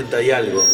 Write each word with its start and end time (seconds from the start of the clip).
80 0.00 0.22
y 0.22 0.30
algo. 0.30 0.64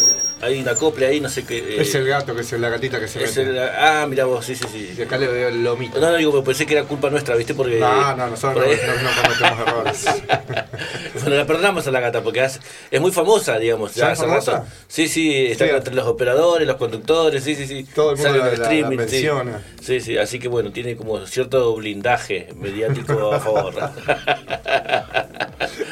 Hay 0.41 0.59
una 0.61 0.75
copla 0.75 1.07
ahí, 1.07 1.21
no 1.21 1.29
sé 1.29 1.43
qué. 1.45 1.57
eh, 1.57 1.81
Es 1.81 1.95
el 1.95 2.05
gato, 2.05 2.35
que 2.35 2.41
es 2.41 2.51
la 2.53 2.69
gatita 2.69 2.99
que 2.99 3.07
se 3.07 3.23
es 3.23 3.35
mete. 3.37 3.49
el- 3.49 3.59
ah, 3.59 4.05
mira 4.07 4.25
vos, 4.25 4.45
sí, 4.45 4.53
sí, 4.55 4.65
sí. 4.71 4.93
Y 4.97 5.01
acá 5.01 5.17
le 5.17 5.27
veo 5.27 5.47
el 5.47 5.63
lomito. 5.63 5.99
No, 5.99 6.09
no, 6.11 6.17
digo, 6.17 6.43
pensé 6.43 6.65
que 6.65 6.73
era 6.77 6.83
culpa 6.83 7.09
nuestra, 7.09 7.35
¿viste? 7.35 7.53
Porque. 7.55 7.79
No, 7.79 8.15
no, 8.17 8.27
nosotros 8.27 8.65
no, 8.67 8.93
no- 8.95 9.01
no 9.01 9.21
cometemos 9.21 9.67
errores. 9.67 10.05
bueno, 11.21 11.35
la 11.37 11.45
perdonamos 11.45 11.87
a 11.87 11.91
la 11.91 11.99
gata 11.99 12.21
porque 12.21 12.43
es 12.91 13.01
muy 13.01 13.11
famosa, 13.11 13.57
digamos. 13.59 13.95
¿Ya 13.95 14.11
hace 14.11 14.25
rato. 14.25 14.65
Sí, 14.87 15.07
sí, 15.07 15.47
está 15.47 15.65
Sí. 15.65 15.71
entre 15.75 15.93
los 15.95 16.05
operadores, 16.07 16.67
los 16.67 16.77
conductores, 16.77 17.43
sí, 17.43 17.55
sí, 17.55 17.67
sí. 17.67 17.83
Todo 17.95 18.11
el 18.11 18.17
mundo 18.17 18.37
la- 18.37 18.49
el 18.51 18.59
la- 18.61 18.73
la 18.73 18.89
menciona. 18.89 19.63
Sí. 19.79 19.85
sí, 19.99 20.01
sí, 20.01 20.17
así 20.17 20.39
que 20.39 20.47
bueno, 20.47 20.71
tiene 20.71 20.95
como 20.95 21.25
cierto 21.25 21.75
blindaje 21.75 22.49
mediático 22.55 23.33
a 23.33 23.39
favor. 23.39 23.73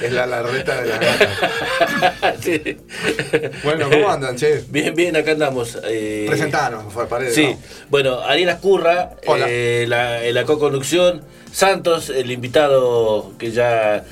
Es 0.01 0.11
la 0.11 0.25
larreta 0.25 0.81
de 0.81 0.87
la 0.89 0.97
gata. 0.97 2.33
Sí. 2.41 2.77
Bueno, 3.63 3.89
¿cómo 3.89 4.09
andan, 4.09 4.35
che? 4.35 4.63
Bien, 4.69 4.93
bien, 4.93 5.15
acá 5.15 5.31
andamos. 5.31 5.77
eh, 5.85 6.25
Presentanos, 6.27 6.91
por 6.93 7.07
paredes. 7.07 7.33
Sí, 7.35 7.55
bueno, 7.89 8.19
Ariel 8.19 8.49
Ascurra, 8.49 9.11
Hola. 9.25 9.45
eh, 9.49 9.85
la, 9.87 10.23
en 10.25 10.33
la 10.35 10.43
co-conducción, 10.43 11.23
Santos, 11.51 12.09
el 12.09 12.31
invitado 12.31 13.33
que 13.37 13.51
ya 13.51 14.03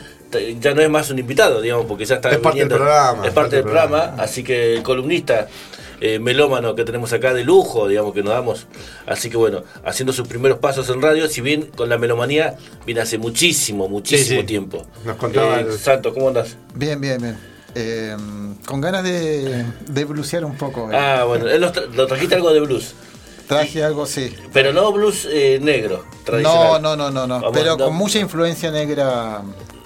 ya 0.59 0.73
no 0.73 0.81
es 0.81 0.89
más 0.89 1.09
un 1.09 1.19
invitado, 1.19 1.61
digamos, 1.61 1.85
porque 1.85 2.05
ya 2.05 2.15
está 2.15 2.29
Es 2.31 2.37
parte 2.39 2.59
del 2.59 2.67
programa, 2.69 3.25
es 3.27 3.33
parte 3.33 3.55
del 3.57 3.63
programa, 3.63 4.15
así 4.17 4.43
que 4.43 4.75
el 4.75 4.83
columnista 4.83 5.47
eh, 5.99 6.17
melómano 6.19 6.73
que 6.75 6.83
tenemos 6.83 7.13
acá 7.13 7.33
de 7.33 7.43
lujo, 7.43 7.87
digamos, 7.87 8.13
que 8.13 8.23
nos 8.23 8.33
damos, 8.33 8.67
así 9.05 9.29
que 9.29 9.37
bueno, 9.37 9.63
haciendo 9.85 10.13
sus 10.13 10.27
primeros 10.27 10.57
pasos 10.59 10.89
en 10.89 11.01
radio, 11.01 11.27
si 11.27 11.41
bien 11.41 11.67
con 11.75 11.89
la 11.89 11.97
melomanía 11.97 12.55
viene 12.85 13.01
hace 13.01 13.17
muchísimo, 13.17 13.87
muchísimo 13.87 14.41
sí. 14.41 14.47
tiempo. 14.47 14.83
Nos 15.05 15.15
contaba 15.17 15.59
Eh, 15.59 15.65
el- 15.69 15.77
Santos, 15.77 16.13
¿cómo 16.13 16.27
andas? 16.29 16.57
Bien, 16.73 16.99
bien, 16.99 17.21
bien. 17.21 17.37
Eh, 17.75 18.17
con 18.65 18.81
ganas 18.81 19.03
de, 19.03 19.63
de 19.87 20.05
blusear 20.05 20.43
un 20.43 20.57
poco. 20.57 20.91
eh. 20.91 20.95
Ah, 20.97 21.23
bueno, 21.25 21.47
él 21.47 21.61
nos 21.61 21.71
tra- 21.71 21.87
lo 21.93 22.05
trajiste 22.07 22.35
algo 22.35 22.51
de 22.53 22.59
blues, 22.61 22.93
Traje 23.47 23.83
algo, 23.83 24.05
sí. 24.05 24.33
pero 24.53 24.71
no 24.73 24.91
blues 24.93 25.27
eh, 25.29 25.59
negro, 25.61 26.03
No, 26.19 26.23
tradicional. 26.25 26.81
no, 26.81 26.95
no, 26.95 27.11
no, 27.11 27.27
no. 27.27 27.35
Vamos, 27.35 27.51
Pero 27.53 27.77
no. 27.77 27.85
con 27.85 27.95
mucha 27.95 28.17
influencia 28.19 28.71
negra 28.71 29.41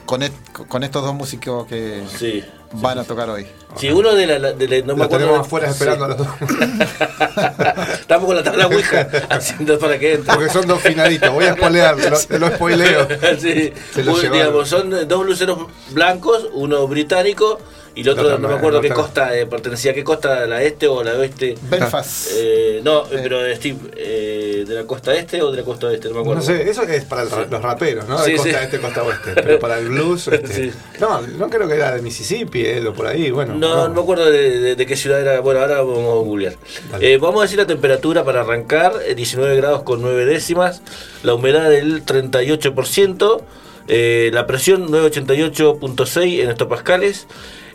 con, 0.06 0.23
et- 0.23 0.34
con 0.67 0.84
estos 0.84 1.03
dos 1.03 1.14
músicos 1.14 1.66
que 1.67 2.03
Sí. 2.17 2.44
van 2.73 3.00
a 3.00 3.03
tocar 3.03 3.30
hoy. 3.30 3.45
Sí, 3.78 3.89
uno 3.89 4.14
de 4.14 4.28
la. 4.28 4.53
de 4.53 4.67
la- 4.67 4.86
no 4.86 4.94
me 4.95 5.00
Los 5.00 5.06
acuerdo. 5.06 5.17
tenemos 5.25 5.39
afuera 5.47 5.70
esperando 5.70 6.06
a 6.06 6.12
Sí. 6.12 6.17
los 6.17 6.28
dos. 6.28 6.28
Estamos 8.00 8.25
con 8.28 8.36
la 8.36 8.44
tabla 8.44 8.67
Ouija 8.67 9.08
haciendo 9.30 9.78
para 9.80 9.97
que 10.00 10.14
entre. 10.14 10.34
Porque 10.34 10.50
son 10.52 10.67
dos 10.67 10.81
finalitos. 10.81 11.31
Voy 11.31 11.45
a 11.45 11.53
spoilear, 11.53 11.95
te 11.95 12.09
lo, 12.09 12.20
te 12.20 12.39
lo 12.39 12.47
spoileo. 12.50 13.08
sí. 13.39 13.73
Se 13.94 14.03
lo 14.03 14.17
digamos, 14.20 14.70
son 14.70 15.08
dos 15.08 15.25
luceros 15.25 15.59
blancos, 15.92 16.47
uno 16.53 16.88
británico 16.88 17.59
y 17.96 18.02
el 18.02 18.10
otro 18.10 18.24
No, 18.32 18.38
no, 18.38 18.48
me 18.50 18.54
acuerdo 18.56 18.82
qué 18.82 18.90
costa 18.90 19.36
eh, 19.38 19.46
pertenecía, 19.46 19.94
qué 19.94 20.04
costa, 20.04 20.46
la 20.46 20.62
este 20.62 20.88
o 20.88 21.02
la 21.04 21.14
oeste. 21.14 21.56
Belfast. 21.70 22.32
Eh, 22.36 22.82
no, 22.84 23.04
Eh. 23.06 23.20
pero 23.24 23.56
Steve, 23.56 23.78
eh, 23.96 24.66
¿de 24.68 24.76
la 24.76 24.84
costa 24.84 25.16
este 25.16 25.42
o 25.42 25.50
de 25.52 25.58
la 25.60 25.64
costa 25.64 25.88
oeste? 25.88 26.10
No 26.10 26.16
me 26.16 26.22
acuerdo. 26.22 26.42
No 26.42 26.46
sé, 26.46 26.70
eso 26.70 26.84
es 26.84 27.06
para 27.06 27.22
el 27.24 27.30
los 27.50 27.62
raperos, 27.62 28.08
¿no? 28.08 28.18
De 28.20 28.26
Sí, 28.32 28.36
costa 28.38 28.50
sí. 28.60 28.64
este, 28.66 28.80
costa 28.80 29.04
oeste. 29.04 29.32
Pero 29.36 29.60
para 29.60 29.80
el 29.80 29.88
blues, 29.90 30.28
este, 30.32 30.54
Sí. 30.54 30.72
no, 31.00 31.22
no 31.22 31.50
creo 31.50 31.68
que 31.68 31.76
era 31.76 31.94
de 31.96 32.02
Mississippi, 32.02 32.66
él 32.66 32.88
o 32.88 32.94
por 32.94 33.08
ahí, 33.08 33.32
bueno. 33.32 33.56
No, 33.56 33.88
no 33.88 33.94
me 33.94 34.02
acuerdo 34.02 34.26
de, 34.30 34.59
de- 34.59 34.76
de 34.76 34.86
qué 34.86 34.96
ciudad 34.98 35.22
era. 35.22 35.40
Bueno, 35.40 35.62
ahora 35.62 35.78
vamos 35.78 35.98
a 36.00 36.26
googlear. 36.26 36.54
Eh, 37.00 37.18
vamos 37.18 37.40
a 37.40 37.44
decir 37.44 37.58
la 37.58 37.66
temperatura 37.68 38.24
para 38.26 38.42
arrancar: 38.42 38.94
eh, 39.08 39.16
19 39.16 39.56
grados 39.56 39.84
con 39.84 40.02
9 40.02 40.26
décimas, 40.26 40.82
la 41.24 41.34
humedad 41.34 41.70
del 41.70 42.04
38%, 42.06 43.42
eh, 43.88 44.30
la 44.33 44.47
presión 44.47 44.88
988.6 44.88 46.41
en 46.41 46.50
hectopascales. 46.50 47.28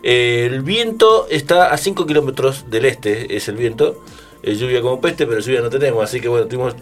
Eh, 0.03 0.49
el 0.51 0.63
viento 0.63 1.27
está 1.31 1.73
a 1.73 1.77
5 1.77 2.07
kilómetros 2.07 2.71
del 2.71 2.85
este, 2.87 3.37
es 3.37 3.49
el 3.49 3.57
viento. 3.57 4.03
Eh, 4.43 4.55
lluvia 4.55 4.81
como 4.81 5.01
peste, 5.01 5.27
pero 5.27 5.41
lluvia 5.41 5.61
no 5.61 5.69
tenemos, 5.69 6.03
así 6.03 6.21
que 6.21 6.29
bueno, 6.29 6.47
tuvimos 6.47 6.75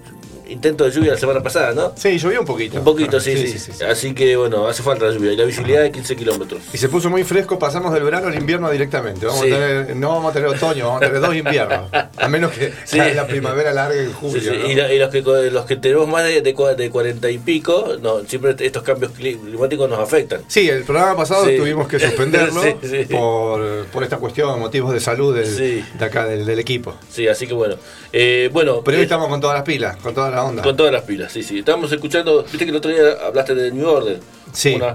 intento 0.48 0.84
de 0.84 0.90
lluvia 0.90 1.12
la 1.12 1.18
semana 1.18 1.42
pasada, 1.42 1.72
¿no? 1.74 1.92
Sí, 1.96 2.18
llovió 2.18 2.40
un 2.40 2.46
poquito. 2.46 2.78
Un 2.78 2.84
poquito, 2.84 3.20
sí, 3.20 3.36
Sí, 3.36 3.46
sí, 3.48 3.58
sí, 3.58 3.72
sí. 3.78 3.84
Así 3.84 4.14
que 4.14 4.36
bueno, 4.36 4.66
hace 4.66 4.82
falta 4.82 5.06
la 5.06 5.12
lluvia. 5.12 5.32
Y 5.32 5.36
la 5.36 5.44
visibilidad 5.44 5.82
de 5.82 5.92
15 5.92 6.16
kilómetros. 6.16 6.60
Y 6.72 6.78
se 6.78 6.88
puso 6.88 7.10
muy 7.10 7.24
fresco, 7.24 7.58
pasamos 7.58 7.92
del 7.94 8.02
verano 8.02 8.28
al 8.28 8.34
invierno 8.34 8.70
directamente. 8.70 9.26
Vamos 9.26 9.40
a 9.42 9.44
tener, 9.44 9.96
no 9.96 10.08
vamos 10.10 10.30
a 10.30 10.32
tener 10.34 10.48
otoño, 10.48 10.86
vamos 10.86 11.02
a 11.02 11.06
tener 11.06 11.20
dos 11.20 11.34
inviernos. 11.34 11.90
A 12.16 12.28
menos 12.28 12.52
que 12.52 12.72
la 13.14 13.26
primavera 13.26 13.72
larga 13.72 14.00
en 14.02 14.12
julio. 14.12 14.54
Y, 14.68 14.74
la- 14.74 14.92
y 14.92 14.98
los, 14.98 15.10
que, 15.10 15.22
los 15.22 15.64
que 15.66 15.76
tenemos 15.76 16.08
más 16.08 16.24
de, 16.24 16.40
de, 16.42 16.54
cua- 16.54 16.74
de 16.76 16.90
40 16.90 17.30
y 17.30 17.38
pico, 17.38 17.96
no, 18.00 18.20
siempre 18.26 18.54
estos 18.60 18.82
cambios 18.82 19.12
cli- 19.12 19.38
climáticos 19.40 19.88
nos 19.88 19.98
afectan. 20.00 20.40
Sí, 20.48 20.68
el 20.68 20.84
programa 20.84 21.16
pasado 21.16 21.44
tuvimos 21.44 21.88
que 21.88 21.98
suspenderlo. 22.00 22.62
Por, 23.10 23.86
por 23.86 24.02
esta 24.02 24.16
cuestión, 24.18 24.58
motivos 24.60 24.92
de 24.92 25.00
salud 25.00 25.34
del- 25.34 25.84
de 25.98 26.04
acá 26.04 26.24
del, 26.26 26.44
del 26.46 26.58
equipo. 26.58 26.94
Sí, 27.10 27.26
así 27.28 27.46
que 27.46 27.54
bueno. 27.54 27.76
Eh, 28.12 28.48
bueno, 28.52 28.82
Pero 28.84 28.96
hoy 28.96 29.02
eh, 29.02 29.04
estamos 29.04 29.28
con 29.28 29.40
todas 29.40 29.56
las 29.56 29.64
pilas, 29.64 29.96
con 29.98 30.14
toda 30.14 30.30
la 30.38 30.44
onda. 30.48 30.62
con 30.62 30.76
todas 30.76 30.92
las 30.92 31.02
pilas, 31.02 31.32
sí, 31.32 31.42
sí. 31.42 31.58
Estábamos 31.60 31.90
escuchando, 31.92 32.42
viste 32.42 32.58
que 32.64 32.70
el 32.70 32.76
otro 32.76 32.90
día 32.90 33.02
hablaste 33.26 33.54
de 33.54 33.70
New 33.72 33.88
Order. 33.88 34.20
Sí. 34.52 34.74
Una, 34.74 34.94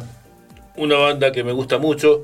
una 0.76 0.96
banda 0.98 1.32
que 1.32 1.44
me 1.44 1.52
gusta 1.52 1.78
mucho 1.78 2.24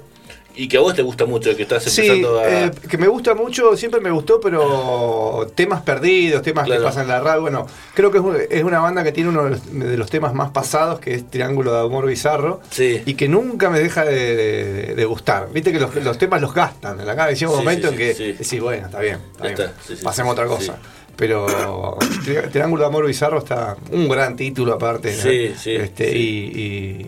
y 0.56 0.68
que 0.68 0.76
a 0.78 0.82
vos 0.82 0.94
te 0.94 1.04
gusta 1.04 1.26
mucho, 1.26 1.56
que 1.56 1.62
estás 1.62 1.84
Sí, 1.84 2.02
empezando 2.02 2.40
a... 2.40 2.66
eh, 2.66 2.72
que 2.90 2.98
me 2.98 3.08
gusta 3.08 3.34
mucho, 3.34 3.78
siempre 3.78 4.02
me 4.02 4.12
gustó, 4.12 4.42
pero 4.42 5.50
temas 5.56 5.82
perdidos, 5.84 6.42
temas 6.42 6.66
Claro. 6.66 6.82
que 6.82 6.86
pasan 6.86 7.04
en 7.04 7.10
la 7.10 7.20
radio. 7.22 7.42
Bueno, 7.42 7.68
creo 7.94 8.12
que 8.12 8.18
es, 8.18 8.24
un- 8.24 8.38
es 8.50 8.64
una 8.64 8.80
banda 8.80 9.04
que 9.04 9.12
tiene 9.14 9.30
uno 9.30 9.46
de 9.46 9.50
los, 9.52 9.74
de 9.74 9.96
los 9.96 10.10
temas 10.10 10.34
más 10.34 10.50
pasados, 10.50 11.00
que 11.00 11.14
es 11.14 11.30
Triángulo 11.30 11.72
de 11.74 11.80
Amor 11.82 12.06
Bizarro, 12.08 12.60
Sí. 12.72 13.02
y 13.06 13.14
que 13.14 13.30
nunca 13.30 13.70
me 13.70 13.80
deja 13.80 14.04
de, 14.04 14.36
de- 14.36 14.96
de 14.96 15.06
gustar. 15.06 15.50
Viste 15.54 15.72
que 15.72 15.80
los, 15.80 15.96
los 15.96 16.18
temas 16.18 16.42
los 16.42 16.54
gastan. 16.54 17.00
Acá 17.08 17.28
decía 17.28 17.48
un 17.48 17.54
Sí, 17.54 17.60
momento 17.60 17.88
sí, 17.90 17.94
en 17.94 17.98
que 17.98 18.14
sí, 18.16 18.24
sí. 18.26 18.32
decís, 18.34 18.60
bueno, 18.60 18.88
está 18.88 19.00
bien, 19.00 19.20
está 19.32 19.44
bien, 19.48 19.54
está, 19.62 19.74
sí, 19.88 19.96
sí, 19.96 20.04
pasemos 20.04 20.32
a 20.32 20.34
otra 20.42 20.46
sí. 20.46 20.56
cosa. 20.68 20.78
Pero 21.20 21.98
Tri- 22.26 22.50
Triángulo 22.50 22.84
de 22.84 22.88
Amor 22.88 23.06
Bizarro 23.06 23.40
está 23.40 23.76
un 23.92 24.08
gran 24.08 24.38
título 24.38 24.74
aparte. 24.74 25.12
¿no? 25.12 25.22
Sí, 25.22 25.54
sí, 25.58 25.76
Este, 25.76 26.12
sí. 26.14 26.18
Y, 26.18 26.62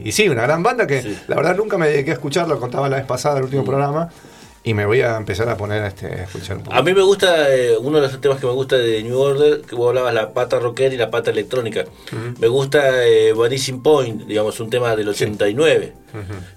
y- 0.04 0.10
y 0.10 0.12
sí, 0.12 0.28
una 0.28 0.42
gran 0.44 0.62
banda 0.62 0.86
que 0.86 1.02
la 1.30 1.36
verdad 1.38 1.56
nunca 1.56 1.78
me 1.78 1.88
dediqué 1.88 2.12
a 2.12 2.16
escucharlo, 2.16 2.60
contaba 2.60 2.90
la 2.90 2.98
vez 2.98 3.06
pasada, 3.06 3.38
el 3.38 3.46
último 3.46 3.62
Mm. 3.64 3.66
programa. 3.66 4.10
Y 4.64 4.76
me 4.76 4.86
voy 4.86 5.02
a 5.02 5.18
empezar 5.18 5.50
a 5.50 5.58
poner 5.58 5.84
este, 5.84 6.06
a 6.06 6.24
escuchar 6.26 6.58
un 6.58 6.64
poco. 6.64 6.76
A 6.78 6.84
mí 6.84 6.94
me 6.94 7.02
gusta, 7.02 7.52
eh, 7.56 7.76
uno 7.80 8.00
de 8.00 8.08
los 8.08 8.22
temas 8.22 8.40
que 8.40 8.46
me 8.46 8.52
gusta 8.54 8.78
de 8.78 9.02
New 9.02 9.18
Order, 9.20 9.62
que 9.62 9.74
vos 9.76 9.90
hablabas 9.90 10.14
la 10.14 10.34
pata 10.34 10.60
rockera 10.60 10.94
y 10.94 10.98
la 10.98 11.10
pata 11.10 11.32
electrónica. 11.32 11.86
Me 12.40 12.48
gusta 12.48 13.08
eh, 13.08 13.34
Vanishing 13.34 13.82
Point, 13.82 14.28
digamos, 14.28 14.60
un 14.60 14.70
tema 14.70 14.96
del 14.96 15.10
89. 15.10 15.94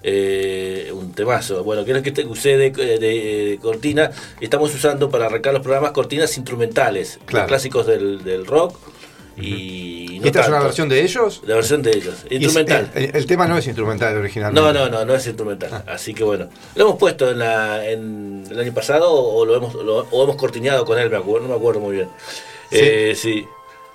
Eh, 0.03 0.91
un 0.93 1.13
temazo. 1.13 1.63
Bueno, 1.63 1.83
que 1.83 1.93
es 1.93 2.01
que 2.03 2.11
te 2.11 2.25
usé 2.25 2.57
de, 2.57 2.69
de- 2.69 2.99
de 2.99 3.59
cortina. 3.61 4.11
Estamos 4.39 4.73
usando 4.75 5.09
para 5.09 5.25
arrancar 5.25 5.53
los 5.53 5.63
programas 5.63 5.91
cortinas 5.91 6.37
instrumentales, 6.37 7.19
los 7.41 7.47
clásicos 7.47 7.87
del, 7.87 8.23
del 8.23 8.45
rock. 8.45 8.77
Y, 9.37 10.15
¿Y 10.15 10.19
no 10.19 10.27
esta 10.27 10.41
es 10.41 10.47
una 10.47 10.59
versión 10.59 10.87
de 10.89 11.01
ellos? 11.03 11.41
La 11.45 11.55
versión 11.55 11.81
de 11.81 11.91
ellos, 11.91 12.15
es- 12.29 12.31
instrumental. 12.41 12.89
El, 12.95 13.15
el 13.15 13.25
tema 13.25 13.47
no 13.47 13.57
es 13.57 13.65
instrumental 13.67 14.15
original. 14.17 14.53
No, 14.53 14.71
no, 14.71 14.89
no, 14.89 15.03
no 15.05 15.13
es 15.15 15.25
instrumental. 15.27 15.83
Así 15.87 16.13
que 16.13 16.23
bueno, 16.23 16.47
lo 16.75 16.85
hemos 16.85 16.97
puesto 16.97 17.29
en, 17.29 17.39
la, 17.39 17.85
en 17.89 18.45
el 18.49 18.59
año 18.59 18.73
pasado 18.73 19.11
o 19.11 19.45
lo 19.45 19.55
hemos, 19.55 19.73
lo- 19.75 20.07
o 20.09 20.23
hemos 20.23 20.35
cortineado 20.37 20.85
con 20.85 20.97
él, 20.99 21.09
me 21.09 21.17
acuerdo, 21.17 21.47
no 21.47 21.53
me 21.53 21.59
acuerdo 21.59 21.79
muy 21.81 21.95
bien. 21.97 22.09
Sí. 22.71 22.77
Eh, 22.81 23.13
sí, 23.15 23.45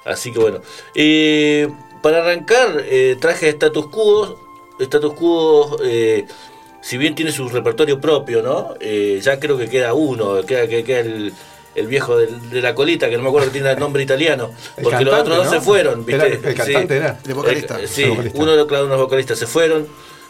así 0.04 0.30
que 0.32 0.38
bueno. 0.38 0.60
Eh, 0.94 1.68
para 2.02 2.18
arrancar, 2.18 2.82
eh, 2.86 3.16
traje 3.20 3.48
Status 3.48 3.86
Quo. 3.88 4.38
Status 4.78 5.12
Quo, 5.14 5.76
eh, 5.84 6.24
si 6.82 6.96
bien 6.96 7.14
tiene 7.14 7.30
su 7.32 7.48
repertorio 7.50 8.00
propio, 8.00 8.42
¿no? 8.42 8.74
Eh, 8.80 9.20
ya 9.22 9.38
creo 9.38 9.58
que 9.58 9.68
queda 9.68 9.92
uno, 9.92 10.40
queda, 10.46 10.66
que 10.66 10.82
queda 10.84 11.00
el, 11.00 11.32
el 11.74 11.86
viejo 11.86 12.16
del- 12.18 12.50
de 12.50 12.60
la 12.60 12.74
colita, 12.74 13.08
que 13.08 13.16
no 13.16 13.22
me 13.22 13.28
acuerdo 13.28 13.48
que 13.48 13.52
tiene 13.54 13.70
el 13.70 13.78
nombre 13.78 14.02
italiano, 14.02 14.50
El 14.76 14.82
porque 14.84 15.04
los 15.04 15.14
otros 15.14 15.36
dos 15.36 15.46
¿no? 15.46 15.52
se 15.52 15.60
fueron, 15.60 16.04
¿viste? 16.04 16.26
Era- 16.26 16.48
el 16.50 16.54
cantante 16.54 16.96
era. 16.96 17.18
El 17.26 17.34
vocalista. 17.34 17.80
Eh, 17.80 17.86
sí, 17.86 18.02
El 18.02 18.10
vocalista. 18.10 18.38
uno 18.40 18.50
de 18.52 18.56
los, 18.56 18.66
claro, 18.66 18.86
unos 18.86 18.98
vocalistas 18.98 19.38
se 19.38 19.46
fueron, 19.46 19.86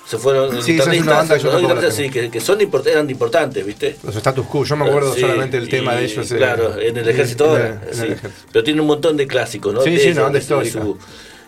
se 0.07 0.19
fueron 0.19 0.51
Sí, 0.63 0.73
es 0.73 0.79
yo 0.79 0.87
los 0.87 0.93
guitarristas, 1.63 1.95
sí, 1.95 2.11
que, 2.11 2.31
que 2.31 2.41
son 2.41 2.59
import- 2.61 2.87
eran 2.87 3.09
importantes, 3.09 3.65
¿viste? 3.65 3.97
Los 4.03 4.17
status 4.17 4.47
quo, 4.47 4.65
yo 4.65 4.77
me 4.77 4.85
acuerdo 4.87 5.15
Sí, 5.15 5.21
solamente 5.21 5.57
el 5.57 5.69
tema 5.69 5.95
de 5.95 6.03
y, 6.03 6.05
ellos. 6.07 6.31
eh, 6.33 6.37
Claro, 6.37 6.79
en 6.81 6.97
el 6.97 7.09
ejército 7.09 7.45
ahora. 7.51 7.81
sí. 7.93 8.07
Pero 8.53 8.65
tiene 8.65 8.81
un 8.81 8.87
montón 8.89 9.17
de 9.17 9.27
clásicos, 9.27 9.73
¿no? 9.73 9.83
Sí, 9.83 9.91
De 9.91 9.99
sí, 10.01 10.09
una 10.11 10.23
banda 10.23 10.39
de- 10.41 10.45
de 10.47 10.67
histórica. 10.67 10.99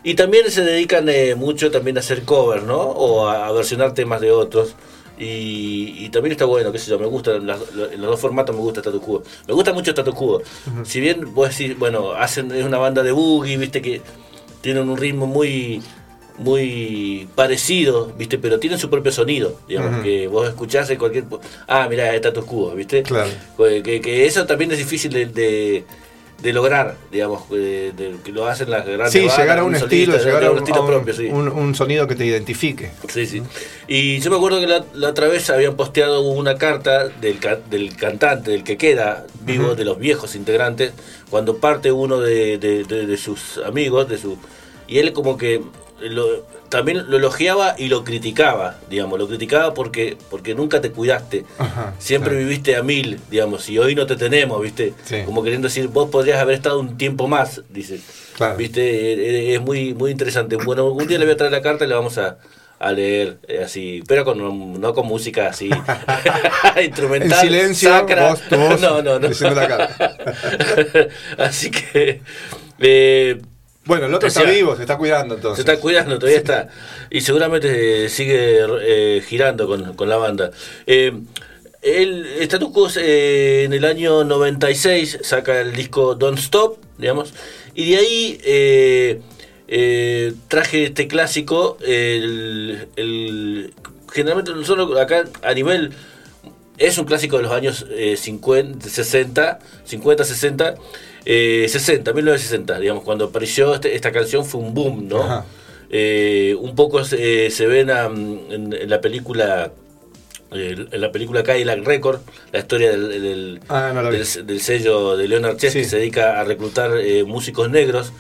Y 0.05 0.15
también 0.15 0.51
se 0.51 0.63
dedican 0.63 1.09
eh, 1.09 1.35
mucho 1.37 1.71
también 1.71 1.97
a 1.97 2.01
hacer 2.01 2.23
cover, 2.23 2.63
¿no? 2.65 2.77
O 2.81 3.29
a, 3.29 3.47
a 3.47 3.53
versionar 3.53 3.95
temas 3.95 4.21
de 4.21 4.31
otros. 4.33 4.75
Y, 5.19 5.95
y 6.05 6.09
también 6.09 6.33
está 6.33 6.45
bueno, 6.47 6.73
qué 6.73 6.79
sé 6.79 6.91
yo, 6.91 6.99
me 6.99 7.07
gusta, 7.07 7.39
las- 7.39 7.73
los 7.75 8.01
dos 8.01 8.21
formatos 8.21 8.55
me 8.57 8.63
gusta 8.63 8.81
Status 8.81 9.01
Quo. 9.03 9.23
Me 9.47 9.55
gusta 9.55 9.73
mucho 9.73 9.91
Status 9.91 10.15
Quo. 10.15 10.43
Si 10.85 11.01
bien 11.01 11.33
vos 11.35 11.57
decís, 11.57 11.79
bueno, 11.79 12.13
hacen, 12.13 12.51
es 12.53 12.65
una 12.65 12.79
banda 12.79 13.03
de 13.03 13.13
boogie, 13.13 13.57
viste 13.57 13.81
que 13.83 14.01
tienen 14.61 14.89
un 14.89 14.97
ritmo 14.97 15.27
muy 15.27 15.83
muy 16.39 17.29
parecido, 17.35 18.07
¿viste? 18.17 18.39
Pero 18.39 18.59
tienen 18.59 18.79
su 18.79 18.89
propio 18.89 19.13
sonido, 19.13 19.61
digamos, 19.69 20.03
que 20.03 20.29
vos 20.29 20.49
escuchás 20.49 20.89
en 20.91 20.99
cualquier... 20.99 21.25
Ah, 21.69 21.87
mirá, 21.89 22.09
es 22.11 22.17
Status 22.17 22.45
Quo, 22.45 22.71
¿viste? 22.75 23.03
Claro. 23.03 23.31
Pues 23.57 23.83
que, 23.83 24.01
que 24.01 24.27
eso 24.27 24.47
también 24.47 24.73
es 24.73 24.79
difícil 24.79 25.13
de, 25.13 25.27
de, 25.27 25.85
de 26.43 26.53
lograr, 26.53 26.97
digamos, 27.11 27.49
de, 27.51 27.93
de- 27.93 28.17
que 28.25 28.33
lo 28.33 28.47
hacen 28.47 28.69
las 28.71 28.85
grandes 28.85 29.13
Sí, 29.13 29.21
bandas, 29.21 29.39
llegar 29.39 29.59
a 29.61 29.65
un 29.65 29.75
estilo, 29.77 30.17
llegar 30.19 30.45
a 30.45 30.51
un, 30.51 30.59
estilo 30.59 30.77
a 30.77 30.81
un- 30.81 30.87
propio, 30.87 31.15
sí. 31.15 31.27
un- 31.27 31.75
sonido 31.75 32.07
que 32.09 32.15
te 32.17 32.27
identifique. 32.27 32.91
Sí, 33.09 33.27
sí. 33.27 33.43
Y 33.87 34.19
yo 34.21 34.31
me 34.31 34.37
acuerdo 34.37 34.61
que 34.61 34.67
la, 34.67 34.85
la 34.95 35.11
otra 35.11 35.29
vez 35.29 35.49
habían 35.51 35.77
posteado 35.77 36.21
una 36.23 36.57
carta 36.59 37.09
del, 37.09 37.39
del 37.71 37.97
cantante, 37.97 38.51
del 38.51 38.65
que 38.65 38.77
queda 38.77 39.25
vivo, 39.41 39.75
de 39.77 39.85
los 39.85 39.99
viejos 39.99 40.35
integrantes, 40.35 40.93
cuando 41.31 41.59
parte 41.59 41.93
uno 41.93 42.19
de, 42.21 42.59
de- 42.59 42.85
de- 42.85 43.07
de 43.07 43.17
sus 43.17 43.59
amigos, 43.65 44.09
de 44.09 44.19
su 44.19 44.37
y 44.89 44.99
él 44.99 45.13
como 45.13 45.39
que 45.39 45.63
lo- 46.01 46.45
también 46.73 47.09
lo 47.11 47.19
elogiaba 47.19 47.75
y 47.79 47.89
lo 47.89 48.03
criticaba, 48.03 48.77
digamos, 48.91 49.19
lo 49.19 49.29
criticaba 49.29 49.75
porque, 49.75 50.17
porque 50.31 50.55
nunca 50.55 50.81
te 50.81 50.91
cuidaste. 50.91 51.45
Ajá, 51.59 51.95
Siempre 51.99 52.31
claro. 52.31 52.45
viviste 52.47 52.77
a 52.77 52.83
mil, 52.83 53.21
digamos, 53.31 53.69
y 53.69 53.79
hoy 53.79 53.95
no 53.95 54.07
te 54.07 54.17
tenemos, 54.17 54.61
¿viste? 54.63 54.95
Sí. 55.05 55.19
Como 55.27 55.43
queriendo 55.43 55.69
decir, 55.69 55.89
vos 55.89 56.09
podrías 56.11 56.41
haber 56.41 56.55
estado 56.57 56.81
un 56.81 56.97
tiempo 56.97 57.29
más, 57.29 57.61
dice. 57.69 58.01
Claro. 58.37 58.57
¿Viste? 58.57 58.81
Eh, 58.81 59.51
eh, 59.53 59.55
Es 59.57 59.61
muy, 59.61 59.93
muy 59.95 60.11
interesante. 60.11 60.57
Bueno, 60.57 60.87
un 60.87 61.07
día 61.07 61.19
le 61.19 61.27
voy 61.27 61.35
a 61.35 61.37
traer 61.37 61.53
la 61.53 61.61
carta 61.63 61.85
y 61.85 61.89
la 61.89 61.97
vamos 61.97 62.17
a, 62.17 62.39
a 62.79 62.91
leer 62.93 63.39
eh, 63.47 63.61
así, 63.65 64.03
pero 64.09 64.25
con, 64.25 64.81
no 64.81 64.95
con 64.95 65.07
música 65.07 65.49
así 65.49 65.69
instrumental. 66.85 67.33
En 67.33 67.39
silencio, 67.41 67.91
sacra. 67.91 68.31
vos, 68.31 68.41
tu 68.49 68.57
voz, 68.57 68.81
no, 68.81 69.03
no, 69.03 69.19
no. 69.19 69.29
diciendo 69.29 69.61
la 69.61 69.69
carta. 69.69 70.17
así 71.39 71.71
que. 71.71 72.23
eh, 72.81 73.41
Bueno, 73.85 74.07
el 74.07 74.15
otro 74.15 74.29
está 74.29 74.45
vivo, 74.45 74.77
se 74.77 74.83
está 74.83 74.97
cuidando 74.97 75.35
se 75.35 75.39
entonces. 75.41 75.65
está 75.67 75.81
cuidando, 75.81 76.19
todavía 76.19 76.39
está. 76.39 76.69
Y 77.11 77.21
seguramente 77.21 78.05
eh, 78.05 78.09
sigue 78.09 78.61
eh, 78.83 79.23
girando 79.27 79.67
con, 79.67 79.95
con 79.95 80.09
la 80.09 80.17
banda. 80.19 80.51
Eh, 80.87 81.13
el 81.83 82.25
Status 82.43 82.71
Quo 82.71 82.89
eh, 82.97 83.65
en 83.67 83.73
el 83.73 83.85
año 83.85 84.23
96 84.23 85.19
saca 85.23 85.61
el 85.61 85.73
disco 85.75 86.15
Don't 86.15 86.39
Stop, 86.39 86.79
digamos, 86.97 87.35
y 87.75 87.91
de 87.91 87.97
ahí 87.97 88.41
eh, 89.67 90.33
traje 90.49 90.85
este 90.85 91.09
clásico, 91.09 91.77
el, 91.85 92.87
el- 92.97 93.75
generalmente 94.13 94.53
nosotros 94.53 94.97
acá 95.01 95.25
a 95.43 95.55
nivel 95.55 95.93
es 96.79 96.99
un 96.99 97.05
clásico 97.07 97.39
de 97.39 97.45
los 97.45 97.53
años 97.53 97.87
eh, 97.91 98.17
50, 98.17 98.89
60, 98.89 99.59
50, 99.85 100.25
60, 100.25 100.75
eh, 101.25 101.67
60, 101.69 102.13
1960, 102.13 102.79
digamos, 102.81 103.05
cuando 103.05 103.27
apareció 103.27 103.75
este- 103.75 103.95
esta 103.95 104.13
canción 104.13 104.45
fue 104.45 104.61
un 104.61 104.75
boom, 104.75 105.09
¿no? 105.09 105.45
Eh, 105.91 106.57
un 106.59 106.75
poco 106.75 107.01
eh, 107.13 107.49
se 107.51 107.67
ven 107.67 107.91
en, 107.91 108.73
en 108.73 108.89
la 108.91 109.01
película 109.01 109.73
en 110.55 111.01
la 111.01 111.11
película 111.11 111.43
Cadillac 111.43 111.83
Record, 111.83 112.21
la 112.53 112.59
historia 112.59 112.91
del, 112.91 113.09
del, 113.09 113.61
Ah, 113.71 113.91
no 113.95 114.03
la 114.03 114.11
vi. 114.11 114.19
del- 114.19 114.47
del 114.47 114.61
sello 114.61 115.17
de 115.17 115.27
Leonard 115.27 115.57
Chess 115.57 115.73
Sí. 115.73 115.79
que 115.79 115.85
se 115.87 115.97
dedica 115.97 116.41
a 116.41 116.45
reclutar 116.45 116.99
eh, 116.99 117.25
músicos 117.25 117.71
negros, 117.71 118.13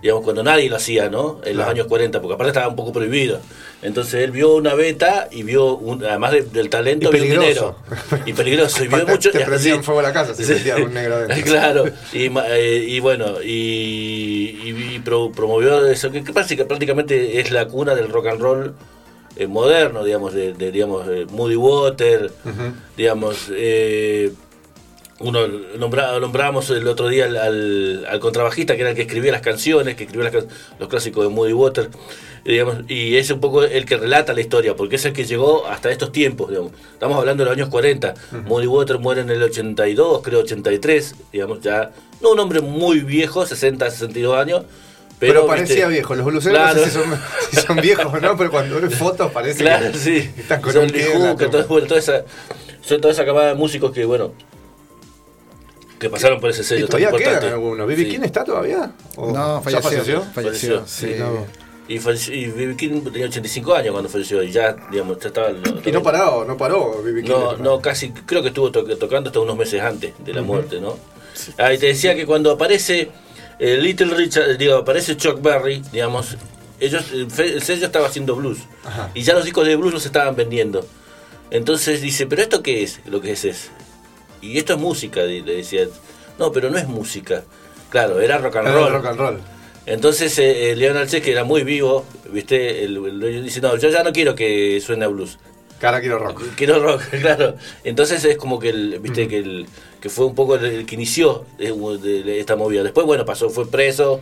digamos, 0.00 0.22
cuando 0.22 0.44
nadie 0.44 0.70
lo 0.70 0.76
hacía, 0.76 1.08
¿no? 1.08 1.40
En 1.44 1.56
los 1.56 1.66
años 1.66 1.88
40, 1.88 2.20
porque 2.20 2.34
aparte 2.34 2.50
estaba 2.50 2.68
un 2.68 2.76
poco 2.76 2.92
prohibido. 2.92 3.40
Entonces 3.82 4.22
él 4.24 4.30
vio 4.30 4.54
una 4.56 4.74
beta 4.74 5.28
y 5.30 5.42
vio, 5.42 5.74
un- 5.76 6.04
además 6.04 6.32
de- 6.32 6.42
del 6.42 6.68
talento, 6.68 7.08
Y 7.08 7.12
vio 7.12 7.22
un 7.22 7.28
peligroso. 7.38 7.76
dinero. 8.10 8.24
Y 8.26 8.32
peligroso. 8.34 8.84
Y 8.84 8.88
vio 8.88 9.06
mucho. 9.06 9.30
te 9.30 9.40
prendían 9.40 9.78
sí. 9.78 9.82
fuego 9.82 10.02
la 10.02 10.12
casa 10.12 10.34
si 10.34 10.44
Sí. 10.44 10.70
un 10.84 10.92
negro 10.92 11.14
adentro. 11.16 11.36
Claro. 11.44 11.84
Y, 12.12 12.26
eh, 12.26 12.84
y 12.86 13.00
bueno, 13.00 13.40
y, 13.42 14.98
pro- 15.04 15.32
promovió 15.32 15.86
eso, 15.86 16.10
que, 16.10 16.22
que 16.22 16.32
prácticamente 16.64 17.40
es 17.40 17.50
la 17.50 17.66
cuna 17.68 17.94
del 17.94 18.08
rock 18.10 18.26
and 18.28 18.40
roll 18.40 18.74
eh, 19.36 19.46
moderno, 19.46 20.04
digamos, 20.04 20.34
de, 20.34 20.52
de, 20.52 20.70
digamos, 20.72 21.06
eh, 21.08 21.26
Moody 21.30 21.56
Water, 21.56 22.30
Ujú. 22.44 22.72
digamos, 22.96 23.46
eh, 23.54 24.32
uno 25.20 25.46
nombra, 25.78 26.18
nombramos 26.18 26.70
el 26.70 26.86
otro 26.88 27.08
día 27.08 27.26
al, 27.26 27.36
al- 27.36 28.06
al 28.08 28.20
contrabajista 28.20 28.74
que 28.74 28.80
era 28.80 28.90
el 28.90 28.96
que 28.96 29.02
escribía 29.02 29.32
las 29.32 29.42
canciones, 29.42 29.94
que 29.94 30.04
escribía 30.04 30.30
las 30.30 30.44
los 30.78 30.88
clásicos 30.88 31.22
de 31.24 31.28
Moody 31.30 31.52
Water, 31.52 31.90
eh, 32.46 32.52
digamos, 32.52 32.76
y 32.88 33.16
es 33.16 33.30
un 33.30 33.38
poco 33.38 33.62
el 33.62 33.84
que 33.84 33.98
relata 33.98 34.32
la 34.32 34.40
historia, 34.40 34.74
porque 34.74 34.96
es 34.96 35.04
el 35.04 35.12
que 35.12 35.24
llegó 35.24 35.66
hasta 35.66 35.90
estos 35.90 36.10
tiempos, 36.10 36.48
digamos. 36.48 36.72
Estamos 36.94 37.18
hablando 37.18 37.44
de 37.44 37.50
los 37.50 37.56
años 37.58 37.68
40. 37.68 38.14
Moody 38.46 38.66
Water 38.66 38.98
muere 38.98 39.20
en 39.20 39.30
el 39.30 39.42
82, 39.42 40.22
creo 40.22 40.40
83, 40.40 41.14
digamos, 41.32 41.60
ya 41.60 41.90
no 42.22 42.32
un 42.32 42.40
hombre 42.40 42.60
muy 42.62 43.00
viejo, 43.00 43.44
60, 43.44 43.90
62 43.90 44.36
años, 44.38 44.62
pero, 45.18 45.34
Pero, 45.34 45.46
parecía 45.48 45.74
¿viste? 45.86 45.90
viejo. 45.92 46.14
Los 46.14 46.24
bluseros 46.24 46.58
Claro. 46.58 46.78
no 46.80 46.84
sé 46.86 46.90
si 46.90 46.96
son, 46.96 47.20
si 47.50 47.56
son 47.66 47.76
viejos 47.76 48.06
o 48.06 48.20
no, 48.20 48.38
pero 48.38 48.50
cuando 48.50 48.80
ven 48.80 48.90
fotos 48.90 49.30
parece 49.32 49.58
Claro, 49.62 49.92
que 49.92 49.98
sí. 49.98 50.30
están 50.38 50.62
con 50.62 50.72
Son 50.72 50.84
un 50.84 50.92
toma. 50.92 51.36
todo- 51.50 51.66
bueno, 51.66 51.86
toda 51.86 52.00
esa, 52.00 52.24
son 52.80 53.02
toda 53.02 53.12
esa 53.12 53.26
camada 53.26 53.48
de 53.48 53.54
músicos 53.54 53.92
que, 53.92 54.06
bueno, 54.06 54.32
que 56.00 56.10
pasaron 56.10 56.40
por 56.40 56.50
ese 56.50 56.64
sello 56.64 56.86
tan 56.88 56.98
todavía 56.98 57.08
importante. 57.10 57.40
quedan 57.40 57.52
algunos. 57.54 57.86
¿Vivi 57.86 58.04
Sí. 58.04 58.10
King 58.10 58.20
está 58.24 58.42
todavía? 58.44 58.90
¿O 59.16 59.30
No, 59.30 59.58
ya 59.58 59.60
falleció. 59.62 59.82
falleció? 59.82 60.22
Falleció, 60.34 60.80
Falleció, 60.80 60.86
sí. 60.86 61.06
sí. 61.08 61.14
No. 61.18 61.46
Y, 61.88 61.98
falleció- 61.98 62.34
y. 62.34 62.76
King 62.76 63.02
tenía 63.12 63.26
85 63.26 63.74
años 63.74 63.92
cuando 63.92 64.08
falleció 64.08 64.42
y 64.42 64.50
ya, 64.50 64.74
digamos, 64.90 65.18
ya 65.20 65.28
estaba... 65.28 65.50
Y 65.84 65.92
no 65.92 66.02
paró, 66.02 66.44
no 66.44 66.56
paró 66.56 67.02
Vivi 67.02 67.22
King. 67.22 67.30
No, 67.30 67.56
no, 67.56 67.80
casi, 67.80 68.10
creo 68.10 68.42
que 68.42 68.48
estuvo 68.48 68.70
to- 68.72 68.84
tocando 68.96 69.28
hasta 69.28 69.40
unos 69.40 69.56
meses 69.56 69.80
antes 69.82 70.14
de 70.18 70.32
la 70.32 70.42
muerte, 70.42 70.80
¿no? 70.80 70.96
Ah, 71.58 71.72
y 71.72 71.78
te 71.78 71.86
decía 71.86 72.14
que 72.14 72.26
cuando 72.26 72.50
aparece 72.52 73.10
eh, 73.58 73.76
Little 73.76 74.14
Richard, 74.14 74.56
digo, 74.56 74.76
aparece 74.76 75.16
Chuck 75.16 75.40
Berry, 75.42 75.82
digamos, 75.92 76.36
ellos, 76.78 77.04
el, 77.12 77.30
sello 77.62 77.86
estaba 77.86 78.06
haciendo 78.06 78.34
blues. 78.36 78.58
Ajá. 78.84 79.10
Y 79.14 79.22
ya 79.22 79.34
los 79.34 79.44
discos 79.44 79.66
de 79.66 79.76
blues 79.76 79.92
no 79.92 80.00
se 80.00 80.08
estaban 80.08 80.34
vendiendo. 80.36 80.86
Entonces 81.50 82.00
dice, 82.00 82.26
¿pero 82.26 82.42
esto 82.42 82.62
qué 82.62 82.82
es? 82.82 83.00
Lo 83.06 83.20
que 83.20 83.32
es 83.32 83.44
es. 83.44 83.70
Y 84.40 84.58
esto 84.58 84.74
es 84.74 84.78
música, 84.78 85.20
le 85.22 85.42
decía. 85.42 85.86
No, 86.38 86.50
pero 86.52 86.70
no 86.70 86.78
es 86.78 86.88
música. 86.88 87.44
Claro, 87.90 88.20
era 88.20 88.38
rock 88.38 88.56
and 88.56 88.68
Era 88.68 88.76
roll. 88.76 88.92
rock 88.92 89.06
and 89.06 89.18
roll. 89.18 89.38
Entonces 89.86 90.38
eh, 90.38 90.74
Leonard 90.76 91.08
Chess, 91.08 91.22
que 91.22 91.32
era 91.32 91.44
muy 91.44 91.64
vivo, 91.64 92.04
¿viste? 92.30 92.84
El, 92.84 93.42
dice, 93.42 93.60
no, 93.60 93.76
yo 93.76 93.88
ya 93.88 94.02
no 94.02 94.12
quiero 94.12 94.34
que 94.34 94.80
suene 94.80 95.04
a 95.04 95.08
blues. 95.08 95.38
Cara 95.80 96.00
quiero 96.00 96.18
rock. 96.18 96.42
Quiero 96.56 96.78
rock, 96.78 97.02
claro. 97.20 97.56
Entonces 97.84 98.22
es 98.24 98.36
como 98.36 98.58
que 98.58 98.68
el, 98.68 98.98
viste 99.00 99.26
que 99.26 99.38
el 99.38 99.66
que 100.00 100.10
fue 100.10 100.26
un 100.26 100.34
poco 100.34 100.56
el, 100.56 100.84
que 100.86 100.94
inició 100.94 101.46
eh, 101.58 101.72
esta 102.38 102.54
movida. 102.56 102.82
Después, 102.82 103.06
bueno, 103.06 103.24
pasó, 103.24 103.48
fue 103.50 103.66
preso, 103.66 104.20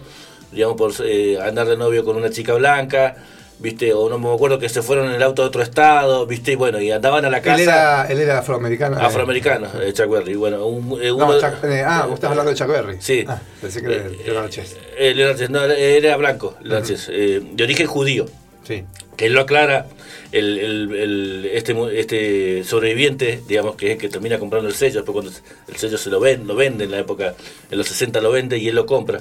digamos, 0.52 0.76
por 0.76 0.92
eh, 1.04 1.38
andar 1.40 1.66
de 1.66 1.76
novio 1.76 2.04
con 2.04 2.16
una 2.16 2.30
chica 2.30 2.54
blanca, 2.54 3.16
viste, 3.60 3.93
o 3.93 4.08
no 4.08 4.19
me 4.19 4.32
acuerdo 4.32 4.58
que 4.58 4.69
se 4.69 4.82
fueron 4.82 5.06
en 5.06 5.12
el 5.12 5.22
auto 5.22 5.43
a 5.43 5.46
otro 5.46 5.62
estado, 5.62 6.26
viste, 6.26 6.52
y 6.52 6.55
bueno, 6.55 6.81
y 6.81 6.90
andaban 6.90 7.25
a 7.25 7.31
la 7.31 7.40
casa. 7.43 7.56
Él 7.56 7.60
era, 7.62 8.06
él 8.08 8.20
era 8.20 8.38
afroamericano. 8.38 8.96
eh. 8.99 9.02
afroamericano, 9.02 9.69
eh, 9.82 9.93
Chuck 9.93 10.08
Berry. 10.10 10.34
Bueno, 10.34 10.66
un, 10.66 11.00
eh, 11.02 11.08
No, 11.08 11.16
uno- 11.16 11.40
Chuck- 11.40 11.64
eh, 11.64 11.82
ah, 11.87 12.05
vos 12.06 12.14
estás 12.14 12.31
hablando 12.31 12.50
de 12.52 12.56
Chuck 12.56 12.69
Berry. 12.69 12.96
Sí. 13.00 13.25
Ah, 13.26 13.40
pensé 13.60 13.81
que 13.81 13.87
era 13.94 14.05
de 14.08 14.16
Leonard 14.25 14.50
Chess. 14.50 14.76
Eh, 14.96 15.14
Leonard 15.14 15.38
Chess, 15.38 15.50
no, 15.50 15.62
era 15.64 16.16
blanco, 16.16 16.56
Leonard 16.62 16.84
Chess, 16.87 17.08
eh, 17.10 17.40
de 17.52 17.64
origen 17.64 17.87
judío. 17.87 18.26
Sí. 18.66 18.85
que 19.16 19.26
él 19.26 19.32
lo 19.32 19.40
aclara, 19.40 19.87
el, 20.30 20.59
el- 20.59 20.94
el- 20.94 21.50
este, 21.52 21.75
este 21.99 22.62
sobreviviente, 22.62 23.42
digamos, 23.49 23.75
que 23.75 23.87
es 23.87 23.92
el 23.94 23.99
que 23.99 24.09
termina 24.09 24.38
comprando 24.38 24.68
el 24.68 24.75
sello, 24.76 25.00
después 25.00 25.12
cuando 25.12 25.32
el 25.66 25.76
sello 25.76 25.99
se 25.99 26.09
lo 26.11 26.21
ven, 26.21 26.47
lo 26.47 26.54
vende 26.54 26.85
en 26.85 26.92
la 26.92 26.99
época, 27.00 27.35
en 27.68 27.78
los 27.78 27.88
60 27.88 28.21
lo 28.21 28.30
vende 28.30 28.59
y 28.59 28.68
él 28.68 28.76
lo 28.76 28.87
compra. 28.87 29.21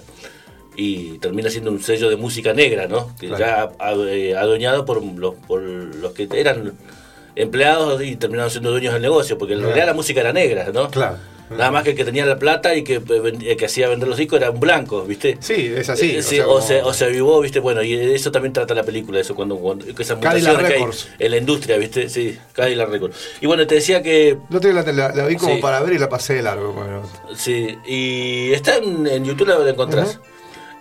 Y 0.80 1.18
termina 1.18 1.50
siendo 1.50 1.72
un 1.72 1.82
sello 1.82 2.08
de 2.10 2.16
música 2.18 2.54
negra, 2.54 2.88
¿no? 2.88 3.14
Que 3.20 3.28
Claro. 3.28 3.72
ya 3.80 3.96
eh, 4.10 4.36
adueñado 4.38 4.86
por 4.86 5.04
los, 5.04 5.34
por 5.48 5.62
los 5.62 6.12
que 6.14 6.30
eran 6.32 6.74
empleados 7.36 8.02
y 8.04 8.16
terminaron 8.16 8.52
siendo 8.52 8.72
dueños 8.72 8.94
del 8.94 9.02
negocio, 9.02 9.38
porque 9.38 9.54
en 9.54 9.60
Claro. 9.60 9.74
realidad 9.74 9.88
la 9.92 9.96
música 9.96 10.22
era 10.22 10.34
negra, 10.34 10.70
¿no? 10.74 10.90
Claro. 10.90 11.18
Nada 11.50 11.72
más 11.72 11.84
que 11.84 11.92
el 11.92 11.96
que 11.96 12.04
tenía 12.04 12.26
la 12.26 12.38
plata 12.38 12.76
y 12.76 12.84
que, 12.84 12.96
eh, 12.96 13.02
eh, 13.42 13.56
que 13.56 13.66
hacía 13.66 13.88
vender 13.88 14.10
los 14.10 14.18
discos 14.18 14.38
era 14.38 14.52
un 14.52 14.60
blanco, 14.60 15.04
¿viste? 15.06 15.38
Sí, 15.40 15.72
es 15.78 15.88
así. 15.88 16.12
Eh, 16.16 16.20
o 16.20 16.22
sí, 16.22 16.36
sea, 16.36 16.46
o, 16.46 16.50
como- 16.56 16.62
se, 16.62 16.82
o 16.84 16.94
se 16.94 17.06
avivó, 17.06 17.40
¿viste? 17.40 17.60
Bueno, 17.62 17.82
y 17.84 17.94
eso 17.94 18.32
también 18.34 18.52
trata 18.52 18.74
la 18.76 18.84
película, 18.84 19.20
eso 19.22 19.34
cuando, 19.34 19.56
cuando 19.56 19.86
esas 19.86 20.18
mutaciones 20.18 20.68
que 20.68 20.74
hay 20.74 20.84
en 21.20 21.32
la 21.32 21.38
industria, 21.38 21.78
¿viste? 21.78 22.10
Sí, 22.10 22.38
Cadillac 22.52 22.90
Records. 22.90 23.16
Y 23.40 23.46
bueno, 23.48 23.66
te 23.66 23.76
decía 23.76 24.04
que, 24.04 24.38
otro 24.54 24.60
día 24.72 24.74
la, 24.84 24.92
la- 24.92 25.16
la 25.16 25.26
vi 25.26 25.38
como 25.38 25.56
Sí. 25.56 25.62
para 25.62 25.80
ver 25.82 25.94
y 25.94 26.00
la 26.00 26.10
pasé 26.10 26.34
de 26.34 26.42
largo. 26.42 26.74
Bueno, 26.74 27.04
sí, 27.36 27.78
y 27.88 28.52
está 28.52 28.76
en, 28.78 29.08
en 29.08 29.24
YouTube, 29.24 29.48
la, 29.48 29.58
la 29.60 29.70
encontrás. 29.72 30.20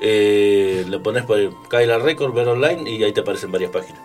Eh, 0.01 0.85
lo 0.89 1.03
pones 1.03 1.25
por 1.25 1.39
Cadillac 1.69 2.03
Records, 2.03 2.35
ver 2.35 2.49
online 2.49 2.89
y 2.91 3.03
ahí 3.03 3.13
te 3.13 3.21
aparecen 3.21 3.51
varias 3.53 3.71
páginas. 3.71 4.01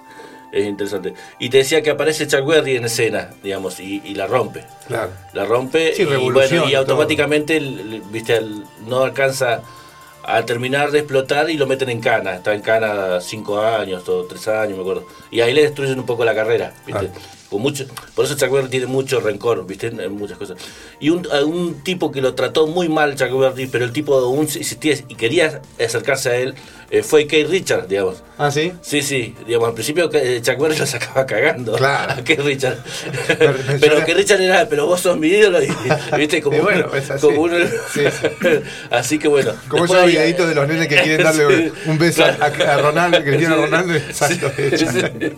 Es 0.51 0.65
interesante. 0.65 1.13
Y 1.39 1.49
te 1.49 1.57
decía 1.59 1.81
que 1.81 1.89
aparece 1.91 2.27
Chuck 2.27 2.45
Berry 2.45 2.75
en 2.75 2.83
escena, 2.85 3.29
digamos, 3.41 3.79
y, 3.79 4.01
y 4.03 4.15
la 4.15 4.27
rompe. 4.27 4.65
claro. 4.87 5.11
la 5.33 5.45
rompe 5.45 5.93
Sí, 5.93 6.03
y, 6.03 6.05
bueno, 6.31 6.69
y 6.69 6.75
automáticamente 6.75 7.55
el- 7.57 7.79
el- 7.95 8.01
viste 8.11 8.35
al- 8.35 8.65
no 8.85 9.01
alcanza 9.03 9.61
a 10.23 10.45
terminar 10.45 10.91
de 10.91 10.99
explotar 10.99 11.49
y 11.49 11.55
lo 11.57 11.65
meten 11.67 11.89
en 11.89 11.99
cana 11.99 12.35
está 12.35 12.53
en 12.53 12.61
cana 12.61 13.19
cinco 13.21 13.59
años 13.59 14.07
o 14.07 14.23
tres 14.25 14.47
años 14.47 14.75
me 14.77 14.81
acuerdo 14.81 15.07
y 15.31 15.41
ahí 15.41 15.51
le 15.51 15.63
destruyen 15.63 15.97
un 15.99 16.05
poco 16.05 16.23
la 16.23 16.35
carrera 16.35 16.73
¿viste? 16.85 17.09
Con 17.51 17.61
mucho, 17.61 17.85
por 18.15 18.23
eso 18.23 18.35
Chuck 18.37 18.49
Berry 18.49 18.69
tiene 18.69 18.85
mucho 18.85 19.19
rencor, 19.19 19.67
¿viste? 19.67 19.87
En 19.87 20.13
muchas 20.13 20.37
cosas. 20.37 20.57
Y 21.01 21.09
un, 21.09 21.27
a 21.33 21.43
un 21.43 21.83
tipo 21.83 22.09
que 22.09 22.21
lo 22.21 22.33
trató 22.33 22.65
muy 22.65 22.87
mal, 22.87 23.15
Chuck 23.17 23.37
Berry, 23.37 23.67
pero 23.67 23.83
el 23.83 23.91
tipo 23.91 24.15
aún 24.17 24.43
insistía 24.43 24.95
y 25.09 25.15
quería 25.15 25.61
acercarse 25.83 26.29
a 26.29 26.35
él, 26.37 26.53
eh, 26.89 27.03
fue 27.03 27.25
Kate 27.25 27.45
Richard, 27.49 27.87
digamos. 27.89 28.23
¿Ah, 28.37 28.51
sí? 28.51 28.71
Sí, 28.81 29.01
sí, 29.01 29.35
digamos, 29.45 29.67
al 29.67 29.73
principio 29.73 30.09
eh, 30.13 30.39
Chuck 30.41 30.57
Berry 30.59 30.77
lo 30.77 30.85
sacaba 30.85 31.25
cagando 31.25 31.73
Claro. 31.75 32.13
a 32.13 32.15
Kate 32.17 32.35
Richard. 32.41 32.77
Pero- 33.37 33.53
pero 33.81 34.05
que 34.05 34.13
Richard 34.13 34.41
era, 34.41 34.67
pero 34.69 34.85
vos 34.87 35.01
sos 35.01 35.17
mi 35.17 35.27
ídolo, 35.27 35.61
y, 35.61 35.67
¿viste? 36.17 36.41
Como, 36.41 36.55
Y 36.57 36.59
bueno, 36.61 36.85
uno- 36.89 36.95
es 36.97 37.11
así. 37.11 37.27
como 37.27 37.41
uno- 37.41 37.57
Sí, 37.93 38.01
sí. 38.05 38.47
Así 38.89 39.19
que 39.19 39.27
bueno. 39.27 39.51
Como 39.67 39.85
esos 39.85 40.05
videitos 40.05 40.47
de 40.47 40.55
los 40.55 40.67
nenes 40.67 40.87
que 40.87 40.95
quieren 41.01 41.23
darle 41.23 41.71
un 41.85 41.97
beso 41.99 42.23
a- 42.23 42.49
claro. 42.51 42.71
a, 42.71 42.77
Ronaldo, 42.91 43.21
Cristiano 43.23 43.57
Ronaldo, 43.57 43.93
exacto. 43.95 44.51
Sí, 44.57 44.85
sí. 44.85 45.31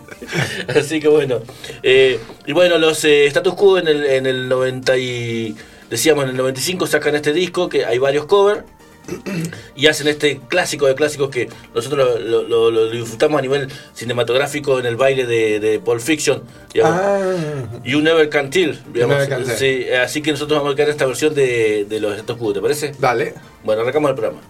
Así 0.78 1.00
que 1.00 1.08
bueno. 1.08 1.40
Eh, 1.82 2.03
y 2.46 2.52
bueno, 2.52 2.78
los 2.78 3.04
eh, 3.04 3.26
Status 3.26 3.54
Quo 3.54 3.78
en 3.78 3.88
el, 3.88 4.04
en 4.04 4.26
el 4.26 4.48
90 4.48 4.96
y, 4.98 5.56
decíamos 5.90 6.24
en 6.24 6.30
el 6.30 6.36
95 6.36 6.86
sacan 6.86 7.14
este 7.14 7.32
disco 7.32 7.68
que 7.68 7.84
hay 7.84 7.98
varios 7.98 8.26
covers 8.26 8.62
y 9.76 9.86
hacen 9.86 10.08
este 10.08 10.40
clásico 10.48 10.86
de 10.86 10.94
clásicos 10.94 11.28
que 11.28 11.48
nosotros 11.74 12.20
lo, 12.22 12.42
lo- 12.42 12.48
lo- 12.48 12.70
lo 12.70 12.90
disfrutamos 12.90 13.38
a 13.38 13.42
nivel 13.42 13.68
cinematográfico 13.92 14.78
en 14.78 14.86
el 14.86 14.96
baile 14.96 15.26
de, 15.26 15.60
de 15.60 15.78
Pulp 15.78 16.00
Fiction. 16.00 16.42
digamos. 16.72 17.00
Ah, 17.02 17.80
You 17.84 18.00
Never 18.00 18.28
Can 18.30 18.48
Tell, 18.50 18.78
digamos. 18.92 19.16
Never 19.16 19.28
Can 19.28 19.44
Tell. 19.44 19.56
Sí, 19.58 19.90
así 19.92 20.22
que 20.22 20.30
nosotros 20.30 20.58
vamos 20.58 20.72
a 20.72 20.76
quedar 20.76 20.88
esta 20.88 21.04
versión 21.06 21.34
de, 21.34 21.84
de 21.88 22.00
los 22.00 22.14
Status 22.16 22.36
Quo, 22.38 22.52
¿te 22.54 22.60
parece? 22.60 22.92
dale. 22.98 23.34
Bueno, 23.62 23.82
arrancamos 23.82 24.08
el 24.10 24.16
programa. 24.16 24.40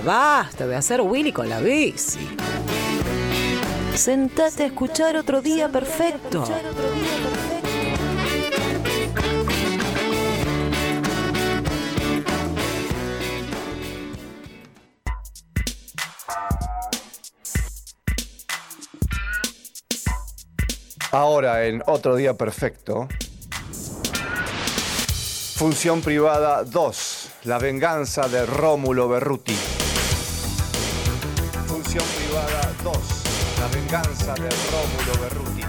Basta, 0.00 0.06
basta, 0.06 0.64
a 0.64 0.78
hacer 0.78 1.02
Willy 1.02 1.32
con 1.32 1.50
la 1.50 1.60
bici. 1.60 2.18
Sentate 3.94 4.62
a 4.62 4.66
escuchar 4.66 5.16
otro 5.16 5.42
día 5.42 5.68
perfecto. 5.68 6.44
Ahora 21.10 21.66
en 21.66 21.82
Otro 21.84 22.16
Día 22.16 22.32
Perfecto. 22.32 23.08
Función 25.56 26.00
privada 26.00 26.64
2. 26.64 27.28
La 27.44 27.58
venganza 27.58 28.26
de 28.28 28.46
Rómulo 28.46 29.10
Berruti. 29.10 29.81
La 33.92 34.00
venganza 34.00 34.32
de 34.32 34.48
Rómulo 34.70 35.18
Berruti. 35.18 35.66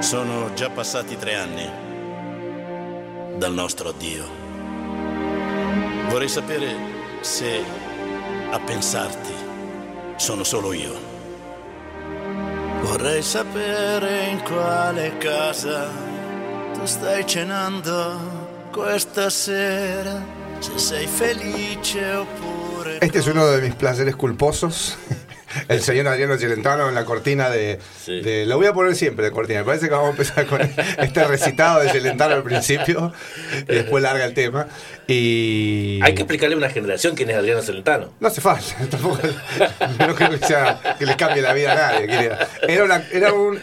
Sono 0.00 0.52
già 0.52 0.68
passati 0.68 1.16
tre 1.16 1.36
anni 1.36 1.70
dal 3.38 3.54
nostro 3.54 3.88
addio. 3.88 4.45
Vorrei 6.08 6.28
sapere 6.28 6.74
se 7.20 7.62
a 8.50 8.58
pensarti 8.60 9.34
sono 10.16 10.44
solo 10.44 10.72
io. 10.72 10.94
Vorrei 12.82 13.22
sapere 13.22 14.28
in 14.30 14.40
quale 14.42 15.18
casa 15.18 15.90
tu 16.72 16.84
stai 16.84 17.26
cenando 17.26 18.68
questa 18.72 19.28
sera, 19.30 20.24
se 20.58 20.78
sei 20.78 21.06
felice 21.06 22.14
oppure... 22.14 22.98
Este 23.00 23.18
es 23.18 23.26
uno 23.26 23.46
de 23.46 23.60
mis 23.60 23.74
placeres 23.74 24.14
culposos. 24.16 24.96
El 25.68 25.80
señor 25.80 26.08
Adriano 26.08 26.36
Celentano 26.36 26.88
en 26.88 26.94
la 26.94 27.04
cortina 27.04 27.48
de, 27.50 27.78
Sí. 28.04 28.20
de- 28.20 28.46
Lo 28.46 28.56
voy 28.56 28.66
a 28.66 28.72
poner 28.72 28.94
siempre 28.96 29.24
de 29.26 29.30
cortina. 29.30 29.60
Me 29.60 29.64
parece 29.66 29.86
que 29.86 29.92
vamos 29.92 30.08
a 30.08 30.10
empezar 30.10 30.46
con 30.46 30.60
este 30.62 31.24
recitado 31.24 31.80
de 31.80 31.88
Celentano 31.90 32.34
al 32.34 32.42
principio 32.42 33.12
y 33.68 33.74
después 33.74 34.02
larga 34.02 34.24
el 34.24 34.34
tema. 34.34 34.66
Y. 35.06 36.00
Hay 36.02 36.14
que 36.14 36.22
explicarle 36.22 36.54
a 36.54 36.58
una 36.58 36.68
generación 36.70 37.14
quién 37.14 37.30
es 37.30 37.36
Adriano 37.36 37.62
Celentano. 37.62 38.12
No 38.20 38.28
hace 38.28 38.40
falta, 38.40 38.74
tampoco. 38.90 39.18
No 39.98 40.14
creo 40.14 40.30
que, 40.30 40.38
sea, 40.46 40.96
que 40.98 41.06
le 41.06 41.16
cambie 41.16 41.42
la 41.42 41.52
vida 41.52 41.72
a 41.72 41.74
nadie. 42.00 42.30
Era, 42.68 42.84
una- 42.84 43.04
era 43.12 43.32
un. 43.32 43.58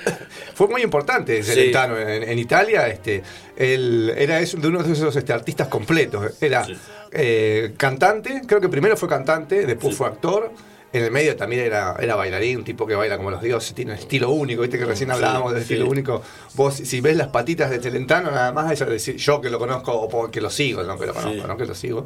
Fue 0.56 0.68
muy 0.68 0.82
importante 0.82 1.44
Celentano 1.44 1.98
en, 2.00 2.24
en 2.24 2.40
Italia. 2.40 2.88
Este, 2.88 3.24
él 3.58 4.14
era 4.18 4.40
es 4.40 4.60
de 4.60 4.68
uno 4.68 4.82
de 4.84 4.94
esos 4.94 5.16
este, 5.16 5.34
artistas 5.34 5.68
completos. 5.68 6.34
Era 6.42 6.64
Sí. 6.64 6.78
eh, 7.12 7.74
cantante, 7.78 8.42
creo 8.48 8.62
que 8.62 8.70
primero 8.70 8.96
fue 8.96 9.10
cantante, 9.10 9.66
después 9.66 9.96
fue 9.96 10.08
actor. 10.08 10.52
En 10.94 11.04
el 11.04 11.12
medio 11.12 11.36
también 11.36 11.64
era, 11.64 11.96
era 12.00 12.16
bailarín, 12.16 12.60
un 12.60 12.64
tipo 12.64 12.86
que 12.86 12.94
baila 12.96 13.18
como 13.18 13.32
los 13.32 13.42
dioses, 13.42 13.74
tiene 13.74 13.94
un 13.94 13.98
estilo 13.98 14.30
único, 14.30 14.62
viste 14.62 14.78
que 14.78 14.86
recién 14.86 15.10
Sí, 15.10 15.16
hablábamos 15.16 15.52
del 15.54 15.64
sí. 15.64 15.74
estilo 15.74 15.90
único. 15.90 16.22
Vos, 16.54 16.76
si 16.76 17.02
ves 17.02 17.18
las 17.18 17.30
patitas 17.30 17.72
de 17.72 17.80
Celentano, 17.80 18.30
nada 18.30 18.52
más 18.52 18.72
eso 18.72 18.86
decir, 18.86 19.16
yo 19.18 19.42
que 19.42 19.50
lo 19.50 19.58
conozco, 19.60 19.92
o 19.92 20.08
porque 20.08 20.40
lo 20.40 20.50
sigo, 20.52 20.84
no 20.84 20.98
que 21.00 21.08
lo 21.08 21.14
conozco, 21.14 21.34
Sí. 21.42 21.48
no 21.48 21.58
que 21.58 21.66
lo 21.66 21.74
sigo. 21.76 22.06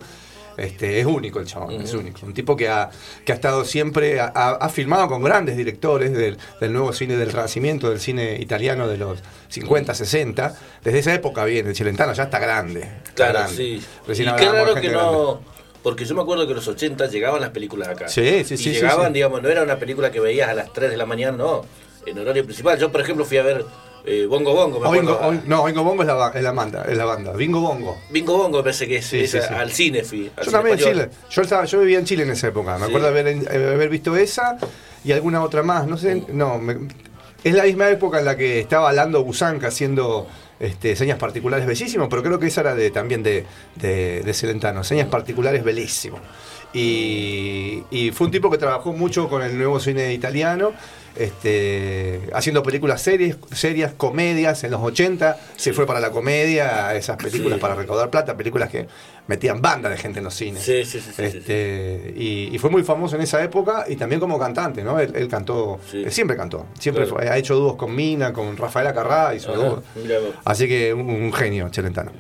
Este, 0.56 1.00
es 1.00 1.06
único 1.06 1.39
el 1.39 1.46
chabón, 1.46 1.79
es 1.82 1.94
único. 1.94 2.25
Un 2.25 2.34
tipo 2.34 2.56
que 2.56 2.67
ha, 2.67 2.89
que 3.24 3.32
ha 3.32 3.36
estado 3.36 3.63
siempre, 3.63 4.20
ha, 4.20 4.25
ha- 4.34 4.70
filmado 4.70 5.08
con 5.08 5.22
grandes 5.22 5.56
directores 5.56 6.12
del, 6.13 6.36
del 6.60 6.74
nuevo 6.74 6.94
cine 6.94 7.15
del 7.15 7.32
Renacimiento, 7.32 7.91
del 7.91 8.00
cine 8.00 8.38
italiano 8.39 8.88
de 8.88 8.98
los 8.98 9.20
50, 9.50 9.94
60. 9.94 10.56
Desde 10.84 10.98
esa 10.98 11.13
época 11.13 11.46
viene, 11.46 11.70
el 11.70 11.75
Celentano 11.75 12.13
ya 12.13 12.24
está 12.24 12.39
grande. 12.39 12.82
está 12.82 13.12
Claro, 13.13 13.34
grande. 13.34 13.56
sí. 13.56 13.84
Recién 14.08 14.29
y 14.29 14.36
qué 14.36 14.50
raro 14.50 14.74
que 14.74 14.82
gente 14.82 14.89
grande. 14.98 15.12
no. 15.12 15.56
Porque 15.84 16.05
yo 16.05 16.15
me 16.15 16.22
acuerdo 16.22 16.46
que 16.46 16.51
en 16.51 16.57
los 16.57 16.67
80 16.67 17.07
llegaban 17.07 17.39
las 17.41 17.51
películas 17.51 17.88
acá. 17.89 18.07
Sí, 18.10 18.43
sí, 18.43 18.55
y 18.55 18.57
sí, 18.57 18.69
llegaban, 18.72 19.07
sí. 19.07 19.13
digamos, 19.13 19.41
no 19.41 19.50
era 19.50 19.63
una 19.63 19.77
película 19.77 20.12
que 20.12 20.19
veías 20.19 20.50
a 20.50 20.53
las 20.53 20.74
3 20.74 20.89
de 20.91 20.98
la 20.98 21.05
mañana, 21.05 21.38
no. 21.38 21.65
En 22.05 22.17
horario 22.19 22.43
principal. 22.46 22.77
Yo, 22.79 22.91
por 22.91 23.01
ejemplo, 23.01 23.25
fui 23.25 23.38
a 23.38 23.43
ver 23.43 23.65
eh, 24.05 24.25
Bongo 24.27 24.53
Bongo. 24.53 24.79
Me 24.79 24.88
Oingo- 24.88 25.13
acuerdo. 25.15 25.31
Oin- 25.31 25.43
no, 25.46 25.63
Oingo 25.63 25.84
Bongo 25.84 26.01
es 26.03 26.07
la, 26.07 26.31
es 26.34 26.41
la 26.43 26.51
banda, 26.53 26.86
es 26.88 26.98
la 26.98 27.05
banda. 27.05 27.34
Bingo 27.34 27.60
Bongo. 27.62 27.98
Bingo 28.10 28.38
Bongo, 28.38 28.62
parece 28.63 28.88
que 28.88 28.98
es, 28.98 29.05
Sí, 29.05 29.19
es 29.22 29.31
sí, 29.31 29.38
a- 29.38 29.48
sí. 29.48 29.53
al 29.53 29.72
cine 29.72 30.03
fui. 30.03 30.31
al 30.36 30.46
Yo 30.46 30.51
cine 30.51 30.51
también 30.51 30.79
en. 30.79 30.84
Chile. 30.86 31.10
Yo, 31.29 31.41
estaba, 31.41 31.65
yo 31.65 31.79
vivía 31.81 32.00
en 32.00 32.05
Chile 32.05 32.24
en 32.24 32.31
esa 32.31 32.48
época. 32.48 32.77
Me 32.77 32.86
acuerdo 32.86 33.12
de 33.12 33.19
haber, 33.19 33.50
haber 33.74 33.89
visto 33.89 34.15
esa 34.15 34.57
y 35.03 35.12
alguna 35.12 35.43
otra 35.43 35.63
más. 35.63 35.88
No 35.88 35.98
sé, 35.98 36.24
no. 36.29 36.57
me- 36.57 36.77
es 37.43 37.53
la 37.53 37.63
misma 37.63 37.89
época 37.89 38.19
en 38.19 38.25
la 38.25 38.36
que 38.38 38.60
estaba 38.62 38.91
Lando 38.93 39.24
Busanca 39.24 39.67
haciendo 39.67 40.27
este, 40.59 40.95
señas 40.95 41.17
particulares 41.17 41.65
bellísimos, 41.65 42.07
pero 42.09 42.23
creo 42.23 42.39
que 42.39 42.47
esa 42.47 42.61
era 42.61 42.75
también 42.91 43.23
de, 43.23 43.45
de, 43.75 44.33
Celentano. 44.33 44.83
Señas 44.83 45.07
particulares 45.07 45.63
bellísimo. 45.63 46.19
Y 46.73 48.11
fue 48.13 48.27
un 48.27 48.31
tipo 48.31 48.51
que 48.51 48.57
trabajó 48.57 48.93
mucho 48.93 49.29
con 49.29 49.41
el 49.41 49.57
nuevo 49.57 49.79
cine 49.79 50.13
italiano, 50.13 50.73
este, 51.19 52.21
haciendo 52.33 52.63
películas 52.63 53.01
series, 53.01 53.38
serias, 53.51 53.93
comedias. 53.95 54.63
En 54.63 54.71
los 54.71 54.81
80 54.81 55.38
se 55.55 55.74
fue 55.74 55.86
para 55.86 56.00
la 56.00 56.12
comedia, 56.12 56.95
esas 56.95 57.17
películas 57.17 57.57
Sí. 57.57 57.62
para 57.62 57.75
recaudar 57.75 58.09
plata, 58.09 58.36
películas 58.38 58.69
que 58.69 58.88
metían 59.27 59.62
banda 59.62 59.89
de 59.89 59.97
gente 59.97 60.19
en 60.19 60.25
los 60.25 60.33
cines. 60.36 60.63
Sí, 60.63 60.86
sí, 60.86 61.01
sí, 61.01 61.12
Este, 61.21 62.13
Y, 62.15 62.50
y 62.55 62.57
fue 62.59 62.69
muy 62.69 62.83
famoso 62.83 63.15
en 63.17 63.21
esa 63.24 63.43
época 63.43 63.86
y 63.88 63.95
también 63.97 64.21
como 64.21 64.39
cantante, 64.39 64.83
¿no? 64.83 65.00
Él, 65.00 65.12
él 65.15 65.27
cantó, 65.27 65.79
él 65.91 66.12
siempre 66.12 66.38
cantó, 66.38 66.65
siempre 66.79 67.03
Claro. 67.05 67.17
fue- 67.19 67.29
ha 67.29 67.38
hecho 67.38 67.55
dúos 67.55 67.75
con 67.75 67.93
Mina, 67.93 68.31
con 68.31 68.55
Rafaela 68.55 68.93
Carrá, 68.93 69.36
hizo 69.36 69.53
dúos. 69.53 69.83
Así 70.45 70.67
que 70.67 70.93
un, 70.93 71.09
un 71.09 71.33
genio, 71.33 71.67
Chelentano. 71.69 72.12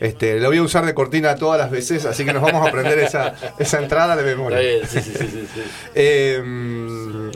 Este, 0.00 0.40
lo 0.40 0.48
voy 0.48 0.58
a 0.58 0.62
usar 0.62 0.84
de 0.84 0.92
cortina 0.94 1.36
todas 1.36 1.58
las 1.60 1.70
veces, 1.70 2.04
así 2.04 2.24
que 2.24 2.32
nos 2.32 2.42
vamos 2.42 2.64
a 2.66 2.68
aprender 2.68 2.98
esa, 2.98 3.34
esa 3.58 3.80
entrada 3.80 4.16
de 4.16 4.22
Está 4.22 4.36
memoria. 4.36 4.58
bien, 4.58 4.80
sí, 4.88 5.00
sí, 5.00 5.12
sí, 5.16 5.26
sí, 5.30 5.46
sí. 5.54 5.60
Eh, 5.94 7.30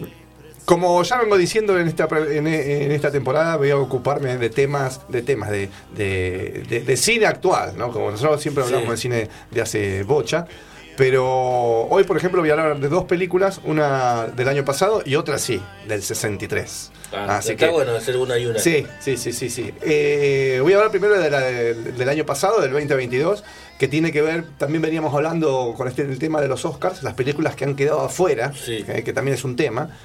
como 0.65 1.03
ya 1.03 1.19
vengo 1.19 1.37
diciendo 1.37 1.79
en 1.79 1.89
esta, 1.89 2.07
en, 2.31 2.47
en 2.47 2.93
esta 2.93 3.11
temporada, 3.11 3.57
voy 3.57 3.71
a 3.71 3.77
ocuparme 3.77 4.37
de 4.39 4.51
temas, 4.51 5.01
de 5.09 5.23
temas 5.23 5.51
de, 5.51 5.69
de- 5.97 6.63
de- 6.69 6.81
de 6.83 6.97
cine 6.97 7.27
actual, 7.27 7.77
¿no? 7.77 7.91
Como 7.93 8.11
nosotros 8.11 8.41
siempre 8.41 8.63
hablamos 8.65 8.87
Sí. 8.87 8.91
de 8.91 8.97
cine 8.97 9.29
de 9.51 9.61
hace 9.61 10.03
bocha. 10.05 10.47
Pero 10.97 11.25
hoy, 11.89 12.05
por 12.05 12.19
ejemplo, 12.19 12.43
voy 12.43 12.51
a 12.51 12.53
hablar 12.53 12.79
de 12.79 12.89
dos 12.89 13.05
películas, 13.05 13.61
una 13.65 14.27
del 14.27 14.49
año 14.49 14.67
pasado 14.67 15.03
y 15.07 15.15
otra 15.17 15.39
sí, 15.39 15.63
del 15.89 16.03
63. 16.03 16.93
Ah, 17.13 17.39
Así 17.39 17.53
está 17.53 17.67
que, 17.67 17.73
bueno 17.73 17.93
hacer 17.97 18.17
una 18.19 18.37
y 18.37 18.45
una. 18.45 18.59
Sí, 18.59 18.87
sí, 19.01 19.17
sí, 19.17 19.33
sí, 19.33 19.49
sí. 19.49 19.73
Eh, 19.81 20.59
voy 20.63 20.75
a 20.75 20.77
hablar 20.77 20.91
primero 20.91 21.19
de 21.19 21.31
la 21.31 21.41
del, 21.41 21.97
del 21.97 22.09
año 22.09 22.27
pasado, 22.27 22.61
del 22.61 22.73
2022, 22.73 23.45
que 23.79 23.89
tiene 23.89 24.13
que 24.13 24.21
ver, 24.21 24.45
también 24.59 24.83
veníamos 24.83 25.15
hablando 25.15 25.73
con 25.75 25.89
este 25.89 26.03
el 26.03 26.19
tema 26.19 26.41
de 26.43 26.49
los 26.49 26.67
Oscars, 26.67 27.03
las 27.03 27.15
películas 27.15 27.55
que 27.57 27.65
han 27.65 27.77
quedado 27.77 28.01
afuera, 28.03 28.53
Sí. 28.53 28.83
que, 28.83 29.03
que 29.03 29.13
también 29.15 29.37
es 29.37 29.45
un 29.45 29.57
tema. 29.57 29.97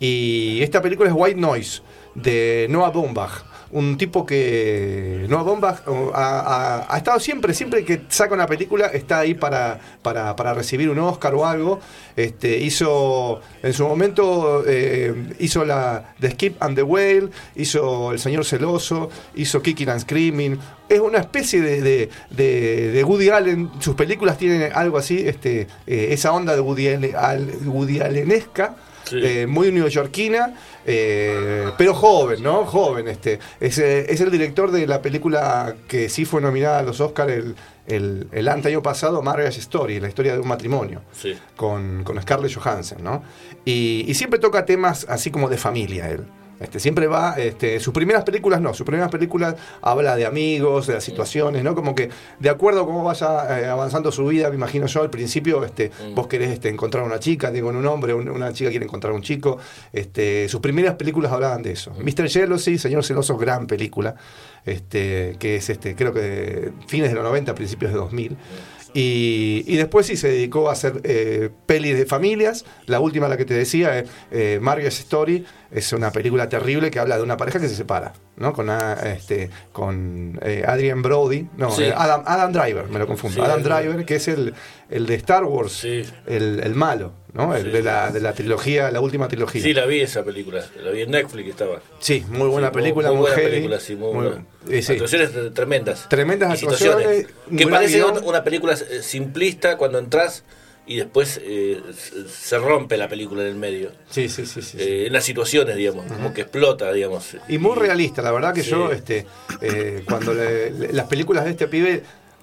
Y 0.00 0.60
esta 0.62 0.82
película 0.82 1.08
es 1.08 1.14
White 1.16 1.40
Noise, 1.40 1.82
de 2.14 2.66
Noah 2.70 2.90
Baumbach. 2.90 3.44
Un 3.70 3.96
tipo 3.98 4.24
que 4.24 5.26
Noah 5.28 5.42
Baumbach 5.42 5.88
uh, 5.88 6.10
ha, 6.14 6.40
ha- 6.84 6.86
ha 6.94 6.96
estado 6.96 7.18
siempre, 7.18 7.52
siempre 7.54 7.84
que 7.84 8.02
saca 8.08 8.32
una 8.34 8.46
película, 8.46 8.86
está 8.86 9.18
ahí 9.20 9.34
para, 9.34 9.80
para, 10.00 10.36
para 10.36 10.54
recibir 10.54 10.88
un 10.90 10.98
Oscar 11.00 11.34
o 11.34 11.44
algo. 11.44 11.80
Este, 12.14 12.56
hizo, 12.58 13.40
en 13.64 13.72
su 13.72 13.84
momento, 13.88 14.62
eh, 14.64 15.12
hizo 15.40 15.64
la 15.64 16.14
The 16.20 16.30
Skip 16.32 16.62
and 16.62 16.76
the 16.76 16.84
Whale, 16.84 17.30
hizo 17.56 18.12
El 18.12 18.20
Señor 18.20 18.44
Celoso, 18.44 19.10
hizo 19.34 19.60
Kicking 19.60 19.88
and 19.88 20.00
Screaming. 20.02 20.56
Es 20.88 21.00
una 21.00 21.18
especie 21.18 21.60
de, 21.60 21.80
de, 22.30 22.90
de- 22.92 23.02
Woody 23.04 23.30
Allen. 23.30 23.70
Sus 23.80 23.96
películas 23.96 24.38
tienen 24.38 24.70
algo 24.72 24.98
así, 24.98 25.26
este, 25.26 25.62
eh, 25.88 26.08
esa 26.10 26.32
onda 26.32 26.54
de 26.54 26.60
Woody, 26.60 26.88
Allen- 26.88 27.16
al- 27.16 27.50
Woody 27.66 28.00
Allenesca. 28.00 28.76
Sí. 29.04 29.20
eh, 29.22 29.46
muy 29.46 29.70
neoyorquina, 29.72 30.54
eh, 30.86 31.70
pero 31.78 31.94
joven, 31.94 32.42
¿no? 32.42 32.64
Joven. 32.64 33.08
Este. 33.08 33.38
Es, 33.60 33.78
eh, 33.78 34.06
es 34.08 34.20
el 34.20 34.30
director 34.30 34.70
de 34.70 34.86
la 34.86 35.00
película 35.02 35.74
que 35.88 36.08
sí 36.08 36.24
fue 36.24 36.40
nominada 36.40 36.78
a 36.78 36.82
los 36.82 37.00
Oscars 37.00 37.32
el, 37.32 37.54
el, 37.86 38.28
el 38.32 38.48
año 38.48 38.82
pasado, 38.82 39.20
Marriage 39.22 39.60
Story, 39.60 40.00
la 40.00 40.08
historia 40.08 40.32
de 40.34 40.40
un 40.40 40.48
matrimonio 40.48 41.02
Sí. 41.12 41.36
con, 41.56 42.02
con 42.04 42.20
Scarlett 42.22 42.54
Johansson, 42.54 43.02
¿no? 43.02 43.22
Y, 43.64 44.04
y 44.08 44.14
siempre 44.14 44.38
toca 44.38 44.64
temas 44.64 45.06
así 45.08 45.30
como 45.30 45.48
de 45.48 45.58
familia 45.58 46.10
él. 46.10 46.24
Este, 46.60 46.78
siempre 46.78 47.06
va, 47.08 47.34
este, 47.36 47.80
sus 47.80 47.92
primeras 47.92 48.22
películas 48.24 48.60
no, 48.60 48.72
sus 48.74 48.86
primeras 48.86 49.10
películas 49.10 49.56
habla 49.82 50.14
de 50.16 50.24
amigos, 50.24 50.86
de 50.86 50.94
las 50.94 51.04
situaciones, 51.04 51.64
¿no? 51.64 51.74
Como 51.74 51.94
que 51.94 52.10
de 52.38 52.48
acuerdo 52.48 52.82
a 52.82 52.86
cómo 52.86 53.02
vaya 53.02 53.60
eh, 53.60 53.66
avanzando 53.66 54.12
su 54.12 54.24
vida, 54.26 54.48
me 54.50 54.54
imagino 54.56 54.86
yo, 54.86 55.02
al 55.02 55.10
principio, 55.10 55.64
este, 55.64 55.90
vos 56.14 56.28
querés 56.28 56.50
este, 56.50 56.68
encontrar 56.68 57.04
una 57.04 57.18
chica, 57.18 57.50
digo, 57.50 57.70
en 57.70 57.76
un 57.76 57.86
hombre, 57.86 58.14
un- 58.14 58.28
una 58.28 58.52
chica 58.52 58.70
quiere 58.70 58.84
encontrar 58.86 59.12
un 59.12 59.22
chico. 59.22 59.58
Este, 59.92 60.48
sus 60.48 60.60
primeras 60.60 60.94
películas 60.94 61.32
hablaban 61.32 61.62
de 61.62 61.72
eso. 61.72 61.92
Mr. 61.98 62.28
Jealousy, 62.28 62.78
Señor 62.78 63.04
Celoso, 63.04 63.36
gran 63.36 63.66
película, 63.66 64.14
este, 64.64 65.36
que 65.38 65.56
es 65.56 65.68
este, 65.70 65.94
creo 65.94 66.12
que 66.12 66.20
de 66.20 66.72
fines 66.86 67.08
de 67.10 67.14
los 67.16 67.24
90, 67.24 67.54
principios 67.54 67.92
de 67.92 67.98
2000. 67.98 68.36
Y, 68.94 69.64
y 69.66 69.76
después 69.76 70.06
sí 70.06 70.16
se 70.16 70.28
dedicó 70.28 70.68
a 70.68 70.72
hacer 70.72 71.00
eh, 71.02 71.50
pelis 71.66 71.98
de 71.98 72.06
familias. 72.06 72.64
La 72.86 73.00
última, 73.00 73.28
la 73.28 73.36
que 73.36 73.44
te 73.44 73.54
decía, 73.54 73.98
es 73.98 74.08
eh, 74.30 74.58
Marriage 74.62 75.00
Story. 75.00 75.44
Es 75.72 75.92
una 75.92 76.12
película 76.12 76.48
terrible 76.48 76.92
que 76.92 77.00
habla 77.00 77.16
de 77.16 77.24
una 77.24 77.36
pareja 77.36 77.58
que 77.58 77.68
se 77.68 77.74
separa, 77.74 78.12
¿no? 78.36 78.52
Con, 78.52 78.68
ah, 78.70 78.94
este, 79.04 79.50
con 79.72 80.38
eh, 80.42 80.64
Adrian 80.66 81.02
Brody. 81.02 81.48
No, 81.56 81.70
Sí. 81.70 81.84
eh, 81.84 81.94
Adam, 81.96 82.22
Adam 82.26 82.52
Driver, 82.52 82.88
me 82.88 82.98
lo 82.98 83.06
confundo. 83.06 83.36
Sí, 83.36 83.40
Adam. 83.40 83.62
Driver, 83.62 84.04
que 84.04 84.16
es 84.16 84.28
el, 84.28 84.54
el 84.90 85.06
de 85.06 85.14
Star 85.16 85.44
Wars, 85.44 85.72
Sí. 85.72 86.04
el, 86.26 86.60
el 86.62 86.74
malo, 86.74 87.12
¿no? 87.32 87.54
El 87.54 87.70
de, 87.72 87.82
la, 87.82 88.10
de 88.10 88.20
la 88.20 88.32
trilogía, 88.32 88.90
la 88.90 89.00
última 89.00 89.28
trilogía. 89.28 89.62
Sí, 89.62 89.72
la 89.72 89.86
vi 89.86 90.00
esa 90.00 90.24
película. 90.24 90.64
La 90.82 90.90
vi 90.90 91.02
en 91.02 91.10
Netflix 91.12 91.48
estaba. 91.50 91.80
Sí, 92.00 92.24
muy 92.30 92.48
buena 92.48 92.72
película, 92.72 93.08
muy, 93.10 93.18
muy, 93.18 93.30
buena 93.30 93.36
película, 93.48 93.80
sí, 93.80 93.94
muy, 93.96 94.12
Muy- 94.12 94.26
buena. 94.26 94.44
eh. 94.68 94.84
Actuaciones 94.88 95.30
tremendas. 95.54 96.08
Tremendas 96.08 96.50
actuaciones, 96.52 97.26
Que 97.56 97.66
parece 97.66 98.02
una, 98.04 98.42
película 98.42 98.76
simplista 98.76 99.76
cuando 99.76 99.98
entras 99.98 100.44
y 100.86 100.96
después 100.96 101.40
eh, 101.42 101.80
se- 102.28 102.58
rompe 102.58 102.96
la 102.96 103.08
película 103.08 103.42
en 103.42 103.48
el 103.48 103.54
medio. 103.56 103.90
Sí, 104.10 104.28
sí, 104.28 104.44
sí. 104.46 104.60
sí. 104.62 104.76
Eh, 104.78 105.06
en 105.06 105.12
las 105.12 105.24
situaciones, 105.24 105.76
digamos, 105.76 106.04
como 106.12 106.32
que 106.34 106.42
explota, 106.42 106.92
digamos. 106.92 107.36
Y 107.48 107.58
muy 107.58 107.74
realista, 107.76 108.20
la 108.22 108.32
verdad 108.32 108.52
que 108.54 108.62
Sí. 108.62 108.70
yo, 108.70 108.92
este, 108.92 109.26
eh, 109.62 110.02
cuando 110.06 110.34
le- 110.34 110.70
le- 110.70 110.92
las 110.92 111.06
películas 111.06 111.44
de 111.44 111.52
este 111.52 111.68
pibe, 111.68 112.02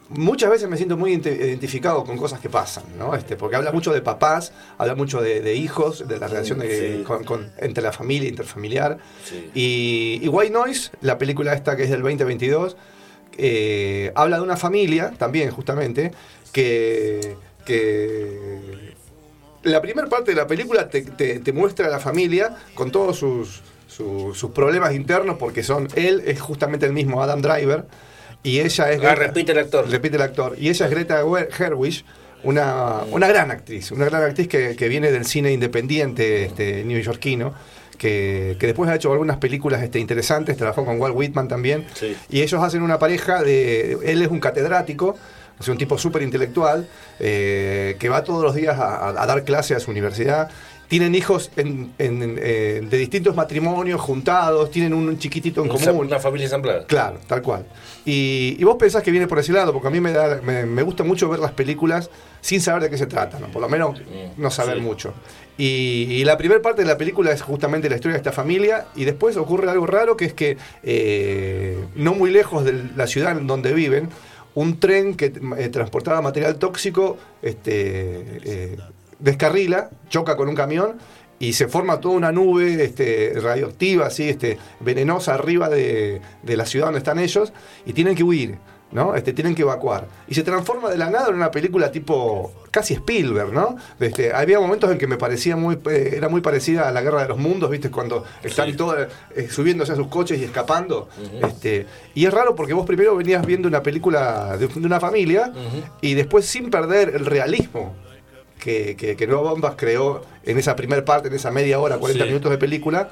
muchas 0.10 0.50
veces 0.50 0.68
me 0.68 0.76
siento 0.76 0.98
muy 0.98 1.14
identi- 1.16 1.38
identificado 1.40 2.04
con 2.04 2.18
cosas 2.18 2.40
que 2.42 2.50
pasan, 2.50 2.84
¿no? 2.98 3.16
Este, 3.16 3.36
porque 3.38 3.56
habla 3.56 3.72
mucho 3.72 3.94
de 3.94 4.02
papás, 4.02 4.52
habla 4.78 4.94
mucho 4.96 5.22
de, 5.22 5.40
de 5.42 5.56
hijos, 5.56 6.08
de 6.08 6.20
la 6.20 6.28
relación 6.28 6.60
de- 6.60 6.98
Sí. 6.98 7.04
con- 7.04 7.24
con- 7.24 7.52
entre 7.60 7.82
la 7.84 7.92
familia, 7.94 8.28
interfamiliar. 8.28 8.98
Sí. 9.24 9.52
Y, 9.54 10.20
y 10.22 10.28
White 10.28 10.52
Noise, 10.52 10.92
la 11.02 11.18
película 11.18 11.54
esta 11.54 11.78
que 11.78 11.84
es 11.84 11.90
del 11.92 12.02
2022, 12.02 12.76
eh, 13.38 14.12
habla 14.16 14.38
de 14.38 14.44
una 14.44 14.58
familia 14.58 15.14
también, 15.18 15.52
justamente, 15.52 16.12
que, 16.52 17.36
que 17.72 18.92
la 19.64 19.82
primera 19.82 20.08
parte 20.10 20.32
de 20.32 20.38
la 20.38 20.48
película 20.48 20.90
te, 20.90 21.02
te- 21.02 21.40
te 21.40 21.54
muestra 21.54 21.88
a 21.88 21.90
la 21.90 22.00
familia 22.00 22.56
con 22.74 22.92
todos 22.92 23.18
sus, 23.18 23.62
su- 23.88 24.34
sus 24.34 24.52
problemas 24.52 24.94
internos, 24.94 25.38
porque 25.38 25.64
son 25.64 25.88
él 25.96 26.24
es 26.26 26.42
justamente 26.42 26.86
el 26.86 26.94
mismo 26.94 27.22
Adam 27.22 27.42
Driver 27.42 27.86
y 28.44 28.60
ella 28.60 28.92
es 28.92 29.04
Ah, 29.04 29.16
repite 29.16 29.52
el 29.52 29.60
actor. 29.60 29.88
repite 29.90 30.16
el 30.16 30.22
actor 30.24 30.56
y 30.60 30.70
ella 30.70 30.86
es 30.86 30.92
Greta 30.92 31.24
Gerwig 31.52 32.04
una, 32.44 33.02
una 33.12 33.28
gran 33.28 33.52
actriz 33.52 33.92
una 33.92 34.06
gran 34.06 34.24
actriz 34.24 34.48
que, 34.48 34.76
que 34.76 34.88
viene 34.88 35.12
del 35.12 35.26
cine 35.26 35.52
independiente 35.52 36.46
este 36.46 36.84
neoyorquino 36.84 37.54
que, 38.00 38.58
que 38.60 38.66
después 38.66 38.90
ha 38.90 38.96
hecho 38.96 39.12
algunas 39.12 39.38
películas 39.38 39.84
este, 39.84 40.00
interesantes 40.00 40.58
trabajó 40.58 40.84
con 40.84 41.00
Walt 41.00 41.16
Whitman 41.16 41.48
también 41.48 41.86
Sí. 41.94 42.18
y 42.32 42.42
ellos 42.42 42.64
hacen 42.64 42.82
una 42.82 42.98
pareja 42.98 43.44
de 43.44 43.92
él 44.04 44.24
es 44.24 44.30
un 44.30 44.40
catedrático 44.40 45.16
es 45.62 45.68
un 45.70 45.78
tipo 45.78 45.98
súper 45.98 46.22
intelectual 46.24 46.88
eh, 47.20 47.96
que 48.00 48.10
va 48.10 48.24
todos 48.24 48.44
los 48.44 48.54
días 48.56 48.78
a, 48.80 49.14
dar 49.26 49.44
clase 49.44 49.76
a 49.76 49.80
su 49.80 49.92
universidad. 49.92 50.50
Tienen 50.88 51.16
hijos 51.16 51.52
en- 51.56 51.94
en- 52.00 52.38
eh, 52.42 52.82
de 52.84 52.98
distintos 52.98 53.34
matrimonios 53.34 54.02
juntados, 54.02 54.70
tienen 54.72 54.94
un 54.94 55.18
chiquitito 55.18 55.64
en 55.64 55.72
Un- 55.72 55.78
común. 55.80 56.08
Una 56.08 56.20
familia 56.20 56.48
ensamblada. 56.48 56.86
Claro, 56.86 57.18
tal 57.28 57.42
cual. 57.42 57.66
Y, 58.06 58.58
y 58.60 58.64
vos 58.66 58.76
pensás 58.78 59.02
que 59.02 59.10
viene 59.12 59.26
por 59.26 59.40
ese 59.40 59.54
lado, 59.54 59.72
porque 59.72 59.88
a 59.88 59.92
mí 59.92 60.02
me, 60.02 60.12
da, 60.12 60.42
me, 60.44 60.66
me 60.66 60.82
gusta 60.84 61.06
mucho 61.06 61.30
ver 61.30 61.40
las 61.40 61.54
películas 61.54 62.10
sin 62.42 62.60
saber 62.60 62.84
de 62.84 62.90
qué 62.90 62.98
se 62.98 63.06
trata, 63.06 63.40
¿no? 63.40 63.48
por 63.48 63.62
lo 63.62 63.70
menos 63.70 64.02
no 64.36 64.52
saber 64.52 64.78
sí. 64.78 64.82
mucho. 64.82 65.14
Y, 65.58 66.08
y 66.10 66.26
la 66.26 66.38
primera 66.38 66.62
parte 66.62 66.82
de 66.82 66.88
la 66.88 66.98
película 66.98 67.32
es 67.32 67.42
justamente 67.42 67.88
la 67.88 67.96
historia 67.96 68.14
de 68.14 68.18
esta 68.18 68.32
familia, 68.34 68.88
y 68.96 69.06
después 69.06 69.38
ocurre 69.38 69.70
algo 69.72 69.86
raro 69.86 70.18
que 70.18 70.26
es 70.26 70.34
que 70.34 70.58
eh, 70.84 71.78
no 71.96 72.14
muy 72.16 72.32
lejos 72.32 72.66
de 72.66 72.84
la 72.98 73.08
ciudad 73.08 73.32
en 73.38 73.48
donde 73.48 73.74
viven, 73.74 74.10
un 74.56 74.80
tren 74.80 75.16
que 75.16 75.34
eh, 75.58 75.70
transportaba 75.70 76.22
material 76.22 76.58
tóxico 76.58 77.18
este, 77.42 78.40
eh, 78.44 78.78
descarrila, 79.20 79.90
choca 80.10 80.36
con 80.36 80.50
un 80.50 80.56
camión 80.56 80.98
y 81.40 81.54
se 81.54 81.68
forma 81.68 82.00
toda 82.00 82.16
una 82.16 82.32
nube 82.32 82.84
este, 82.84 83.34
radioactiva, 83.42 84.08
así, 84.08 84.30
este, 84.30 84.58
venenosa 84.80 85.34
arriba 85.34 85.70
de, 85.70 86.22
de 86.44 86.58
la 86.58 86.66
ciudad 86.66 86.88
donde 86.88 87.00
están 87.00 87.20
ellos 87.20 87.52
y 87.86 87.94
tienen 87.94 88.16
que 88.16 88.24
huir. 88.24 88.58
¿no? 88.92 89.16
Este, 89.16 89.34
tienen 89.34 89.56
que 89.56 89.62
evacuar. 89.62 90.08
Y 90.28 90.36
se 90.36 90.44
transforma 90.44 90.90
de 90.90 90.98
la 90.98 91.10
nada 91.10 91.30
en 91.30 91.36
una 91.36 91.52
película 91.52 91.92
tipo 91.92 92.52
casi 92.72 92.94
Spielberg, 92.94 93.52
¿no? 93.52 93.76
Este, 94.00 94.32
había 94.34 94.60
momentos 94.60 94.90
en 94.92 94.98
que 94.98 95.06
me 95.06 95.18
parecía 95.18 95.56
muy, 95.58 95.78
eh, 95.90 96.14
era 96.16 96.30
muy 96.30 96.40
parecida 96.42 96.88
a 96.88 96.92
la 96.92 97.02
Guerra 97.02 97.24
de 97.24 97.28
los 97.28 97.38
Mundos, 97.38 97.70
¿viste? 97.70 97.92
Cuando 97.92 98.24
están 98.42 98.70
Sí. 98.72 98.78
todos 98.78 99.08
eh, 99.36 99.50
subiéndose 99.50 99.92
a 99.92 99.96
sus 99.98 100.08
coches 100.08 100.40
y 100.40 100.46
escapando. 100.46 101.10
este, 101.48 101.86
y 102.16 102.26
es 102.26 102.34
raro 102.34 102.56
porque 102.56 102.74
vos 102.74 102.86
primero 102.88 103.16
venías 103.16 103.46
viendo 103.46 103.68
una 103.68 103.84
película 103.84 104.56
de, 104.58 104.68
de 104.68 104.86
una 104.88 105.00
familia 105.02 105.52
y 106.00 106.14
después 106.14 106.46
sin 106.46 106.70
perder 106.70 107.10
el 107.16 107.26
realismo 107.26 107.94
que, 108.60 108.96
que, 108.96 109.16
que 109.18 109.28
Nueva 109.28 109.50
Bombas 109.52 109.74
creó 109.76 110.22
en 110.44 110.58
esa 110.58 110.76
primera 110.76 111.04
parte, 111.04 111.28
en 111.28 111.34
esa 111.36 111.52
media 111.52 111.78
hora, 111.80 111.98
40 111.98 112.24
Sí. 112.24 112.30
minutos 112.30 112.52
de 112.52 112.58
película, 112.58 113.10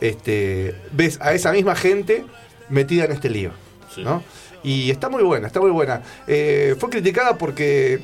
este, 0.00 0.74
ves 0.92 1.18
a 1.20 1.32
esa 1.34 1.52
misma 1.52 1.74
gente 1.76 2.24
metida 2.68 3.04
en 3.04 3.12
este 3.12 3.28
lío. 3.30 3.50
Sí. 3.94 4.02
¿no? 4.02 4.22
Y 4.64 4.90
está 4.90 5.08
muy 5.08 5.22
buena, 5.22 5.48
está 5.48 5.60
muy 5.60 5.70
buena. 5.70 6.02
Eh, 6.26 6.76
fue 6.78 6.88
criticada 6.88 7.36
porque 7.36 8.00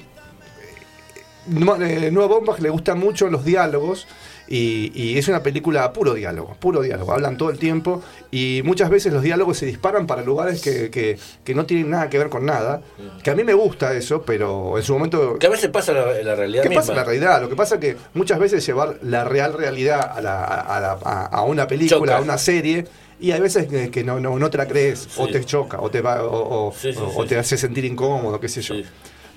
Nueva 1.50 2.26
Bombas 2.26 2.60
le 2.60 2.70
gustan 2.70 2.98
mucho 2.98 3.28
los 3.28 3.44
diálogos 3.44 4.06
y, 4.50 4.90
y 4.94 5.18
es 5.18 5.28
una 5.28 5.42
película 5.42 5.84
a 5.84 5.92
puro 5.92 6.14
diálogo, 6.14 6.54
puro 6.58 6.80
diálogo. 6.80 7.12
Hablan 7.12 7.36
todo 7.36 7.50
el 7.50 7.58
tiempo 7.58 8.02
y 8.30 8.62
muchas 8.64 8.88
veces 8.88 9.12
los 9.12 9.22
diálogos 9.22 9.58
se 9.58 9.66
disparan 9.66 10.06
para 10.06 10.22
lugares 10.22 10.62
que, 10.62 10.90
que- 10.90 11.18
que 11.44 11.54
no 11.54 11.66
tienen 11.66 11.90
nada 11.90 12.08
que 12.08 12.18
ver 12.18 12.28
con 12.30 12.46
nada. 12.46 12.80
Que 13.22 13.30
a 13.30 13.34
mí 13.34 13.44
me 13.44 13.52
gusta 13.54 13.92
eso, 13.94 14.22
pero 14.22 14.78
en 14.78 14.84
su 14.84 14.94
momento 14.94 15.38
Que 15.38 15.46
a 15.46 15.50
veces 15.50 15.68
pasa 15.70 15.92
la, 15.92 16.34
realidad 16.34 16.62
¿Qué 16.62 16.70
misma. 16.70 16.80
pasa 16.82 16.94
la 16.94 17.04
realidad? 17.04 17.42
Lo 17.42 17.48
que 17.50 17.56
pasa 17.56 17.74
es 17.74 17.80
que 17.82 17.96
muchas 18.14 18.38
veces 18.38 18.64
llevar 18.66 18.98
la 19.02 19.24
real 19.24 19.52
realidad 19.52 20.00
a, 20.16 20.20
la- 20.22 20.44
a 20.44 20.80
la- 20.80 20.98
a- 21.04 21.26
a 21.26 21.42
una 21.42 21.66
película, 21.66 21.98
Choca. 21.98 22.16
a 22.16 22.20
una 22.22 22.38
serie, 22.38 22.86
y 23.20 23.32
hay 23.32 23.40
veces 23.40 23.66
que, 23.66 23.90
que 23.90 24.04
no, 24.04 24.18
no, 24.20 24.38
no 24.38 24.48
te 24.48 24.56
la 24.56 24.66
crees, 24.68 25.08
o 25.18 25.26
te 25.26 25.44
choca, 25.44 25.78
o 25.80 25.90
te, 25.90 26.00
va, 26.00 26.22
o, 26.24 26.68
o- 26.68 26.72
Sí, 26.72 26.92
sí, 26.92 26.98
o- 27.02 27.08
sí, 27.10 27.14
o 27.16 27.26
te 27.26 27.36
hace 27.36 27.56
sentir 27.58 27.84
incómodo, 27.84 28.38
qué 28.40 28.48
sé 28.48 28.62
yo. 28.62 28.76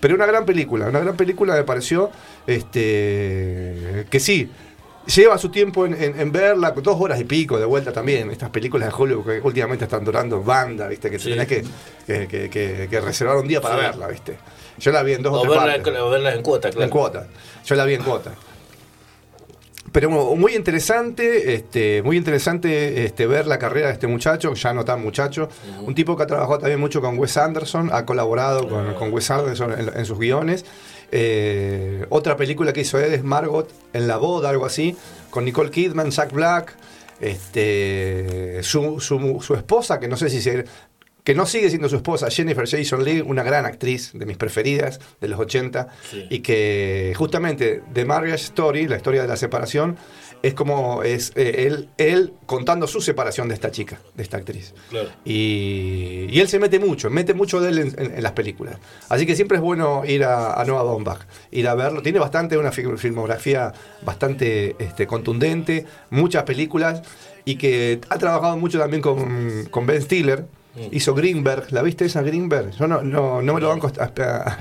Pero 0.01 0.15
una 0.15 0.25
gran 0.25 0.45
película, 0.45 0.87
una 0.89 0.99
gran 0.99 1.15
película 1.15 1.53
me 1.55 1.63
pareció 1.63 2.11
este, 2.91 4.05
que 4.09 4.19
sí. 4.19 4.49
Lleva 5.15 5.35
su 5.39 5.49
tiempo 5.49 5.85
en, 5.87 5.95
en- 5.95 6.19
en 6.19 6.31
verla, 6.31 6.71
dos 6.71 6.95
horas 6.99 7.19
y 7.19 7.23
pico 7.23 7.57
de 7.57 7.65
vuelta 7.65 7.91
también. 7.91 8.29
Estas 8.29 8.51
películas 8.51 8.89
de 8.89 8.95
Hollywood 8.95 9.25
que 9.25 9.39
últimamente 9.41 9.85
están 9.85 10.03
durando 10.05 10.43
banda, 10.43 10.87
¿viste? 10.87 11.09
Que 11.09 11.17
Sí. 11.17 11.31
tenés 11.31 11.47
que, 11.47 11.63
que, 12.05 12.27
que- 12.27 12.49
que- 12.51 12.87
que 12.89 13.01
reservar 13.01 13.37
un 13.37 13.47
día 13.47 13.59
para 13.61 13.75
Sí. 13.77 13.81
verla, 13.81 14.07
¿viste? 14.07 14.37
Yo 14.77 14.91
la 14.91 15.01
vi 15.01 15.13
en 15.13 15.23
dos 15.23 15.33
o, 15.33 15.37
O 15.37 15.41
tres 15.41 15.51
verla, 15.55 15.73
partes. 15.83 15.99
o 16.01 16.09
verla 16.11 16.33
en 16.35 16.41
cuota, 16.43 16.69
claro. 16.69 16.83
En 16.83 16.89
cuota. 16.91 17.27
Yo 17.65 17.75
la 17.75 17.85
vi 17.85 17.95
en 17.95 18.03
cuota. 18.03 18.31
Pero 19.91 20.09
muy 20.09 20.55
interesante, 20.55 21.53
este, 21.53 22.01
muy 22.01 22.15
interesante 22.15 23.03
este, 23.03 23.27
ver 23.27 23.45
la 23.45 23.59
carrera 23.59 23.87
de 23.87 23.93
este 23.93 24.07
muchacho, 24.07 24.53
ya 24.53 24.73
no 24.73 24.85
tan 24.85 25.01
muchacho, 25.01 25.49
un 25.81 25.93
tipo 25.93 26.15
que 26.15 26.23
ha 26.23 26.27
trabajado 26.27 26.59
también 26.59 26.79
mucho 26.79 27.01
con 27.01 27.19
Wes 27.19 27.35
Anderson, 27.35 27.89
ha 27.91 28.05
colaborado 28.05 28.69
con, 28.69 28.93
con 28.93 29.11
Wes 29.11 29.29
Anderson 29.29 29.73
en, 29.73 29.91
en 29.97 30.05
sus 30.05 30.17
guiones. 30.17 30.65
Eh, 31.11 32.05
otra 32.09 32.37
película 32.37 32.71
que 32.71 32.81
hizo 32.81 32.97
él 32.97 33.13
es 33.13 33.23
Margot 33.23 33.69
en 33.91 34.07
la 34.07 34.15
boda, 34.15 34.49
algo 34.49 34.65
así, 34.65 34.95
con 35.29 35.43
Nicole 35.43 35.69
Kidman, 35.69 36.09
Jack 36.09 36.31
Black, 36.31 36.77
este, 37.19 38.63
su, 38.63 38.99
su, 39.01 39.41
su 39.41 39.53
esposa, 39.55 39.99
que 39.99 40.07
no 40.07 40.15
sé 40.15 40.29
si 40.29 40.41
se, 40.41 40.65
que 41.23 41.35
no 41.35 41.45
sigue 41.45 41.69
siendo 41.69 41.87
su 41.89 41.97
esposa, 41.97 42.29
Jennifer 42.31 42.67
Jason 42.67 43.03
Leigh, 43.03 43.21
una 43.21 43.43
gran 43.43 43.65
actriz 43.65 44.11
de 44.13 44.25
mis 44.25 44.37
preferidas 44.37 44.99
de 45.19 45.27
los 45.27 45.39
80, 45.39 45.87
Sí. 46.09 46.25
y 46.29 46.39
que 46.39 47.13
justamente 47.15 47.83
The 47.93 48.05
Marriage 48.05 48.43
Story, 48.45 48.87
la 48.87 48.97
historia 48.97 49.21
de 49.21 49.27
la 49.27 49.37
separación, 49.37 49.97
es 50.43 50.55
como 50.55 51.03
es 51.03 51.31
eh, 51.35 51.67
él, 51.67 51.89
él 51.99 52.33
contando 52.47 52.87
su 52.87 52.99
separación 52.99 53.47
de 53.47 53.53
esta 53.53 53.69
chica, 53.69 53.99
de 54.15 54.23
esta 54.23 54.37
actriz. 54.37 54.73
Claro. 54.89 55.09
Y, 55.23 56.25
y 56.31 56.39
él 56.39 56.47
se 56.47 56.57
mete 56.57 56.79
mucho, 56.79 57.11
mete 57.11 57.35
mucho 57.35 57.61
de 57.61 57.69
él 57.69 57.77
en, 57.77 57.87
en- 57.99 58.15
en 58.15 58.23
las 58.23 58.31
películas. 58.31 58.77
Así 59.07 59.27
que 59.27 59.35
siempre 59.35 59.57
es 59.57 59.61
bueno 59.63 60.03
ir 60.03 60.23
a, 60.23 60.59
a 60.59 60.65
Noah 60.65 60.81
Baumbach, 60.81 61.19
ir 61.51 61.67
a 61.67 61.75
verlo. 61.75 62.01
Tiene 62.01 62.17
bastante, 62.17 62.57
una 62.57 62.71
fi- 62.71 62.97
filmografía 62.97 63.71
bastante 64.03 64.75
este, 64.79 65.05
contundente, 65.05 65.85
muchas 66.09 66.41
películas, 66.43 67.03
y 67.45 67.55
que 67.57 67.99
ha 68.09 68.17
trabajado 68.17 68.57
mucho 68.57 68.79
también 68.79 69.03
con, 69.03 69.65
con 69.69 69.85
Ben 69.85 70.01
Stiller. 70.01 70.45
Hizo 70.91 71.13
Greenberg, 71.13 71.65
¿la 71.71 71.81
viste 71.81 72.05
esa 72.05 72.21
Greenberg? 72.21 72.71
Yo 72.71 72.87
no, 72.87 73.01
no, 73.01 73.41
no 73.41 73.53
me 73.53 73.59
lo 73.59 73.67
banco 73.67 73.87
hasta- 73.87 74.57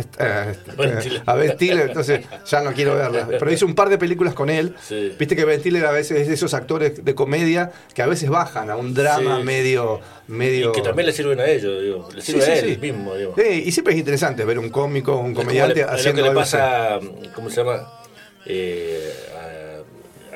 a 1.27 1.35
Ben 1.35 1.53
Stiller, 1.53 1.89
entonces 1.89 2.21
ya 2.47 2.61
no 2.63 2.73
quiero 2.73 2.97
verla. 2.97 3.27
Pero 3.39 3.53
hizo 3.53 3.65
un 3.65 3.75
par 3.77 3.89
de 3.89 3.97
películas 3.99 4.35
con 4.35 4.51
él. 4.51 4.75
Sí. 4.83 5.15
Viste 5.19 5.37
que 5.37 5.45
Ben 5.45 5.61
Stiller 5.61 5.87
a 5.87 5.93
veces 5.93 6.21
es 6.23 6.29
de 6.29 6.35
esos 6.35 6.53
actores 6.55 7.05
de 7.05 7.15
comedia 7.15 7.71
que 7.95 8.03
a 8.03 8.07
veces 8.07 8.29
bajan 8.29 8.71
a 8.71 8.77
un 8.77 8.93
drama 8.93 9.39
Sí. 9.39 9.45
medio, 9.45 10.01
medio. 10.27 10.71
Y 10.71 10.73
que 10.73 10.83
también 10.83 11.07
le 11.07 11.13
sirven 11.13 11.39
a 11.41 11.47
ellos, 11.47 11.81
digo. 11.81 12.09
Le 12.13 12.23
sirve 12.23 12.43
sí, 12.43 12.51
a 12.51 12.59
él 12.59 12.79
mismo, 12.81 13.15
digo. 13.15 13.35
Sí, 13.37 13.63
y 13.67 13.71
siempre 13.73 13.95
es 13.95 14.01
interesante 14.01 14.45
ver 14.45 14.59
un 14.59 14.71
cómico, 14.71 15.17
un 15.17 15.29
Es 15.31 15.35
como 15.37 15.47
comediante 15.47 15.81
es 15.83 15.87
lo 15.87 15.93
haciendo 15.93 16.17
que 16.17 16.23
le 16.23 16.29
algo 16.31 16.41
pasa, 16.41 16.99
¿cómo 17.35 17.51
se 17.51 17.57
llama? 17.57 17.89
Eh, 18.47 19.13
a- 19.37 19.60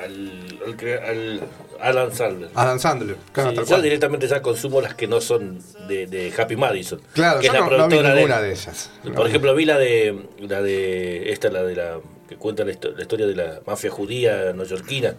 al, 0.05 0.59
al, 1.03 1.41
Alan 1.81 2.13
Sandler. 2.13 2.49
Adam 2.55 2.79
Sandler, 2.79 3.17
claro, 3.33 3.49
Sí, 3.51 3.55
yo 3.57 3.65
cual. 3.65 3.81
directamente 3.83 4.27
ya 4.27 4.41
consumo 4.41 4.81
las 4.81 4.95
que 4.95 5.07
no 5.07 5.19
son 5.21 5.59
de, 5.87 6.07
de 6.07 6.33
Happy 6.37 6.55
Madison. 6.55 7.01
Claro, 7.13 7.39
que 7.41 7.47
yo 7.47 7.53
es 7.53 7.59
la 7.59 7.65
no, 7.65 7.65
no 7.65 7.71
vi 7.71 7.77
productora 7.77 8.09
de- 8.09 8.15
ninguna 8.15 8.41
de 8.41 8.51
ellas. 8.51 8.91
Por 9.15 9.27
ejemplo, 9.27 9.53
vi 9.55 9.65
la 9.65 9.77
de 9.77 10.17
la 10.39 10.61
de 10.61 11.31
esta 11.31 11.49
la 11.49 11.63
de 11.63 11.75
la 11.75 11.99
que 12.29 12.37
cuenta 12.37 12.63
la, 12.65 12.71
histo- 12.71 12.95
la 12.95 13.01
historia 13.03 13.27
de 13.27 13.35
la 13.35 13.59
mafia 13.67 13.91
judía 13.91 14.51
neoyorquina. 14.53 15.15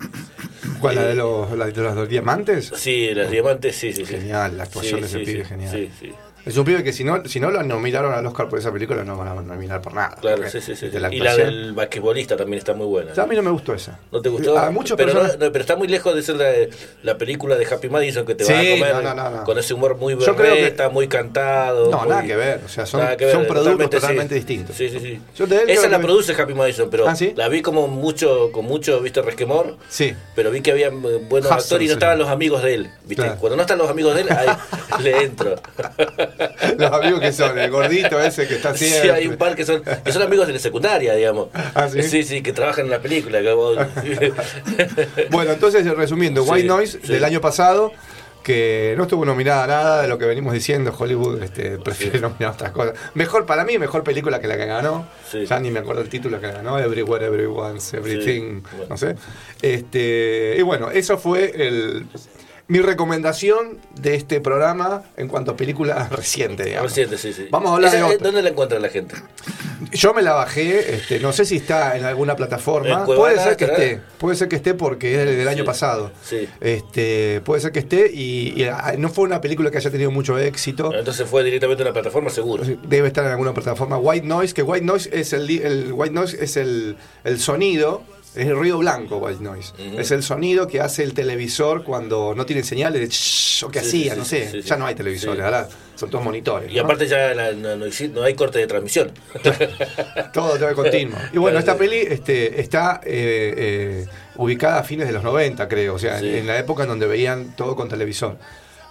¿Cuál, 0.80 0.96
la 0.96 1.04
de 1.04 1.12
eh, 1.12 1.14
los, 1.16 1.52
la 1.52 1.66
de 1.66 1.82
los, 1.94 2.08
diamantes? 2.08 2.72
Sí, 2.74 3.14
las 3.14 3.30
diamantes, 3.30 3.76
sí, 3.76 3.92
sí, 3.92 4.04
sí. 4.04 4.14
Genial, 4.16 4.56
la 4.56 4.64
actuación 4.64 5.00
de 5.02 5.06
ese 5.06 5.18
pibe 5.20 5.44
genial. 5.44 5.70
Sí, 5.70 5.90
sí. 6.00 6.12
Es 6.46 6.56
un 6.56 6.64
pibe 6.64 6.84
que 6.84 6.92
si 6.92 7.02
no, 7.02 7.24
si 7.26 7.40
no 7.40 7.50
lo 7.50 7.60
nominaron 7.64 8.14
al 8.14 8.24
Oscar 8.24 8.48
por 8.48 8.58
esa 8.58 8.72
película, 8.72 9.02
no 9.02 9.16
van 9.16 9.26
a 9.28 9.34
nominar 9.34 9.82
por 9.82 9.92
nada. 9.94 10.16
Claro, 10.20 10.48
sí, 10.48 10.60
sí, 10.60 10.76
sí. 10.76 10.88
de 10.88 11.00
la 11.00 11.12
y 11.12 11.18
la 11.18 11.36
del 11.36 11.72
basquetbolista 11.72 12.36
también 12.36 12.58
está 12.58 12.72
muy 12.72 12.86
buena. 12.86 13.10
O 13.10 13.14
sea, 13.16 13.24
a 13.24 13.26
mí 13.26 13.34
no 13.34 13.42
me 13.42 13.50
gustó 13.50 13.74
esa. 13.74 13.98
¿No 14.12 14.22
te 14.22 14.28
gustó? 14.28 14.56
A 14.56 14.70
muchos 14.70 14.96
pero, 14.96 15.12
no- 15.12 15.20
personas- 15.22 15.40
no, 15.40 15.52
pero 15.52 15.60
está 15.62 15.74
muy 15.74 15.88
lejos 15.88 16.14
de 16.14 16.22
ser 16.22 16.36
la, 16.36 16.52
la 17.02 17.18
película 17.18 17.56
de 17.56 17.66
Happy 17.66 17.88
Madison 17.88 18.24
que 18.24 18.36
te 18.36 18.44
Sí, 18.44 18.52
va 18.52 18.60
a 18.60 18.92
comer 18.92 19.16
no, 19.16 19.44
con 19.44 19.58
ese 19.58 19.74
humor 19.74 19.96
muy 19.96 20.14
Yo 20.14 20.36
creo 20.36 20.54
que- 20.54 20.60
berreta, 20.62 20.88
muy 20.88 21.08
cantado. 21.08 21.90
No, 21.90 21.98
muy- 21.98 22.08
nada 22.10 22.22
que 22.22 22.36
ver, 22.36 22.60
o 22.64 22.68
sea, 22.68 22.86
son- 22.86 23.00
ver, 23.00 23.46
productos 23.48 23.90
totalmente 23.90 24.36
distintos. 24.36 24.76
Sí, 24.76 24.88
sí, 24.88 25.00
sí. 25.00 25.20
Yo 25.36 25.48
de 25.48 25.62
él 25.62 25.70
Esa 25.70 25.88
la 25.88 25.98
produce 25.98 26.32
Happy 26.40 26.54
Madison, 26.54 26.88
pero 26.90 27.08
¿Ah, 27.08 27.16
sí? 27.16 27.32
la 27.36 27.48
vi 27.48 27.60
como 27.60 27.88
mucho, 27.88 28.52
con 28.52 28.64
mucho, 28.66 29.00
viste, 29.00 29.20
resquemor. 29.20 29.76
Sí. 29.88 30.14
Pero 30.36 30.52
vi 30.52 30.60
que 30.60 30.70
había 30.70 30.86
eh, 30.88 30.90
buenos 31.28 31.50
actores 31.50 31.86
y 31.86 31.88
no 31.88 31.94
estaban 31.94 32.18
los 32.20 32.28
amigos 32.28 32.62
de 32.62 32.74
él. 32.74 32.90
¿viste? 33.04 33.28
Cuando 33.40 33.56
no 33.56 33.62
están 33.62 33.78
los 33.78 33.90
amigos 33.90 34.14
de 34.14 34.20
él, 34.20 34.28
ahí 34.30 34.46
le 35.02 35.22
entro. 35.24 35.56
Los 36.78 36.92
amigos 36.92 37.20
que 37.20 37.32
son, 37.32 37.58
el 37.58 37.70
gordito 37.70 38.20
ese 38.20 38.46
que 38.46 38.54
está 38.56 38.74
Sí, 38.76 38.86
siempre. 38.86 39.12
hay 39.12 39.26
un 39.28 39.36
par 39.36 39.54
que 39.54 39.64
son, 39.64 39.82
que 39.82 40.12
son 40.12 40.22
amigos 40.22 40.46
de 40.46 40.52
la 40.54 40.58
secundaria, 40.58 41.14
digamos. 41.14 41.48
¿Ah, 41.74 41.88
sí? 41.88 42.02
Sí, 42.02 42.22
sí, 42.24 42.42
que 42.42 42.52
trabajan 42.52 42.84
en 42.86 42.90
la 42.90 43.00
película. 43.00 43.40
que 43.40 43.52
vos- 43.52 43.78
Bueno, 45.30 45.52
entonces 45.52 45.86
resumiendo, 45.96 46.44
Sí, 46.44 46.50
White 46.50 46.66
Noise 46.68 46.98
sí. 47.02 47.12
del 47.12 47.24
año 47.24 47.40
pasado, 47.40 47.92
que 48.42 48.94
no 48.96 49.02
estuvo 49.04 49.24
nominada 49.24 49.64
a 49.64 49.66
nada 49.66 50.02
de 50.02 50.08
lo 50.08 50.18
que 50.18 50.24
venimos 50.24 50.52
diciendo, 50.54 50.94
Hollywood 50.96 51.42
este, 51.42 51.78
prefiere 51.78 52.20
nominar 52.20 52.52
otras 52.52 52.70
cosas. 52.70 52.94
Mejor 53.14 53.44
para 53.44 53.64
mí, 53.64 53.76
mejor 53.78 54.04
película 54.04 54.40
que 54.40 54.46
la 54.46 54.56
que 54.56 54.66
ganó. 54.66 55.06
Sí. 55.30 55.46
Ya 55.46 55.58
ni 55.58 55.70
me 55.72 55.80
acuerdo 55.80 56.02
el 56.02 56.08
título 56.08 56.40
que 56.40 56.52
ganó, 56.52 56.78
Everywhere, 56.78 57.26
Everyone's, 57.26 57.92
Everything, 57.94 58.60
Sí, 58.62 58.76
bueno. 58.76 58.86
no 58.90 58.96
sé. 58.96 59.16
Este, 59.62 60.54
y 60.58 60.62
bueno, 60.62 60.90
eso 60.92 61.18
fue 61.18 61.52
el, 61.56 62.06
mi 62.68 62.80
recomendación 62.80 63.78
de 64.00 64.14
este 64.16 64.40
programa 64.40 65.04
en 65.16 65.28
cuanto 65.28 65.52
a 65.52 65.56
película 65.56 66.08
reciente, 66.10 66.64
digamos. 66.64 66.90
Reciente, 66.90 67.16
sí, 67.16 67.32
sí. 67.32 67.46
Vamos 67.50 67.70
a 67.70 67.74
hablar 67.74 67.92
de 67.92 67.98
eh, 67.98 68.02
otra. 68.02 68.18
¿Dónde 68.18 68.42
la 68.42 68.50
encuentra 68.50 68.80
la 68.80 68.88
gente? 68.88 69.14
Yo 69.92 70.14
me 70.14 70.22
la 70.22 70.32
bajé, 70.32 70.94
este, 70.96 71.20
no 71.20 71.32
sé 71.32 71.44
si 71.44 71.56
está 71.56 71.96
en 71.96 72.04
alguna 72.04 72.34
plataforma. 72.34 73.00
En 73.00 73.04
puede 73.04 73.38
ser 73.38 73.56
que 73.56 73.64
¿estará? 73.64 73.84
esté, 73.84 74.02
puede 74.18 74.36
ser 74.36 74.48
que 74.48 74.56
esté 74.56 74.74
porque 74.74 75.14
es 75.14 75.36
del, 75.36 75.46
año 75.46 75.64
pasado. 75.64 76.10
sí. 76.22 76.48
Este, 76.60 77.40
puede 77.44 77.60
ser 77.60 77.72
que 77.72 77.78
esté 77.78 78.10
y, 78.12 78.54
y, 78.56 78.64
ah, 78.64 78.94
no 78.98 79.10
fue 79.10 79.24
una 79.24 79.40
película 79.40 79.70
que 79.70 79.76
haya 79.76 79.90
tenido 79.90 80.10
mucho 80.10 80.38
éxito. 80.38 80.92
Entonces 80.92 81.28
fue 81.28 81.44
directamente 81.44 81.82
a 81.82 81.86
una 81.86 81.92
plataforma, 81.92 82.30
seguro. 82.30 82.64
Debe 82.82 83.08
estar 83.08 83.24
en 83.24 83.30
alguna 83.30 83.54
plataforma. 83.54 83.98
White 83.98 84.26
Noise, 84.26 84.54
que 84.54 84.62
White 84.62 84.84
Noise 84.84 85.10
es 85.12 85.32
el, 85.32 85.48
el 85.50 85.92
White 85.92 86.14
Noise 86.14 86.38
es 86.40 86.56
el, 86.56 86.96
el 87.22 87.38
sonido, 87.38 88.02
es 88.36 88.46
el 88.46 88.54
ruido 88.56 88.78
blanco 88.78 89.16
White 89.18 89.42
Noise. 89.42 89.72
Es 89.98 90.10
el 90.10 90.22
sonido 90.22 90.66
que 90.68 90.80
hace 90.80 91.02
el 91.02 91.14
televisor 91.14 91.82
cuando 91.84 92.34
no 92.34 92.44
tiene 92.46 92.62
señales 92.62 93.00
de 93.00 93.08
shhh, 93.08 93.64
o 93.64 93.70
que 93.70 93.80
Sí, 93.80 94.08
hacía, 94.08 94.12
sí, 94.14 94.18
no 94.18 94.24
sé. 94.24 94.50
sí, 94.50 94.60
ya 94.62 94.76
no 94.76 94.86
hay 94.86 94.94
televisores, 94.94 95.42
ahora 95.44 95.68
son 95.94 96.10
todos 96.10 96.22
monitores. 96.24 96.70
Y 96.70 96.76
¿no? 96.76 96.82
aparte 96.84 97.06
ya 97.06 97.34
la- 97.34 97.52
no, 97.52 98.22
hay 98.22 98.34
corte 98.34 98.58
de 98.58 98.66
transmisión. 98.66 99.10
Todo, 100.32 100.58
todo 100.58 100.74
continuo. 100.74 101.18
Y 101.32 101.38
bueno, 101.38 101.58
esta 101.58 101.76
peli 101.76 101.96
este, 101.96 102.60
está 102.60 103.00
eh, 103.04 103.54
eh, 103.56 104.06
ubicada 104.36 104.80
a 104.80 104.84
fines 104.84 105.06
de 105.06 105.12
los 105.14 105.22
90, 105.22 105.66
creo. 105.68 105.94
O 105.94 105.98
sea, 105.98 106.18
en- 106.18 106.26
en, 106.26 106.46
la 106.46 106.58
época 106.58 106.82
en 106.82 106.90
donde 106.90 107.06
veían 107.06 107.54
todo 107.56 107.74
con 107.76 107.88
televisor. 107.88 108.36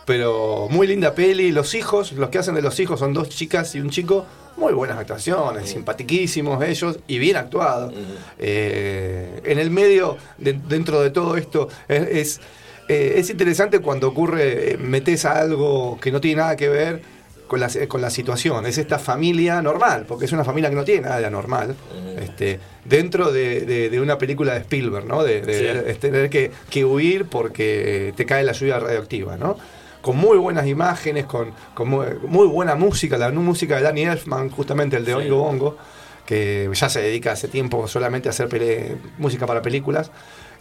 Pero 0.05 0.67
muy 0.69 0.87
linda 0.87 1.13
peli. 1.15 1.51
Los 1.51 1.73
hijos, 1.73 2.11
los 2.13 2.29
que 2.29 2.37
hacen 2.37 2.55
de 2.55 2.61
los 2.61 2.79
hijos 2.79 2.99
son 2.99 3.13
dos 3.13 3.29
chicas 3.29 3.73
y 3.75 3.79
un 3.79 3.89
chico. 3.89 4.25
Muy 4.57 4.71
buenas 4.73 4.97
actuaciones, 4.97 5.69
simpatiquísimos 5.69 6.63
ellos 6.63 6.99
y 7.07 7.17
bien 7.19 7.35
actuados. 7.35 7.93
Eh, 8.39 9.41
en 9.43 9.59
el 9.59 9.69
medio, 9.71 10.17
de- 10.37 10.53
dentro 10.53 11.01
de 11.01 11.09
todo 11.09 11.35
esto, 11.35 11.67
es, 11.87 12.07
es, 12.07 12.41
eh, 12.87 13.15
es 13.17 13.29
interesante 13.29 13.79
cuando 13.79 14.07
ocurre, 14.07 14.73
eh, 14.73 14.77
metes 14.77 15.25
a 15.25 15.39
algo 15.39 15.97
que 15.99 16.11
no 16.11 16.21
tiene 16.21 16.41
nada 16.41 16.55
que 16.55 16.69
ver 16.69 17.01
con 17.47 17.59
la, 17.59 17.69
con 17.87 17.99
la 18.01 18.09
situación. 18.09 18.65
Es 18.65 18.77
esta 18.77 18.97
familia 18.99 19.61
normal, 19.61 20.05
porque 20.07 20.25
es 20.25 20.31
una 20.31 20.43
familia 20.45 20.69
que 20.69 20.75
no 20.75 20.83
tiene 20.85 21.01
nada 21.01 21.19
de 21.19 21.25
anormal, 21.25 21.75
este, 22.21 22.59
dentro 22.85 23.31
de, 23.31 23.61
de- 23.61 23.89
de 23.89 23.99
una 23.99 24.17
película 24.17 24.53
de 24.53 24.59
Spielberg, 24.59 25.05
¿no? 25.05 25.23
De, 25.23 25.41
de- 25.41 25.53
Sí. 25.57 25.63
de 25.85 25.93
tener 25.95 26.29
que, 26.29 26.51
que 26.69 26.85
huir 26.85 27.25
porque 27.25 28.13
te 28.15 28.25
cae 28.25 28.43
la 28.43 28.51
lluvia 28.53 28.79
radioactiva, 28.79 29.35
¿no? 29.37 29.57
Con 30.05 30.17
muy 30.17 30.37
buenas 30.37 30.67
imágenes, 30.67 31.25
con, 31.25 31.51
con 31.73 31.89
muy, 31.89 32.05
muy 32.27 32.45
buena 32.47 32.75
música, 32.75 33.17
la 33.17 33.31
música 33.31 33.77
de 33.77 33.81
Danny 33.81 34.03
Elfman, 34.03 34.51
justamente 34.51 34.97
el 34.97 35.03
de 35.03 35.13
Sí. 35.13 35.17
Oingo 35.17 35.37
Bongo, 35.37 35.77
que 36.27 36.69
ya 36.73 36.89
se 36.89 37.01
dedica 37.01 37.31
hace 37.31 37.47
tiempo 37.47 37.87
solamente 37.87 38.29
a 38.29 38.31
hacer 38.31 38.47
pele- 38.47 38.97
música 39.17 39.47
para 39.47 39.63
películas, 39.63 40.11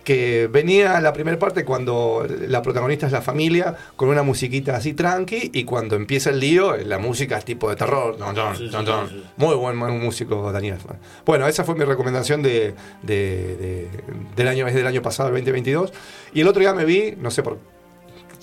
que 0.03 0.49
venía 0.51 0.99
la 1.03 1.13
primera 1.13 1.39
parte 1.39 1.63
cuando 1.67 2.27
la 2.49 2.63
protagonista 2.63 3.05
es 3.05 3.13
la 3.13 3.21
familia, 3.21 3.75
con 3.97 4.09
una 4.09 4.23
musiquita 4.23 4.77
así 4.77 4.95
tranqui, 4.95 5.51
y 5.53 5.65
cuando 5.65 5.95
empieza 5.97 6.31
el 6.31 6.41
lío, 6.41 6.77
la 6.79 6.99
música 6.99 7.37
es 7.37 7.45
tipo 7.45 7.69
de 7.69 7.77
terror. 7.77 8.17
Don, 8.17 8.35
don, 8.35 8.57
Sí, 8.57 8.69
don, 8.69 8.85
don. 8.87 9.09
sí, 9.11 9.15
sí. 9.17 9.25
Muy 9.37 9.55
buen, 9.57 9.77
músico 9.77 10.53
Daniel 10.53 10.75
Elfman. 10.77 10.99
Bueno, 11.27 11.47
esa 11.47 11.65
fue 11.65 11.75
mi 11.75 11.85
recomendación 11.85 12.41
de, 12.43 12.75
de- 13.03 13.57
de- 13.57 13.89
del 14.37 14.49
año, 14.49 14.67
es 14.69 14.75
del 14.75 14.87
año 14.87 15.03
pasado, 15.03 15.29
el 15.29 15.35
2022. 15.35 15.93
Y 16.33 16.41
el 16.41 16.49
otro 16.49 16.61
día 16.61 16.73
me 16.73 16.87
vi, 16.87 17.15
no 17.19 17.31
sé 17.31 17.43
por 17.43 17.59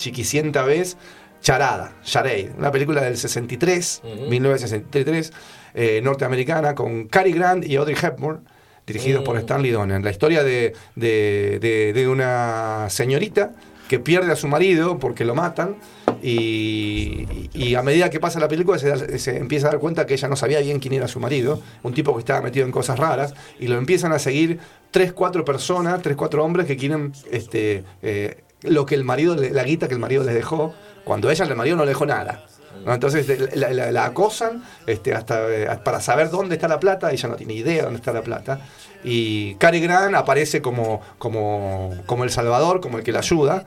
chiquicienta 0.01 0.63
vez, 0.63 0.97
Charada, 1.41 1.93
Charade, 2.03 2.51
una 2.57 2.71
película 2.71 3.01
del 3.01 3.17
63, 3.17 4.01
Ujú. 4.03 4.29
1963, 4.29 5.31
eh, 5.73 6.01
norteamericana, 6.03 6.75
con 6.75 7.07
Cary 7.07 7.31
Grant 7.33 7.65
y 7.65 7.75
Audrey 7.77 7.95
Hepburn, 8.01 8.41
dirigidos 8.85 9.21
Mm. 9.21 9.25
por 9.25 9.37
Stanley 9.37 9.71
Donen. 9.71 10.03
La 10.03 10.11
historia 10.11 10.43
de, 10.43 10.73
de- 10.95 11.59
de- 11.61 11.93
de 11.93 12.07
una 12.07 12.87
señorita 12.89 13.51
que 13.87 13.99
pierde 13.99 14.31
a 14.31 14.35
su 14.35 14.47
marido 14.47 14.97
porque 14.99 15.23
lo 15.25 15.35
matan 15.35 15.75
y, 16.21 17.25
y 17.53 17.75
a 17.75 17.81
medida 17.81 18.09
que 18.09 18.19
pasa 18.19 18.39
la 18.39 18.47
película 18.47 18.77
se, 18.79 18.89
da- 18.89 19.17
se 19.17 19.37
empieza 19.37 19.67
a 19.67 19.71
dar 19.71 19.79
cuenta 19.79 20.05
que 20.05 20.13
ella 20.13 20.27
no 20.27 20.35
sabía 20.35 20.59
bien 20.59 20.79
quién 20.79 20.93
era 20.93 21.07
su 21.07 21.19
marido, 21.19 21.61
un 21.83 21.93
tipo 21.93 22.13
que 22.13 22.19
estaba 22.19 22.41
metido 22.41 22.65
en 22.65 22.71
cosas 22.71 22.97
raras, 22.99 23.33
y 23.59 23.67
lo 23.67 23.77
empiezan 23.77 24.11
a 24.13 24.19
seguir 24.19 24.59
tres, 24.91 25.11
cuatro 25.13 25.43
personas, 25.45 26.01
tres, 26.01 26.15
cuatro 26.15 26.43
hombres 26.43 26.65
que 26.67 26.77
quieren 26.77 27.13
este, 27.31 27.83
eh, 28.01 28.43
lo 28.63 28.85
que 28.85 28.95
el 28.95 29.03
marido, 29.03 29.35
la 29.35 29.63
guita 29.63 29.87
que 29.87 29.93
el 29.95 29.99
marido 29.99 30.23
les 30.23 30.35
dejó, 30.35 30.73
cuando 31.03 31.29
ella 31.31 31.45
el 31.45 31.55
marido 31.55 31.75
no 31.77 31.83
le 31.83 31.89
dejó 31.89 32.05
nada. 32.05 32.45
¿no? 32.85 32.93
Entonces 32.93 33.27
eh, 33.29 33.49
la, 33.55 33.69
la- 33.73 33.91
la 33.91 34.05
acosan 34.05 34.63
este, 34.87 35.13
hasta 35.13 35.49
eh, 35.49 35.67
para 35.83 35.99
saber 35.99 36.29
dónde 36.29 36.55
está 36.55 36.67
la 36.67 36.79
plata, 36.79 37.11
ella 37.11 37.27
no 37.29 37.35
tiene 37.35 37.53
idea 37.53 37.83
dónde 37.83 37.97
está 37.97 38.13
la 38.13 38.21
plata. 38.21 38.59
Y 39.03 39.55
Cary 39.55 39.79
Grant 39.81 40.15
aparece 40.15 40.61
como, 40.61 41.01
como, 41.17 41.95
como 42.05 42.23
el 42.23 42.29
salvador, 42.29 42.81
como 42.81 42.97
el 42.97 43.03
que 43.03 43.11
la 43.11 43.19
ayuda. 43.19 43.65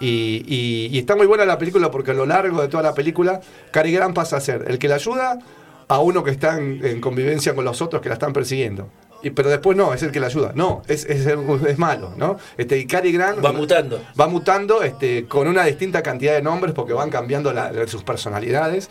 Y, 0.00 0.44
y- 0.46 0.88
y 0.92 0.98
está 0.98 1.16
muy 1.16 1.26
buena 1.26 1.44
la 1.44 1.58
película 1.58 1.90
porque 1.90 2.12
a 2.12 2.14
lo 2.14 2.24
largo 2.26 2.60
de 2.62 2.68
toda 2.68 2.82
la 2.84 2.94
película, 2.94 3.40
Cary 3.72 3.92
Grant 3.92 4.14
pasa 4.14 4.36
a 4.36 4.40
ser 4.40 4.64
el 4.68 4.78
que 4.78 4.86
la 4.88 4.94
ayuda 4.94 5.38
a 5.88 5.98
uno 6.00 6.22
que 6.22 6.30
está 6.30 6.56
en, 6.58 6.84
en 6.84 7.00
convivencia 7.00 7.54
con 7.54 7.64
los 7.64 7.82
otros 7.82 8.00
que 8.02 8.08
la 8.08 8.14
están 8.14 8.32
persiguiendo. 8.32 8.88
Y, 9.22 9.30
pero 9.30 9.48
después 9.50 9.76
no, 9.76 9.92
es 9.94 10.02
el 10.02 10.12
que 10.12 10.20
le 10.20 10.26
ayuda. 10.26 10.52
No, 10.54 10.82
es, 10.86 11.04
es, 11.06 11.26
es 11.26 11.78
malo, 11.78 12.12
¿no? 12.16 12.38
Este, 12.56 12.78
y 12.78 12.86
Cary 12.86 13.10
Grant 13.12 13.44
Va 13.44 13.52
mutando. 13.52 14.00
va 14.18 14.28
mutando 14.28 14.82
este, 14.82 15.26
con 15.26 15.48
una 15.48 15.64
distinta 15.64 16.02
cantidad 16.02 16.34
de 16.34 16.42
nombres 16.42 16.72
porque 16.72 16.92
van 16.92 17.10
cambiando 17.10 17.52
la- 17.52 17.72
sus 17.88 18.04
personalidades. 18.04 18.88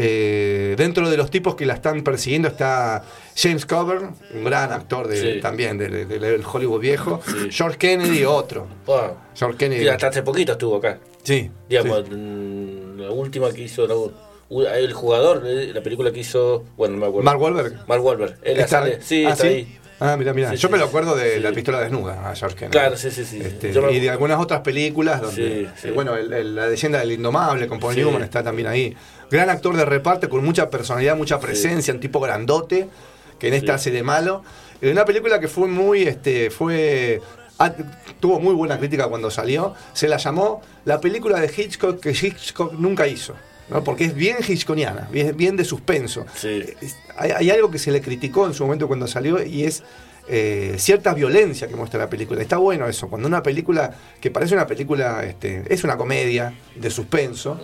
Eh, 0.00 0.74
dentro 0.76 1.08
de 1.10 1.16
los 1.16 1.30
tipos 1.30 1.54
que 1.56 1.66
la 1.66 1.74
están 1.74 2.02
persiguiendo 2.02 2.46
está 2.48 3.02
James 3.36 3.66
Coburn, 3.66 4.14
un 4.34 4.44
gran 4.44 4.72
actor 4.72 5.08
de, 5.08 5.34
Sí. 5.34 5.40
también 5.40 5.76
del 5.78 6.08
de, 6.08 6.18
del 6.18 6.42
Hollywood 6.44 6.80
viejo. 6.80 7.20
Sí. 7.26 7.48
George 7.50 7.78
Kennedy, 7.78 8.24
otro. 8.24 8.66
George 9.34 9.56
Kennedy. 9.58 9.82
sí, 9.82 9.88
hasta 9.88 10.08
hace 10.08 10.22
poquito 10.22 10.52
estuvo 10.52 10.76
acá. 10.76 10.98
Sí. 11.24 11.50
Digamos, 11.68 12.04
mm, 12.10 12.98
la 13.00 13.10
última 13.10 13.50
que 13.50 13.62
hizo, 13.62 13.86
la- 13.86 13.94
el 14.50 14.92
jugador, 14.92 15.42
eh, 15.46 15.70
la 15.74 15.82
película 15.82 16.10
que 16.12 16.20
hizo, 16.20 16.64
bueno, 16.76 16.94
no 16.94 17.00
me 17.00 17.06
acuerdo. 17.06 17.24
Mark 17.24 17.40
Wahlberg. 17.40 17.86
Mark 17.86 18.04
Wahlberg. 18.04 18.36
Él 18.42 18.58
Está- 18.60 18.80
sale, 18.80 18.98
sí, 19.02 19.24
ah, 19.26 19.30
está 19.30 19.46
ahí. 19.46 19.74
Ah, 20.00 20.16
mira, 20.16 20.32
mira. 20.32 20.50
Sí, 20.50 20.56
Yo 20.56 20.68
sí, 20.68 20.72
me 20.72 20.78
lo 20.78 20.84
acuerdo 20.84 21.16
de 21.16 21.34
sí. 21.34 21.40
La 21.40 21.50
pistola 21.52 21.80
desnuda, 21.80 22.30
a 22.30 22.34
George 22.36 22.56
Kennedy. 22.56 22.70
Claro, 22.72 22.96
sí, 22.96 23.10
sí, 23.10 23.24
sí. 23.24 23.40
Este, 23.40 23.72
me- 23.80 23.92
y 23.92 23.98
de 24.00 24.10
algunas 24.10 24.38
otras 24.40 24.60
películas 24.60 25.20
donde, 25.20 25.66
Sí, 25.66 25.68
sí. 25.82 25.88
eh, 25.88 25.90
bueno, 25.90 26.14
el- 26.16 26.32
el- 26.32 26.54
la 26.54 26.68
leyenda 26.68 27.00
del 27.00 27.12
indomable 27.12 27.66
con 27.66 27.80
Paul 27.80 27.94
Sí. 27.94 28.00
Newman 28.00 28.22
está 28.22 28.42
también 28.44 28.68
ahí. 28.68 28.96
Gran 29.30 29.50
actor 29.50 29.76
de 29.76 29.84
reparto 29.84 30.28
con 30.28 30.44
mucha 30.44 30.70
personalidad, 30.70 31.16
mucha 31.16 31.40
presencia, 31.40 31.92
un 31.92 31.98
tipo 32.00 32.20
grandote 32.20 32.88
que 33.40 33.48
en 33.48 33.54
esta 33.54 33.72
Sí. 33.76 33.88
hace 33.88 33.90
de 33.90 34.02
malo. 34.04 34.44
En 34.80 34.92
una 34.92 35.04
película 35.04 35.40
que 35.40 35.48
fue 35.48 35.66
muy, 35.66 36.04
este, 36.04 36.50
fue 36.50 37.20
ah, 37.58 37.72
tuvo 38.20 38.38
muy 38.38 38.54
buena 38.54 38.78
crítica 38.78 39.08
cuando 39.08 39.32
salió. 39.32 39.74
Se 39.92 40.06
la 40.06 40.16
llamó 40.18 40.62
la 40.84 41.00
película 41.00 41.40
de 41.40 41.50
Hitchcock 41.54 41.98
que 42.00 42.10
Hitchcock 42.10 42.72
nunca 42.74 43.08
hizo. 43.08 43.34
¿No? 43.70 43.84
Porque 43.84 44.04
es 44.04 44.14
bien 44.14 44.36
hitchconiana, 44.46 45.08
bien, 45.12 45.36
bien 45.36 45.56
de 45.56 45.64
suspenso. 45.64 46.24
Sí. 46.34 46.64
Es- 46.80 46.96
Hay, 47.16 47.32
hay 47.32 47.50
algo 47.50 47.70
que 47.70 47.78
se 47.78 47.90
le 47.90 48.00
criticó 48.00 48.46
en 48.46 48.54
su 48.54 48.64
momento 48.64 48.86
cuando 48.86 49.06
salió 49.08 49.44
y 49.44 49.64
es 49.64 49.82
eh, 50.28 50.74
cierta 50.78 51.14
violencia 51.14 51.68
que 51.68 51.76
muestra 51.76 51.98
la 51.98 52.08
película. 52.10 52.40
Está 52.42 52.56
bueno 52.58 52.86
eso, 52.88 53.08
cuando 53.08 53.26
una 53.28 53.42
película 53.42 53.90
que 54.20 54.30
parece 54.30 54.54
una 54.54 54.66
película, 54.66 55.24
este, 55.24 55.64
es 55.72 55.84
una 55.84 55.96
comedia 55.96 56.52
de 56.74 56.90
suspenso, 56.90 57.58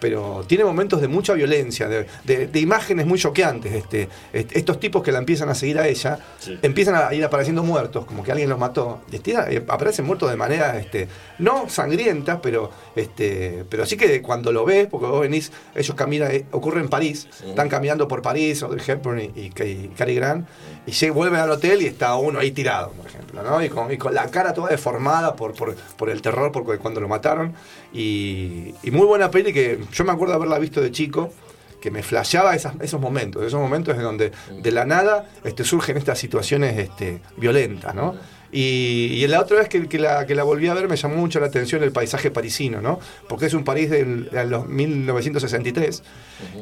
pero 0.00 0.44
tiene 0.46 0.64
momentos 0.64 1.00
de 1.00 1.08
mucha 1.08 1.34
violencia, 1.34 1.88
de, 1.88 2.06
de- 2.24 2.46
de 2.46 2.60
imágenes 2.60 3.06
muy 3.06 3.18
choqueantes. 3.18 3.72
Este, 3.72 4.08
est- 4.32 4.56
estos 4.56 4.80
tipos 4.80 5.02
que 5.02 5.12
la 5.12 5.18
empiezan 5.18 5.48
a 5.48 5.54
seguir 5.54 5.78
a 5.78 5.86
ella, 5.88 6.18
Sí. 6.38 6.58
empiezan 6.62 6.94
a 6.94 7.12
ir 7.14 7.24
apareciendo 7.24 7.62
muertos, 7.62 8.04
como 8.06 8.22
que 8.22 8.32
alguien 8.32 8.48
los 8.48 8.58
mató. 8.58 9.00
Eh, 9.12 9.64
aparecen 9.68 10.04
muertos 10.06 10.30
de 10.30 10.36
manera, 10.36 10.78
este, 10.78 11.08
no 11.38 11.68
sangrienta, 11.68 12.40
pero, 12.40 12.70
este, 12.94 13.64
pero 13.68 13.84
sí 13.86 13.96
que 13.96 14.22
cuando 14.22 14.52
lo 14.52 14.64
ves, 14.64 14.86
porque 14.90 15.06
vos 15.06 15.20
venís, 15.20 15.52
ellos 15.74 15.94
caminan, 15.94 16.30
eh, 16.32 16.44
ocurre 16.52 16.80
en 16.80 16.88
París, 16.88 17.28
Sí. 17.30 17.48
están 17.50 17.68
caminando 17.68 18.08
por 18.08 18.22
París, 18.22 18.62
Audrey 18.62 18.82
Hepburn 18.86 19.20
y, 19.20 19.24
y, 19.36 19.52
y 19.62 19.92
Cary 19.96 20.14
Grant, 20.14 20.46
y 20.86 20.90
lleg- 20.92 21.12
vuelven 21.12 21.40
al 21.40 21.50
hotel 21.50 21.82
y 21.82 21.86
está 21.86 22.05
uno 22.14 22.38
ahí 22.38 22.52
tirado, 22.52 22.92
por 22.92 23.06
ejemplo, 23.06 23.42
¿no? 23.42 23.60
Y 23.60 23.68
con, 23.68 23.92
y 23.92 23.98
con 23.98 24.14
la 24.14 24.30
cara 24.30 24.54
toda 24.54 24.68
deformada 24.68 25.34
por, 25.34 25.52
por, 25.54 25.74
por 25.74 26.08
el 26.08 26.22
terror, 26.22 26.52
porque 26.52 26.78
cuando 26.78 27.00
lo 27.00 27.08
mataron. 27.08 27.52
Y, 27.92 28.72
y 28.84 28.90
muy 28.92 29.06
buena 29.06 29.30
peli 29.32 29.52
que 29.52 29.80
yo 29.92 30.04
me 30.04 30.12
acuerdo 30.12 30.34
haberla 30.34 30.58
visto 30.60 30.80
de 30.80 30.92
chico, 30.92 31.32
que 31.80 31.90
me 31.90 32.02
flasheaba 32.02 32.54
esas- 32.54 32.74
esos 32.80 33.00
momentos, 33.00 33.42
esos 33.42 33.60
momentos 33.60 33.96
en 33.96 34.02
donde 34.02 34.32
de 34.62 34.70
la 34.70 34.84
nada 34.84 35.28
este, 35.44 35.64
surgen 35.64 35.96
estas 35.96 36.18
situaciones 36.18 36.78
este, 36.78 37.20
violentas, 37.36 37.94
¿no? 37.94 38.14
Y, 38.52 39.10
y 39.22 39.26
la 39.26 39.40
otra 39.40 39.58
vez 39.58 39.68
que, 39.68 39.86
que 39.88 39.98
la, 39.98 40.24
que 40.24 40.34
la 40.34 40.44
volví 40.44 40.68
a 40.68 40.74
ver 40.74 40.88
me 40.88 40.96
llamó 40.96 41.16
mucho 41.16 41.40
la 41.40 41.46
atención 41.46 41.82
el 41.82 41.90
paisaje 41.92 42.30
parisino, 42.30 42.80
¿no? 42.80 42.98
Porque 43.28 43.46
es 43.46 43.54
un 43.54 43.64
París 43.64 43.90
del- 43.90 44.30
de 44.30 44.44
los 44.46 44.66
1963, 44.66 46.02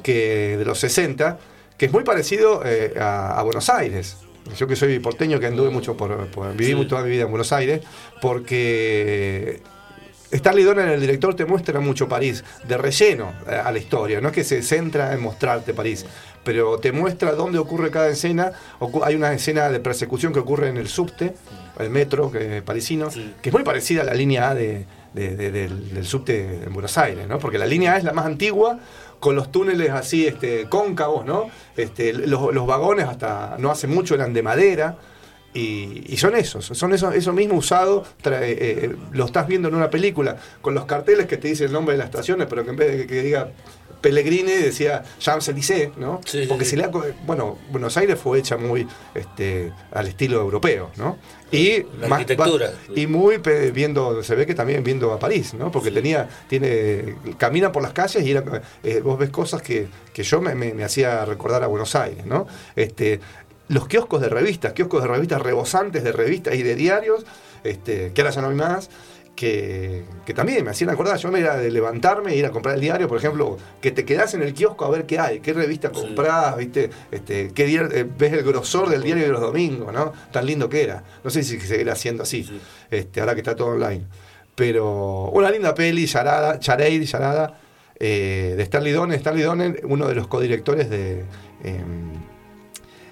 que, 0.02 0.56
de 0.58 0.64
los 0.64 0.78
60, 0.78 1.38
que 1.76 1.86
es 1.86 1.92
muy 1.92 2.02
parecido 2.04 2.62
eh, 2.64 2.94
a, 2.98 3.38
a 3.38 3.42
Buenos 3.42 3.68
Aires. 3.68 4.16
Yo 4.58 4.66
que 4.66 4.76
soy 4.76 4.98
porteño, 4.98 5.40
que 5.40 5.46
anduve 5.46 5.70
mucho 5.70 5.96
por, 5.96 6.26
por- 6.28 6.54
viví 6.54 6.72
Sí. 6.80 6.86
toda 6.88 7.02
mi 7.02 7.10
vida 7.10 7.22
en 7.24 7.30
Buenos 7.30 7.52
Aires, 7.52 7.80
porque 8.20 9.60
Stanley 10.30 10.64
Donen, 10.64 10.88
el 10.88 11.00
director, 11.00 11.34
te 11.34 11.44
muestra 11.44 11.80
mucho 11.80 12.08
París, 12.08 12.44
de 12.66 12.76
relleno 12.76 13.32
eh, 13.48 13.54
a 13.54 13.70
la 13.70 13.78
historia. 13.78 14.20
No 14.20 14.28
es 14.28 14.34
que 14.34 14.44
se 14.44 14.62
centra 14.62 15.12
en 15.14 15.20
mostrarte 15.22 15.72
París, 15.74 16.04
pero 16.42 16.78
te 16.78 16.92
muestra 16.92 17.32
dónde 17.32 17.58
ocurre 17.58 17.90
cada 17.90 18.08
escena. 18.08 18.52
Hay 19.04 19.14
una 19.14 19.32
escena 19.32 19.68
de 19.70 19.80
persecución 19.80 20.32
que 20.32 20.40
ocurre 20.40 20.68
en 20.68 20.76
el 20.76 20.88
subte, 20.88 21.34
el 21.78 21.90
metro 21.90 22.30
que, 22.30 22.62
parisino, 22.62 23.10
Sí. 23.10 23.34
que 23.40 23.48
es 23.50 23.52
muy 23.52 23.62
parecida 23.62 24.02
a 24.02 24.04
la 24.04 24.14
línea 24.14 24.50
A 24.50 24.54
de, 24.54 24.84
de- 25.14 25.36
de- 25.36 25.50
del, 25.52 25.94
del 25.94 26.04
subte 26.04 26.64
en 26.66 26.72
Buenos 26.72 26.98
Aires, 26.98 27.26
¿no? 27.28 27.38
Porque 27.38 27.56
la 27.58 27.66
línea 27.66 27.94
A 27.94 27.98
es 27.98 28.04
la 28.04 28.12
más 28.12 28.26
antigua, 28.26 28.80
con 29.24 29.36
los 29.36 29.50
túneles 29.50 29.88
así 29.88 30.26
este, 30.26 30.66
cóncavos, 30.68 31.24
¿no? 31.24 31.48
Este, 31.78 32.12
los, 32.12 32.52
los 32.54 32.66
vagones 32.66 33.08
hasta 33.08 33.56
no 33.58 33.70
hace 33.70 33.86
mucho 33.86 34.14
eran 34.14 34.34
de 34.34 34.42
madera. 34.42 34.98
Y, 35.54 36.14
son 36.18 36.34
esos, 36.36 36.66
son 36.66 36.92
eso, 36.92 37.10
eso 37.10 37.32
mismo 37.32 37.54
usado, 37.54 38.04
eh, 38.24 38.30
eh, 38.32 38.96
lo 39.12 39.24
estás 39.24 39.46
viendo 39.46 39.68
en 39.68 39.76
una 39.76 39.88
película, 39.88 40.36
con 40.60 40.74
los 40.74 40.84
carteles 40.84 41.26
que 41.26 41.38
te 41.38 41.48
dicen 41.48 41.68
el 41.68 41.72
nombre 41.72 41.94
de 41.94 42.00
las 42.00 42.08
estaciones, 42.08 42.48
pero 42.50 42.64
que 42.64 42.70
en 42.70 42.76
vez 42.76 42.98
de 42.98 43.06
que 43.06 43.22
diga 43.22 43.48
Pellegrini 44.04 44.52
decía 44.52 45.02
Champs-Élysées, 45.18 45.96
¿no? 45.96 46.20
Sí, 46.26 46.44
Porque 46.46 46.66
se 46.66 46.76
le 46.76 46.84
ha 46.84 46.90
bueno, 47.26 47.56
Buenos 47.70 47.96
Aires 47.96 48.18
fue 48.18 48.38
hecha 48.38 48.58
muy 48.58 48.86
este, 49.14 49.72
al 49.92 50.06
estilo 50.08 50.40
europeo, 50.42 50.90
¿no? 50.96 51.16
Y, 51.50 51.84
La 52.00 52.08
más- 52.08 52.20
arquitectura. 52.20 52.66
va- 52.70 52.92
y 52.94 53.06
muy 53.06 53.38
viendo, 53.72 54.22
se 54.22 54.34
ve 54.34 54.44
que 54.44 54.54
también 54.54 54.84
viendo 54.84 55.10
a 55.14 55.18
París, 55.18 55.54
¿no? 55.54 55.70
Porque 55.70 55.88
Sí. 55.88 55.94
tenía, 55.94 56.28
tiene, 56.48 57.16
camina 57.38 57.72
por 57.72 57.82
las 57.82 57.94
calles 57.94 58.22
y 58.26 58.30
era, 58.30 58.44
eh, 58.82 59.00
vos 59.02 59.18
ves 59.18 59.30
cosas 59.30 59.62
que, 59.62 59.88
que 60.12 60.22
yo 60.22 60.42
me, 60.42 60.54
me- 60.54 60.74
me 60.74 60.84
hacía 60.84 61.24
recordar 61.24 61.62
a 61.62 61.66
Buenos 61.66 61.94
Aires, 61.94 62.26
¿no? 62.26 62.46
Este, 62.76 63.20
los 63.68 63.88
kioscos 63.88 64.20
de 64.20 64.28
revistas, 64.28 64.74
kioscos 64.74 65.00
de 65.02 65.08
revistas 65.08 65.40
rebosantes 65.40 66.04
de 66.04 66.12
revistas 66.12 66.54
y 66.56 66.62
de 66.62 66.74
diarios, 66.74 67.24
este, 67.62 68.12
que 68.12 68.20
ahora 68.20 68.34
ya 68.34 68.42
no 68.42 68.48
hay 68.50 68.54
más, 68.56 68.90
que, 69.34 70.04
que 70.24 70.32
también 70.34 70.64
me 70.64 70.70
hacían 70.70 70.90
acordar, 70.90 71.16
yo 71.18 71.30
me 71.30 71.40
era 71.40 71.56
de 71.56 71.70
levantarme 71.70 72.32
e 72.32 72.36
ir 72.36 72.46
a 72.46 72.50
comprar 72.50 72.76
el 72.76 72.80
diario, 72.80 73.08
por 73.08 73.18
ejemplo, 73.18 73.56
que 73.80 73.90
te 73.90 74.04
quedás 74.04 74.32
en 74.34 74.42
el 74.42 74.54
kiosco 74.54 74.84
a 74.84 74.90
ver 74.90 75.06
qué 75.06 75.18
hay, 75.18 75.40
qué 75.40 75.52
revista 75.52 75.90
comprás, 75.90 76.56
¿viste? 76.56 76.88
Este, 77.10 77.50
qué 77.52 77.66
diario- 77.66 77.90
eh, 77.92 78.06
ves 78.16 78.32
el 78.32 78.42
grosor 78.44 78.88
del 78.88 79.02
diario 79.02 79.24
de 79.24 79.30
los 79.32 79.40
domingos, 79.40 79.92
¿no? 79.92 80.12
Tan 80.32 80.46
lindo 80.46 80.68
que 80.68 80.82
era. 80.84 81.02
No 81.24 81.30
sé 81.30 81.42
si 81.42 81.58
seguirá 81.60 81.96
siendo 81.96 82.22
así, 82.22 82.44
Sí. 82.44 82.60
este, 82.90 83.20
ahora 83.20 83.34
que 83.34 83.40
está 83.40 83.56
todo 83.56 83.68
online. 83.68 84.04
Pero 84.54 85.30
una 85.32 85.50
linda 85.50 85.74
peli, 85.74 86.06
Charada, 86.06 86.60
Chareid, 86.60 87.04
Charada, 87.08 87.58
eh, 87.98 88.54
de 88.56 88.62
Stanley 88.62 88.92
Donen. 88.92 89.16
Stanley 89.18 89.42
Donen, 89.42 89.80
uno 89.84 90.06
de 90.06 90.14
los 90.14 90.28
codirectores 90.28 90.88
de 90.90 91.24
em, 91.64 92.12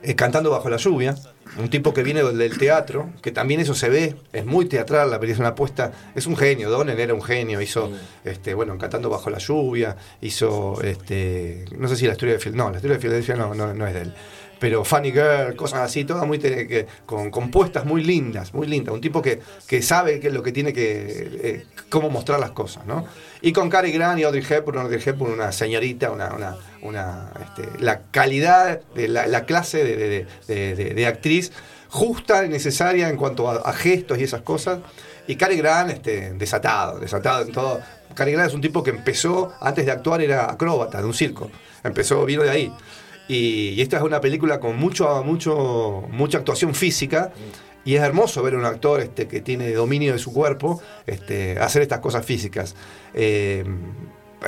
eh, 0.04 0.14
Cantando 0.14 0.50
bajo 0.50 0.68
la 0.70 0.76
lluvia, 0.76 1.14
un 1.58 1.68
tipo 1.68 1.92
que 1.92 2.02
viene 2.02 2.22
del, 2.22 2.38
del 2.38 2.58
teatro, 2.58 3.10
que 3.20 3.30
también 3.30 3.60
eso 3.60 3.74
se 3.74 3.88
ve, 3.88 4.16
es 4.32 4.44
muy 4.44 4.66
teatral, 4.66 5.10
la 5.10 5.18
película 5.18 5.34
es 5.34 5.40
una 5.40 5.48
apuesta, 5.50 5.92
es 6.14 6.26
un 6.26 6.36
genio, 6.36 6.70
Donen 6.70 6.98
era 6.98 7.14
un 7.14 7.22
genio, 7.22 7.60
hizo, 7.60 7.90
este, 8.24 8.54
bueno, 8.54 8.76
Cantando 8.78 9.10
bajo 9.10 9.30
la 9.30 9.38
lluvia, 9.38 9.96
hizo, 10.20 10.80
este, 10.82 11.64
no 11.76 11.88
sé 11.88 11.96
si 11.96 12.06
la 12.06 12.12
historia 12.12 12.34
de 12.34 12.40
Filadelfia, 12.40 12.64
no, 12.64 12.70
la 12.70 12.76
historia 12.76 12.96
de 12.96 13.00
Filadelfia 13.00 13.36
no, 13.36 13.54
no, 13.54 13.74
no 13.74 13.86
es 13.86 13.94
de 13.94 14.02
él. 14.02 14.14
Pero 14.62 14.84
Funny 14.84 15.10
Girl, 15.10 15.56
cosas 15.56 15.80
así, 15.80 16.04
todas 16.04 16.24
muy 16.24 16.38
que- 16.38 16.86
con 17.04 17.32
compuestas 17.32 17.84
muy 17.84 18.04
lindas, 18.04 18.54
muy 18.54 18.68
lindas. 18.68 18.94
Un 18.94 19.00
tipo 19.00 19.20
que, 19.20 19.40
que 19.66 19.82
sabe 19.82 20.20
qué 20.20 20.28
es 20.28 20.32
lo 20.32 20.40
que 20.44 20.52
tiene 20.52 20.72
que. 20.72 21.30
eh, 21.42 21.66
cómo 21.90 22.10
mostrar 22.10 22.38
las 22.38 22.52
cosas, 22.52 22.86
¿no? 22.86 23.04
Y 23.40 23.52
con 23.52 23.68
Cary 23.68 23.90
Grant 23.90 24.20
y 24.20 24.22
Audrey 24.22 24.44
Hepburn, 24.48 24.78
Audrey 24.78 25.02
Hepburn, 25.04 25.32
una 25.32 25.50
señorita, 25.50 26.12
una. 26.12 26.32
una, 26.32 26.56
una, 26.80 27.32
este, 27.44 27.82
la 27.82 28.02
calidad, 28.12 28.80
de 28.94 29.08
la, 29.08 29.26
la 29.26 29.46
clase 29.46 29.82
de- 29.82 29.96
de- 30.46 30.74
de- 30.76 30.94
de 30.94 31.06
actriz 31.08 31.50
justa 31.88 32.44
y 32.46 32.48
necesaria 32.48 33.08
en 33.08 33.16
cuanto 33.16 33.50
a, 33.50 33.56
a 33.68 33.72
gestos 33.72 34.18
y 34.18 34.22
esas 34.22 34.42
cosas. 34.42 34.78
Y 35.26 35.34
Cary 35.34 35.56
Grant, 35.56 35.90
este, 35.90 36.34
desatado, 36.34 37.00
desatado 37.00 37.44
en 37.44 37.50
todo. 37.50 37.80
Cary 38.14 38.30
Grant 38.30 38.50
es 38.50 38.54
un 38.54 38.60
tipo 38.60 38.84
que 38.84 38.90
empezó, 38.90 39.52
antes 39.60 39.86
de 39.86 39.90
actuar, 39.90 40.20
era 40.22 40.48
acróbata 40.52 40.98
de 41.00 41.04
un 41.06 41.14
circo. 41.14 41.50
Empezó, 41.82 42.24
vino 42.24 42.44
de 42.44 42.50
ahí. 42.50 42.72
Y, 43.28 43.70
y 43.70 43.80
esta 43.80 43.96
es 43.98 44.02
una 44.02 44.20
película 44.20 44.60
con 44.60 44.76
mucho, 44.76 45.22
mucho, 45.24 46.04
mucha 46.10 46.38
actuación 46.38 46.74
física. 46.74 47.32
Y 47.84 47.96
es 47.96 48.02
hermoso 48.02 48.42
ver 48.42 48.54
a 48.54 48.58
un 48.58 48.64
actor 48.64 49.00
este, 49.00 49.26
que 49.26 49.40
tiene 49.40 49.72
dominio 49.72 50.12
de 50.12 50.18
su 50.18 50.32
cuerpo 50.32 50.80
este, 51.06 51.58
hacer 51.58 51.82
estas 51.82 52.00
cosas 52.00 52.24
físicas. 52.24 52.76
Eh, 53.14 53.64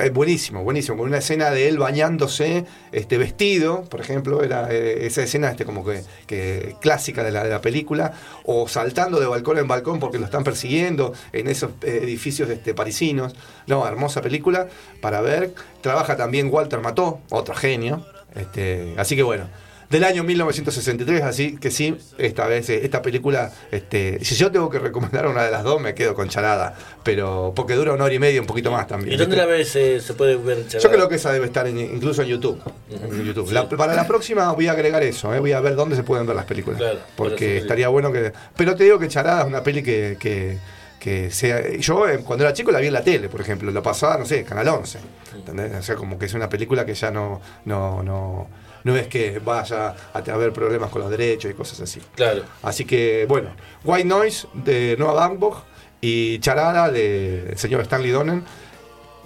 es 0.00 0.12
buenísimo, 0.12 0.62
buenísimo. 0.62 0.96
Con 0.96 1.08
una 1.08 1.18
escena 1.18 1.50
de 1.50 1.68
él 1.68 1.78
bañándose, 1.78 2.64
este, 2.92 3.18
vestido, 3.18 3.84
por 3.84 4.00
ejemplo, 4.00 4.42
era 4.42 4.72
eh, 4.72 5.06
esa 5.06 5.22
escena 5.22 5.50
este, 5.50 5.64
como 5.64 5.84
que, 5.84 6.02
que 6.26 6.76
clásica 6.80 7.22
de 7.22 7.30
la, 7.30 7.44
de 7.44 7.50
la 7.50 7.60
película, 7.60 8.12
o 8.44 8.68
saltando 8.68 9.20
de 9.20 9.26
balcón 9.26 9.58
en 9.58 9.68
balcón 9.68 10.00
porque 10.00 10.18
lo 10.18 10.24
están 10.24 10.44
persiguiendo 10.44 11.12
en 11.32 11.48
esos 11.48 11.72
eh, 11.82 12.00
edificios 12.02 12.48
este, 12.50 12.74
parisinos. 12.74 13.34
No, 13.66 13.87
hermosa 13.87 14.20
película 14.20 14.68
para 15.00 15.20
ver. 15.20 15.54
Trabaja 15.80 16.16
también 16.16 16.48
Walter 16.52 16.80
Mató, 16.80 17.20
otro 17.30 17.54
genio. 17.54 18.04
Este, 18.34 18.94
así 18.96 19.14
que 19.16 19.22
bueno, 19.22 19.48
del 19.90 20.02
año 20.02 20.24
1963, 20.24 21.22
así 21.22 21.56
que 21.56 21.70
sí, 21.70 21.96
esta 22.18 22.46
vez, 22.46 22.68
eh, 22.70 22.80
esta 22.82 23.00
película, 23.02 23.52
este, 23.70 24.18
si 24.24 24.34
yo 24.34 24.50
tengo 24.50 24.68
que 24.70 24.78
recomendar 24.78 25.26
una 25.28 25.44
de 25.44 25.50
las 25.52 25.62
dos, 25.62 25.80
me 25.80 25.94
quedo 25.94 26.14
con 26.14 26.28
Charada, 26.28 26.74
pero 27.04 27.52
porque 27.54 27.74
dura 27.74 27.92
una 27.92 28.04
hora 28.04 28.14
y 28.14 28.18
media, 28.18 28.40
un 28.40 28.46
poquito 28.46 28.72
más 28.72 28.86
también. 28.88 29.14
¿Y 29.14 29.16
dónde 29.16 29.36
la 29.36 29.46
ves? 29.46 29.76
eh, 29.76 30.00
se 30.00 30.14
puede 30.14 30.36
ver 30.36 30.66
Yo 30.66 30.90
creo 30.90 31.08
que 31.08 31.14
esa 31.16 31.32
debe 31.32 31.46
estar 31.46 31.66
en- 31.68 31.78
incluso 31.78 32.22
en 32.22 32.28
YouTube. 32.28 32.60
en 32.90 33.24
YouTube. 33.24 33.52
La- 33.52 33.68
para 33.68 33.94
la 33.94 34.06
próxima 34.06 34.50
voy 34.52 34.66
a 34.66 34.72
agregar 34.72 35.02
eso, 35.04 35.32
eh, 35.34 35.38
voy 35.38 35.52
a 35.52 35.60
ver 35.60 35.76
dónde 35.76 35.94
se 35.96 36.02
pueden 36.02 36.26
ver 36.26 36.34
las 36.34 36.46
películas. 36.46 36.80
Claro, 36.80 36.98
porque 37.14 37.52
sí. 37.52 37.58
estaría 37.58 37.88
bueno 37.88 38.10
que... 38.10 38.32
Pero 38.56 38.74
te 38.74 38.84
digo 38.84 38.98
que 38.98 39.06
Charada 39.08 39.42
es 39.42 39.46
una 39.46 39.62
peli 39.62 39.82
que... 39.82 40.16
que 40.18 40.58
que 41.04 41.30
sea, 41.30 41.68
yo 41.76 42.08
eh, 42.08 42.20
cuando 42.24 42.46
era 42.46 42.54
chico 42.54 42.70
la 42.72 42.78
vi 42.78 42.86
en 42.86 42.94
la 42.94 43.04
tele, 43.04 43.28
por 43.28 43.38
ejemplo, 43.42 43.70
lo 43.70 43.82
pasaba, 43.82 44.16
no 44.16 44.24
sé, 44.24 44.42
Canal 44.42 44.66
11. 44.68 44.98
¿Entendés? 45.34 45.74
O 45.78 45.82
sea, 45.82 45.96
como 45.96 46.18
que 46.18 46.26
es 46.26 46.34
una 46.34 46.48
película 46.48 46.84
que 46.86 46.94
ya 46.94 47.10
no, 47.10 47.40
no, 47.64 48.02
no, 48.02 48.48
no 48.84 48.96
es 48.96 49.06
que 49.08 49.38
vaya 49.38 49.94
a 50.12 50.18
haber 50.18 50.52
problemas 50.52 50.90
con 50.90 51.02
los 51.02 51.10
derechos 51.10 51.50
y 51.50 51.54
cosas 51.54 51.80
así. 51.80 52.00
Claro. 52.14 52.42
Así 52.62 52.84
que, 52.84 53.26
bueno, 53.28 53.50
White 53.84 54.06
Noise 54.08 54.48
de 54.54 54.96
Noah 54.98 55.14
Baumbach 55.14 55.62
y 56.00 56.38
Charada 56.40 56.90
del 56.90 57.56
señor 57.56 57.80
Stanley 57.82 58.10
Donen. 58.10 58.44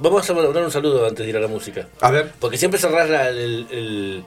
Vamos 0.01 0.31
a 0.31 0.35
mandar 0.35 0.63
un 0.63 0.71
saludo 0.71 1.07
antes 1.09 1.25
de 1.27 1.31
ir 1.31 1.37
a 1.37 1.41
la 1.41 1.49
música. 1.49 1.89
A 2.01 2.11
ver, 2.13 2.33
Porque 2.39 2.57
siempre 2.57 2.79
cerrás 2.79 3.11
la- 3.11 3.29
el, 3.31 3.67
el, 3.71 4.25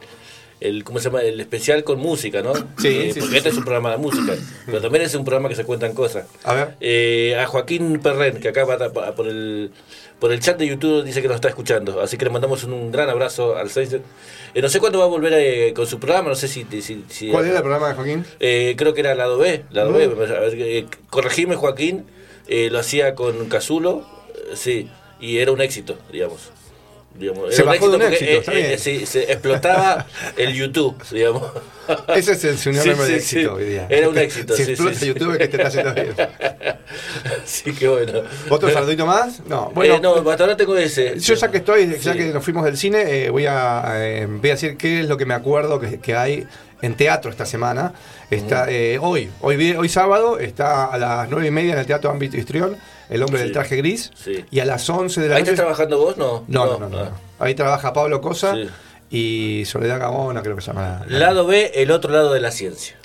el- 0.62 0.84
¿cómo 0.86 1.00
se 1.00 1.06
llama? 1.10 1.22
el 1.24 1.40
especial 1.42 1.84
con 1.84 2.00
música, 2.00 2.42
¿no? 2.42 2.54
Sí, 2.78 2.88
Eh, 2.88 3.12
sí, 3.14 3.20
porque 3.20 3.32
sí, 3.32 3.38
este 3.38 3.50
sí. 3.50 3.56
es 3.56 3.58
un 3.58 3.64
programa 3.66 3.92
de 3.92 3.98
música, 3.98 4.34
pero 4.66 4.80
también 4.82 5.04
es 5.04 5.14
un 5.16 5.26
programa 5.26 5.50
que 5.50 5.56
se 5.56 5.66
cuentan 5.66 5.94
cosas. 5.94 6.26
a 6.44 6.54
ver. 6.54 6.76
Eh, 6.80 7.36
a 7.38 7.46
Joaquín 7.48 8.00
Perren, 8.00 8.40
que 8.40 8.48
acá 8.50 8.64
va 8.64 8.78
por 9.16 9.28
el, 9.28 9.72
por 10.20 10.32
el 10.32 10.40
chat 10.40 10.58
de 10.58 10.68
YouTube 10.68 11.04
dice 11.04 11.22
que 11.22 11.28
nos 11.28 11.36
está 11.36 11.50
escuchando, 11.50 12.00
así 12.00 12.16
que 12.18 12.26
le 12.26 12.32
mandamos 12.32 12.64
un, 12.64 12.74
un 12.74 12.92
gran 12.92 13.10
abrazo 13.10 13.58
al 13.58 13.70
Seiser. 13.72 14.02
Eh, 14.54 14.62
no 14.62 14.70
sé 14.70 14.80
cuándo 14.80 15.00
va 15.00 15.06
a 15.06 15.08
volver 15.08 15.34
eh, 15.34 15.74
con 15.74 15.88
su 15.88 16.00
programa, 16.00 16.30
no 16.30 16.36
sé 16.36 16.48
si... 16.48 16.66
si- 16.82 17.04
si- 17.10 17.30
¿Cuál 17.30 17.46
era 17.48 17.56
el 17.58 17.62
programa 17.64 17.90
de 17.90 17.96
Joaquín? 17.96 18.26
Eh, 18.40 18.76
creo 18.78 18.94
que 18.94 19.00
era 19.02 19.16
lado 19.16 19.38
B, 19.40 19.64
lado 19.72 19.92
B, 19.94 20.08
Mm. 20.08 20.14
eh, 20.60 20.86
corregime 21.10 21.56
Joaquín, 21.56 22.06
eh, 22.48 22.70
lo 22.72 22.78
hacía 22.80 23.16
con 23.16 23.48
Casulo, 23.50 24.06
eh, 24.36 24.56
sí, 24.56 24.90
y 25.20 25.38
era 25.38 25.52
un 25.52 25.62
éxito, 25.62 25.98
digamos. 26.12 26.52
Digamos, 27.14 27.54
Se 27.54 27.64
bajó 27.64 27.90
de 27.90 27.96
un 27.98 28.02
éxito, 28.04 28.32
eh, 28.32 28.38
está 28.38 28.54
eh, 28.54 28.68
bien. 28.68 28.80
sí, 28.80 29.06
se 29.06 29.32
explotaba 29.32 30.08
el 30.38 30.54
YouTube, 30.54 30.96
digamos. 31.12 31.44
Ese 32.16 32.32
es 32.32 32.44
el 32.46 32.58
sinónimo 32.58 32.96
Sí, 32.96 33.00
de 33.02 33.08
sí, 33.08 33.14
éxito 33.14 33.42
sí. 33.42 33.46
hoy 33.64 33.66
día. 33.66 33.88
Era 33.90 34.10
un 34.10 34.18
éxito, 34.18 34.56
si 34.56 34.64
sí, 34.64 34.72
explota. 34.72 35.06
YouTube, 35.06 35.38
que 35.38 35.48
te 35.48 35.58
está 35.58 35.68
haciendo 35.68 35.94
bien. 35.94 36.16
Así 37.44 37.74
que 37.74 37.88
bueno. 37.88 38.22
¿Otro 38.50 38.70
saludito 38.72 39.06
más? 39.06 39.42
No, 39.46 39.72
bueno. 39.76 39.96
Eh, 39.96 40.00
no, 40.02 40.16
hasta 40.30 40.44
ahora 40.44 40.58
tengo 40.58 40.78
ese. 40.78 41.20
Yo 41.20 41.34
ya 41.36 41.52
que 41.52 41.58
estoy, 41.58 41.98
ya 42.00 42.14
que 42.14 42.26
nos 42.28 42.44
fuimos 42.44 42.64
del 42.64 42.78
cine, 42.78 43.26
eh, 43.26 43.30
voy, 43.30 43.46
a, 43.46 43.84
eh, 43.98 44.28
voy 44.28 44.50
a 44.50 44.54
decir 44.54 44.78
qué 44.78 45.02
es 45.02 45.08
lo 45.08 45.18
que 45.18 45.26
me 45.26 45.34
acuerdo 45.34 45.80
que, 45.80 46.00
que 46.00 46.16
hay 46.16 46.48
en 46.82 46.96
teatro 46.96 47.32
esta 47.32 47.46
semana. 47.46 47.94
Está 48.30 48.70
eh, 48.70 48.98
hoy, 49.02 49.30
hoy, 49.42 49.74
hoy 49.74 49.90
sábado, 49.90 50.40
está 50.40 50.86
a 50.86 50.98
las 50.98 51.30
nueve 51.30 51.48
y 51.48 51.52
media 51.52 51.74
en 51.74 51.80
el 51.80 51.86
Teatro 51.86 52.10
Ámbito 52.10 52.38
Histrión, 52.38 52.78
El 53.12 53.22
Hombre 53.24 53.40
Sí. 53.40 53.44
del 53.44 53.54
Traje 53.54 53.76
Gris. 53.76 54.12
Sí. 54.16 54.44
Y 54.50 54.60
a 54.60 54.66
las 54.66 54.90
11 54.90 55.22
de 55.22 55.30
la 55.30 55.36
¿Ahí 55.36 55.42
noche... 55.42 55.52
estás 55.52 55.66
trabajando 55.66 56.00
vos? 56.00 56.18
No. 56.18 56.46
No, 56.48 56.66
no, 56.66 56.80
no, 56.80 56.90
no, 56.90 56.98
ah. 57.00 57.10
no. 57.12 57.46
Ahí 57.46 57.54
trabaja 57.54 57.94
Pablo 57.94 58.22
Cosa 58.22 58.56
Sí. 58.56 58.68
y 59.12 59.66
Soledad 59.66 60.00
Gabona, 60.00 60.42
creo 60.42 60.56
que 60.56 60.62
se 60.62 60.68
llama. 60.68 61.04
la- 61.08 61.20
Lado 61.20 61.46
B, 61.46 61.72
el 61.76 61.92
otro 61.92 62.12
lado 62.12 62.34
de 62.34 62.40
la 62.42 62.50
ciencia. 62.52 62.96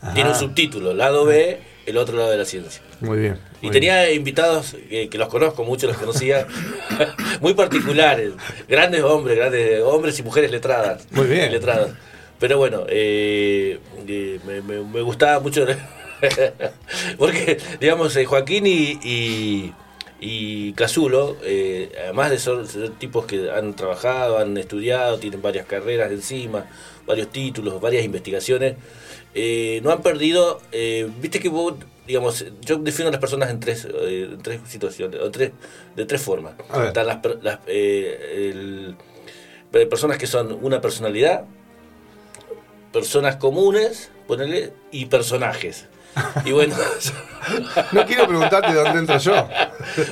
Ajá. 0.00 0.14
Tiene 0.14 0.30
un 0.30 0.36
subtítulo, 0.36 0.94
lado 0.94 1.24
B, 1.24 1.58
el 1.86 1.96
otro 1.98 2.16
lado 2.16 2.30
de 2.30 2.36
la 2.38 2.44
ciencia. 2.44 2.80
Muy 3.00 3.18
bien. 3.18 3.38
Y 3.62 3.70
tenía 3.70 4.10
invitados 4.12 4.76
que, 4.88 5.08
que 5.08 5.18
los 5.18 5.28
conozco, 5.28 5.64
muchos 5.64 5.88
los 5.90 5.98
conocía, 5.98 6.46
muy 7.40 7.54
particulares, 7.54 8.32
grandes 8.68 9.02
hombres, 9.02 9.36
grandes 9.36 9.82
hombres 9.82 10.18
y 10.18 10.22
mujeres 10.22 10.50
letradas. 10.50 11.06
Muy 11.10 11.26
bien. 11.26 11.50
Letradas. 11.50 11.90
Pero 12.38 12.58
bueno, 12.58 12.84
eh, 12.88 13.80
eh, 14.06 14.38
me, 14.46 14.60
me- 14.60 14.82
me 14.84 15.00
gustaba 15.00 15.40
mucho, 15.40 15.64
porque, 17.18 17.58
digamos, 17.80 18.16
eh, 18.16 18.24
Joaquín 18.24 18.66
y, 18.66 18.98
y, 19.02 19.72
y 20.20 20.72
Casulo, 20.72 21.36
eh, 21.42 21.92
además 22.04 22.30
de 22.30 22.38
ser, 22.38 22.66
ser 22.66 22.90
tipos 22.90 23.26
que 23.26 23.50
han 23.50 23.74
trabajado, 23.74 24.38
han 24.38 24.56
estudiado, 24.56 25.18
tienen 25.18 25.42
varias 25.42 25.66
carreras 25.66 26.10
encima, 26.10 26.66
varios 27.06 27.28
títulos, 27.30 27.80
varias 27.80 28.04
investigaciones, 28.04 28.76
eh, 29.34 29.80
no 29.82 29.90
han 29.90 30.02
perdido, 30.02 30.60
eh, 30.72 31.08
viste 31.20 31.40
que 31.40 31.48
vos, 31.48 31.74
digamos, 32.06 32.44
yo 32.62 32.76
defino 32.78 33.08
a 33.08 33.12
las 33.12 33.20
personas 33.20 33.50
en 33.50 33.60
tres, 33.60 33.84
en 33.84 34.38
tres 34.42 34.60
situaciones, 34.68 35.20
o 35.20 35.30
tres, 35.30 35.52
de 35.94 36.04
tres 36.06 36.20
formas. 36.22 36.54
Están 36.86 37.06
las, 37.06 37.18
las, 37.42 37.58
el- 37.66 38.96
personas 39.90 40.16
que 40.16 40.26
son 40.26 40.58
una 40.62 40.80
personalidad, 40.80 41.44
personas 42.92 43.36
comunes, 43.36 44.10
ponele, 44.26 44.72
y 44.90 45.06
personajes. 45.06 45.86
Y 46.44 46.52
bueno, 46.52 46.74
No 47.92 48.04
quiero 48.06 48.26
preguntarte 48.26 48.72
de 48.72 48.74
dónde 48.82 48.98
entro 48.98 49.18
yo. 49.18 49.48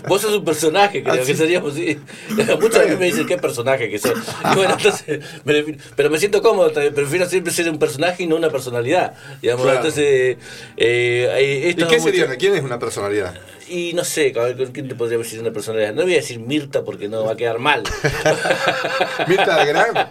vos 0.06 0.20
sos 0.22 0.34
un 0.36 0.44
personaje, 0.44 1.02
creo 1.02 1.14
Ah, 1.14 1.18
que 1.18 1.24
sí. 1.24 1.34
seríamos, 1.34 1.74
sí. 1.74 1.98
Muchos 2.60 2.76
a 2.76 2.84
mí 2.84 2.96
me 2.96 3.06
dicen, 3.06 3.26
¿qué 3.26 3.36
personaje 3.38 3.90
que 3.90 3.98
sos? 3.98 4.12
Y 4.52 4.54
bueno, 4.56 4.74
entonces, 4.78 5.20
me 5.44 5.64
pero 5.96 6.10
me 6.10 6.18
siento 6.18 6.40
cómodo, 6.42 6.72
prefiero 6.94 7.26
siempre 7.28 7.52
ser 7.52 7.68
un 7.70 7.78
personaje 7.78 8.22
y 8.22 8.26
no 8.26 8.36
una 8.36 8.50
personalidad. 8.50 9.14
Digamos, 9.42 9.64
Claro. 9.64 9.78
entonces, 9.78 10.36
eh, 10.76 11.62
¿Y 11.64 11.68
esto 11.70 11.88
qué 11.88 11.96
es 11.96 12.02
mucho- 12.02 12.14
sería? 12.16 12.36
¿Quién 12.36 12.54
es 12.54 12.62
una 12.62 12.78
personalidad? 12.78 13.34
Y 13.68 13.94
no 13.94 14.04
sé, 14.04 14.32
a 14.36 14.42
ver, 14.42 14.56
¿con 14.58 14.66
¿quién 14.72 14.88
te 14.88 14.94
podría 14.94 15.16
decir 15.18 15.40
una 15.40 15.50
personalidad? 15.50 15.94
No 15.94 16.02
voy 16.02 16.12
a 16.12 16.16
decir 16.16 16.38
Mirta 16.38 16.84
porque 16.84 17.08
no 17.08 17.24
va 17.24 17.32
a 17.32 17.36
quedar 17.36 17.58
mal. 17.58 17.82
¿Mirta 19.26 19.64
de 19.64 19.66
Gran? 19.72 19.94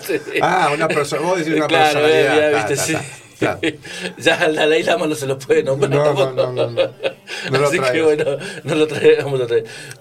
Sí. 0.00 0.20
Ah, 0.42 0.70
una 0.74 0.86
persona. 0.86 1.22
Vos 1.22 1.38
decís 1.38 1.54
una 1.54 1.66
Claro, 1.66 2.00
personalidad. 2.00 2.50
ya, 2.52 2.56
viste, 2.56 2.76
ta, 2.76 2.82
sí. 2.82 2.92
ta. 2.92 3.02
Claro. 3.38 3.60
Ya 4.18 4.34
al 4.36 4.56
Dalai 4.56 4.82
Lama 4.82 5.06
no 5.06 5.14
se 5.14 5.26
lo 5.26 5.38
puede 5.38 5.62
nombrar. 5.62 5.90
No, 5.90 6.12
no, 6.14 6.32
no, 6.32 6.52
no, 6.52 6.70
no. 6.70 6.90
No 7.50 7.58
lo 7.58 7.68
Así 7.68 7.78
que 7.78 8.02
bueno, 8.02 8.24
no 8.64 8.74
lo 8.74 8.86
traemos. 8.86 9.40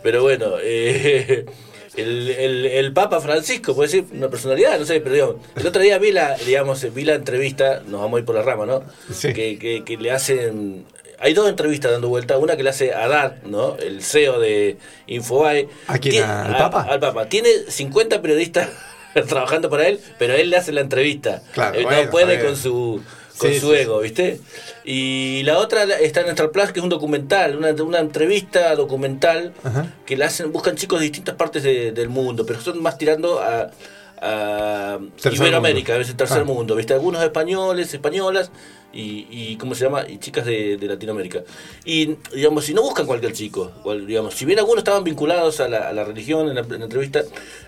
Pero 0.03 0.21
bueno, 0.23 0.53
eh, 0.61 1.45
el, 1.95 2.29
el, 2.29 2.65
el 2.65 2.93
Papa 2.93 3.19
Francisco, 3.19 3.75
puede 3.75 3.89
decir 3.89 4.05
una 4.13 4.29
personalidad, 4.29 4.79
no 4.79 4.85
sé, 4.85 4.99
pero 5.01 5.13
digamos, 5.13 5.35
el 5.55 5.67
otro 5.67 5.81
día 5.81 5.97
vi 5.97 6.11
la, 6.11 6.35
digamos, 6.37 6.93
vi 6.93 7.03
la 7.03 7.15
entrevista, 7.15 7.81
nos 7.87 8.01
vamos 8.01 8.17
a 8.17 8.19
ir 8.19 8.25
por 8.25 8.35
la 8.35 8.41
rama, 8.43 8.65
¿no? 8.65 8.83
Sí. 9.13 9.33
Que, 9.33 9.57
que, 9.59 9.83
que 9.83 9.97
le 9.97 10.11
hacen. 10.11 10.85
Hay 11.19 11.33
dos 11.33 11.49
entrevistas 11.49 11.91
dando 11.91 12.09
vuelta, 12.09 12.37
una 12.37 12.55
que 12.55 12.61
le 12.63 12.69
hace 12.69 12.93
a 12.93 13.07
Dad, 13.07 13.37
¿no? 13.43 13.75
El 13.77 14.03
CEO 14.03 14.39
de 14.39 14.77
Infobae. 15.07 15.67
¿A 15.87 15.97
quién? 15.97 16.11
Tiene- 16.11 16.27
¿Al 16.27 16.57
Papa? 16.57 16.83
Al 16.87 16.99
Papa. 16.99 17.27
Tiene 17.27 17.49
50 17.67 18.21
periodistas 18.21 18.69
trabajando 19.27 19.67
para 19.69 19.87
él, 19.87 19.99
pero 20.19 20.35
él 20.35 20.51
le 20.51 20.57
hace 20.57 20.71
la 20.71 20.81
entrevista. 20.81 21.41
Claro, 21.53 21.75
Él 21.75 21.85
bueno, 21.85 22.03
no 22.03 22.11
puede 22.11 22.39
con 22.43 22.55
su 22.55 23.01
con 23.37 23.51
Sí, 23.51 23.59
su 23.59 23.73
ego, 23.73 23.99
¿viste? 23.99 24.39
Y 24.83 25.43
la 25.43 25.59
otra 25.59 25.83
está 25.83 26.21
en 26.21 26.27
Star 26.29 26.51
Plus, 26.51 26.71
que 26.71 26.79
es 26.79 26.83
un 26.83 26.89
documental, 26.89 27.55
una, 27.57 27.71
una 27.83 27.99
entrevista 27.99 28.75
documental 28.75 29.53
Ajá. 29.63 29.93
que 30.05 30.17
la 30.17 30.25
hacen, 30.25 30.51
buscan 30.51 30.75
chicos 30.75 30.99
de 30.99 31.03
distintas 31.05 31.35
partes 31.35 31.63
de- 31.63 31.91
del 31.91 32.09
mundo, 32.09 32.45
pero 32.45 32.59
son 32.61 32.81
más 32.81 32.97
tirando 32.97 33.39
a, 33.39 33.71
a 34.21 34.99
Iberoamérica, 35.31 35.91
mundo. 35.91 35.93
a 35.93 35.97
veces 35.99 36.17
tercer 36.17 36.41
Ah. 36.41 36.43
mundo, 36.43 36.75
¿viste? 36.75 36.93
Algunos 36.93 37.21
españoles, 37.23 37.93
españolas 37.93 38.51
y, 38.93 39.27
y 39.29 39.57
¿cómo 39.57 39.75
se 39.75 39.83
llama? 39.83 40.07
Y 40.09 40.17
chicas 40.17 40.45
de, 40.45 40.77
de 40.77 40.87
Latinoamérica. 40.87 41.43
Y, 41.85 42.15
digamos, 42.33 42.65
si 42.65 42.73
no 42.73 42.81
buscan 42.81 43.05
cualquier 43.05 43.33
chico, 43.33 43.71
cual- 43.83 44.07
digamos, 44.07 44.33
si 44.33 44.45
bien 44.45 44.57
algunos 44.59 44.79
estaban 44.79 45.03
vinculados 45.03 45.59
a 45.59 45.67
la, 45.67 45.89
a 45.89 45.93
la 45.93 46.03
religión 46.03 46.47
en 46.49 46.55
la, 46.55 46.61
en 46.61 46.79
la 46.79 46.85
entrevista, 46.85 47.21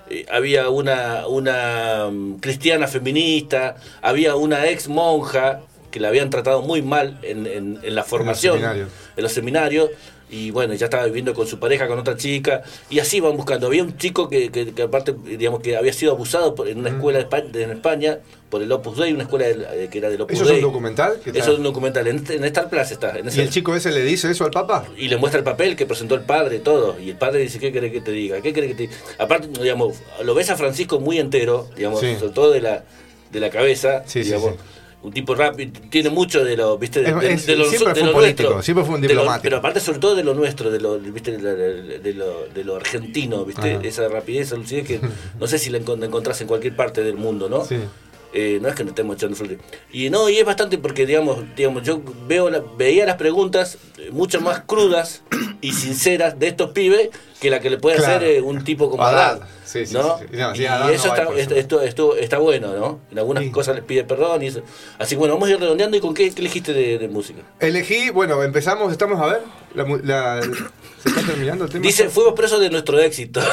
eh, 0.09 0.25
había 0.31 0.69
una, 0.69 1.27
una 1.27 2.09
mm, 2.11 2.35
cristiana 2.39 2.87
feminista, 2.87 3.75
había 4.01 4.35
una 4.35 4.67
ex 4.67 4.87
monja 4.87 5.61
que 5.91 5.99
la 5.99 6.09
habían 6.09 6.29
tratado 6.29 6.61
muy 6.61 6.81
mal 6.81 7.17
en, 7.23 7.47
en- 7.47 7.79
en 7.81 7.95
la 7.95 8.03
formación, 8.03 8.55
seminarios. 8.55 8.89
en 9.17 9.23
los 9.23 9.31
seminarios, 9.31 9.89
y 10.31 10.51
bueno, 10.51 10.73
ya 10.75 10.85
estaba 10.85 11.05
viviendo 11.05 11.33
con 11.33 11.47
su 11.47 11.59
pareja, 11.59 11.87
con 11.87 11.97
otra 11.99 12.15
chica, 12.15 12.61
y 12.89 12.99
así 12.99 13.19
van 13.19 13.35
buscando. 13.35 13.67
Había 13.67 13.83
un 13.83 13.97
chico 13.97 14.29
que, 14.29 14.49
que- 14.51 14.73
que 14.73 14.81
aparte, 14.83 15.15
digamos, 15.25 15.61
que 15.61 15.75
había 15.75 15.91
sido 15.93 16.11
abusado 16.11 16.53
por- 16.55 16.67
en 16.67 16.77
una 16.79 16.89
escuela 16.89 17.19
de 17.19 17.25
Espa- 17.27 17.49
de- 17.51 17.63
en 17.63 17.71
España 17.71 18.19
por 18.49 18.61
el 18.61 18.71
Opus 18.71 18.97
Dei, 18.97 19.13
una 19.13 19.23
escuela 19.23 19.47
eh, 19.47 19.89
que 19.91 19.97
era 19.99 20.09
del 20.09 20.21
Opus 20.21 20.33
¿Eso 20.35 20.43
es 20.43 20.49
un 20.49 20.55
Dei. 20.55 20.61
documental? 20.63 21.19
que 21.23 21.29
Eso 21.31 21.51
es 21.51 21.57
un 21.57 21.63
documental, 21.63 22.07
en, 22.07 22.23
en 22.29 22.43
Star 22.45 22.69
Plus 22.69 22.91
está. 22.91 23.17
en 23.17 23.25
¿Y 23.27 23.39
el 23.41 23.49
chico 23.49 23.75
ese 23.75 23.91
le 23.91 24.03
dice 24.03 24.29
eso 24.31 24.45
al 24.45 24.51
Papa? 24.51 24.85
y 24.97 25.07
le 25.07 25.17
muestra 25.17 25.39
el 25.39 25.43
papel 25.45 25.75
que 25.75 25.85
presentó 25.85 26.15
el 26.15 26.21
padre, 26.21 26.59
todo. 26.59 26.99
Y 26.99 27.09
el 27.09 27.15
padre 27.17 27.39
dice, 27.41 27.59
¿qué 27.59 27.71
quiere 27.71 27.91
que 27.91 28.01
te 28.01 28.11
diga? 28.11 28.41
¿Qué 28.41 28.53
quiere 28.53 28.67
que 28.69 28.75
te 28.75 28.81
diga? 28.83 28.93
Aparte, 29.17 29.47
digamos, 29.47 29.97
lo 30.23 30.33
ves 30.35 30.49
a 30.49 30.55
Francisco 30.57 30.99
muy 30.99 31.17
entero, 31.19 31.67
digamos, 31.75 31.99
Sí. 31.99 32.15
sobre 32.19 32.33
todo 32.33 32.51
de 32.51 32.61
la, 32.61 32.83
de 33.31 33.39
la 33.39 33.49
cabeza, 33.49 34.03
Sí, 34.05 34.23
sí, 34.23 34.29
digamos. 34.31 34.51
sí. 34.51 34.57
Un 35.01 35.13
tipo 35.13 35.33
rápido, 35.33 35.71
tiene 35.89 36.09
mucho 36.09 36.43
de 36.43 36.57
lo, 36.57 36.77
viste, 36.77 37.01
de, 37.01 37.11
lo, 37.11 37.21
siempre 37.21 37.53
de 37.55 37.65
fue 37.69 38.01
lo 38.01 38.07
un 38.07 38.13
político, 38.13 38.49
nuestro. 38.49 38.61
siempre 38.63 38.83
fue 38.85 38.95
un 38.95 39.01
lo- 39.01 39.07
diplomático. 39.07 39.43
pero 39.43 39.57
aparte, 39.57 39.79
sobre 39.79 39.99
todo 39.99 40.13
de 40.15 40.23
lo 40.25 40.33
nuestro, 40.33 40.69
de 40.71 40.79
lo, 40.81 40.99
viste, 40.99 41.37
de, 41.37 41.39
lo- 41.41 41.99
de 41.99 42.13
lo, 42.13 42.47
de 42.53 42.63
lo 42.65 42.75
argentino, 42.75 43.45
viste, 43.45 43.75
Ajá. 43.75 43.81
esa 43.87 44.09
rapidez, 44.09 44.47
esa 44.47 44.57
lucidez 44.57 44.85
que 44.85 44.99
no 45.39 45.47
sé 45.47 45.57
si 45.57 45.69
la 45.69 45.79
encon- 45.79 45.99
la 45.99 46.07
encontrás 46.07 46.41
en 46.41 46.47
cualquier 46.47 46.75
parte 46.75 47.01
del 47.01 47.15
mundo, 47.15 47.47
¿no? 47.47 47.63
Sí. 47.63 47.77
Eh, 48.33 48.59
no 48.61 48.67
es 48.67 48.75
que 48.75 48.83
no 48.83 48.89
estemos 48.89 49.15
echando 49.15 49.35
flores. 49.37 49.57
Y 49.91 50.09
no, 50.11 50.29
y 50.29 50.37
es 50.37 50.45
bastante 50.45 50.77
porque, 50.77 51.05
digamos, 51.07 51.39
digamos 51.55 51.81
yo 51.83 52.01
veo 52.27 52.49
la- 52.49 52.61
veía 52.77 53.05
las 53.05 53.15
preguntas 53.15 53.77
eh, 53.97 54.09
mucho 54.11 54.41
más 54.41 54.63
crudas 54.67 55.23
y 55.61 55.71
sinceras 55.71 56.37
de 56.37 56.47
estos 56.49 56.71
pibes 56.71 57.09
que 57.39 57.49
la 57.49 57.59
que 57.59 57.69
le 57.69 57.77
puede 57.77 57.97
Claro. 57.97 58.15
hacer 58.17 58.27
eh, 58.29 58.41
un 58.41 58.63
tipo 58.63 58.89
como 58.89 59.03
Haddad. 59.03 59.41
Sí, 59.65 59.85
sí, 59.85 59.93
¿no? 59.93 60.17
sí, 60.17 60.25
y 60.33 60.37
no 60.37 60.89
eso 60.89 61.07
está, 61.13 61.27
esto, 61.55 61.81
esto 61.83 62.15
está 62.17 62.39
bueno, 62.39 62.73
¿no? 62.73 62.99
En 63.11 63.19
algunas 63.19 63.43
cosas 63.49 63.75
les 63.75 63.83
pide 63.83 64.03
perdón 64.03 64.41
y 64.41 64.47
eso. 64.47 64.61
Así 64.97 65.13
que 65.15 65.19
bueno, 65.19 65.35
vamos 65.35 65.47
a 65.47 65.51
ir 65.51 65.59
redondeando 65.59 65.95
y 65.95 65.99
con 65.99 66.13
qué, 66.15 66.31
qué 66.33 66.41
elegiste 66.41 66.73
de, 66.73 66.97
de 66.97 67.07
música. 67.07 67.41
Elegí, 67.59 68.09
bueno, 68.09 68.41
empezamos, 68.41 68.91
estamos 68.91 69.21
a 69.21 69.27
ver. 69.27 69.41
La, 69.75 69.85
mu- 69.85 69.99
la- 70.03 70.41
¿Se 71.03 71.09
está 71.09 71.21
terminando 71.21 71.65
el 71.65 71.69
tema? 71.71 71.83
Dice, 71.83 72.09
fuimos 72.09 72.33
presos 72.33 72.59
de 72.59 72.69
nuestro 72.71 72.99
éxito. 72.99 73.41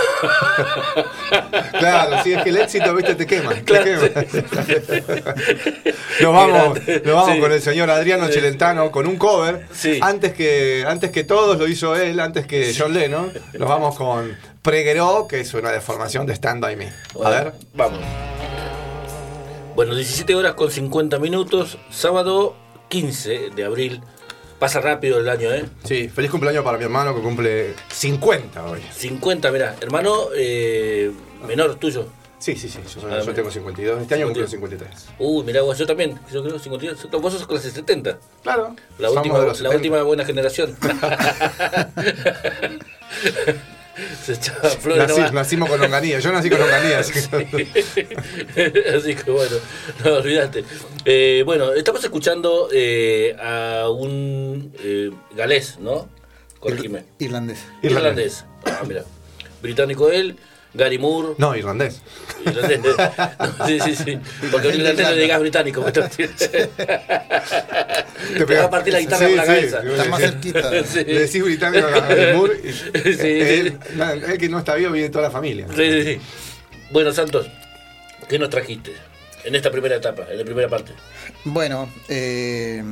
Claro, 1.79 2.17
sí, 2.25 2.33
es 2.33 2.43
que 2.43 2.49
el 2.51 2.57
éxito, 2.59 2.95
viste, 2.95 3.15
te 3.15 3.27
quema. 3.27 3.53
te 3.55 3.63
Claro, 3.65 3.85
quema. 3.85 4.25
Nos 6.23 6.33
vamos, 6.33 6.79
nos 7.05 7.15
vamos 7.15 7.39
con 7.41 7.53
el 7.53 7.61
señor 7.61 7.91
Adriano 7.91 8.27
Sí. 8.29 8.33
Celentano 8.35 8.91
con 8.91 9.07
un 9.07 9.17
cover. 9.17 9.67
Sí. 9.73 9.99
Antes 10.01 10.33
que 10.33 10.85
antes 10.87 11.11
que 11.11 11.25
todos 11.25 11.59
lo 11.59 11.67
hizo 11.69 11.95
él, 11.97 12.19
antes 12.21 12.47
que 12.47 12.75
John 12.77 12.95
Lennon. 12.95 13.33
Nos 13.59 13.69
vamos 13.69 13.76
con 13.97 14.37
Pregueró, 14.63 15.27
que 15.29 15.41
es 15.41 15.55
una 15.55 15.71
deformación 15.71 16.27
de 16.27 16.35
Stand 16.35 16.63
By 16.63 16.77
Me. 16.77 16.93
A 17.23 17.31
ver. 17.31 17.53
Vamos. 17.75 18.01
Bueno, 19.75 19.95
17 19.95 20.35
horas 20.35 20.55
con 20.55 20.71
50 20.71 21.19
minutos, 21.19 21.79
sábado 21.91 22.57
15 22.89 23.51
de 23.55 23.65
abril. 23.65 24.01
Pasa 24.59 24.81
rápido 24.81 25.21
el 25.21 25.29
año, 25.29 25.53
¿eh? 25.53 25.67
Sí, 25.85 26.09
feliz 26.09 26.31
cumpleaños 26.31 26.65
para 26.65 26.79
mi 26.79 26.85
hermano 26.85 27.15
que 27.15 27.21
cumple 27.21 27.75
50 27.93 28.65
hoy. 28.65 28.81
50, 28.95 29.51
mirá, 29.51 29.77
hermano 29.81 30.29
eh, 30.35 31.13
menor 31.47 31.75
tuyo. 31.75 32.07
Sí, 32.47 32.55
sí, 32.55 32.69
sí, 32.69 32.79
yo, 32.95 33.01
soy- 33.01 33.13
Ah, 33.13 33.21
yo 33.27 33.35
tengo 33.35 33.51
52. 33.51 34.03
Este 34.03 34.15
año 34.15 34.27
cumplo 34.27 34.47
52. 34.47 34.89
53. 34.89 35.17
Uy, 35.19 35.43
mirá 35.43 35.63
vos, 35.63 35.77
yo 35.77 35.85
también. 35.85 36.17
Yo 36.33 36.45
creo 36.45 36.57
52. 36.61 37.11
Vos 37.21 37.33
sos 37.33 37.45
clase 37.45 37.73
70. 37.73 38.21
Claro. 38.45 38.77
La, 39.01 39.11
última, 39.11 39.41
de 39.41 39.47
los 39.47 39.61
la 39.61 39.71
70. 39.71 39.77
última 39.77 40.03
buena 40.05 40.25
generación. 40.25 40.77
Se 44.25 44.35
echaba 44.35 44.69
flores 44.69 45.09
Nací- 45.11 45.33
nacimos 45.33 45.69
con 45.71 45.81
longanía. 45.81 46.21
Yo 46.21 46.31
nací 46.31 46.49
con 46.51 46.61
longanía. 46.61 46.99
así 47.01 47.13
que- 47.15 47.25
Así 48.97 49.15
que 49.17 49.31
bueno, 49.31 49.57
no 50.05 50.15
olvidaste. 50.19 50.65
Eh, 51.05 51.43
bueno, 51.45 51.73
estamos 51.73 52.05
escuchando 52.05 52.69
eh, 52.73 53.35
a 53.43 53.89
un 53.91 54.73
eh, 54.85 55.11
galés, 55.35 55.79
¿no? 55.81 56.09
Corregime. 56.61 57.07
Irlandés. 57.19 57.59
Irlandés. 57.83 58.45
Ah, 58.67 58.83
mira. 58.87 59.05
Británico 59.63 60.11
él, 60.11 60.37
Gary 60.77 60.99
Moore. 60.99 61.35
No, 61.39 61.55
irlandés. 61.57 62.03
Irlandés. 62.45 62.81
No, 62.81 63.67
sí, 63.67 63.81
sí, 63.81 63.97
sí. 63.97 64.19
Porque 64.51 64.69
un 64.69 64.75
irlandés 64.75 65.09
le 65.11 65.23
digas 65.23 65.41
británico. 65.41 65.83
Te 65.93 66.01
va 68.57 68.65
a 68.65 68.71
partir 68.71 68.93
la 68.93 69.01
guitarra 69.01 69.27
Sí, 69.29 69.35
por 69.35 69.37
la 69.37 69.43
sí, 69.43 69.47
cabeza. 69.49 69.81
Está 69.83 70.05
más 70.11 70.21
cerquita. 70.21 70.71
Sí. 70.87 71.05
Le 71.05 71.21
decís 71.21 71.43
británico 71.45 71.87
a 71.87 71.91
Gary 72.01 72.37
Moore. 72.37 72.61
y- 72.63 72.73
Sí, 73.15 73.41
él, 73.41 73.79
que 74.39 74.49
no 74.49 74.59
está 74.59 74.75
vivo, 74.75 74.93
vive 74.93 75.09
toda 75.11 75.25
la 75.25 75.31
familia. 75.31 75.67
Sí, 75.75 75.91
sí, 75.91 76.03
sí. 76.05 76.21
Bueno, 76.91 77.13
Santos, 77.13 77.47
¿qué 78.29 78.39
nos 78.39 78.51
trajiste 78.51 78.93
en 79.45 79.55
esta 79.55 79.71
primera 79.71 79.97
etapa, 79.97 80.25
en 80.31 80.39
la 80.39 80.45
primera 80.45 80.69
parte? 80.69 80.93
Bueno, 81.45 81.89
eh, 82.09 82.83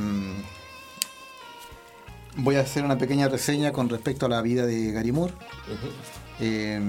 voy 2.37 2.57
a 2.57 2.61
hacer 2.61 2.85
una 2.85 2.99
pequeña 2.99 3.29
reseña 3.29 3.73
con 3.73 3.89
respecto 3.89 4.27
a 4.27 4.29
la 4.29 4.43
vida 4.43 4.67
de 4.67 4.93
Gary 4.93 5.13
Moore. 5.13 5.33
Eh, 6.41 6.81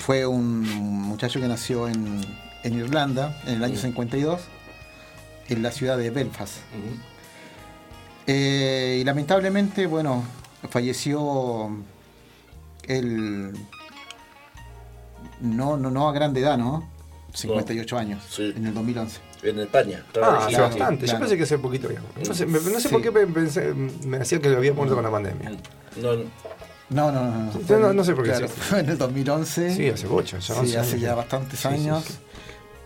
fue 0.00 0.26
un 0.26 0.62
muchacho 0.62 1.40
que 1.40 1.48
nació 1.48 1.88
en, 1.88 2.20
en 2.62 2.74
Irlanda 2.78 3.40
en 3.46 3.54
el 3.56 3.64
año 3.64 3.76
52, 3.76 4.40
en 5.48 5.62
la 5.62 5.70
ciudad 5.70 5.96
de 5.98 6.10
Belfast. 6.10 6.58
Eh, 8.26 8.98
y 9.00 9.04
lamentablemente, 9.04 9.86
bueno, 9.86 10.24
falleció 10.70 11.70
él 12.84 13.52
no, 15.40 15.76
no, 15.76 15.90
no 15.90 16.08
a 16.08 16.12
grande 16.12 16.40
edad, 16.40 16.58
¿no? 16.58 16.88
58 17.34 17.98
años, 17.98 18.22
Sí. 18.30 18.52
en 18.56 18.66
el 18.66 18.74
2011. 18.74 19.20
En 19.42 19.60
España. 19.60 20.02
Ah, 20.22 20.36
hace 20.38 20.48
elegido. 20.56 20.62
bastante. 20.62 21.00
Yo 21.06 21.10
claro. 21.10 21.20
pensé 21.20 21.36
que 21.36 21.42
hace 21.42 21.58
poquito. 21.58 21.90
ya. 21.92 22.00
No 22.26 22.34
sé, 22.34 22.46
me- 22.46 22.58
no 22.58 22.80
sé 22.80 22.80
Sí. 22.80 22.88
por 22.88 23.02
qué 23.02 23.10
me, 23.10 23.26
pensé- 23.26 23.74
me 23.74 24.16
hacía 24.16 24.40
que 24.40 24.48
lo 24.48 24.56
había 24.56 24.72
muerto 24.72 24.94
con 24.94 25.04
la 25.04 25.10
pandemia. 25.10 25.50
No, 26.00 26.12
no. 26.90 27.10
No, 27.12 27.22
no, 27.30 27.44
no. 27.44 27.52
Sí, 27.52 27.58
no, 27.70 27.92
no 27.92 28.04
sé 28.04 28.14
por 28.14 28.24
qué 28.24 28.30
Claro, 28.30 28.48
fue 28.48 28.80
en 28.80 28.90
el 28.90 28.98
2011. 28.98 29.74
Sí, 29.74 29.88
hace 29.88 30.06
bocha. 30.06 30.38
Ya 30.38 30.54
Sí, 30.54 30.60
11 30.60 30.78
hace 30.78 30.90
años 30.92 31.00
ya 31.02 31.14
bastantes 31.14 31.60
Sí, 31.60 31.68
años. 31.68 32.04
sí. 32.04 32.14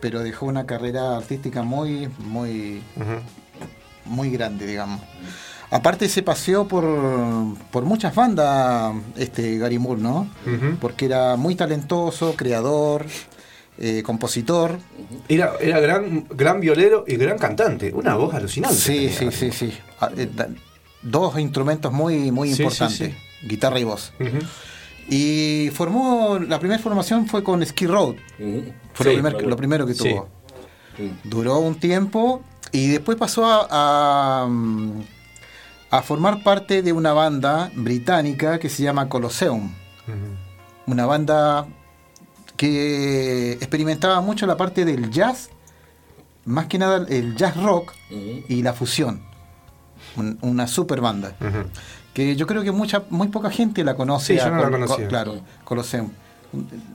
Pero 0.01 0.21
dejó 0.21 0.47
una 0.47 0.65
carrera 0.65 1.17
artística 1.19 1.63
muy, 1.63 2.09
muy, 2.19 2.83
muy 4.07 4.31
grande, 4.31 4.67
digamos. 4.67 5.01
Aparte 5.71 6.09
se 6.09 6.23
paseó 6.23 6.67
por, 6.67 6.85
por 7.71 7.85
muchas 7.85 8.15
bandas 8.15 8.95
este 9.17 9.57
Gary 9.59 9.79
Moore, 9.79 10.01
¿no? 10.03 10.29
Porque 10.81 11.05
era 11.05 11.37
muy 11.37 11.55
talentoso, 11.55 12.35
creador, 12.35 13.07
eh, 13.79 14.03
compositor. 14.03 14.79
Era, 15.29 15.53
era 15.61 15.79
gran, 15.81 16.27
gran 16.31 16.61
violero 16.61 17.05
y 17.07 17.17
gran 17.17 17.39
cantante. 17.39 17.93
Una 17.93 18.15
voz 18.17 18.35
alucinante. 18.35 18.77
Sí, 18.77 19.11
sí, 19.11 19.31
sí, 19.31 19.53
sí. 19.53 19.79
Ah, 20.01 20.11
eh, 20.17 20.29
Dos 21.03 21.39
instrumentos 21.39 21.93
muy, 21.93 22.31
muy 22.31 22.51
importantes, 22.51 23.15
guitarra 23.43 23.79
y 23.81 23.85
voz. 23.85 24.13
Y 25.09 25.71
formó, 25.75 26.39
la 26.39 26.59
primera 26.61 26.81
formación 26.81 27.27
fue 27.27 27.43
con 27.43 27.65
Ski 27.65 27.87
Road, 27.87 28.15
fue 28.95 29.07
Sí, 29.07 29.17
lo, 29.17 29.23
primer- 29.23 29.37
me 29.37 29.43
lo 29.49 29.57
primero 29.57 29.87
que 29.87 29.95
Sí. 29.95 30.11
tuvo. 30.11 30.29
Duró 31.25 31.59
un 31.61 31.77
tiempo 31.77 32.43
y 32.73 32.89
después 32.89 33.17
pasó 33.17 33.45
a, 33.47 33.67
a, 33.71 34.49
a 35.91 36.03
formar 36.03 36.43
parte 36.43 36.83
de 36.83 36.93
una 36.93 37.13
banda 37.13 37.71
británica 37.75 38.59
que 38.59 38.69
se 38.69 38.83
llama 38.83 39.09
Colosseum. 39.09 39.73
Una 40.87 41.07
banda 41.07 41.67
que 42.57 43.53
experimentaba 43.53 44.21
mucho 44.21 44.47
la 44.47 44.57
parte 44.57 44.85
del 44.85 45.11
jazz, 45.11 45.51
más 46.45 46.67
que 46.67 46.79
nada 46.79 47.07
el 47.09 47.35
jazz 47.37 47.57
rock 47.57 47.93
y 48.11 48.63
la 48.63 48.75
fusión. 48.75 49.23
Un- 50.17 50.39
una 50.43 50.67
super 50.67 51.01
banda. 51.01 51.37
Que 52.15 52.35
yo 52.37 52.47
creo 52.47 52.63
que 52.63 52.73
mucha, 52.73 53.03
muy 53.11 53.29
poca 53.29 53.51
gente 53.51 53.85
la 53.85 53.95
conoce. 53.95 54.35
Sí, 54.35 54.39
yo 54.39 54.51
no 54.51 54.57
la 54.57 54.63
Col- 54.65 54.73
conocía. 54.73 55.09
claro, 55.09 55.41
Colosseum. 55.65 56.11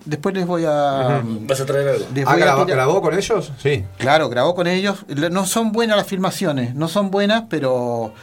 Después 0.03 0.35
les 0.35 0.45
voy 0.45 0.65
a. 0.67 1.23
¿Vas 1.47 1.61
a 1.61 1.65
traer 1.65 1.87
algo? 1.87 2.05
Ah, 2.27 2.35
¿grabó, 2.65 3.01
con 3.01 3.17
ellos? 3.17 3.53
Sí. 3.57 3.85
Claro, 3.97 4.27
grabó 4.27 4.53
con 4.53 4.67
ellos. 4.67 5.05
No 5.31 5.45
son 5.45 5.71
buenas 5.71 5.95
las 5.95 6.07
filmaciones, 6.07 6.75
no 6.75 6.89
son 6.89 7.09
buenas, 7.09 7.45
pero 7.49 8.13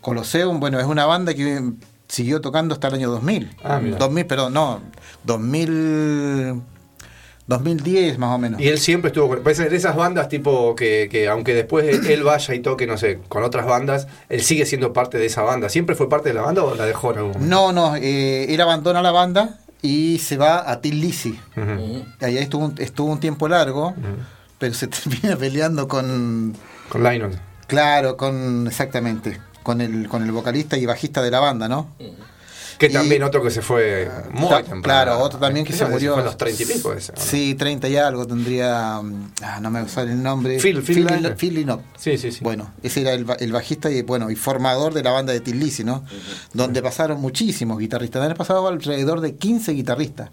Colosseum, 0.00 0.60
bueno, 0.60 0.80
es 0.80 0.86
una 0.86 1.04
banda 1.04 1.34
que 1.34 1.72
siguió 2.08 2.40
tocando 2.40 2.72
hasta 2.72 2.88
el 2.88 2.94
año 2.94 3.10
2000. 3.10 3.54
Ah, 3.62 3.80
mira. 3.82 3.98
2000, 3.98 4.26
perdón, 4.26 4.54
no, 4.54 4.80
2000, 5.24 6.62
2010 7.48 8.18
más 8.18 8.34
o 8.34 8.38
menos. 8.38 8.60
Y 8.60 8.68
él 8.68 8.78
siempre 8.78 9.08
estuvo 9.08 9.28
con. 9.28 9.42
Pues 9.42 9.58
de 9.58 9.74
esas 9.74 9.96
bandas 9.96 10.28
tipo 10.28 10.76
que, 10.76 11.08
que 11.10 11.28
aunque 11.28 11.54
después 11.54 12.06
él 12.06 12.22
vaya 12.22 12.54
y 12.54 12.60
toque, 12.60 12.86
no 12.86 12.96
sé, 12.96 13.18
con 13.28 13.42
otras 13.42 13.66
bandas, 13.66 14.06
él 14.28 14.42
sigue 14.42 14.64
siendo 14.66 14.92
parte 14.92 15.18
de 15.18 15.26
esa 15.26 15.42
banda. 15.42 15.68
¿Siempre 15.68 15.96
fue 15.96 16.08
parte 16.08 16.28
de 16.28 16.34
la 16.36 16.42
banda 16.42 16.62
o 16.62 16.74
la 16.74 16.84
dejó 16.84 17.10
en 17.12 17.18
algún 17.18 17.32
momento? 17.32 17.50
No, 17.54 17.72
no, 17.72 17.96
eh, 17.96 18.52
él 18.54 18.60
abandona 18.60 19.02
la 19.02 19.10
banda 19.10 19.58
y 19.82 20.18
se 20.18 20.36
va 20.36 20.70
a 20.70 20.80
Tin 20.80 21.00
Lizzy. 21.00 21.38
Ujú. 21.56 22.04
Allá 22.20 22.40
estuvo, 22.40 22.66
un- 22.66 22.74
estuvo 22.78 23.10
un 23.10 23.18
tiempo 23.20 23.48
largo, 23.48 23.94
pero 24.58 24.74
se 24.74 24.86
termina 24.88 25.36
peleando 25.36 25.88
con, 25.88 26.54
Con 26.90 27.02
Lionel. 27.02 27.38
claro, 27.66 28.16
con, 28.18 28.66
exactamente, 28.66 29.40
con 29.62 29.80
el, 29.80 30.08
con 30.08 30.22
el 30.22 30.32
vocalista 30.32 30.76
y 30.76 30.84
bajista 30.84 31.22
de 31.22 31.30
la 31.30 31.40
banda, 31.40 31.66
¿no? 31.68 31.88
Que 32.78 32.86
Y- 32.86 32.92
también 32.92 33.22
otro 33.24 33.42
que 33.42 33.50
se 33.50 33.60
fue 33.60 34.08
muy 34.30 34.48
Ta- 34.48 34.58
temprano. 34.62 34.82
Claro, 34.82 35.18
otro 35.18 35.38
también 35.40 35.66
que 35.66 35.72
se 35.72 35.84
murió. 35.84 36.12
fue 36.14 36.22
a 36.22 36.26
los 36.26 36.36
30 36.36 36.62
y 36.62 36.66
pico 36.66 36.92
ese. 36.92 37.12
Sí, 37.16 37.54
30 37.56 37.88
y 37.88 37.96
algo 37.96 38.24
tendría. 38.26 39.00
mm, 39.02 39.32
Ah, 39.42 39.58
no 39.60 39.70
me 39.70 39.88
sale 39.88 40.12
el 40.12 40.22
nombre. 40.22 40.58
Phil- 40.60 40.82
Phil 40.82 41.04
Phil. 41.06 41.34
Phil 41.36 41.54
Lynott. 41.54 41.82
Sí, 41.98 42.16
sí, 42.18 42.30
sí. 42.30 42.38
Bueno, 42.42 42.72
ese 42.82 43.00
era 43.00 43.12
el, 43.14 43.26
el 43.40 43.52
bajista 43.52 43.90
y 43.90 44.02
bueno 44.02 44.30
y 44.30 44.36
formador 44.36 44.94
de 44.94 45.02
la 45.02 45.10
banda 45.10 45.32
de 45.32 45.40
Lizzy, 45.52 45.82
¿no? 45.82 46.04
Donde 46.52 46.80
pasaron 46.80 47.20
muchísimos 47.20 47.78
guitarristas. 47.80 48.22
Han 48.22 48.36
pasado 48.36 48.68
alrededor 48.68 49.20
de 49.22 49.34
15 49.34 49.72
guitarristas. 49.72 50.30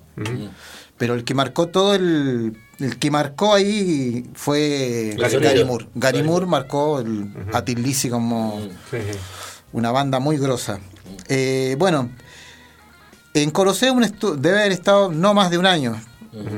Pero 0.97 1.13
el 1.15 1.23
que 1.23 1.33
marcó 1.33 1.67
todo 1.67 1.95
el. 1.95 2.57
El 2.79 2.99
que 2.99 3.09
marcó 3.09 3.53
ahí 3.55 4.29
fue 4.33 5.15
Gary. 5.17 5.63
Moore. 5.63 5.87
Gary 5.95 6.23
Moore 6.23 6.45
marcó 6.45 6.99
el- 6.99 7.31
a 7.53 7.61
Lizzy 7.61 8.09
como 8.09 8.59
Sí, 8.91 8.97
sí. 9.11 9.17
una 9.73 9.91
banda 9.91 10.19
muy 10.19 10.37
grosa. 10.37 10.79
Eh, 11.27 11.75
bueno, 11.79 12.09
en 13.35 13.51
Colosseum 13.51 14.01
estu- 14.01 14.35
debe 14.35 14.59
haber 14.59 14.71
estado 14.71 15.11
no 15.11 15.33
más 15.33 15.51
de 15.51 15.57
un 15.57 15.65
año. 15.65 16.01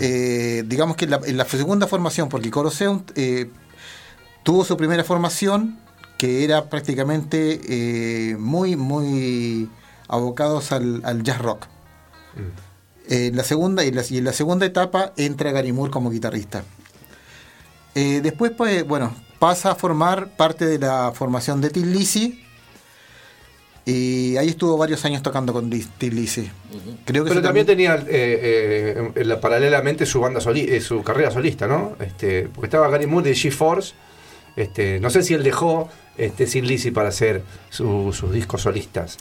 Eh, 0.01 0.63
digamos 0.65 0.95
que 0.95 1.05
en 1.05 1.11
la, 1.11 1.19
en 1.23 1.37
la 1.37 1.45
segunda 1.45 1.85
formación, 1.85 2.29
porque 2.29 2.49
Colosseum 2.49 3.03
eh, 3.15 3.49
tuvo 4.43 4.63
su 4.65 4.75
primera 4.77 5.03
formación 5.03 5.77
que 6.17 6.43
era 6.43 6.67
prácticamente 6.69 7.59
eh, 7.67 8.37
muy, 8.37 8.75
muy 8.75 9.69
abocados 10.07 10.71
al, 10.71 11.01
al 11.05 11.21
jazz 11.21 11.39
rock. 11.39 11.67
Eh, 13.07 13.27
en 13.27 13.35
la 13.37 13.43
segunda, 13.43 13.83
y, 13.85 13.89
en 13.89 13.95
la, 13.97 14.03
y 14.09 14.17
en 14.17 14.23
la 14.23 14.33
segunda 14.33 14.65
etapa 14.65 15.13
entra 15.15 15.51
Gary 15.51 15.71
Moore 15.71 15.91
como 15.91 16.09
guitarrista. 16.09 16.63
Eh, 17.93 18.21
después, 18.23 18.51
pues, 18.57 18.87
bueno, 18.87 19.13
pasa 19.37 19.71
a 19.71 19.75
formar 19.75 20.35
parte 20.35 20.65
de 20.65 20.79
la 20.79 21.11
formación 21.13 21.61
de 21.61 21.69
Tin 21.69 21.91
Lizzy 21.93 22.43
Y 23.89 24.35
ahí 24.35 24.49
estuvo 24.49 24.75
varios 24.75 25.05
años 25.05 25.23
tocando 25.23 25.53
con 25.53 25.69
Lizzy. 25.69 26.49
Creo 27.05 27.23
que 27.23 27.29
Pero 27.29 27.41
también 27.41 27.65
tenía 27.65 27.95
eh, 27.95 28.03
eh, 28.09 29.11
en 29.15 29.27
la- 29.29 29.39
paralelamente 29.39 30.05
su 30.05 30.19
banda 30.19 30.41
soli- 30.41 30.67
eh, 30.67 30.81
su 30.81 31.01
carrera 31.03 31.31
solista, 31.31 31.67
¿no? 31.67 31.95
Este, 32.01 32.49
porque 32.49 32.65
estaba 32.65 32.89
Gary 32.89 33.07
Moore 33.07 33.29
de 33.29 33.35
G-Force. 33.35 33.93
Este, 34.57 34.99
no 34.99 35.09
sé 35.09 35.23
si 35.23 35.35
él 35.35 35.43
dejó 35.43 35.87
este, 36.17 36.47
Sin 36.47 36.67
Lizzy 36.67 36.91
para 36.91 37.07
hacer 37.09 37.43
su- 37.69 38.11
sus 38.11 38.33
discos 38.33 38.61
solistas. 38.63 39.17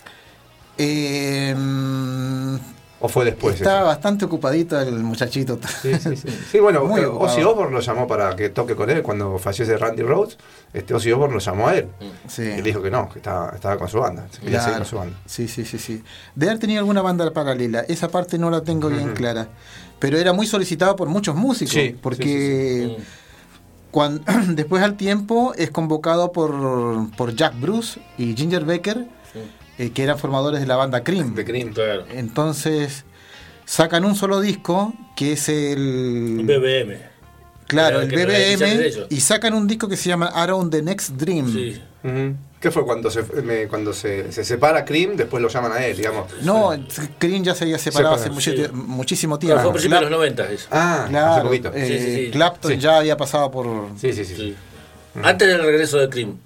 Mm, 3.06 3.08
¿O 3.08 3.08
fue 3.08 3.24
después? 3.24 3.54
estaba 3.56 3.78
eso? 3.78 3.86
bastante 3.86 4.24
ocupadito 4.24 4.80
el 4.80 4.98
muchachito. 5.00 5.58
Sí, 5.82 5.94
sí, 5.98 6.16
sí. 6.16 6.28
Sí, 6.52 6.58
bueno, 6.60 6.84
Muy 6.84 7.00
eh. 7.00 7.06
Ozzy 7.06 7.42
Osbourne 7.42 7.72
lo 7.72 7.80
llamó 7.80 8.06
para 8.06 8.34
que 8.36 8.50
toque 8.50 8.74
con 8.76 8.90
él 8.90 9.02
cuando 9.02 9.38
fallece 9.38 9.76
Randy 9.76 10.02
Rhodes. 10.02 10.38
Este 10.72 10.94
Ozzy 10.94 11.12
Osbourne 11.12 11.34
lo 11.34 11.40
llamó 11.40 11.68
a 11.68 11.74
él. 11.76 11.88
Sí. 12.28 12.42
Y 12.42 12.56
le 12.56 12.62
dijo 12.62 12.82
que 12.82 12.90
no, 12.90 13.08
que 13.08 13.18
estaba, 13.18 13.50
estaba 13.54 13.78
con 13.78 13.88
su 13.88 13.98
banda. 13.98 14.26
se 14.30 14.40
quería 14.40 14.60
seguir 14.60 14.78
con 14.78 14.86
su 14.86 14.96
banda. 14.96 15.16
Sí, 15.26 15.48
sí, 15.48 15.64
sí, 15.64 15.78
sí. 15.78 16.02
De 16.34 16.46
haber 16.46 16.58
tenido 16.58 16.80
alguna 16.80 17.02
banda 17.02 17.30
paralela, 17.32 17.80
esa 17.88 18.08
parte 18.08 18.38
no 18.38 18.50
la 18.50 18.62
tengo 18.62 18.88
bien 18.88 19.12
clara. 19.14 19.48
Pero 19.98 20.18
era 20.18 20.32
muy 20.34 20.46
solicitado 20.46 20.94
por 20.96 21.08
muchos 21.08 21.34
músicos. 21.34 21.72
Sí, 21.72 21.96
porque 22.02 22.98
cuan- 23.90 24.22
después 24.54 24.82
al 24.82 24.96
tiempo 24.96 25.54
es 25.56 25.70
convocado 25.70 26.32
por, 26.32 27.10
por 27.16 27.34
Jack 27.34 27.58
Bruce 27.60 28.00
y 28.18 28.34
Ginger 28.36 28.64
Becker, 28.64 29.06
eh, 29.78 29.90
que 29.90 30.02
eran 30.02 30.18
formadores 30.18 30.60
de 30.60 30.66
la 30.66 30.76
banda 30.76 31.02
Cream. 31.04 31.34
De 31.34 31.44
Cream. 31.44 31.72
Claro. 31.72 32.04
Entonces 32.12 33.04
sacan 33.64 34.04
un 34.04 34.14
solo 34.16 34.40
disco, 34.40 34.94
que 35.16 35.32
es 35.32 35.48
el... 35.48 36.40
BBM. 36.44 36.96
Claro, 37.66 38.00
el 38.00 38.08
BBM, 38.08 39.06
y 39.10 39.20
sacan 39.20 39.52
un 39.54 39.66
disco 39.66 39.88
que 39.88 39.96
se 39.96 40.08
llama 40.08 40.26
Around 40.28 40.70
the 40.70 40.82
Next 40.82 41.10
Dream. 41.16 41.52
Sí. 41.52 41.82
¿Qué 42.60 42.70
fue 42.70 42.84
cuando 42.84 43.10
se 43.10 43.22
me- 43.42 43.66
cuando 43.66 43.92
se, 43.92 44.30
se 44.32 44.44
separa 44.44 44.84
Cream? 44.84 45.16
Después 45.16 45.42
lo 45.42 45.48
llaman 45.48 45.72
a 45.72 45.84
él, 45.84 45.96
digamos. 45.96 46.26
No, 46.42 46.70
Cream 47.18 47.42
ya 47.42 47.54
se 47.56 47.64
había 47.64 47.78
separado 47.78 48.14
hace 48.14 48.30
sí. 48.40 48.70
muchísimo 48.72 49.36
Claro, 49.38 49.54
tiempo. 49.56 49.62
fue 49.62 49.70
a 49.70 49.72
principios 49.72 50.00
de 50.00 50.04
los 50.10 50.10
90 50.18 50.50
eso. 50.52 50.68
Ah, 50.70 51.00
hace 51.02 51.10
Claro, 51.10 51.42
poquito. 51.44 51.72
eh, 51.74 51.86
Sí, 51.86 51.98
sí, 51.98 52.14
sí. 52.26 52.30
Clapton 52.30 52.70
Sí. 52.72 52.78
ya 52.78 52.98
había 52.98 53.16
pasado 53.16 53.50
por... 53.50 53.66
Sí, 53.98 54.12
sí, 54.12 54.24
sí. 54.24 54.34
Sí. 54.36 54.56
Antes 55.22 55.48
del 55.48 55.62
regreso 55.62 55.98
de 55.98 56.08
Cream, 56.08 56.38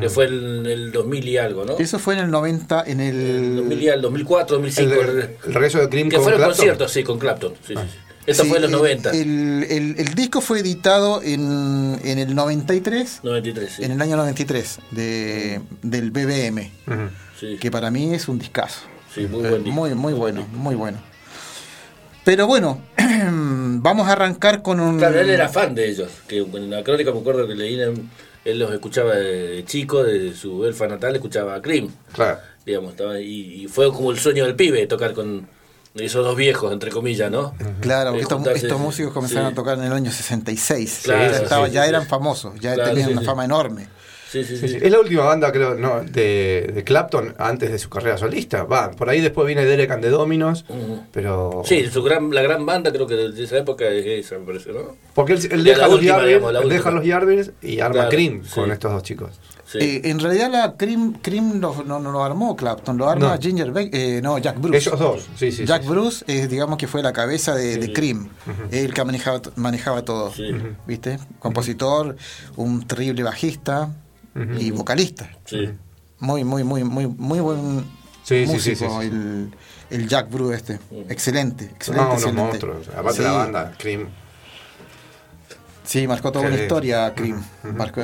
que 0.00 0.08
fue 0.08 0.26
en 0.26 0.64
el 0.66 0.92
2000 0.92 1.28
y 1.28 1.36
algo, 1.38 1.64
¿no? 1.64 1.76
Eso 1.78 1.98
fue 1.98 2.14
en 2.14 2.20
el 2.20 2.30
90, 2.30 2.84
en 2.86 3.00
El 3.00 3.56
2000 3.56 3.82
y 3.82 3.86
el... 3.86 3.92
algo, 3.92 4.02
2004, 4.02 4.56
2005. 4.56 4.92
El, 4.94 5.08
el 5.46 5.54
regreso 5.54 5.78
de 5.80 5.88
Cream 5.88 6.08
que 6.08 6.16
con 6.16 6.22
fueron 6.24 6.38
Clapton. 6.40 6.56
conciertos, 6.56 6.92
sí, 6.92 7.02
con 7.04 7.18
Clapton. 7.18 7.52
Sí, 7.66 7.74
sí, 7.74 7.82
sí. 7.82 7.98
Esto 8.24 8.44
sí, 8.44 8.48
fue 8.50 8.58
en 8.58 8.62
los 8.62 8.70
el- 8.72 8.76
90. 8.78 9.10
El, 9.10 9.66
el- 9.68 9.94
el 9.98 10.14
disco 10.14 10.40
fue 10.40 10.60
editado 10.60 11.20
en, 11.22 11.98
en 12.04 12.18
el 12.18 12.34
93, 12.34 13.20
93, 13.24 13.72
sí. 13.72 13.84
en 13.84 13.90
el 13.92 14.00
año 14.00 14.16
93, 14.16 14.78
de, 14.92 15.60
del 15.82 16.10
BBM, 16.12 16.70
sí. 17.38 17.56
que 17.60 17.70
para 17.70 17.90
mí 17.90 18.14
es 18.14 18.28
un 18.28 18.38
discazo. 18.38 18.82
Sí, 19.12 19.22
muy 19.22 19.40
buen 19.40 19.64
disco. 19.64 19.70
Muy, 19.72 19.94
muy 19.94 20.12
bueno, 20.12 20.46
muy 20.52 20.74
bueno. 20.76 20.98
Pero 22.24 22.46
bueno, 22.46 22.80
vamos 22.96 24.06
a 24.08 24.12
arrancar 24.12 24.62
con 24.62 24.78
un... 24.78 24.98
Claro, 24.98 25.18
él 25.20 25.28
era 25.28 25.48
fan 25.48 25.74
de 25.74 25.90
ellos. 25.90 26.08
Que 26.28 26.38
en 26.38 26.70
la 26.70 26.84
crónica 26.84 27.10
me 27.12 27.18
acuerdo 27.18 27.46
que 27.48 27.54
leí, 27.56 27.80
en- 27.80 28.08
él 28.44 28.58
los 28.58 28.72
escuchaba 28.72 29.14
de 29.14 29.64
chico, 29.66 30.02
de 30.02 30.34
su 30.34 30.64
elfa 30.64 30.86
natal, 30.88 31.14
escuchaba 31.14 31.54
a 31.54 31.62
Cream. 31.62 31.88
Claro. 32.12 32.38
Digamos, 32.66 32.92
estaba, 32.92 33.18
y, 33.20 33.64
y 33.64 33.68
fue 33.68 33.92
como 33.92 34.10
el 34.12 34.18
sueño 34.18 34.44
del 34.44 34.54
pibe 34.54 34.86
tocar 34.86 35.12
con 35.14 35.46
esos 35.94 36.24
dos 36.24 36.36
viejos, 36.36 36.72
entre 36.72 36.90
comillas, 36.90 37.30
¿no? 37.30 37.54
Claro, 37.80 38.10
porque 38.10 38.22
estos, 38.22 38.36
juntarse, 38.38 38.66
estos 38.66 38.80
músicos 38.80 39.12
comenzaron 39.12 39.48
sí. 39.48 39.52
a 39.52 39.54
tocar 39.54 39.78
en 39.78 39.84
el 39.84 39.92
año 39.92 40.10
66. 40.10 41.00
Claro, 41.04 41.30
ya, 41.32 41.38
estaba- 41.38 41.66
sí, 41.66 41.72
ya 41.74 41.86
eran 41.86 42.02
sí. 42.04 42.08
famosos, 42.08 42.54
ya 42.60 42.74
Claro, 42.74 42.90
tenían 42.90 43.08
sí, 43.08 43.12
una 43.12 43.20
sí. 43.22 43.26
fama 43.26 43.44
enorme. 43.44 43.88
Sí, 44.32 44.44
sí, 44.44 44.56
Sí, 44.56 44.66
sí. 44.68 44.68
sí. 44.68 44.78
Es 44.80 44.90
la 44.90 44.98
última 45.00 45.24
banda, 45.24 45.52
creo, 45.52 45.74
no, 45.74 46.00
de, 46.02 46.70
de 46.74 46.84
Clapton 46.84 47.34
antes 47.38 47.70
de 47.70 47.78
su 47.78 47.90
carrera 47.90 48.16
solista. 48.16 48.64
Va, 48.64 48.90
por 48.90 49.10
ahí 49.10 49.20
después 49.20 49.46
viene 49.46 49.64
Derek 49.66 49.90
and 49.90 50.02
the 50.02 50.08
Dominos, 50.08 50.64
pero... 51.12 51.62
Sí, 51.66 51.86
su 51.90 52.02
gran, 52.02 52.30
la 52.34 52.40
gran 52.40 52.64
banda 52.64 52.90
creo 52.92 53.06
que 53.06 53.14
de 53.14 53.44
esa 53.44 53.58
época 53.58 53.86
es 53.88 54.06
esa, 54.26 54.38
me 54.38 54.46
parece, 54.46 54.72
¿no? 54.72 54.96
Porque 55.14 55.34
él, 55.34 55.62
deja, 55.64 55.82
los 55.86 55.94
última, 55.96 56.12
Yardbirds, 56.14 56.28
digamos, 56.28 56.52
la 56.54 56.60
él 56.60 56.68
deja 56.70 56.90
los 56.90 57.04
Yardbirds 57.04 57.50
y 57.60 57.80
arma 57.80 57.92
Claro, 57.94 58.08
Cream 58.10 58.42
sí. 58.44 58.54
con 58.54 58.72
estos 58.72 58.92
dos 58.92 59.02
chicos. 59.02 59.30
Sí. 59.66 59.78
Eh, 59.80 60.00
en 60.04 60.18
realidad 60.18 60.50
la 60.50 60.76
Cream, 60.76 61.14
Cream 61.22 61.60
lo- 61.60 61.82
no, 61.86 61.98
no 61.98 62.10
lo 62.12 62.22
armó 62.24 62.56
Clapton, 62.56 62.98
lo 62.98 63.08
arma 63.08 63.34
No. 63.36 63.40
Ginger 63.40 63.70
Beck, 63.70 63.94
eh, 63.94 64.20
no, 64.22 64.36
Jack 64.38 64.60
Bruce. 64.60 64.76
Ellos 64.78 64.98
dos, 64.98 65.28
sí, 65.36 65.50
sí. 65.52 65.64
Jack 65.64 65.82
sí, 65.82 65.88
Bruce 65.88 66.24
digamos 66.48 66.76
que 66.78 66.86
fue 66.86 67.02
la 67.02 67.12
cabeza 67.12 67.54
de, 67.54 67.76
de 67.78 67.86
Sí. 67.86 67.92
Cream, 67.92 68.28
el 68.70 68.92
que 68.92 69.04
manejaba, 69.04 69.40
manejaba 69.56 70.02
todo, 70.04 70.30
Sí. 70.32 70.50
¿viste? 70.86 71.18
Compositor, 71.38 72.16
un 72.56 72.86
terrible 72.86 73.22
bajista 73.22 73.90
y 74.58 74.70
vocalista. 74.70 75.30
Sí. 75.44 75.70
Muy, 76.20 76.44
muy, 76.44 76.64
muy, 76.64 76.84
muy, 76.84 77.06
muy 77.06 77.40
buen 77.40 77.84
Sí, 78.24 78.46
sí, 78.46 78.46
sí, 78.46 78.52
músico 78.52 79.00
sí, 79.02 79.08
sí. 79.08 79.14
El, 79.14 79.54
el 79.90 80.08
Jack 80.08 80.30
Bruce 80.30 80.54
este. 80.56 80.78
Excelente, 81.08 81.64
excelente, 81.64 82.06
No, 82.08 82.12
excelente. 82.14 82.40
monstruos. 82.42 82.88
Aparte 82.88 83.18
Sí. 83.18 83.22
la 83.24 83.32
banda, 83.32 83.74
Cream. 83.78 84.08
Sí, 85.84 86.06
marcó 86.06 86.30
toda 86.30 86.46
una 86.46 86.54
historia 86.56 87.12
Cream. 87.14 87.42
Marcó- 87.74 88.02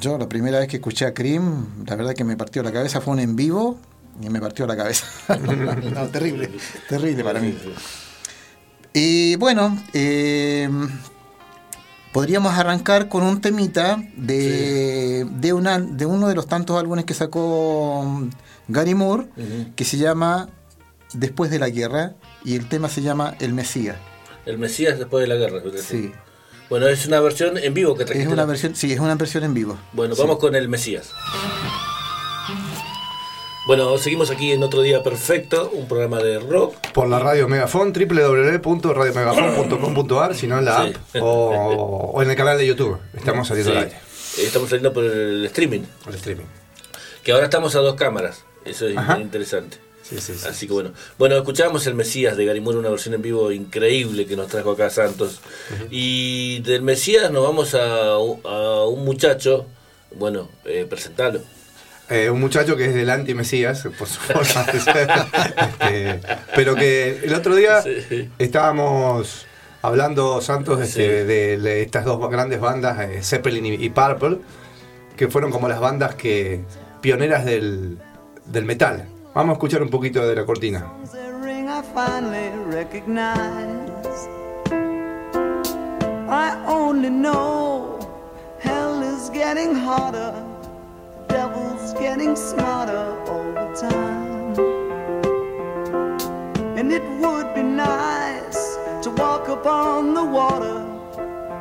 yo 0.00 0.18
la 0.18 0.28
primera 0.28 0.58
vez 0.58 0.68
que 0.68 0.76
escuché 0.76 1.06
a 1.06 1.14
Cream, 1.14 1.84
la 1.86 1.94
verdad 1.96 2.14
que 2.14 2.24
me 2.24 2.36
partió 2.36 2.62
la 2.64 2.72
cabeza, 2.72 3.00
fue 3.00 3.14
un 3.14 3.20
en 3.20 3.36
vivo 3.36 3.78
y 4.20 4.28
me 4.28 4.40
partió 4.40 4.66
la 4.66 4.76
cabeza. 4.76 5.06
no, 5.94 6.08
terrible, 6.08 6.50
terrible 6.88 7.22
para 7.22 7.38
mí. 7.40 7.56
Y 8.92 9.36
bueno, 9.36 9.78
eh, 9.94 10.68
podríamos 12.12 12.52
arrancar 12.54 13.08
con 13.08 13.22
un 13.22 13.40
temita 13.40 14.02
de, 14.16 15.26
de, 15.30 15.52
una, 15.52 15.78
de 15.80 16.06
uno 16.06 16.28
de 16.28 16.34
los 16.34 16.46
tantos 16.46 16.78
álbumes 16.78 17.04
que 17.04 17.14
sacó 17.14 18.04
mm, 18.04 18.30
Gary 18.68 18.94
Moore, 18.94 19.26
que 19.76 19.84
se 19.84 19.96
llama 19.98 20.48
Después 21.14 21.50
de 21.50 21.58
la 21.58 21.68
Guerra, 21.68 22.14
y 22.44 22.56
el 22.56 22.68
tema 22.68 22.88
se 22.88 23.02
llama 23.02 23.34
El 23.40 23.52
Mesías. 23.54 23.96
El 24.46 24.58
Mesías 24.58 24.98
después 24.98 25.22
de 25.22 25.28
la 25.28 25.36
guerra. 25.36 25.60
Sí. 25.80 26.12
Bueno, 26.68 26.88
es 26.88 27.06
una 27.06 27.20
versión 27.20 27.58
en 27.58 27.74
vivo 27.74 27.94
que 27.94 28.02
Es 28.04 28.08
trajiste. 28.08 28.32
una 28.32 28.44
versión, 28.46 28.74
sí, 28.74 28.92
es 28.92 28.98
una 28.98 29.14
versión 29.14 29.44
en 29.44 29.52
vivo. 29.54 29.76
Bueno, 29.92 30.14
vamos 30.16 30.38
con 30.38 30.54
el 30.54 30.68
Mesías. 30.68 31.10
Bueno, 33.66 33.96
seguimos 33.96 34.30
aquí 34.30 34.50
en 34.52 34.62
otro 34.64 34.82
día 34.82 35.02
perfecto, 35.04 35.70
un 35.72 35.86
programa 35.86 36.18
de 36.18 36.40
rock. 36.40 36.74
Por 36.92 37.08
la 37.08 37.20
radio 37.20 37.46
Megafon, 37.48 37.92
www.radiomegafon.com.ar, 37.92 40.34
si 40.34 40.48
no 40.48 40.58
en 40.58 40.64
la 40.64 40.82
Sí. 40.84 40.92
app, 41.14 41.22
o, 41.22 42.10
o 42.14 42.22
en 42.22 42.30
el 42.30 42.36
canal 42.36 42.58
de 42.58 42.66
YouTube. 42.66 42.98
Estamos 43.14 43.46
saliendo 43.46 43.70
Sí. 43.72 43.78
al 43.78 43.84
aire, 43.84 43.96
Estamos 44.38 44.68
saliendo 44.68 44.92
por 44.92 45.04
el 45.04 45.44
streaming, 45.46 45.82
al 46.06 46.14
streaming. 46.14 46.44
que 47.22 47.30
ahora 47.32 47.44
estamos 47.44 47.76
a 47.76 47.80
dos 47.80 47.94
cámaras. 47.94 48.42
Eso 48.64 48.88
es 48.88 48.96
Ajá. 48.96 49.20
interesante. 49.20 49.76
Sí, 50.02 50.18
sí, 50.20 50.34
sí. 50.34 50.46
Así 50.48 50.66
que 50.66 50.72
bueno. 50.72 50.90
Bueno, 51.16 51.36
escuchamos 51.36 51.86
el 51.86 51.94
Mesías 51.94 52.36
de 52.36 52.44
Gary 52.44 52.60
Moore, 52.60 52.78
una 52.78 52.90
versión 52.90 53.14
en 53.14 53.22
vivo 53.22 53.52
increíble 53.52 54.26
que 54.26 54.34
nos 54.36 54.48
trajo 54.48 54.72
acá 54.72 54.90
Santos. 54.90 55.40
Y 55.90 56.58
del 56.62 56.82
Mesías 56.82 57.30
nos 57.30 57.44
vamos 57.44 57.74
a, 57.74 58.14
a 58.14 58.84
un 58.86 59.04
muchacho, 59.04 59.66
bueno, 60.16 60.48
eh, 60.64 60.84
presentarlo. 60.90 61.40
Eh, 62.12 62.28
un 62.30 62.40
muchacho 62.40 62.76
que 62.76 62.86
es 62.86 62.94
del 62.94 63.08
anti-Mesías, 63.10 63.88
por 63.98 64.06
su 64.06 64.20
forma 64.20 64.64
de 64.72 64.80
ser. 64.86 65.08
Este, 65.56 66.20
pero 66.54 66.74
que 66.74 67.20
el 67.24 67.34
otro 67.34 67.54
día 67.54 67.80
Sí. 67.82 68.30
estábamos 68.38 69.46
hablando, 69.80 70.40
Santos, 70.40 70.80
este, 70.80 71.20
Sí. 71.20 71.26
de, 71.26 71.58
de 71.58 71.82
estas 71.82 72.04
dos 72.04 72.20
grandes 72.30 72.60
bandas, 72.60 72.98
eh, 73.00 73.22
Zeppelin 73.22 73.64
y, 73.66 73.74
y 73.74 73.90
Purple, 73.90 74.38
que 75.16 75.28
fueron 75.28 75.50
como 75.50 75.68
las 75.68 75.80
bandas 75.80 76.14
que 76.14 76.60
pioneras 77.00 77.44
del, 77.44 77.98
del 78.46 78.64
metal. 78.64 79.06
Vamos 79.34 79.50
a 79.50 79.52
escuchar 79.54 79.82
un 79.82 79.88
poquito 79.90 80.26
de 80.26 80.34
la 80.36 80.44
cortina. 80.44 80.92
I 86.28 86.56
only 86.66 87.10
know 87.10 87.98
hell 88.60 89.02
is 89.02 89.28
getting 89.30 89.74
hotter, 89.74 90.32
getting 91.92 92.36
smarter 92.36 93.16
all 93.28 93.52
the 93.52 93.68
time. 93.74 94.56
And 96.78 96.92
it 96.92 97.02
would 97.20 97.54
be 97.54 97.62
nice 97.62 98.76
to 99.02 99.10
walk 99.10 99.48
upon 99.48 100.14
the 100.14 100.24
water, 100.24 100.78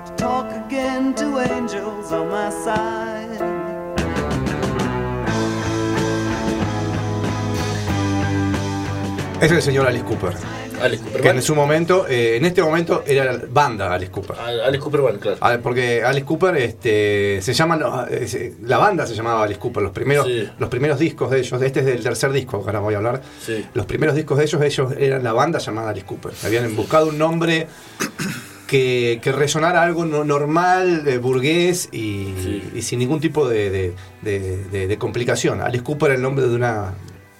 to 0.06 0.14
talk 0.16 0.52
again 0.66 1.14
to 1.16 1.40
angels 1.40 2.12
on 2.12 2.30
my 2.30 2.50
side. 2.50 3.40
Es 9.42 9.52
el 9.52 9.62
señor 9.62 9.88
Alice 9.88 10.04
Cooper. 10.04 10.61
Alex 10.84 11.02
Cooper 11.04 11.22
Que 11.22 11.28
Band. 11.28 11.40
en 11.40 11.44
su 11.44 11.56
momento, 11.56 12.08
eh, 12.08 12.38
en 12.38 12.46
este 12.46 12.62
momento 12.62 13.04
era 13.06 13.40
banda 13.50 13.94
Alice 13.94 14.12
Cooper. 14.12 14.36
Ah, 14.40 14.50
Alex 14.68 14.84
Cooper 14.84 15.02
Band, 15.02 15.20
claro. 15.20 15.38
Ah, 15.42 15.58
Porque 15.62 16.04
Alice 16.04 16.26
Cooper, 16.26 16.56
este, 16.58 17.40
se 17.42 17.54
llaman, 17.54 17.82
eh, 18.10 18.54
la 18.64 18.78
banda 18.78 19.06
se 19.06 19.14
llamaba 19.16 19.44
Alice 19.44 19.60
Cooper, 19.60 19.84
los 19.84 19.92
primeros, 19.92 20.26
Sí. 20.28 20.48
los 20.60 20.70
primeros 20.70 21.00
discos 21.00 21.30
de 21.32 21.40
ellos, 21.40 21.62
este 21.62 21.80
es 21.82 21.86
del 21.86 22.04
tercer 22.04 22.32
disco, 22.32 22.58
ahora 22.66 22.80
voy 22.80 22.94
a 22.94 22.98
hablar. 22.98 23.22
Sí. 23.46 23.66
Los 23.74 23.86
primeros 23.86 24.16
discos 24.16 24.38
de 24.38 24.44
ellos, 24.46 24.62
ellos 24.62 24.94
eran 24.98 25.24
la 25.24 25.34
banda 25.34 25.60
llamada 25.60 25.90
Alice 25.92 26.06
Cooper. 26.06 26.32
Habían 26.44 26.76
buscado 26.76 27.08
un 27.08 27.18
nombre 27.18 27.68
que, 28.68 29.20
que 29.22 29.32
resonara 29.32 29.84
algo 29.84 30.06
no- 30.06 30.24
normal, 30.24 31.04
eh, 31.08 31.18
burgués 31.18 31.90
y, 31.92 32.34
Sí. 32.42 32.72
y 32.76 32.82
sin 32.82 33.00
ningún 33.00 33.20
tipo 33.20 33.48
de, 33.48 33.70
de- 33.70 33.94
de- 34.22 34.64
de- 34.66 34.88
de 34.88 34.98
complicación. 34.98 35.62
Alice 35.62 35.84
Cooper 35.84 36.08
era 36.12 36.16
el 36.16 36.22
nombre 36.22 36.48
de 36.48 36.56
una 36.56 36.94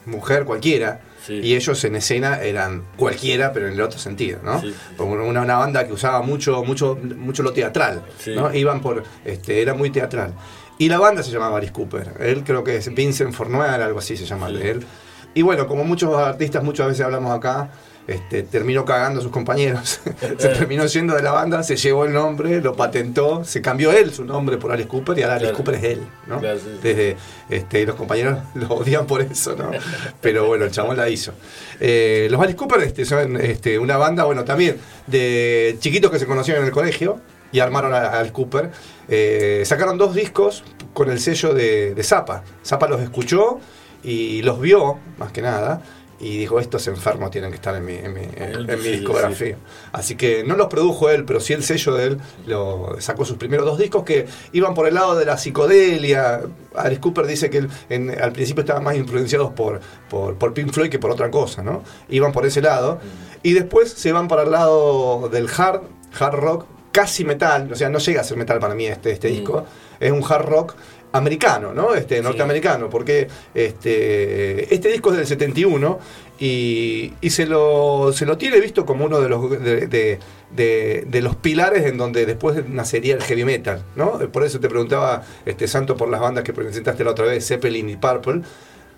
mujer 0.06 0.44
cualquiera. 0.46 1.00
Sí. 1.26 1.34
Y 1.36 1.56
ellos 1.56 1.84
en 1.84 1.96
escena 1.96 2.42
eran 2.42 2.84
cualquiera, 2.98 3.54
pero 3.54 3.68
en 3.68 3.74
el 3.74 3.82
otro 3.82 4.00
sentido, 4.00 4.40
¿no? 4.44 4.60
Sí. 4.62 4.74
Como 4.98 5.14
una, 5.14 5.42
una 5.42 5.56
banda 5.58 5.86
que 5.86 5.94
usaba 5.94 6.22
mucho, 6.22 6.64
mucho, 6.64 6.98
mucho 7.18 7.44
lo 7.44 7.54
teatral, 7.54 8.04
Sí. 8.20 8.34
¿no? 8.36 8.54
Iban 8.54 8.82
por, 8.82 9.04
este, 9.26 9.62
era 9.62 9.74
muy 9.74 9.90
teatral. 9.92 10.34
Y 10.78 10.90
la 10.90 10.98
banda 10.98 11.22
se 11.22 11.30
llamaba 11.32 11.58
Alice 11.58 11.72
Cooper. 11.74 12.14
Él 12.20 12.44
creo 12.44 12.64
que 12.64 12.78
es 12.78 12.94
Vincent 12.94 13.34
Fornoy, 13.34 13.68
algo 13.70 14.00
así 14.00 14.18
se 14.18 14.26
llama 14.26 14.50
Sí. 14.50 14.58
él. 14.64 14.86
Y 15.34 15.44
bueno, 15.44 15.68
como 15.68 15.84
muchos 15.84 16.14
artistas 16.18 16.64
muchas 16.64 16.88
veces 16.88 17.06
hablamos 17.06 17.38
acá, 17.38 17.70
este, 18.08 18.44
terminó 18.44 18.84
cagando 18.86 19.20
a 19.20 19.24
sus 19.24 19.32
compañeros. 19.32 20.02
se 20.38 20.50
terminó 20.50 20.86
yendo 20.86 21.16
de 21.16 21.22
la 21.22 21.32
banda, 21.32 21.64
se 21.64 21.76
llevó 21.76 22.06
el 22.06 22.14
nombre, 22.14 22.62
lo 22.62 22.76
patentó, 22.76 23.44
se 23.44 23.62
cambió 23.62 23.92
él 23.92 24.14
su 24.14 24.26
nombre 24.26 24.58
por 24.58 24.72
Alice 24.72 24.90
Cooper 24.90 25.18
y 25.18 25.24
ahora 25.24 25.36
Alice 25.36 25.52
Claro. 25.52 25.58
Cooper 25.64 25.76
es 25.76 25.84
él, 25.84 26.02
¿no? 26.28 26.40
Claro, 26.40 26.60
sí, 26.60 26.66
sí. 26.66 26.80
Desde, 26.82 27.18
este, 27.50 27.86
los 27.86 27.96
compañeros 27.96 28.40
lo 28.56 28.68
odian 28.70 29.06
por 29.06 29.22
eso, 29.22 29.56
¿no? 29.56 29.72
Pero 30.20 30.48
bueno, 30.48 30.66
el 30.66 30.72
chabón 30.72 30.98
la 30.98 31.10
hizo. 31.10 31.34
Eh, 31.80 32.28
los 32.32 32.42
Alice 32.42 32.58
Cooper 32.58 32.82
este, 32.82 33.06
son 33.06 33.38
este, 33.38 33.80
una 33.80 33.98
banda, 33.98 34.24
bueno, 34.24 34.44
también 34.44 34.78
de 35.08 35.78
chiquitos 35.80 36.12
que 36.12 36.20
se 36.20 36.26
conocieron 36.26 36.64
en 36.64 36.68
el 36.68 36.74
colegio 36.74 37.20
y 37.52 37.60
armaron 37.60 37.94
a, 37.94 37.98
a 37.98 38.20
Alice 38.20 38.34
Cooper. 38.34 38.72
Eh, 39.08 39.64
sacaron 39.66 39.98
dos 39.98 40.16
discos 40.16 40.64
con 40.94 41.10
el 41.10 41.20
sello 41.20 41.54
de, 41.54 41.94
de 41.94 42.04
Zappa. 42.04 42.44
Zappa 42.66 42.88
los 42.88 43.02
escuchó 43.02 43.60
y 44.04 44.42
los 44.42 44.60
vio, 44.60 45.00
más 45.18 45.32
que 45.32 45.42
nada. 45.42 45.82
Y 46.24 46.38
dijo, 46.38 46.60
estos 46.60 46.88
enfermos 46.88 47.32
tienen 47.32 47.50
que 47.50 47.56
estar 47.56 47.76
en 47.76 47.84
mi, 47.84 47.96
en 47.96 48.14
mi- 48.14 48.20
en- 48.36 48.70
en 48.70 48.78
mi 48.78 48.84
Sí, 48.84 48.92
discografía. 48.92 49.58
Así 49.92 50.16
que 50.16 50.44
no 50.44 50.56
los 50.56 50.68
produjo 50.68 51.10
él, 51.10 51.26
pero 51.26 51.40
sí 51.40 51.54
el 51.54 51.64
sello 51.64 51.96
de 51.96 52.06
él 52.06 52.18
lo 52.46 52.96
sacó 53.00 53.26
sus 53.26 53.38
primeros 53.38 53.66
dos 53.66 53.80
discos 53.80 54.04
que 54.04 54.28
iban 54.52 54.76
por 54.76 54.88
el 54.88 54.94
lado 54.94 55.16
de 55.16 55.26
la 55.26 55.38
psicodelia. 55.38 56.42
Alice 56.76 57.02
Cooper 57.02 57.26
dice 57.26 57.50
que 57.50 57.58
él, 57.60 57.70
en- 57.90 58.22
al 58.22 58.32
principio 58.34 58.62
estaban 58.62 58.84
más 58.84 58.96
influenciados 58.96 59.52
por, 59.54 59.80
por, 60.10 60.36
por 60.36 60.54
Pink 60.54 60.72
Floyd 60.72 60.90
que 60.92 61.00
por 61.00 61.10
otra 61.10 61.32
cosa, 61.32 61.64
¿no? 61.64 61.82
Iban 62.10 62.32
por 62.32 62.46
ese 62.46 62.62
lado. 62.62 63.00
Y 63.42 63.54
después 63.54 63.92
se 63.92 64.12
van 64.12 64.28
para 64.28 64.44
el 64.44 64.52
lado 64.52 65.28
del 65.30 65.48
hard, 65.58 65.82
hard 66.20 66.36
rock, 66.36 66.66
casi 66.92 67.24
metal, 67.26 67.72
o 67.72 67.76
sea, 67.76 67.90
no 67.90 67.98
llega 68.00 68.22
a 68.22 68.24
ser 68.24 68.38
metal 68.38 68.60
para 68.60 68.76
mí 68.76 68.86
este, 68.86 69.12
este 69.12 69.30
Mm. 69.30 69.32
disco. 69.32 69.66
Es 70.00 70.12
un 70.12 70.24
hard 70.28 70.46
rock 70.46 70.76
americano, 71.14 71.74
¿no? 71.74 71.94
Este, 71.94 72.22
norteamericano, 72.22 72.90
porque 72.90 73.28
este, 73.54 74.74
este 74.74 74.90
disco 74.90 75.12
es 75.12 75.18
del 75.18 75.28
71 75.28 76.00
y, 76.40 77.14
y 77.22 77.30
se, 77.30 77.46
lo, 77.46 78.12
se 78.14 78.26
lo 78.26 78.38
tiene 78.38 78.60
visto 78.60 78.86
como 78.86 79.06
uno 79.06 79.20
de 79.20 79.30
los, 79.30 79.50
de, 79.62 79.88
de- 79.88 80.20
de- 80.56 81.06
de 81.08 81.22
los 81.22 81.36
pilares 81.38 81.86
en 81.86 81.98
donde 81.98 82.26
después 82.26 82.68
nacería 82.68 83.16
el 83.16 83.22
heavy 83.24 83.46
metal, 83.46 83.84
¿no? 83.96 84.20
Por 84.32 84.44
eso 84.44 84.60
te 84.60 84.68
preguntaba, 84.70 85.24
este, 85.46 85.68
Santo, 85.68 85.96
por 85.96 86.10
las 86.10 86.20
bandas 86.20 86.44
que 86.44 86.52
presentaste 86.54 87.04
la 87.04 87.12
otra 87.12 87.26
vez, 87.26 87.48
Zeppelin 87.48 87.90
y 87.90 87.96
Purple. 87.98 88.42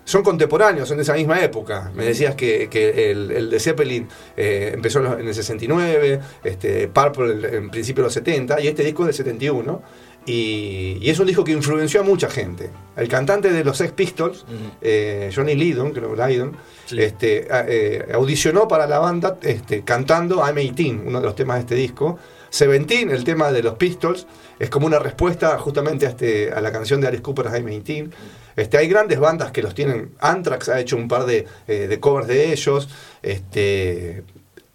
Son 0.06 0.22
contemporáneos, 0.22 0.86
son 0.86 0.98
de 0.98 1.02
esa 1.02 1.14
misma 1.14 1.40
época. 1.42 1.90
Me 1.94 2.04
decías 2.04 2.34
que, 2.34 2.68
que 2.68 3.10
el, 3.10 3.30
el 3.30 3.48
de 3.50 3.58
Zeppelin 3.58 4.06
eh, 4.36 4.72
empezó 4.74 5.00
en 5.18 5.26
el 5.26 5.34
69, 5.34 6.20
este, 6.44 6.88
Purple 6.88 7.56
en 7.56 7.70
principio 7.70 8.02
de 8.02 8.06
los 8.08 8.12
70, 8.14 8.60
y 8.60 8.68
este 8.68 8.84
disco 8.84 9.02
es 9.04 9.06
del 9.08 9.14
71. 9.14 9.82
Y, 10.26 10.98
y 11.02 11.10
es 11.10 11.18
un 11.18 11.26
disco 11.26 11.44
que 11.44 11.52
influenció 11.52 12.00
a 12.00 12.02
mucha 12.02 12.30
gente. 12.30 12.70
El 12.96 13.08
cantante 13.08 13.50
de 13.52 13.62
los 13.62 13.76
Sex 13.76 13.92
Pistols, 13.92 14.46
eh, 14.80 15.30
Johnny 15.34 15.54
Lydon, 15.54 15.90
creo 15.92 16.14
que 16.14 16.26
Lydon, 16.26 16.56
Sí. 16.86 17.00
este, 17.00 17.46
eh, 17.50 18.06
audicionó 18.14 18.68
para 18.68 18.86
la 18.86 18.98
banda 18.98 19.38
este, 19.42 19.82
cantando 19.84 20.36
I'm 20.46 20.54
18, 20.56 21.02
uno 21.06 21.20
de 21.20 21.26
los 21.26 21.34
temas 21.34 21.56
de 21.56 21.60
este 21.60 21.74
disco. 21.74 22.18
Seventeen, 22.50 23.10
el 23.10 23.24
tema 23.24 23.50
de 23.52 23.62
los 23.62 23.74
Pistols, 23.74 24.26
es 24.58 24.70
como 24.70 24.86
una 24.86 24.98
respuesta 25.00 25.58
justamente 25.58 26.06
a, 26.06 26.10
este, 26.10 26.52
a 26.52 26.60
la 26.60 26.70
canción 26.70 27.00
de 27.00 27.08
Alice 27.08 27.22
Cooper, 27.22 27.46
I'm 27.46 27.66
18. 27.66 28.10
Este, 28.56 28.78
hay 28.78 28.86
grandes 28.88 29.18
bandas 29.18 29.50
que 29.50 29.60
los 29.62 29.74
tienen. 29.74 30.12
Anthrax 30.20 30.68
ha 30.68 30.78
hecho 30.78 30.96
un 30.96 31.08
par 31.08 31.26
de, 31.26 31.46
eh, 31.66 31.86
de 31.88 32.00
covers 32.00 32.28
de 32.28 32.52
ellos. 32.52 32.88
Este, 33.22 34.22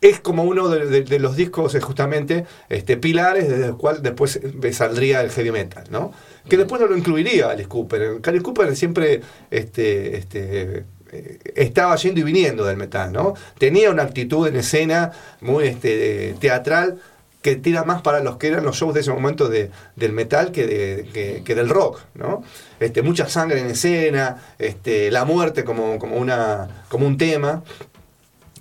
es 0.01 0.19
como 0.21 0.43
uno 0.43 0.69
de, 0.69 0.85
de- 0.85 1.01
de 1.03 1.19
los 1.19 1.35
discos 1.35 1.77
justamente 1.81 2.45
este, 2.69 2.95
pilares 2.97 3.49
desde 3.49 3.65
el 3.65 3.75
cual 3.75 4.01
después 4.01 4.37
eh, 4.37 4.73
saldría 4.73 5.21
el 5.21 5.29
heavy 5.31 5.51
metal, 5.51 5.83
¿no? 5.89 6.13
Que 6.47 6.57
después 6.57 6.79
no 6.81 6.87
lo 6.87 6.97
incluiría 6.97 7.49
Alice 7.49 7.67
Cooper. 7.67 8.19
Alice 8.23 8.43
Cooper 8.43 8.75
siempre 8.75 9.21
este, 9.51 10.15
este, 10.17 10.85
eh, 11.11 11.39
estaba 11.55 11.95
yendo 11.97 12.21
y 12.21 12.23
viniendo 12.23 12.63
del 12.65 12.77
metal, 12.77 13.11
¿no? 13.11 13.33
Tenía 13.57 13.91
una 13.91 14.03
actitud 14.03 14.47
en 14.47 14.55
escena 14.55 15.11
muy 15.41 15.65
este, 15.67 16.33
teatral 16.39 16.99
que 17.41 17.55
tira 17.55 17.83
más 17.85 18.01
para 18.01 18.21
los 18.21 18.35
que 18.37 18.47
eran 18.47 18.65
los 18.65 18.75
shows 18.77 18.93
de 18.93 18.99
ese 19.01 19.11
momento 19.11 19.47
de, 19.49 19.69
del 19.95 20.11
metal 20.13 20.51
que, 20.51 20.65
de- 20.65 21.09
que- 21.13 21.41
que 21.43 21.55
del 21.55 21.69
rock, 21.69 21.99
¿no? 22.15 22.43
Este, 22.79 23.01
mucha 23.01 23.27
sangre 23.27 23.59
en 23.59 23.67
escena, 23.67 24.37
este, 24.59 25.11
la 25.11 25.25
muerte 25.25 25.63
como, 25.65 25.99
como, 25.99 26.15
una, 26.17 26.85
como 26.89 27.05
un 27.05 27.17
tema. 27.17 27.63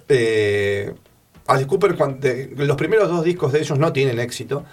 Eh, 0.09 0.95
Alice 1.49 1.67
Cooper, 1.67 1.97
cuando- 1.97 2.19
de- 2.19 2.51
los 2.57 2.77
primeros 2.77 3.09
dos 3.09 3.25
discos 3.25 3.53
de 3.53 3.61
ellos 3.61 3.79
no 3.79 3.93
tienen 3.93 4.19
éxito, 4.21 4.65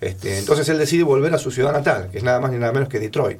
este, 0.00 0.38
entonces 0.38 0.68
él 0.68 0.78
decide 0.78 1.02
volver 1.04 1.32
a 1.34 1.38
su 1.38 1.50
ciudad 1.50 1.72
natal, 1.72 2.08
que 2.10 2.18
es 2.18 2.24
nada 2.24 2.40
más 2.40 2.50
ni 2.52 2.58
nada 2.58 2.72
menos 2.72 2.88
que 2.88 2.98
Detroit. 3.00 3.38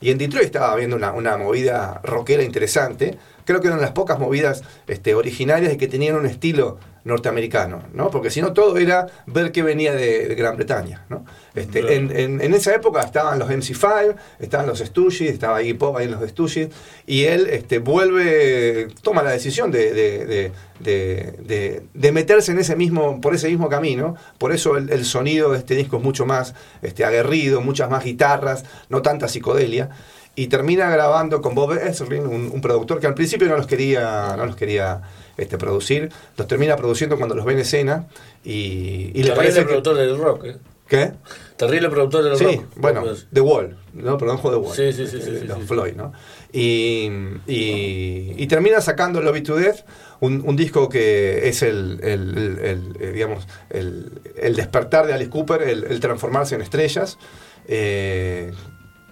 Y 0.00 0.10
en 0.10 0.18
Detroit 0.18 0.44
estaba 0.46 0.72
habiendo 0.72 0.96
una, 0.96 1.12
una 1.12 1.36
movida 1.38 2.00
rockera 2.04 2.42
interesante. 2.42 3.16
Creo 3.46 3.60
que 3.60 3.68
eran 3.68 3.80
las 3.80 3.92
pocas 3.92 4.18
movidas 4.18 4.62
este, 4.86 5.14
originarias 5.14 5.72
y 5.72 5.76
que 5.78 5.88
tenían 5.88 6.16
un 6.16 6.26
estilo 6.26 6.78
norteamericano, 7.04 7.82
¿no? 7.92 8.10
Porque 8.10 8.30
si 8.30 8.40
no 8.40 8.52
todo 8.52 8.78
era 8.78 9.06
ver 9.26 9.52
qué 9.52 9.62
venía 9.62 9.92
de, 9.92 10.26
de 10.28 10.34
Gran 10.34 10.56
Bretaña, 10.56 11.04
¿no? 11.10 11.24
Este, 11.54 11.80
Claro. 11.80 11.94
en, 11.94 12.16
en- 12.16 12.40
en 12.40 12.54
esa 12.54 12.74
época 12.74 13.02
estaban 13.02 13.38
los 13.38 13.48
MC5, 13.50 14.14
estaban 14.40 14.66
los 14.66 14.78
Stooges, 14.78 15.30
estaba 15.30 15.62
Iggy 15.62 15.74
Pop 15.74 15.96
ahí 15.96 16.06
en 16.06 16.12
los 16.12 16.28
Stooges, 16.28 16.68
y 17.06 17.24
él 17.24 17.46
este, 17.50 17.78
vuelve, 17.78 18.88
toma 19.02 19.22
la 19.22 19.30
decisión 19.32 19.70
de, 19.70 19.92
de- 19.92 20.52
de- 20.80 22.12
meterse 22.12 22.52
en 22.52 22.58
ese 22.58 22.76
mismo, 22.76 23.20
por 23.20 23.34
ese 23.34 23.48
mismo 23.48 23.68
camino, 23.68 24.16
por 24.38 24.52
eso 24.52 24.76
el, 24.76 24.90
el 24.90 25.04
sonido 25.04 25.52
de 25.52 25.58
este 25.58 25.74
disco 25.74 25.96
es 25.98 26.02
mucho 26.02 26.26
más 26.26 26.54
este, 26.82 27.04
aguerrido, 27.04 27.60
muchas 27.60 27.90
más 27.90 28.04
guitarras, 28.04 28.64
no 28.88 29.02
tanta 29.02 29.28
psicodelia, 29.28 29.90
y 30.36 30.48
termina 30.48 30.90
grabando 30.90 31.40
con 31.40 31.54
Bob 31.54 31.72
Ezrin, 31.74 32.26
un, 32.26 32.50
un 32.52 32.60
productor 32.60 32.98
que 32.98 33.06
al 33.06 33.14
principio 33.14 33.46
no 33.48 33.56
los 33.56 33.66
quería, 33.66 34.34
no 34.36 34.46
los 34.46 34.56
quería 34.56 35.02
este, 35.36 35.58
producir, 35.58 36.10
los 36.36 36.46
termina 36.46 36.76
produciendo 36.76 37.16
cuando 37.16 37.34
los 37.34 37.44
ve 37.44 37.52
en 37.54 37.58
escena, 37.60 38.06
y, 38.44 39.10
y 39.14 39.22
le 39.22 39.32
parece 39.32 39.60
que... 39.60 39.64
productor 39.66 39.96
del 39.96 40.16
rock, 40.18 40.44
¿eh? 40.44 40.56
¿Qué? 40.86 41.12
Terrible 41.56 41.88
productor 41.88 42.24
del 42.24 42.36
Sí, 42.36 42.44
rock. 42.44 42.64
bueno, 42.76 43.00
Pues, 43.02 43.26
The 43.32 43.40
Wall, 43.40 43.76
¿no? 43.94 44.18
Produjo 44.18 44.50
The 44.50 44.56
Wall. 44.56 44.76
Sí, 44.76 44.92
sí, 44.92 45.06
sí, 45.06 45.18
sí, 45.22 45.30
eh, 45.30 45.38
sí, 45.40 45.46
los 45.46 45.58
sí. 45.60 45.64
Floyd, 45.66 45.94
¿no? 45.94 46.12
Y, 46.52 47.08
y, 47.46 48.34
y 48.36 48.46
termina 48.46 48.80
sacando 48.82 49.20
Love 49.22 49.38
It 49.38 49.46
to 49.46 49.56
Death, 49.56 49.78
un, 50.20 50.42
un 50.46 50.56
disco 50.56 50.88
que 50.90 51.48
es 51.48 51.62
el, 51.62 52.00
el- 52.02 52.36
el- 52.36 52.58
el, 52.58 52.96
eh, 53.00 53.12
digamos, 53.12 53.46
el, 53.70 54.12
el 54.36 54.54
despertar 54.56 55.06
de 55.06 55.14
Alice 55.14 55.30
Cooper, 55.30 55.62
el, 55.62 55.84
el 55.84 56.00
transformarse 56.00 56.54
en 56.54 56.60
estrellas. 56.62 57.18
eh, 57.66 58.52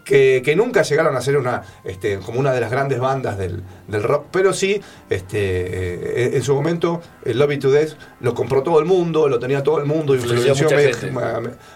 que, 0.05 0.43
que 0.45 0.57
nunca 0.57 0.83
llegaron 0.83 1.17
a 1.17 1.21
ser 1.21 1.37
una 1.37 1.63
este, 1.85 2.19
como 2.19 2.41
una 2.41 2.53
de 2.53 2.61
las 2.61 2.71
grandes 2.71 2.99
bandas 2.99 3.39
del, 3.39 3.63
del 3.87 4.03
rock, 4.03 4.27
pero 4.33 4.53
sí, 4.53 4.81
este, 5.09 5.39
eh, 5.39 6.37
en 6.37 6.43
su 6.43 6.55
momento, 6.55 7.01
el 7.25 7.39
Love 7.39 7.53
It 7.53 7.61
to 7.63 7.71
Death 7.71 7.93
lo 8.21 8.35
compró 8.35 8.63
todo 8.63 8.79
el 8.81 8.85
mundo, 8.85 9.29
lo 9.29 9.39
tenía 9.39 9.63
todo 9.63 9.79
el 9.79 9.85
mundo, 9.87 10.15
Influenció 10.15 10.69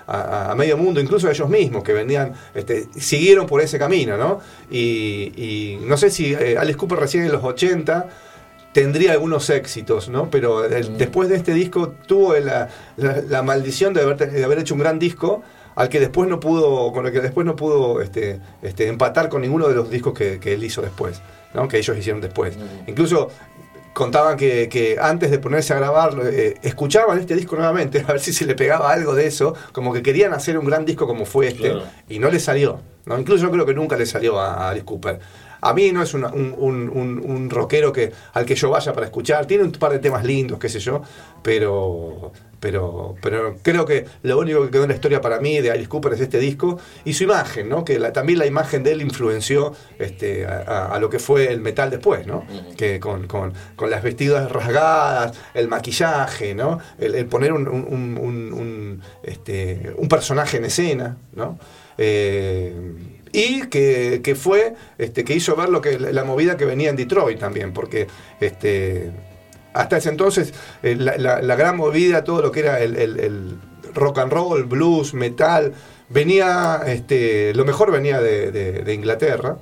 a, 0.07 0.13
a- 0.13 0.53
a 0.53 0.55
medio 0.55 0.77
mundo, 0.77 1.01
incluso 1.01 1.31
ellos 1.31 1.49
mismos 1.49 1.83
que 1.85 1.93
vendían, 1.93 2.33
este, 2.55 2.89
siguieron 2.99 3.47
por 3.47 3.61
ese 3.61 3.79
camino, 3.79 4.17
¿no? 4.17 4.41
Y, 4.71 5.33
y 5.37 5.79
no 5.87 5.97
sé 5.97 6.11
si 6.11 6.33
eh, 6.35 6.57
Alice 6.59 6.77
Cooper 6.77 6.99
recién 6.99 7.25
en 7.25 7.33
los 7.33 7.45
80 7.45 8.09
tendría 8.73 9.13
algunos 9.13 9.49
éxitos, 9.51 10.09
¿no? 10.09 10.31
Pero 10.31 10.65
el- 10.65 10.91
Mm. 10.91 10.97
después 10.99 11.29
de 11.29 11.37
este 11.37 11.55
disco 11.55 11.95
tuvo 12.07 12.35
la, 12.35 12.69
la- 12.97 13.23
la 13.29 13.43
maldición 13.43 13.95
de 13.95 14.03
haber, 14.03 14.17
de 14.31 14.45
haber 14.45 14.59
hecho 14.59 14.75
un 14.75 14.81
gran 14.81 14.99
disco 14.99 15.43
al 15.77 15.89
que 15.89 16.01
después 16.01 16.29
no 16.29 16.41
pudo, 16.41 16.93
con 16.93 17.07
el 17.07 17.13
que 17.13 17.21
después 17.21 17.47
no 17.47 17.55
pudo 17.55 18.01
este, 18.01 18.41
este, 18.63 18.89
empatar 18.89 19.29
con 19.29 19.43
ninguno 19.43 19.69
de 19.69 19.75
los 19.75 19.89
discos 19.91 20.15
que, 20.15 20.41
que 20.41 20.55
él 20.55 20.65
hizo 20.65 20.83
después, 20.83 21.23
¿no? 21.55 21.69
Que 21.69 21.79
ellos 21.79 21.97
hicieron 21.97 22.21
después. 22.21 22.57
Mm. 22.57 22.89
Incluso 22.91 23.31
contaban 23.93 24.37
que, 24.37 24.69
que 24.69 24.99
antes 25.01 25.31
de 25.31 25.39
ponerse 25.39 25.73
a 25.73 25.77
grabarlo, 25.77 26.27
eh, 26.27 26.57
escuchaban 26.63 27.19
este 27.19 27.35
disco 27.35 27.57
nuevamente, 27.57 28.01
a 28.09 28.13
ver 28.13 28.21
si 28.21 28.33
se 28.33 28.45
le 28.45 28.55
pegaba 28.55 28.93
algo 28.93 29.15
de 29.15 29.27
eso, 29.27 29.55
como 29.73 29.93
que 29.93 30.03
querían 30.03 30.33
hacer 30.35 30.59
un 30.59 30.67
gran 30.67 30.85
disco 30.85 31.07
como 31.07 31.25
fue 31.25 31.49
este, 31.49 31.71
Claro. 31.71 31.85
y 32.09 32.19
no 32.19 32.31
le 32.31 32.41
salió. 32.41 32.81
¿no? 33.07 33.19
Incluso 33.19 33.45
yo 33.45 33.51
creo 33.53 33.65
que 33.65 33.73
nunca 33.75 33.97
le 33.97 34.05
salió 34.05 34.41
a, 34.41 34.55
a 34.55 34.71
Alice 34.71 34.85
Cooper. 34.85 35.21
A 35.69 35.75
mí 35.75 35.91
no 35.93 36.03
es 36.03 36.15
una- 36.15 36.29
un, 36.29 36.55
un- 36.57 36.89
un- 36.93 37.23
un 37.25 37.51
rockero 37.51 37.93
que, 37.93 38.13
al 38.35 38.45
que 38.47 38.55
yo 38.55 38.71
vaya 38.71 38.93
para 38.93 39.07
escuchar, 39.07 39.47
tiene 39.47 39.65
un 39.65 39.73
par 39.73 39.93
de 39.93 39.99
temas 39.99 40.25
lindos, 40.25 40.59
qué 40.59 40.69
sé 40.69 40.79
yo, 40.81 41.03
pero 41.43 42.33
Pero, 42.59 43.15
pero 43.21 43.57
creo 43.63 43.85
que 43.85 44.07
lo 44.23 44.39
único 44.39 44.65
que 44.65 44.71
quedó 44.71 44.85
en 44.85 44.89
la 44.89 44.95
historia 44.95 45.21
para 45.21 45.39
mí 45.41 45.61
de 45.61 45.71
Alice 45.71 45.91
Cooper 45.91 46.15
es 46.15 46.21
este 46.23 46.39
disco 46.39 46.79
y 47.05 47.13
su 47.13 47.25
imagen, 47.25 47.69
¿no? 47.69 47.85
Que 47.85 47.99
la- 47.99 48.15
también 48.15 48.39
la 48.39 48.47
imagen 48.47 48.83
de 48.83 48.93
él 48.93 49.03
influenció 49.03 49.75
este, 49.99 50.47
a, 50.47 50.99
lo 50.99 51.11
que 51.11 51.19
fue 51.19 51.53
el 51.53 51.61
metal 51.61 51.91
después, 51.91 52.27
¿no? 52.27 52.45
Que 52.77 52.99
con, 52.99 53.27
con- 53.27 53.53
con 53.77 53.91
las 53.91 54.03
vestidas 54.03 54.51
rasgadas, 54.51 55.37
el 55.53 55.69
maquillaje, 55.69 56.55
¿no? 56.55 56.79
El, 56.99 57.15
el 57.15 57.27
poner 57.27 57.53
un, 57.53 59.03
este, 59.23 59.93
un 59.99 60.09
personaje 60.09 60.57
en 60.57 60.65
escena, 60.65 61.19
¿no? 61.35 61.59
Eh, 61.99 62.73
y 63.33 63.67
que, 63.69 64.21
que 64.23 64.35
fue, 64.35 64.75
este, 64.99 65.25
que 65.25 65.35
hizo 65.35 65.57
ver 65.57 65.69
lo 65.69 65.81
que 65.81 65.99
la 65.99 66.25
movida 66.25 66.57
que 66.57 66.65
venía 66.65 66.91
en 66.91 66.97
Detroit 66.97 67.39
también, 67.39 67.73
porque 67.73 68.07
este, 68.41 69.11
hasta 69.77 69.99
ese 69.99 70.09
entonces 70.09 70.55
eh, 70.83 70.97
la, 70.97 71.57
gran 71.57 71.77
movida, 71.77 72.25
todo 72.25 72.43
lo 72.43 72.51
que 72.51 72.61
era 72.61 72.81
el, 72.81 73.59
rock 73.95 74.19
and 74.19 74.33
roll, 74.33 74.65
blues, 74.65 75.15
metal, 75.15 75.73
venía, 76.09 76.83
este, 76.87 77.55
lo 77.55 77.65
mejor 77.65 77.91
venía 77.93 78.21
de, 78.21 78.93
Inglaterra. 78.95 79.59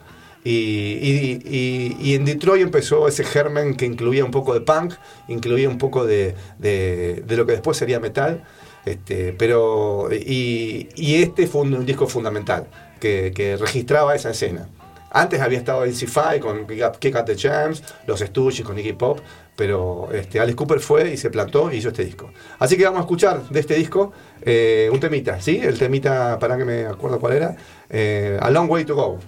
Y, 0.47 2.15
en 2.15 2.25
Detroit 2.25 2.62
empezó 2.62 3.09
ese 3.09 3.25
germen 3.25 3.77
que 3.77 3.87
incluía 3.87 4.25
un 4.25 4.31
poco 4.31 4.53
de 4.55 4.61
punk, 4.61 4.95
incluía 5.29 5.69
un 5.69 5.79
poco 5.79 6.05
de, 6.05 6.35
de- 6.59 7.25
lo 7.29 7.47
que 7.47 7.53
después 7.53 7.77
sería 7.77 8.01
metal. 8.01 8.45
Este, 8.85 9.33
pero 9.33 10.11
y, 10.12 10.91
y 10.95 11.23
este 11.23 11.47
fue 11.47 11.62
un, 11.62 11.75
un 11.75 11.87
disco 11.87 12.07
fundamental 12.07 12.67
que, 13.05 13.57
registraba 13.59 14.15
esa 14.15 14.31
escena. 14.31 14.69
Antes 15.11 15.41
había 15.41 15.59
estado 15.59 15.87
NC5 15.87 16.41
con 16.41 16.67
Kick 16.67 17.15
Up- 17.15 17.25
the 17.25 17.37
Jams, 17.37 17.83
los 18.07 18.19
Stooges 18.21 18.63
con 18.65 18.77
Iggy 18.79 18.95
Pop, 18.95 19.21
pero 19.55 20.09
este, 20.13 20.41
Alice 20.41 20.57
Cooper 20.57 20.81
fue 20.81 21.13
y 21.13 21.17
se 21.17 21.31
plantó 21.31 21.71
y 21.71 21.77
hizo 21.77 21.89
este 21.89 22.05
disco. 22.05 22.31
Así 22.59 22.77
que 22.77 22.85
vamos 22.85 22.99
a 22.99 23.03
escuchar 23.03 23.49
de 23.49 23.61
este 23.61 23.75
disco 23.75 24.13
eh, 24.43 24.91
un 24.93 24.99
temita, 24.99 25.41
¿sí? 25.41 25.61
El 25.63 25.79
temita, 25.79 26.39
para 26.41 26.57
que 26.57 26.65
me 26.65 26.87
acuerdo 26.87 27.21
cuál 27.21 27.35
era, 27.35 27.57
eh, 27.91 28.39
A 28.41 28.51
Long 28.51 28.69
Way 28.69 28.85
to 28.87 28.97
Go. 28.97 29.19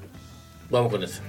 Vamos 0.71 0.91
con 0.91 1.05
eso. 1.05 1.23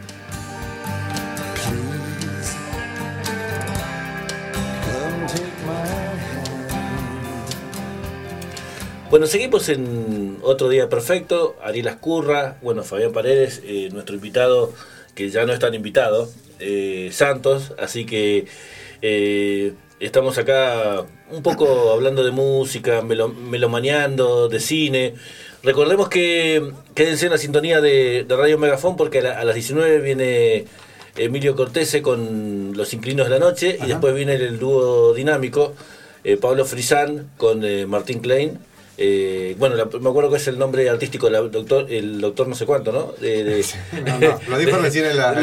Bueno, 9.10 9.26
seguimos 9.26 9.70
en 9.70 10.27
otro 10.48 10.70
día 10.70 10.90
perfecto. 10.90 11.56
Ariel 11.64 11.88
Ascurra, 11.88 12.58
bueno, 12.62 12.84
Fabián 12.84 13.12
Paredes, 13.14 13.62
eh, 13.66 13.90
nuestro 13.92 14.16
invitado, 14.16 14.74
que 15.16 15.30
ya 15.30 15.46
no 15.46 15.54
es 15.54 15.60
tan 15.60 15.74
invitado, 15.74 16.30
eh, 16.60 17.10
Santos. 17.12 17.74
Así 17.80 18.06
que 18.06 18.46
eh, 19.02 19.74
estamos 20.00 20.38
acá 20.38 21.06
un 21.32 21.44
poco 21.44 21.92
hablando 21.92 22.24
de 22.24 22.32
música, 22.32 23.02
melo- 23.02 23.34
melomaneando, 23.34 24.48
de 24.50 24.60
cine. 24.60 25.14
Recordemos 25.64 26.08
que 26.10 26.72
quédense 26.96 27.26
en 27.26 27.32
la 27.32 27.38
sintonía 27.38 27.82
de, 27.82 28.24
de 28.28 28.36
Radio 28.36 28.58
Megafón 28.58 28.96
porque 28.96 29.20
a, 29.20 29.24
la- 29.24 29.40
a 29.40 29.44
las 29.46 29.56
19 29.56 30.00
viene 30.00 30.66
Emilio 31.18 31.56
Cortese 31.56 32.02
con 32.02 32.74
Los 32.76 32.94
Inclinos 32.94 33.26
de 33.28 33.32
la 33.32 33.40
Noche 33.40 33.78
y 33.84 33.88
después 33.88 34.14
viene 34.16 34.36
el 34.36 34.60
dúo 34.60 35.14
dinámico 35.14 35.74
eh, 36.24 36.38
Pablo 36.38 36.64
Frisán 36.66 37.30
con 37.38 37.64
eh, 37.66 37.86
Martín 37.88 38.20
Klein. 38.20 38.60
Eh, 39.00 39.56
bueno, 39.60 39.76
la- 39.76 39.86
me 39.86 40.10
acuerdo 40.10 40.32
que 40.32 40.38
es 40.38 40.48
el 40.48 40.58
nombre 40.58 40.90
artístico, 40.90 41.30
la- 41.30 41.42
doctor, 41.42 41.86
el 41.90 42.20
doctor 42.20 42.48
no 42.48 42.56
sé 42.56 42.66
cuánto, 42.66 42.92
¿no? 42.92 43.14
De- 43.22 43.44
de- 43.44 43.64
No, 44.06 44.18
no, 44.20 44.40
lo 44.48 44.58
dijo 44.58 44.78
recién 44.82 45.06
en 45.06 45.18
la- 45.18 45.34
en 45.34 45.42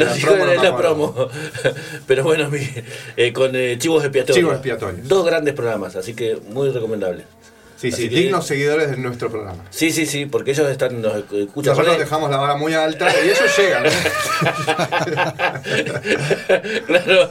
no 0.61 0.77
promo. 0.77 1.29
Pero 2.07 2.23
bueno, 2.23 2.49
mi- 2.49 2.67
eh, 3.15 3.31
con 3.31 3.55
eh, 3.55 3.77
Chivos 3.77 4.03
Expiatorios. 4.03 4.37
Chivos 4.37 4.53
Expiatorios. 4.55 5.07
Dos 5.07 5.25
grandes 5.25 5.53
programas, 5.53 5.95
así 5.95 6.13
que 6.13 6.37
muy 6.49 6.69
recomendable. 6.69 7.23
Sí, 7.77 7.89
Así 7.89 8.03
sí, 8.03 8.09
que- 8.09 8.15
dignos 8.15 8.47
seguidores 8.47 8.89
de 8.91 8.97
nuestro 8.97 9.29
programa. 9.29 9.63
Sí, 9.69 9.91
sí, 9.91 10.05
sí, 10.05 10.25
porque 10.25 10.51
ellos 10.51 10.69
están, 10.69 11.01
nos 11.01 11.13
escuchan. 11.15 11.73
Nosotros 11.73 11.99
dejamos 11.99 12.29
la 12.31 12.37
vara 12.37 12.55
muy 12.55 12.73
alta 12.73 13.09
y 13.23 13.29
ellos 13.29 13.57
llegan. 13.57 13.85
¿eh? 13.85 13.89
claro, 16.87 17.29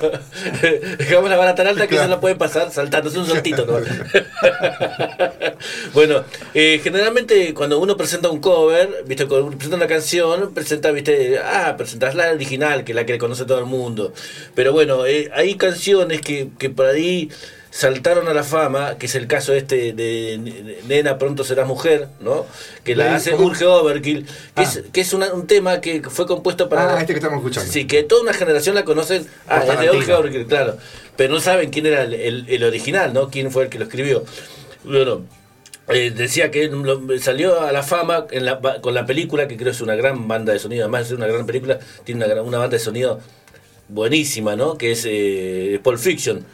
dejamos 0.99 1.30
la 1.30 1.36
vara 1.36 1.55
tan 1.55 1.66
alta 1.66 1.82
que 1.86 1.95
Claro. 1.95 2.05
eso 2.05 2.14
no 2.16 2.20
puede 2.20 2.34
pasar 2.34 2.70
saltando, 2.70 3.09
es 3.09 3.16
un 3.16 3.26
saltito. 3.26 3.64
¿no? 3.66 3.74
bueno, 5.95 6.24
eh, 6.53 6.80
generalmente 6.82 7.55
cuando 7.55 7.78
uno 7.78 7.97
presenta 7.97 8.28
un 8.28 8.40
cover, 8.40 9.05
viste, 9.07 9.26
cuando 9.26 9.47
uno 9.47 9.57
presenta 9.57 9.76
una 9.76 9.86
canción, 9.86 10.53
presenta, 10.55 10.90
viste, 10.90 11.38
ah, 11.38 11.74
presentas 11.76 12.14
la 12.14 12.30
original, 12.32 12.84
que 12.84 12.92
es 12.92 12.97
la 12.97 13.07
que 13.07 13.18
conoce 13.18 13.45
todo 13.45 13.59
el 13.61 13.66
mundo. 13.66 14.12
Pero 14.55 14.72
bueno, 14.72 15.07
eh, 15.07 15.30
hay 15.34 15.55
canciones 15.55 16.20
que, 16.20 16.49
que 16.59 16.70
por 16.70 16.86
ahí 16.86 17.30
saltaron 17.77 18.29
a 18.29 18.35
la 18.35 18.45
fama, 18.45 18.99
que 18.99 19.07
es 19.07 19.16
el 19.16 19.27
caso 19.27 19.53
este 19.53 19.93
de 19.93 20.79
Nena 20.87 21.18
pronto 21.18 21.43
serás 21.43 21.66
mujer, 21.66 22.07
¿no? 22.20 22.47
Que 22.85 22.95
la 22.95 23.16
hace. 23.16 23.35
Urge 23.35 23.64
Overkill, 23.66 24.27
que 24.27 24.31
Ah. 24.55 24.62
es, 24.62 24.83
que 24.93 25.01
es 25.01 25.12
una- 25.12 25.33
un 25.35 25.49
tema 25.49 25.81
que 25.81 26.01
fue 26.09 26.25
compuesto 26.25 26.68
para... 26.68 26.95
Ah, 26.97 27.01
este 27.01 27.14
que 27.14 27.18
estamos 27.18 27.39
escuchando. 27.39 27.72
Sí, 27.72 27.85
que 27.89 28.05
toda 28.05 28.22
una 28.22 28.33
generación 28.33 28.77
la 28.77 28.85
conocen. 28.85 29.27
Ah, 29.49 29.64
es 29.68 29.81
de. 29.81 29.91
Urge 29.91 30.12
Overkill, 30.14 30.47
claro. 30.47 30.77
Pero 31.16 31.35
no 31.35 31.41
saben 31.41 31.70
quién 31.70 31.87
era 31.87 32.03
el, 32.05 32.14
el- 32.14 32.45
el 32.49 32.62
original, 32.62 33.12
¿no? 33.12 33.29
Quién 33.29 33.51
fue 33.51 33.64
el 33.64 33.70
que 33.70 33.79
lo 33.81 33.87
escribió. 33.87 34.22
Bueno, 34.85 35.22
eh, 35.89 36.12
decía 36.14 36.53
que 36.53 36.68
lo- 36.68 37.03
salió 37.18 37.61
a 37.61 37.72
la 37.72 37.83
fama 37.83 38.27
en 38.31 38.45
la- 38.45 38.61
con 38.81 38.95
la 38.95 39.05
película, 39.05 39.49
que 39.49 39.57
creo 39.57 39.72
es 39.72 39.81
una 39.81 39.97
gran 39.97 40.29
banda 40.29 40.53
de 40.53 40.61
sonido, 40.61 40.85
además 40.85 41.01
de 41.01 41.07
ser 41.09 41.16
una 41.16 41.27
gran 41.27 41.45
película, 41.45 41.81
tiene 42.05 42.25
una, 42.25 42.33
gran- 42.33 42.45
una 42.47 42.59
banda 42.59 42.77
de 42.77 42.85
sonido 42.85 43.18
buenísima, 43.89 44.55
¿no? 44.55 44.79
Que 44.79 44.93
es 44.93 45.05
eh, 45.09 45.81
Pulp 45.83 45.99
Fiction. 45.99 46.45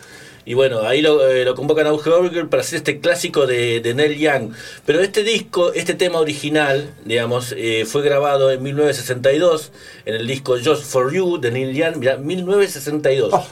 Y 0.50 0.54
bueno, 0.54 0.80
ahí 0.80 1.00
lo, 1.00 1.30
eh, 1.30 1.46
convocan 1.54 1.86
a 1.86 1.92
Overkill 1.92 2.48
para 2.48 2.62
hacer 2.62 2.78
este 2.78 2.98
clásico 2.98 3.46
de, 3.46 3.78
de 3.78 3.94
Neil 3.94 4.18
Young. 4.18 4.52
Pero 4.84 4.98
este 4.98 5.22
disco, 5.22 5.72
este 5.74 5.94
tema 5.94 6.18
original, 6.18 6.92
digamos, 7.04 7.54
eh, 7.56 7.84
fue 7.86 8.02
grabado 8.02 8.50
en 8.50 8.60
1962 8.60 9.70
en 10.06 10.16
el 10.16 10.26
disco 10.26 10.56
Just 10.58 10.82
for 10.86 11.14
You 11.14 11.38
de 11.38 11.52
Neil 11.52 11.72
Young. 11.76 11.98
Mirá, 11.98 12.16
1962. 12.16 13.32
Oh. 13.32 13.46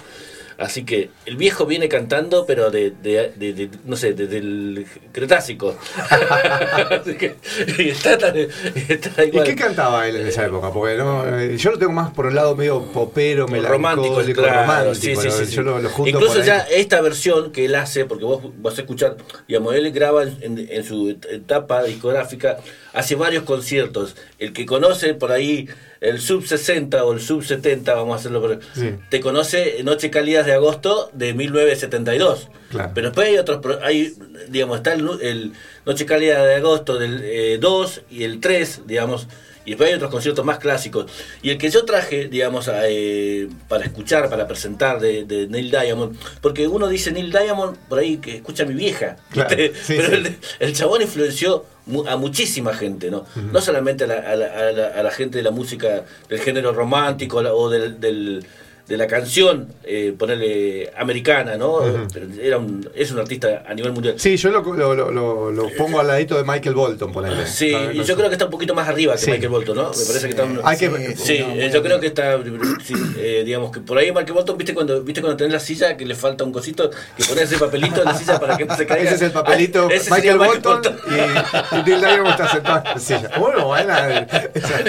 Así 0.58 0.84
que 0.84 1.10
el 1.24 1.36
viejo 1.36 1.66
viene 1.66 1.88
cantando, 1.88 2.44
pero 2.44 2.70
de, 2.72 2.90
de, 2.90 3.32
de- 3.36 3.52
de- 3.52 3.70
no 3.84 3.96
sé, 3.96 4.12
desde 4.12 4.38
el 4.38 4.86
Cretácico. 5.12 5.78
Así 6.90 7.14
que 7.14 7.36
y 7.78 7.90
está, 7.90 8.18
tan- 8.18 8.36
está 8.36 9.24
¿Y 9.24 9.30
qué 9.30 9.54
cantaba 9.54 10.08
él 10.08 10.16
en 10.16 10.26
esa 10.26 10.46
época? 10.46 10.72
Porque 10.72 10.96
no, 10.96 11.24
eh, 11.38 11.56
yo 11.56 11.70
lo 11.70 11.78
tengo 11.78 11.92
más 11.92 12.10
por 12.10 12.26
el 12.26 12.34
lado 12.34 12.56
medio 12.56 12.82
popero, 12.92 13.46
romántico, 13.46 14.16
melancólico, 14.16 14.42
claro, 14.42 14.60
romántico. 14.62 15.20
sí, 15.22 15.30
sí, 15.30 15.46
sí, 15.46 15.54
yo 15.54 15.62
lo, 15.62 15.78
lo 15.78 15.88
junto 15.90 16.10
Incluso 16.10 16.42
ya 16.42 16.58
esta 16.70 17.00
versión 17.00 17.52
que 17.52 17.64
él 17.66 17.74
hace, 17.76 18.04
porque 18.04 18.24
vos 18.24 18.42
vas 18.60 18.76
a 18.78 18.80
escuchar, 18.80 19.16
digamos, 19.46 19.74
él 19.76 19.90
graba 19.92 20.24
en, 20.24 20.66
en 20.70 20.84
su 20.84 21.10
et- 21.10 21.24
etapa 21.26 21.84
discográfica, 21.84 22.58
hace 22.92 23.14
varios 23.14 23.44
conciertos. 23.44 24.16
El 24.40 24.52
que 24.52 24.66
conoce 24.66 25.14
por 25.14 25.30
ahí 25.30 25.68
el 26.00 26.20
sub 26.20 26.46
60 26.46 27.04
o 27.04 27.12
el 27.12 27.20
sub 27.20 27.42
70, 27.44 27.94
vamos 27.94 28.12
a 28.14 28.16
hacerlo 28.20 28.40
por 28.40 28.60
Sí. 28.74 28.94
te 29.10 29.20
conoce 29.20 29.82
Noche 29.84 30.10
Cálidas 30.10 30.46
de 30.46 30.52
Agosto 30.52 31.10
de 31.12 31.34
1972. 31.34 32.48
Claro. 32.70 32.90
Pero 32.94 33.08
después 33.08 33.28
hay 33.28 33.38
otros, 33.38 33.60
hay, 33.82 34.14
digamos, 34.48 34.76
está 34.78 34.92
el, 34.92 35.52
Noche 35.86 36.06
Cálida 36.06 36.44
de 36.44 36.54
Agosto 36.56 36.98
del 36.98 37.20
eh, 37.24 37.58
2 37.60 38.02
y 38.10 38.24
el 38.24 38.40
3, 38.40 38.82
digamos, 38.86 39.26
y 39.64 39.70
después 39.72 39.88
hay 39.90 39.96
otros 39.96 40.10
conciertos 40.10 40.44
más 40.44 40.58
clásicos. 40.58 41.10
Y 41.42 41.50
el 41.50 41.58
que 41.58 41.70
yo 41.70 41.84
traje, 41.84 42.28
digamos, 42.28 42.68
a, 42.68 42.82
eh, 42.88 43.48
para 43.68 43.84
escuchar, 43.84 44.28
para 44.30 44.46
presentar 44.46 45.00
de, 45.00 45.24
de 45.24 45.46
Neil 45.46 45.70
Diamond, 45.70 46.16
porque 46.40 46.68
uno 46.68 46.88
dice 46.88 47.10
Neil 47.10 47.30
Diamond 47.30 47.76
por 47.88 47.98
ahí 47.98 48.18
que 48.18 48.36
escucha 48.36 48.62
a 48.62 48.66
mi 48.66 48.74
vieja, 48.74 49.16
Claro, 49.30 49.48
pero 49.56 49.72
sí. 49.82 49.94
El, 49.96 50.36
el 50.60 50.72
chabón 50.74 51.02
influenció 51.02 51.64
a 52.06 52.16
muchísima 52.16 52.72
gente, 52.74 53.10
¿no? 53.10 53.24
No 53.52 53.60
solamente 53.60 54.04
a 54.04 54.06
la, 54.06 54.14
a 54.16 54.36
la- 54.36 54.46
a 54.68 54.72
la- 54.72 54.86
a 54.88 55.02
la 55.02 55.10
gente 55.10 55.38
de 55.38 55.44
la 55.44 55.50
música 55.50 56.04
del 56.28 56.40
género 56.40 56.72
romántico 56.72 57.38
o 57.38 57.68
del, 57.70 58.00
del- 58.00 58.44
de 58.88 58.96
la 58.96 59.06
canción, 59.06 59.68
eh, 59.84 60.14
ponerle 60.18 60.90
americana, 60.96 61.56
¿no? 61.58 61.80
Pero 62.12 62.26
era 62.40 62.56
un, 62.56 62.88
es 62.94 63.10
un 63.10 63.18
artista 63.18 63.62
a 63.68 63.74
nivel 63.74 63.92
mundial. 63.92 64.14
Sí, 64.18 64.36
yo 64.38 64.50
lo, 64.50 64.62
lo, 64.62 64.94
lo- 64.94 65.10
lo- 65.10 65.50
lo 65.52 65.68
pongo 65.76 66.00
al 66.00 66.06
ladito 66.06 66.36
de 66.38 66.44
Michael 66.44 66.74
Bolton, 66.74 67.12
ahí. 67.24 67.46
Sí, 67.46 67.74
y 67.92 68.02
yo 68.02 68.16
creo 68.16 68.28
que 68.28 68.34
está 68.36 68.46
un 68.46 68.50
poquito 68.50 68.74
más 68.74 68.88
arriba 68.88 69.12
que 69.12 69.18
Sí. 69.18 69.30
Michael 69.30 69.50
Bolton, 69.50 69.76
¿no? 69.76 69.82
Me 69.90 70.04
parece 70.06 70.20
que 70.22 70.28
está 70.30 70.44
un- 70.44 70.60
Hay 70.64 70.78
que, 70.78 70.88
Sí, 71.16 71.38
No, 71.40 71.54
eh, 71.54 71.70
yo 71.72 71.82
creo 71.82 72.00
que 72.00 72.06
está, 72.06 72.38
sí, 72.82 72.94
eh, 73.18 73.42
digamos 73.44 73.70
que 73.72 73.80
por 73.80 73.98
ahí 73.98 74.06
Michael 74.10 74.32
Bolton, 74.32 74.56
¿viste 74.56 74.72
cuando, 74.72 75.02
¿viste 75.02 75.20
cuando 75.20 75.36
tenés 75.36 75.52
la 75.52 75.60
silla 75.60 75.94
que 75.96 76.06
le 76.06 76.14
falta 76.14 76.44
un 76.44 76.52
cosito? 76.52 76.88
Que 76.90 77.24
pones 77.24 77.44
ese 77.44 77.58
papelito 77.58 77.98
en 78.00 78.04
la 78.06 78.14
silla 78.14 78.40
para 78.40 78.56
que 78.56 78.64
no 78.64 78.74
se 78.74 78.86
caiga. 78.86 79.04
Ese 79.04 79.14
es 79.16 79.22
el 79.22 79.32
papelito 79.32 79.88
Ah, 79.90 79.94
ese 79.94 80.10
Michael 80.10 80.38
Bolton 80.38 80.82
y, 81.10 81.76
y 81.78 81.82
Neil 81.82 82.00
Diamond 82.00 82.28
está 82.30 82.48
sentado 82.50 82.78
en 82.78 82.84
la 82.94 82.98
silla. 82.98 83.30
Bueno, 83.38 83.66
buena 83.66 84.26
esa, 84.54 84.80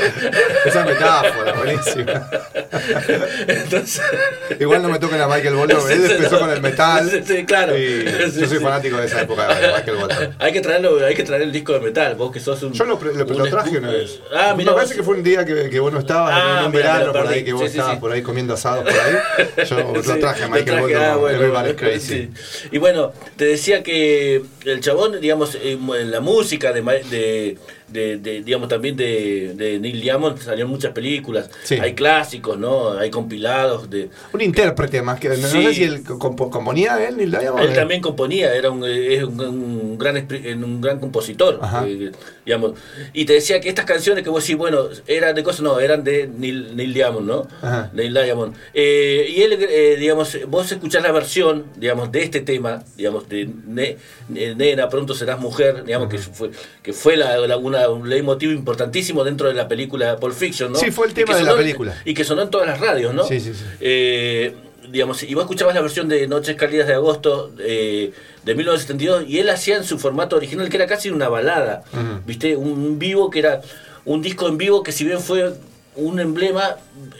esa 0.65 0.85
metáfora, 0.85 1.53
buenísima. 1.53 2.29
Entonces, 3.47 3.88
Igual 4.59 4.81
no 4.81 4.89
me 4.89 4.99
toquen 4.99 5.19
a 5.21 5.27
Michael 5.27 5.55
Bolton, 5.55 5.91
él 5.91 6.11
empezó 6.11 6.39
con 6.39 6.49
el 6.49 6.61
metal. 6.61 7.23
Sí, 7.25 7.45
claro. 7.45 7.77
Y 7.77 8.05
yo 8.05 8.47
soy 8.47 8.59
fanático 8.59 8.97
de 8.97 9.05
esa 9.07 9.21
época 9.21 9.47
de 9.55 9.67
Michael 9.73 9.97
Bolton. 9.97 10.35
Hay 10.39 10.51
que 10.53 10.61
traerlo, 10.61 11.05
hay 11.05 11.15
que 11.15 11.23
traer 11.23 11.41
el 11.43 11.51
disco 11.51 11.73
de 11.73 11.79
metal, 11.79 12.15
vos 12.15 12.31
que 12.31 12.39
sos 12.39 12.61
un. 12.63 12.73
Yo 12.73 12.85
lo, 12.85 12.99
lo- 12.99 13.49
traje 13.49 13.77
una 13.77 13.89
vez. 13.91 14.19
Ah, 14.33 14.53
me 14.55 14.65
parece 14.65 14.95
que 14.95 15.03
fue 15.03 15.15
un 15.15 15.23
día 15.23 15.45
que, 15.45 15.69
que 15.69 15.79
vos 15.79 15.91
no 15.91 15.99
estabas, 15.99 16.33
Ah, 16.35 16.59
en 16.61 16.65
un 16.67 16.71
mira, 16.71 16.93
me 16.93 16.99
verano 16.99 17.13
por 17.13 17.27
ahí, 17.27 17.43
que 17.43 17.53
vos 17.53 17.61
Sí, 17.63 17.67
estabas 17.77 17.93
sí. 17.95 17.99
por 17.99 18.11
ahí 18.11 18.21
comiendo 18.21 18.53
asados 18.53 18.83
por 18.83 18.93
ahí. 18.93 19.65
Yo 19.67 19.93
lo 19.93 20.17
traje 20.19 20.43
a 20.43 20.47
Michael 20.47 20.79
Bolton 20.81 21.01
ah, 21.01 21.15
bueno, 21.15 21.37
Everybody's 21.37 21.75
Crazy. 21.75 22.29
Y 22.71 22.77
bueno, 22.77 23.13
te 23.37 23.45
decía 23.45 23.83
que 23.83 24.41
el 24.65 24.81
chabón, 24.81 25.19
digamos, 25.19 25.57
en 25.61 26.11
la 26.11 26.19
música 26.19 26.71
de, 26.73 26.81
de, 26.81 27.57
de- 27.91 28.17
de, 28.17 28.41
digamos, 28.43 28.67
también 28.69 28.95
de, 28.95 29.53
de 29.55 29.79
Neil 29.79 30.01
Diamond 30.01 30.37
salieron 30.39 30.69
muchas 30.71 30.91
películas. 30.93 31.49
Sí. 31.63 31.75
Hay 31.75 31.93
clásicos, 31.93 32.57
¿no? 32.57 32.91
Hay 32.91 33.09
compilados 33.09 33.89
de. 33.89 34.09
Un 34.33 34.41
intérprete 34.41 35.01
más 35.01 35.19
que. 35.19 35.29
No, 35.29 35.37
no 35.37 35.47
Sí. 35.47 35.63
sé 35.63 35.73
si 35.73 35.83
él 35.83 36.03
compo- 36.03 36.49
componía 36.49 37.05
él, 37.07 37.17
Neil 37.17 37.31
Diamond. 37.31 37.63
Él 37.63 37.73
también 37.73 38.01
componía, 38.01 38.53
era 38.53 38.71
un, 38.71 38.83
eh, 38.85 39.15
es 39.15 39.23
un, 39.23 39.39
un 39.39 39.97
gran, 39.97 40.27
un 40.63 40.81
gran 40.81 40.99
compositor, 40.99 41.59
eh, 41.85 42.11
digamos. 42.45 42.73
Y 43.13 43.25
te 43.25 43.33
decía 43.33 43.59
que 43.59 43.69
estas 43.69 43.85
canciones 43.85 44.23
que 44.23 44.29
vos 44.29 44.43
decís, 44.43 44.57
bueno, 44.57 44.89
eran 45.07 45.35
de 45.35 45.43
cosas, 45.43 45.61
no, 45.61 45.79
eran 45.79 46.03
de 46.03 46.27
Neil, 46.27 46.75
Neil 46.75 46.93
Diamond, 46.93 47.27
¿no? 47.27 47.47
Ajá. 47.61 47.89
Neil 47.93 48.13
Diamond. 48.13 48.55
Eh, 48.73 49.33
y 49.35 49.41
él, 49.41 49.57
eh, 49.59 49.95
digamos, 49.99 50.37
vos 50.47 50.71
escuchás 50.71 51.03
la 51.03 51.11
versión, 51.11 51.65
digamos, 51.75 52.11
de 52.11 52.23
este 52.23 52.41
tema, 52.41 52.83
digamos, 52.97 53.27
de 53.29 53.49
Ne- 53.67 53.97
Ne- 54.29 54.55
Nena, 54.55 54.89
pronto 54.89 55.13
serás 55.13 55.39
mujer, 55.39 55.83
digamos, 55.85 56.09
que 56.09 56.17
fue, 56.19 56.51
que 56.83 56.93
fue 56.93 57.17
la, 57.17 57.37
la- 57.37 57.57
una- 57.57 57.78
un 57.87 58.09
leitmotiv 58.09 58.51
importantísimo 58.51 59.23
dentro 59.23 59.47
de 59.47 59.53
la 59.53 59.67
película 59.67 60.17
Pulp 60.17 60.33
Fiction, 60.33 60.73
¿no? 60.73 60.79
Sí, 60.79 60.91
fue 60.91 61.07
el 61.07 61.13
tema 61.13 61.35
de 61.35 61.43
la 61.43 61.55
película. 61.55 61.95
Y 62.03 62.13
que 62.13 62.23
sonó 62.23 62.41
en 62.41 62.49
todas 62.49 62.67
las 62.67 62.79
radios, 62.79 63.13
¿no? 63.13 63.23
Sí, 63.23 63.39
sí, 63.39 63.53
sí. 63.53 63.63
Eh, 63.79 64.55
digamos, 64.91 65.23
y 65.23 65.33
vos 65.33 65.43
escuchabas 65.43 65.75
la 65.75 65.81
versión 65.81 66.09
de 66.09 66.27
Noches 66.27 66.55
Cálidas 66.55 66.87
de 66.87 66.95
Agosto 66.95 67.51
eh, 67.59 68.11
de 68.43 68.55
1972 68.55 69.25
y 69.27 69.39
él 69.39 69.49
hacía 69.49 69.77
en 69.77 69.83
su 69.83 69.99
formato 69.99 70.35
original 70.35 70.69
que 70.69 70.77
era 70.77 70.87
casi 70.87 71.09
una 71.09 71.29
balada. 71.29 71.83
¿viste? 72.25 72.55
Un 72.55 72.97
vivo 72.99 73.29
que 73.29 73.39
era 73.39 73.61
un 74.05 74.21
disco 74.21 74.47
en 74.47 74.57
vivo 74.57 74.83
que 74.83 74.91
si 74.91 75.05
bien 75.05 75.19
fue 75.19 75.53
un 75.95 76.19
emblema, 76.19 76.77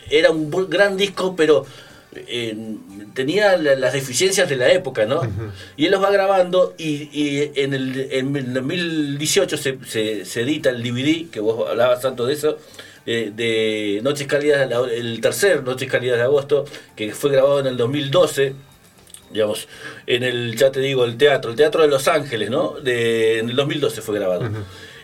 era 0.10 0.32
un 0.32 0.50
gran 0.70 0.98
disco, 0.98 1.36
pero 1.36 1.66
eh, 2.16 2.56
tenía 3.14 3.56
la- 3.58 3.76
las 3.76 3.94
deficiencias 3.94 4.50
de 4.50 4.56
la 4.56 4.72
época, 4.72 5.06
¿no? 5.06 5.22
Y 5.78 5.86
él 5.86 5.92
los 5.92 6.04
va 6.04 6.10
grabando 6.12 6.74
y, 6.78 7.10
y 7.14 7.52
en, 7.56 7.74
el, 7.74 8.08
en 8.12 8.36
el 8.36 8.54
2018 8.54 9.58
se, 9.58 9.78
se, 9.88 10.26
se 10.26 10.42
edita 10.42 10.70
el 10.70 10.82
DVD, 10.84 11.30
que 11.30 11.40
vos 11.40 11.70
hablabas 11.70 12.02
tanto 12.02 12.26
de 12.26 12.34
eso, 12.34 12.58
eh, 13.06 13.32
de 13.36 14.00
Noches 14.04 14.28
Cálidas, 14.28 14.70
el 14.92 15.22
tercer 15.22 15.64
Noches 15.64 15.90
Cálidas 15.90 16.18
de 16.18 16.24
Agosto, 16.24 16.66
que 16.96 17.12
fue 17.14 17.32
grabado 17.32 17.60
en 17.60 17.68
el 17.68 17.78
2012 17.78 18.54
digamos, 19.32 19.68
en 20.08 20.24
el, 20.24 20.56
ya 20.56 20.72
te 20.72 20.80
digo, 20.80 21.06
el 21.06 21.16
teatro, 21.16 21.52
el 21.52 21.56
Teatro 21.58 21.84
de 21.84 21.88
Los 21.88 22.08
Ángeles, 22.08 22.50
¿no? 22.50 22.72
De, 22.82 23.38
en 23.38 23.52
el 23.52 23.56
2012 23.56 24.02
fue 24.02 24.16
grabado. 24.16 24.50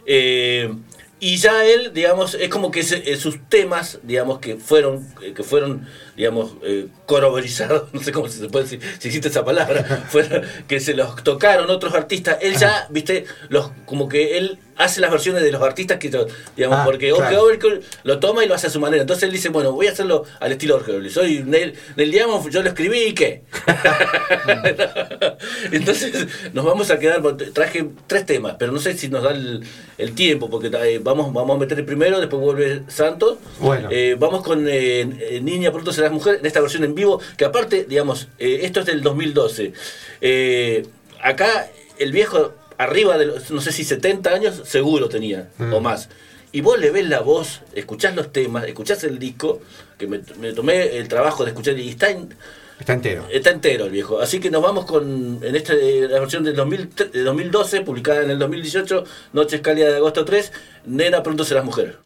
Eh, 0.08 0.74
y 1.20 1.38
ya 1.38 1.64
él, 1.64 1.92
digamos, 1.94 2.34
es 2.34 2.50
como 2.50 2.72
que 2.72 2.82
se- 2.82 3.16
sus 3.18 3.38
temas, 3.50 4.00
digamos, 4.02 4.40
que 4.40 4.56
fueron, 4.58 5.08
eh, 5.22 5.34
que 5.36 5.44
fueron, 5.44 5.88
digamos, 6.16 6.54
eh, 6.64 6.88
coroborizados, 7.06 7.90
no 7.94 8.02
sé 8.02 8.12
cómo 8.12 8.28
se 8.28 8.48
puede 8.50 8.66
decir, 8.66 8.82
si 9.00 9.08
existe 9.08 9.30
esa 9.30 9.46
palabra, 9.46 9.84
fueron, 10.10 10.44
que 10.68 10.80
se 10.80 10.94
los 10.94 11.24
tocaron 11.24 11.70
otros 11.70 11.94
artistas, 11.94 12.38
él 12.42 12.56
ya, 12.58 12.88
viste, 12.90 13.26
los, 13.50 13.72
como 13.86 14.08
que 14.08 14.38
él 14.38 14.60
hace 14.78 15.02
las 15.02 15.12
versiones 15.12 15.42
de 15.42 15.52
los 15.52 15.62
artistas 15.62 15.98
que, 15.98 16.10
digamos, 16.56 16.80
Ah, 16.80 16.84
porque 16.86 17.10
claro. 17.10 17.24
Orge 17.24 17.38
Overkill 17.38 17.82
lo 18.04 18.20
toma 18.20 18.44
y 18.44 18.48
lo 18.48 18.56
hace 18.56 18.68
a 18.68 18.70
su 18.70 18.80
manera. 18.80 19.02
Entonces 19.02 19.24
él 19.24 19.32
dice, 19.32 19.50
bueno, 19.50 19.72
voy 19.72 19.88
a 19.88 19.92
hacerlo 19.92 20.26
al 20.40 20.52
estilo 20.52 20.76
Orge 20.76 20.92
Overkill. 20.92 21.12
Soy 21.12 21.44
Neil, 21.46 21.74
Neil 21.96 22.12
Diamond, 22.12 22.50
yo 22.50 22.62
lo 22.62 22.70
escribí 22.70 23.04
y 23.04 23.14
qué. 23.14 23.44
Entonces 25.72 26.28
nos 26.54 26.66
vamos 26.66 26.92
a 26.92 27.00
quedar, 27.00 27.22
traje 27.54 27.88
tres 28.08 28.26
temas, 28.26 28.56
pero 28.60 28.72
no 28.72 28.80
sé 28.80 28.98
si 28.98 29.08
nos 29.08 29.24
da 29.24 29.32
el, 29.32 29.64
el 29.98 30.14
tiempo, 30.14 30.50
porque 30.50 30.68
eh, 30.68 31.00
vamos, 31.02 31.34
vamos 31.34 31.56
a 31.56 31.60
meter 31.60 31.80
el 31.80 31.86
primero, 31.86 32.20
después 32.20 32.42
vuelve 32.42 32.84
Santos. 32.88 33.38
Bueno. 33.60 33.88
Eh, 33.92 34.16
vamos 34.20 34.44
con 34.44 34.66
eh, 34.68 35.40
Niña 35.42 35.72
Pronto 35.72 35.94
Serás 36.06 36.14
Mujer, 36.14 36.38
en 36.40 36.46
esta 36.46 36.62
versión 36.62 36.84
en 36.84 36.94
vivo, 36.94 37.20
que 37.38 37.46
aparte, 37.46 37.86
digamos, 37.90 38.28
eh, 38.38 38.60
esto 38.64 38.80
es 38.82 38.86
del 38.86 39.02
2012. 39.02 39.74
Eh, 40.22 40.86
acá 41.22 41.68
el 41.98 42.12
viejo, 42.12 42.54
arriba 42.78 43.18
de 43.18 43.26
los, 43.26 43.50
no 43.52 43.62
sé 43.62 43.72
si 43.72 43.84
70 43.84 44.30
años, 44.30 44.62
seguro 44.66 45.10
tenía, 45.10 45.50
o 45.72 45.80
más. 45.82 46.10
Y 46.52 46.62
vos 46.62 46.80
le 46.80 46.92
ves 46.92 47.10
la 47.10 47.20
voz, 47.22 47.62
escuchás 47.74 48.16
los 48.16 48.32
temas, 48.32 48.66
escuchás 48.66 49.04
el 49.04 49.18
disco, 49.20 49.62
que 49.98 50.08
me, 50.08 50.22
me 50.40 50.54
tomé 50.54 50.98
el 50.98 51.08
trabajo 51.08 51.44
de 51.44 51.52
escuchar 51.52 51.78
y 51.80 51.90
está, 51.90 52.10
en- 52.12 52.34
Está 52.80 52.94
entero. 52.94 53.26
está 53.32 53.50
entero 53.52 53.86
el 53.86 53.92
viejo. 53.92 54.20
Así 54.22 54.40
que 54.40 54.52
nos 54.52 54.62
vamos 54.62 54.86
con, 54.86 55.40
en 55.42 55.56
esta 55.56 55.74
eh, 55.74 56.08
la 56.10 56.20
versión 56.20 56.44
del 56.44 56.56
2000 56.56 56.90
de 57.14 57.24
2012, 57.24 57.82
publicada 57.82 58.22
en 58.24 58.30
el 58.32 58.40
2018, 58.40 59.04
Noches 59.34 59.62
Cálidas 59.62 59.92
de 59.92 59.98
Agosto 59.98 60.24
3, 60.24 60.52
Nena 60.86 61.24
Pronto 61.24 61.44
Serás 61.44 61.66
Mujer. 61.66 61.98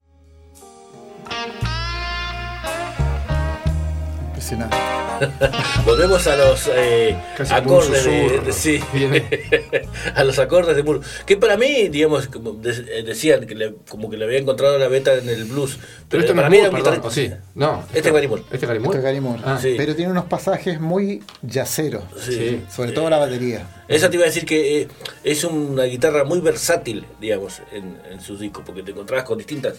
Volvemos 5.85 6.25
a 6.27 6.35
los 6.37 6.69
eh, 6.73 7.15
acordes 7.51 8.05
de, 8.05 8.39
de- 8.39 8.53
sí, 8.53 8.79
a 10.15 10.23
los 10.23 10.39
acordes 10.39 10.75
de 10.75 10.83
Moore. 10.83 11.01
Que 11.25 11.35
para 11.37 11.57
mí, 11.57 11.89
digamos, 11.89 12.27
como 12.27 12.53
de- 12.53 12.99
eh, 12.99 13.03
decían 13.03 13.45
que 13.45 13.55
le- 13.55 13.75
como 13.89 14.09
que 14.09 14.17
le 14.17 14.25
había 14.25 14.39
encontrado 14.39 14.77
la 14.77 14.87
beta 14.87 15.13
en 15.15 15.27
el 15.27 15.43
blues. 15.45 15.77
Pero 16.07 16.21
esto 16.23 16.33
no 16.33 16.41
para 16.41 16.47
es 16.47 16.51
mí 16.51 16.57
Moore, 16.57 16.69
era 16.69 16.77
un 16.77 16.83
perdón. 16.83 17.01
guitarrista. 17.11 17.35
¿o 17.35 17.37
sí? 17.39 17.43
No. 17.55 17.83
Este 17.93 18.09
es 18.09 18.13
Gary 18.15 18.27
Moore. 18.27 18.43
Este 18.51 18.55
es 18.57 18.67
Gary 18.67 18.79
Moore. 18.79 18.97
Esto 18.97 18.97
es 18.97 19.03
Gary 19.03 19.19
Moore. 19.21 19.41
Ah, 19.45 19.59
Sí. 19.61 19.73
Pero 19.77 19.95
tiene 19.95 20.11
unos 20.11 20.25
pasajes 20.25 20.79
muy 20.79 21.21
yaceros. 21.41 22.03
Sí. 22.19 22.61
Sobre 22.73 22.91
todo 22.93 23.09
la 23.09 23.17
batería. 23.17 23.67
Esa 23.87 24.09
te 24.09 24.15
iba 24.15 24.23
a 24.23 24.27
decir 24.27 24.45
que 24.45 24.81
eh, 24.83 24.87
es 25.23 25.43
una 25.43 25.83
guitarra 25.83 26.23
muy 26.23 26.39
versátil, 26.39 27.05
digamos, 27.19 27.61
en, 27.73 27.97
en 28.09 28.21
sus 28.21 28.39
discos, 28.39 28.63
porque 28.65 28.83
te 28.83 28.91
encontrabas 28.91 29.25
con 29.25 29.37
distintas. 29.37 29.75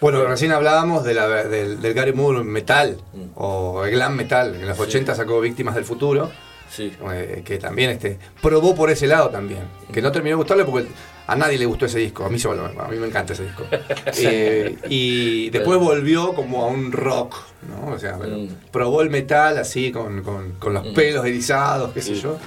Bueno, 0.00 0.24
recién 0.24 0.52
hablábamos 0.52 1.04
de 1.04 1.14
la, 1.14 1.28
del, 1.28 1.80
del 1.80 1.94
Gary 1.94 2.12
Moore 2.12 2.42
metal, 2.42 2.96
Mm. 3.12 3.18
o 3.34 3.84
el 3.84 3.90
glam 3.92 4.14
metal. 4.16 4.54
En 4.54 4.66
los 4.66 4.78
80 4.78 5.14
sacó 5.14 5.40
Víctimas 5.40 5.74
del 5.74 5.84
Futuro, 5.84 6.30
Sí. 6.70 6.92
eh, 7.12 7.42
que 7.44 7.58
también 7.58 7.90
este, 7.90 8.18
probó 8.40 8.74
por 8.74 8.90
ese 8.90 9.06
lado 9.06 9.28
también. 9.28 9.60
Que 9.92 10.00
no 10.00 10.10
terminó 10.10 10.36
de 10.36 10.38
gustarle 10.38 10.64
porque 10.64 10.88
a 11.26 11.36
nadie 11.36 11.58
le 11.58 11.66
gustó 11.66 11.84
ese 11.86 11.98
disco. 11.98 12.24
A 12.24 12.30
mí 12.30 12.38
solo, 12.38 12.64
a 12.78 12.88
mí 12.88 12.96
me 12.96 13.08
encanta 13.08 13.32
ese 13.34 13.42
disco. 13.44 13.64
Eh, 14.16 14.76
y 14.88 15.50
después 15.50 15.78
volvió 15.78 16.32
como 16.32 16.64
a 16.64 16.68
un 16.68 16.92
rock, 16.92 17.34
¿no? 17.68 17.92
O 17.92 17.98
sea, 17.98 18.16
pero 18.18 18.36
Mm. 18.38 18.48
probó 18.72 19.02
el 19.02 19.10
metal 19.10 19.58
así, 19.58 19.92
con, 19.92 20.22
con- 20.22 20.52
con 20.52 20.72
los 20.72 20.86
Mm. 20.86 20.94
pelos 20.94 21.26
erizados, 21.26 21.92
qué 21.92 22.00
sé 22.00 22.14
Sí. 22.14 22.20
yo. 22.22 22.38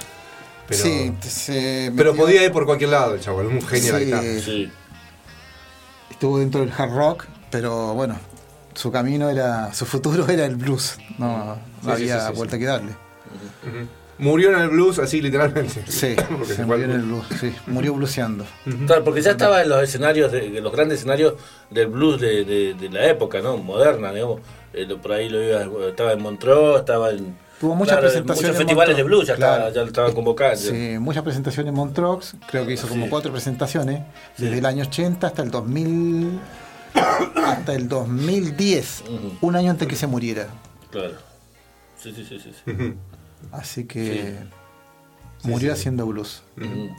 Pero, 0.66 0.82
sí, 0.82 1.12
se 1.20 1.92
pero 1.94 2.14
podía 2.16 2.42
ir 2.42 2.50
por 2.50 2.64
cualquier 2.64 2.90
lado 2.90 3.14
el 3.14 3.20
chaval, 3.20 3.46
un 3.46 3.60
genio 3.62 3.68
de 3.70 3.78
Sí. 3.80 4.10
la 4.10 4.20
guitarra. 4.22 4.40
Sí. 4.44 4.70
Estuvo 6.10 6.38
dentro 6.38 6.60
del 6.62 6.72
hard 6.76 6.92
rock, 6.94 7.24
pero 7.54 7.94
bueno, 7.94 8.16
su 8.74 8.90
camino 8.90 9.30
era, 9.30 9.72
su 9.72 9.86
futuro 9.86 10.26
era 10.28 10.44
el 10.44 10.56
blues. 10.56 10.96
No, 11.18 11.54
Sí, 11.54 11.86
no 11.86 11.96
sí, 11.96 12.02
había 12.02 12.20
sí, 12.22 12.26
sí, 12.32 12.36
vuelta 12.36 12.58
que 12.58 12.64
darle. 12.64 12.92
Murió 14.18 14.50
en 14.52 14.60
el 14.60 14.68
blues 14.70 14.98
así 14.98 15.20
literalmente. 15.20 15.84
Sí, 15.86 16.16
se 16.46 16.64
murió 16.64 16.84
en 16.86 16.90
el 16.90 17.02
blues. 17.02 17.24
sí, 17.38 17.54
murió 17.68 17.94
bluseando. 17.94 18.44
Claro, 18.88 19.04
porque 19.04 19.22
ya 19.22 19.30
estaba 19.32 19.62
en 19.62 19.68
los 19.68 19.80
escenarios, 19.84 20.32
de, 20.32 20.58
en 20.58 20.64
los 20.64 20.72
grandes 20.72 20.98
escenarios 20.98 21.34
del 21.70 21.86
blues 21.86 22.20
de, 22.20 22.44
de- 22.44 22.74
de 22.74 22.88
la 22.90 23.06
época, 23.06 23.40
¿no? 23.40 23.56
Moderna, 23.58 24.10
digamos. 24.12 24.40
Eh, 24.72 24.84
lo- 24.86 25.00
por 25.00 25.12
ahí 25.12 25.28
lo 25.28 25.40
iba, 25.40 25.88
estaba 25.88 26.12
en 26.12 26.22
Montreux, 26.22 26.80
estaba 26.80 27.10
en. 27.10 27.36
Tuvo 27.60 27.76
muchas 27.76 27.92
claro, 27.98 28.08
presentaciones 28.08 28.50
Muchos 28.50 28.58
festivales 28.58 28.96
de 28.96 29.02
blues 29.04 29.26
ya, 29.28 29.36
claro. 29.36 29.52
estaba- 29.54 29.70
ya 29.74 29.80
lo 29.82 29.86
estaban 29.86 30.12
convocando. 30.12 30.56
Sí, 30.56 30.96
muchas 30.98 31.22
presentaciones 31.22 31.68
en 31.70 31.74
Montreux, 31.76 32.34
creo 32.50 32.66
que 32.66 32.72
hizo 32.72 32.88
como 32.88 33.04
Sí. 33.04 33.10
cuatro 33.10 33.30
presentaciones, 33.30 34.02
desde 34.36 34.52
Sí. 34.54 34.58
el 34.58 34.66
año 34.66 34.82
80 34.82 35.28
hasta 35.28 35.42
el 35.42 35.50
2000, 35.52 36.40
hasta 37.44 37.74
el 37.74 37.88
2010, 37.88 39.04
Ujú. 39.08 39.32
un 39.46 39.56
año 39.56 39.70
antes 39.70 39.88
que 39.88 39.96
se 39.96 40.06
muriera. 40.06 40.48
Claro. 40.90 41.14
Sí, 42.00 42.12
sí, 42.14 42.24
sí, 42.24 42.38
sí. 42.40 42.94
Así 43.52 43.84
que 43.84 44.38
Sí, 45.42 45.48
murió 45.48 45.74
sí. 45.74 45.80
haciendo 45.80 46.06
blues. 46.06 46.42
Ujú. 46.56 46.90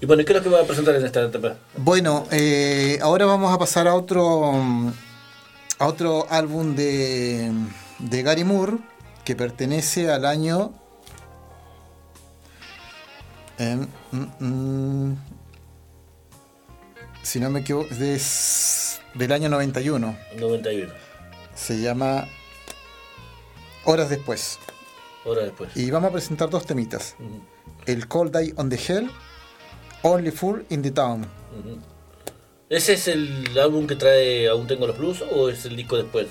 Y 0.00 0.06
bueno, 0.06 0.22
¿y 0.22 0.24
qué 0.24 0.32
es 0.32 0.38
lo 0.38 0.42
que 0.44 0.48
va 0.50 0.60
a 0.62 0.64
presentar 0.64 0.94
en 0.94 1.04
esta 1.04 1.22
etapa? 1.22 1.56
Bueno, 1.76 2.24
eh, 2.30 2.98
ahora 3.02 3.26
vamos 3.26 3.52
a 3.52 3.58
pasar 3.58 3.88
a 3.88 3.94
otro 3.94 4.52
a 5.80 5.86
otro 5.86 6.26
álbum 6.30 6.74
de, 6.74 7.52
de 7.98 8.22
Gary 8.22 8.44
Moore 8.44 8.78
que 9.24 9.36
pertenece 9.36 10.10
al 10.10 10.24
año 10.24 10.72
em, 13.58 13.86
mm, 14.12 14.44
mm, 14.44 15.16
si 17.28 17.40
no 17.40 17.50
me 17.50 17.60
equivoco 17.60 17.88
es 18.00 19.00
del 19.12 19.32
año 19.32 19.50
91 19.50 20.18
91, 20.38 20.92
se 21.54 21.78
llama 21.78 22.26
Horas 23.84 24.08
después 24.08 24.58
hora 25.26 25.42
después. 25.42 25.76
y 25.76 25.90
vamos 25.90 26.08
a 26.08 26.12
presentar 26.12 26.48
dos 26.48 26.64
temitas 26.64 27.16
el 27.84 28.08
Cold 28.08 28.32
Day 28.32 28.54
on 28.56 28.70
the 28.70 28.76
Hell 28.76 29.10
Only 30.02 30.30
Fool 30.30 30.64
in 30.70 30.80
the 30.80 30.90
Town 30.90 31.26
ujú. 31.58 31.78
¿Ese 32.70 32.94
es 32.94 33.08
el 33.08 33.58
álbum 33.58 33.86
que 33.86 33.96
trae 33.96 34.48
Aún 34.48 34.66
tengo 34.66 34.86
los 34.86 34.96
blues 34.96 35.22
o 35.30 35.50
es 35.50 35.66
el 35.66 35.76
disco 35.76 35.96
después? 35.96 36.28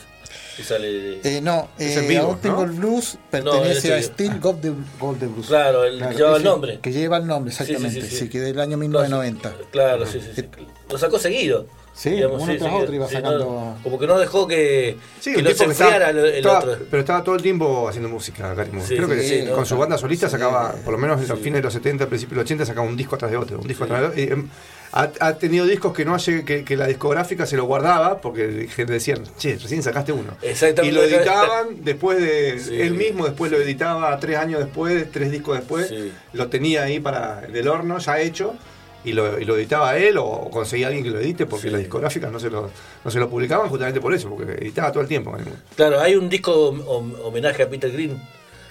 Que 0.56 0.64
sale. 0.64 1.20
Eh, 1.24 1.40
no, 1.42 1.70
Es 1.78 1.96
eh, 1.98 2.00
en 2.00 2.08
vivo, 2.08 2.24
Aún 2.24 2.40
tengo 2.40 2.66
¿no? 2.66 2.72
el 2.72 2.78
blues, 2.78 3.16
No, 3.16 3.30
pertenece 3.30 3.78
ese- 3.78 3.94
a 3.94 4.02
Steel 4.02 4.40
Gold 4.40 4.62
the, 4.62 4.72
Gold 5.00 5.20
the 5.20 5.28
Blues. 5.28 5.48
Claro, 5.48 5.84
el 5.84 6.00
que 6.02 6.16
llevaba 6.16 6.38
el 6.38 6.44
nombre. 6.44 6.80
Que 6.82 6.92
lleva 6.92 7.18
el 7.18 7.28
nombre, 7.28 7.52
Sí, 7.52 7.58
sí, 7.66 7.72
exactamente. 7.74 8.02
sí, 8.10 8.16
Sí, 8.16 8.18
sí. 8.24 8.30
que 8.30 8.40
del 8.40 8.60
año 8.60 8.78
1990. 8.78 9.54
Claro, 9.72 10.06
sí, 10.06 10.20
sí, 10.20 10.32
sí. 10.36 10.46
Lo 10.90 10.98
sacó 10.98 11.20
seguido. 11.20 11.68
Sí, 11.94 12.14
uno 12.24 12.46
tras 12.60 12.74
otro 12.76 12.94
iba 12.94 13.06
no, 13.06 13.12
sacando- 13.12 13.76
como 13.82 13.98
que 13.98 14.06
no 14.06 14.20
dejó 14.20 14.48
que, 14.48 14.98
Sí, 15.20 15.34
que 15.34 15.42
lo 15.42 15.52
se 15.56 15.64
enfriara 15.64 16.12
el, 16.12 16.18
el 16.20 16.36
estaba- 16.36 16.60
otro. 16.60 16.78
pero 16.92 17.00
estaba 17.00 17.24
todo 17.24 17.34
el 17.36 17.42
tiempo 17.42 17.88
haciendo 17.90 18.08
música, 18.08 18.54
Gary 18.54 18.72
Moore. 18.72 18.88
Sí, 18.88 18.96
Creo 18.96 19.10
que 19.10 19.50
con 19.50 19.60
¿no? 19.62 19.66
su 19.66 19.78
banda 19.80 19.98
solista 19.98 20.30
sacaba, 20.30 20.74
por 20.86 20.92
lo 20.94 21.00
menos 21.00 21.20
en 21.20 21.28
los 21.28 21.40
fines 21.40 21.56
de 21.60 21.64
los 21.64 21.74
70, 21.74 22.06
principios 22.08 22.36
de 22.36 22.42
los 22.44 22.46
80, 22.46 22.66
sacaba 22.68 22.86
un 22.88 22.96
disco 22.96 23.16
atrás 23.16 23.32
de 23.32 23.38
otro. 23.38 23.60
Un 23.60 23.68
disco 23.68 23.86
atrás 23.86 24.02
de 24.02 24.08
otro. 24.34 24.46
Ha, 24.94 25.12
ha 25.20 25.34
tenido 25.38 25.66
discos 25.66 25.94
que 25.94 26.06
no 26.06 26.14
halle- 26.16 26.44
que, 26.46 26.64
que 26.64 26.78
la 26.78 26.88
discográfica 26.88 27.46
se 27.46 27.58
lo 27.58 27.66
guardaba 27.66 28.22
porque 28.22 28.48
decían, 28.88 29.24
che, 29.38 29.58
recién 29.58 29.84
sacaste 29.84 30.12
uno. 30.14 30.32
Exactamente. 30.42 30.88
Y 30.88 30.92
lo 30.98 31.04
editaban 31.04 31.84
después 31.84 32.20
de. 32.20 32.60
Sí. 32.60 32.80
Él 32.82 32.94
mismo 32.94 33.26
después 33.26 33.52
lo 33.52 33.58
editaba 33.58 34.18
tres 34.20 34.38
años 34.38 34.60
después, 34.60 35.12
tres 35.12 35.32
discos 35.32 35.58
después. 35.58 35.90
Sí. 35.90 36.12
Lo 36.34 36.48
tenía 36.48 36.84
ahí 36.84 37.00
para 37.00 37.42
del 37.42 37.68
horno 37.68 37.98
ya 38.00 38.20
hecho. 38.20 38.56
Y 39.04 39.14
lo, 39.14 39.40
y 39.40 39.46
lo 39.46 39.56
editaba 39.56 39.96
él 39.98 40.18
o 40.18 40.50
conseguía 40.50 40.88
a 40.88 40.90
alguien 40.90 41.06
que 41.06 41.12
lo 41.12 41.20
edite 41.20 41.46
porque 41.46 41.68
Sí. 41.68 41.70
las 41.70 41.80
discográficas 41.80 42.30
no 42.30 42.40
se, 42.42 42.50
lo, 42.50 42.70
no 43.06 43.12
se 43.12 43.20
lo 43.20 43.30
publicaban 43.30 43.70
justamente 43.70 44.02
por 44.02 44.14
eso, 44.14 44.28
porque 44.30 44.52
editaba 44.54 44.92
todo 44.92 45.02
el 45.02 45.08
tiempo. 45.08 45.34
Claro, 45.78 46.02
hay 46.02 46.16
un 46.16 46.28
disco 46.28 46.74
hom- 46.74 47.16
homenaje 47.24 47.64
a 47.64 47.70
Peter 47.70 47.90
Green, 47.90 48.22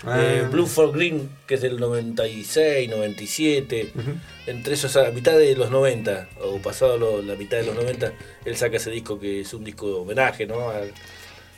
Ah. 0.05 0.21
eh, 0.21 0.47
Blue 0.51 0.67
for 0.67 0.93
Green, 0.93 1.29
que 1.47 1.55
es 1.55 1.63
del 1.63 1.79
96, 1.81 2.89
97, 2.91 3.93
entre 4.47 4.75
esos 4.75 4.97
a 4.97 5.11
mitad 5.11 5.37
de 5.37 5.55
los 5.57 5.71
90, 5.71 6.29
o 6.43 6.59
pasado 6.59 6.99
lo- 6.99 7.23
la 7.23 7.35
mitad 7.35 7.57
de 7.59 7.65
los 7.67 7.75
90, 7.75 8.13
él 8.45 8.57
saca 8.57 8.77
ese 8.77 8.91
disco 8.91 9.19
que 9.19 9.41
es 9.41 9.55
un 9.55 9.65
disco 9.65 10.03
homenaje, 10.03 10.47
¿no? 10.47 10.71
Al, 10.71 10.93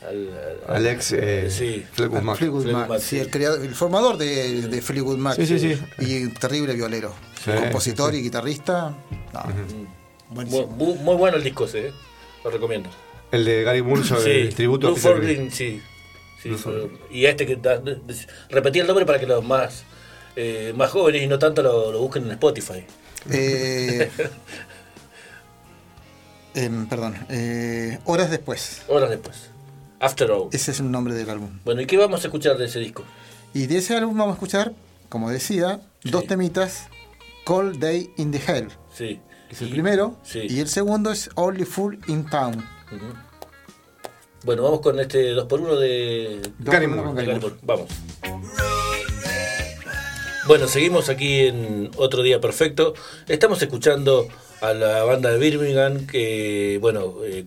al- 0.07 0.31
al- 0.69 0.77
Alex 0.77 1.13
eh, 1.13 1.51
Sí. 1.51 1.85
Fleetwood 1.93 2.23
Mac. 2.23 2.37
Fleetwood 2.39 2.63
Fleetwood 2.63 2.81
Mac, 2.83 2.89
Mac, 2.91 3.01
sí, 3.01 3.17
sí. 3.17 3.19
el, 3.19 3.31
creador- 3.31 3.61
el 3.63 3.75
formador 3.75 4.17
de, 4.17 4.63
de 4.69 4.81
Fleetwood 4.83 5.19
Mac. 5.19 5.35
Sí, 5.37 5.47
sí, 5.47 5.59
sí. 5.59 5.77
Y 5.99 6.23
un 6.25 6.35
terrible 6.35 6.75
violero. 6.75 7.13
Sí, 7.45 7.51
Compositor 7.51 8.13
sí, 8.13 8.19
y 8.19 8.23
guitarrista. 8.23 8.97
no, 9.35 9.41
muy, 9.45 9.87
buenísimo. 10.31 10.67
muy- 10.69 10.95
muy 10.95 11.17
bueno 11.17 11.37
el 11.37 11.45
disco 11.45 11.65
ese, 11.65 11.89
¿eh? 11.89 11.93
lo 12.45 12.51
recomiendo. 12.51 12.89
El 13.33 13.45
de 13.45 13.63
Gary 13.65 13.83
sobre 14.05 14.41
el 14.43 14.55
tributo 14.55 14.87
Blue 14.87 14.93
a 14.93 14.97
Peter 14.97 15.13
for 15.13 15.21
Green. 15.21 15.37
Green, 15.37 15.53
sí. 15.53 15.83
Sí, 16.43 16.51
y 17.11 17.27
este 17.27 17.47
que 17.47 17.59
repetí 18.51 18.79
el 18.79 18.87
nombre 18.87 19.05
para 19.05 19.19
que 19.19 19.27
los 19.27 19.45
más 19.45 19.83
eh, 20.37 20.73
más 20.77 20.91
jóvenes 20.91 21.23
y 21.23 21.27
no 21.27 21.39
tanto 21.39 21.63
lo, 21.63 21.91
lo 21.91 21.99
busquen 22.01 22.25
en 22.25 22.33
Spotify. 22.33 22.85
Eh, 23.31 24.11
em, 26.55 26.87
perdón. 26.87 27.15
eh, 27.29 27.99
horas 28.05 28.31
después. 28.31 28.83
Horas 28.89 29.11
después. 29.11 29.51
After 30.01 30.31
All. 30.31 30.49
Ese 30.53 30.71
es 30.71 30.81
el 30.81 30.91
nombre 30.91 31.15
del 31.15 31.29
álbum. 31.31 31.59
Bueno, 31.65 31.81
¿y 31.81 31.87
qué 31.87 31.97
vamos 31.97 32.23
a 32.23 32.29
escuchar 32.29 32.57
de 32.57 32.67
ese 32.67 32.79
disco? 32.79 33.05
Y 33.53 33.67
de 33.67 33.79
ese 33.79 33.97
álbum 33.97 34.17
vamos 34.17 34.33
a 34.33 34.35
escuchar, 34.37 34.73
como 35.09 35.31
decía, 35.31 35.81
dos 36.05 36.27
temitas. 36.27 36.87
Cold 37.45 37.79
Day 37.81 38.11
in 38.19 38.31
the 38.31 38.39
Hell, 38.47 38.69
Sí. 38.95 39.21
es 39.51 39.63
el 39.63 39.69
Y- 39.69 39.71
primero. 39.73 40.17
Sí. 40.23 40.41
Y 40.51 40.61
el 40.61 40.69
segundo 40.69 41.11
es 41.11 41.31
Only 41.35 41.65
Fool 41.65 41.99
in 42.07 42.27
Town. 42.27 42.57
Ujú. 42.93 43.15
Bueno, 44.45 44.63
vamos 44.63 44.81
con 44.81 45.01
este 45.01 45.35
2x1 45.35 45.79
de. 45.79 46.41
Moore. 46.89 47.55
Vamos. 47.63 47.89
Bueno, 50.47 50.67
seguimos 50.67 51.09
aquí 51.11 51.41
en 51.41 51.91
otro 51.97 52.23
día 52.23 52.41
perfecto. 52.41 52.95
Estamos 53.27 53.61
escuchando 53.61 54.29
a 54.61 54.73
la 54.73 55.05
banda 55.05 55.31
de 55.31 55.39
Birmingham 55.39 56.07
que, 56.07 56.79
bueno, 56.81 57.17
eh, 57.25 57.45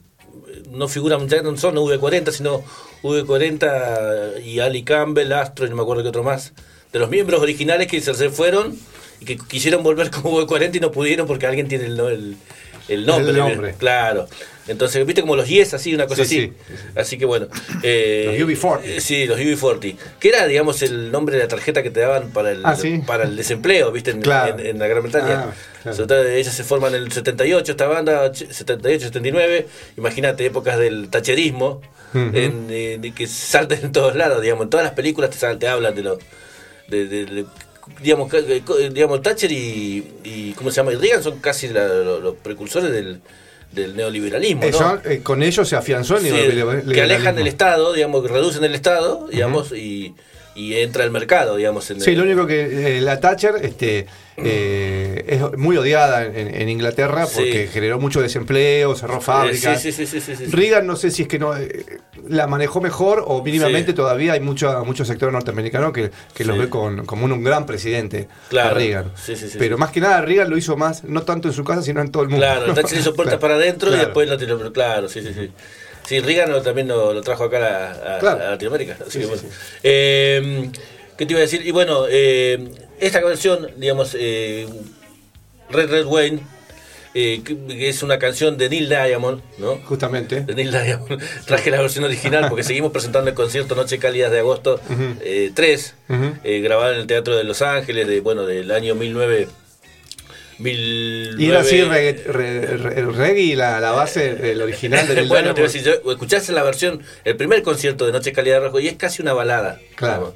no 0.69 0.87
figuran, 0.87 1.27
ya 1.27 1.41
no 1.41 1.57
son 1.57 1.75
V40, 1.75 2.31
sino 2.31 2.63
V40 3.01 4.43
y 4.43 4.59
Ali 4.59 4.83
Campbell, 4.83 5.33
Astro 5.33 5.65
y 5.65 5.69
no 5.69 5.77
me 5.77 5.81
acuerdo 5.81 6.03
qué 6.03 6.09
otro 6.09 6.23
más, 6.23 6.53
de 6.93 6.99
los 6.99 7.09
miembros 7.09 7.41
originales 7.41 7.87
que 7.87 8.01
se 8.01 8.29
fueron 8.29 8.77
y 9.19 9.25
que 9.25 9.37
quisieron 9.37 9.83
volver 9.83 10.11
como 10.11 10.39
V40 10.39 10.75
y 10.75 10.79
no 10.79 10.91
pudieron 10.91 11.27
porque 11.27 11.47
alguien 11.47 11.67
tiene 11.67 11.85
el, 11.85 11.99
el, 11.99 12.37
el 12.87 13.05
nombre. 13.05 13.31
El 13.31 13.37
nombre. 13.37 13.75
Claro. 13.77 14.27
Entonces, 14.67 15.03
viste 15.05 15.21
como 15.21 15.35
los 15.35 15.47
Yes, 15.49 15.73
así, 15.73 15.93
una 15.93 16.05
cosa 16.05 16.23
Sí, 16.23 16.37
así. 16.37 16.47
sí, 16.47 16.53
sí, 16.67 16.73
sí. 16.77 16.83
Así 16.95 17.17
que 17.17 17.25
bueno. 17.25 17.47
eh, 17.83 18.35
Los 18.39 18.47
UB40. 18.47 18.81
eh, 18.83 19.01
Sí, 19.01 19.25
los 19.25 19.39
UB40. 19.39 19.95
Que 20.19 20.29
era, 20.29 20.45
digamos, 20.45 20.81
el 20.83 21.11
nombre 21.11 21.35
de 21.35 21.41
la 21.43 21.47
tarjeta 21.47 21.81
que 21.81 21.89
te 21.89 21.99
daban 21.99 22.29
para 22.29 22.51
el, 22.51 22.61
Ah, 22.63 22.77
para 23.07 23.23
el 23.23 23.35
desempleo, 23.35 23.91
¿viste? 23.91 24.11
En, 24.11 24.21
Claro. 24.21 24.57
en- 24.59 24.65
en 24.65 24.79
la 24.79 24.87
Gran 24.87 25.01
Bretaña. 25.03 25.45
Ah, 25.49 25.53
claro. 25.83 26.07
Todo, 26.07 26.25
ellas 26.27 26.53
se 26.53 26.63
forman 26.63 26.93
en 26.93 27.01
el 27.03 27.11
78, 27.11 27.71
esta 27.71 27.87
banda, 27.87 28.31
ch- 28.31 28.49
78, 28.51 29.07
79. 29.07 29.67
Imagínate, 29.97 30.45
épocas 30.45 30.77
del 30.77 31.09
tacherismo, 31.09 31.81
Ujú. 32.13 32.19
en, 32.37 32.67
eh, 32.69 32.97
de 33.01 33.11
que 33.13 33.25
salten 33.27 33.79
en 33.83 33.91
todos 33.91 34.15
lados, 34.15 34.41
digamos. 34.43 34.65
En 34.65 34.69
todas 34.69 34.85
las 34.85 34.93
películas 34.93 35.31
te, 35.31 35.55
te 35.55 35.67
hablan 35.67 35.95
de 35.95 36.03
lo. 36.03 36.19
De, 36.87 37.07
de- 37.07 37.25
de- 37.25 37.45
digamos, 38.01 38.33
eh, 38.33 38.61
eh, 38.79 38.89
digamos, 38.93 39.21
Thatcher 39.21 39.51
y, 39.51 40.03
y. 40.23 40.53
¿Cómo 40.53 40.69
se 40.71 40.77
llama? 40.77 40.93
Y 40.93 40.95
Reagan 40.95 41.23
son 41.23 41.39
casi 41.39 41.67
la- 41.69 41.87
los 41.87 42.35
precursores 42.35 42.91
del, 42.91 43.21
del 43.71 43.95
neoliberalismo. 43.95 44.63
¿no? 44.79 45.01
eh, 45.05 45.21
con 45.23 45.41
ellos 45.43 45.67
se 45.67 45.75
afianzó 45.75 46.17
el 46.17 46.23
Sí, 46.23 46.31
neoliberalismo. 46.31 46.91
que 46.93 47.01
alejan 47.01 47.37
el 47.39 47.47
Estado, 47.47 47.93
digamos, 47.93 48.21
que 48.25 48.27
reducen 48.33 48.63
el 48.63 48.75
Estado, 48.75 49.27
digamos, 49.31 49.71
y, 49.71 50.13
y 50.55 50.73
entra 50.75 51.03
el 51.03 51.11
mercado, 51.11 51.55
digamos. 51.55 51.89
En 51.91 52.01
Sí, 52.01 52.11
el- 52.11 52.17
lo 52.17 52.23
único 52.23 52.45
que 52.47 52.97
eh, 52.97 53.01
la 53.01 53.19
Thatcher 53.19 53.55
este, 53.61 54.05
eh, 54.37 55.23
es 55.27 55.57
muy 55.57 55.77
odiada 55.77 56.25
en, 56.25 56.53
en 56.53 56.69
Inglaterra 56.69 57.25
Sí. 57.25 57.35
porque 57.37 57.67
generó 57.71 57.99
mucho 57.99 58.21
desempleo, 58.21 58.95
cerró 58.95 59.17
Eh, 59.17 59.21
fábricas. 59.21 59.81
Sí, 59.81 59.91
sí. 59.91 60.05
Reagan 60.51 60.85
no 60.87 60.95
sé 60.95 61.11
si 61.11 61.23
es 61.23 61.27
que 61.27 61.39
no 61.39 61.55
eh, 61.55 61.85
la 62.27 62.47
manejó 62.47 62.81
mejor 62.81 63.23
o 63.25 63.43
mínimamente 63.43 63.93
todavía 63.93 64.33
hay 64.33 64.39
mucho, 64.41 64.83
mucho 64.85 65.05
sector 65.05 65.31
norteamericano 65.31 65.91
que, 65.93 66.11
que 66.33 66.43
los 66.45 66.57
ve 66.57 66.69
con, 66.69 67.05
como 67.05 67.25
un, 67.25 67.31
un 67.31 67.43
gran 67.43 67.65
presidente 67.65 68.27
Claro. 68.49 68.71
a 68.71 68.73
Reagan. 68.73 69.11
Pero 69.57 69.77
más 69.77 69.91
que 69.91 70.01
nada 70.01 70.21
Reagan 70.21 70.49
lo 70.49 70.57
hizo 70.57 70.75
más, 70.77 71.03
no 71.03 71.23
tanto 71.23 71.47
en 71.47 71.53
su 71.53 71.63
casa, 71.63 71.81
sino 71.81 72.01
en 72.01 72.11
todo 72.11 72.23
el 72.23 72.29
mundo. 72.29 72.45
Claro, 72.45 72.73
Thatcher 72.73 72.99
hizo 72.99 73.13
puertas 73.13 73.35
Claro, 73.37 73.39
para 73.41 73.55
adentro 73.55 73.93
y 73.93 73.97
después 73.97 74.27
lo 74.29 74.37
tiró. 74.37 74.71
Claro, 74.73 75.07
sí, 75.07 75.21
sí, 75.21 75.33
sí. 75.33 75.51
Sí, 76.11 76.19
Reagan 76.19 76.61
también 76.61 76.89
lo, 76.89 77.13
lo 77.13 77.21
trajo 77.21 77.45
acá 77.45 77.57
a, 77.57 78.17
a- 78.17 78.19
Claro. 78.19 78.43
a 78.45 78.49
Latinoamérica. 78.51 78.97
Así 78.99 79.11
Sí, 79.11 79.19
que 79.19 79.23
sí, 79.23 79.29
bueno. 79.29 79.41
sí. 79.43 79.47
Eh, 79.83 80.69
¿Qué 81.17 81.25
te 81.25 81.31
iba 81.31 81.37
a 81.39 81.41
decir? 81.41 81.65
Y 81.65 81.71
bueno, 81.71 82.05
eh, 82.09 82.69
esta 82.99 83.21
versión, 83.23 83.69
digamos, 83.77 84.13
eh, 84.19 84.67
Red 85.69 85.89
Red 85.89 86.05
Wayne, 86.05 86.39
eh, 87.13 87.41
que, 87.45 87.87
es 87.89 88.03
una 88.03 88.19
canción 88.19 88.57
de 88.57 88.67
Neil 88.69 88.89
Diamond, 88.89 89.41
¿no? 89.57 89.77
Justamente. 89.85 90.41
de 90.41 90.53
Neil 90.53 90.71
Diamond. 90.71 91.21
Traje 91.45 91.71
la 91.71 91.79
versión 91.81 92.03
original 92.03 92.47
porque 92.49 92.63
seguimos 92.63 92.91
presentando 92.91 93.29
el 93.29 93.35
concierto 93.35 93.73
Noche 93.75 93.97
Cálidas 93.97 94.31
de 94.31 94.39
agosto 94.39 94.81
eh, 95.21 95.51
3, 95.53 95.95
Ujú. 96.09 96.23
eh, 96.43 96.59
grabado 96.59 96.91
en 96.93 96.99
el 96.99 97.07
Teatro 97.07 97.37
de 97.37 97.45
Los 97.45 97.61
Ángeles, 97.61 98.05
de, 98.07 98.19
bueno, 98.19 98.45
del 98.45 98.69
año 98.71 98.95
19... 98.95 99.47
1009. 100.61 101.43
Y 101.43 101.49
era 101.49 101.59
así 101.61 101.81
reggae, 101.83 102.23
re- 102.25 102.77
re- 102.77 102.99
el 102.99 103.13
reggae, 103.13 103.55
la, 103.55 103.79
la 103.79 103.91
base 103.91 104.35
del 104.35 104.61
original 104.61 105.07
del 105.07 105.27
bueno, 105.29 105.53
te 105.53 105.61
voy 105.61 105.69
a 105.69 105.73
decir, 105.73 105.83
yo, 105.83 106.11
escuchaste 106.11 106.51
la 106.53 106.63
versión, 106.63 107.01
el 107.23 107.35
primer 107.35 107.61
concierto 107.63 108.05
de 108.05 108.11
Noche 108.11 108.31
Calidad 108.33 108.59
de 108.61 108.65
Rojo 108.67 108.79
y 108.79 108.87
es 108.87 108.95
casi 108.95 109.21
una 109.21 109.33
balada. 109.33 109.79
Claro. 109.95 110.35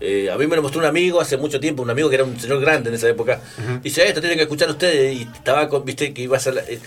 Eh, 0.00 0.30
a 0.30 0.36
mí 0.36 0.46
me 0.46 0.56
lo 0.56 0.62
mostró 0.62 0.80
un 0.80 0.86
amigo 0.86 1.20
hace 1.20 1.36
mucho 1.38 1.58
tiempo, 1.58 1.82
un 1.82 1.88
amigo 1.90 2.08
que 2.10 2.16
era 2.16 2.24
un 2.24 2.38
señor 2.38 2.60
grande 2.60 2.90
en 2.90 2.96
esa 2.96 3.08
época. 3.08 3.40
Dice, 3.82 4.06
esto 4.06 4.20
tienen 4.20 4.36
que 4.36 4.42
escuchar 4.42 4.68
ustedes. 4.68 5.14
Y 5.16 5.22
estaba 5.22 5.68
con, 5.68 5.84
viste, 5.86 6.12
que 6.12 6.22
iba 6.22 6.36
a 6.36 6.40
ser 6.40 6.54
la- 6.54 6.60
eh, 6.62 6.78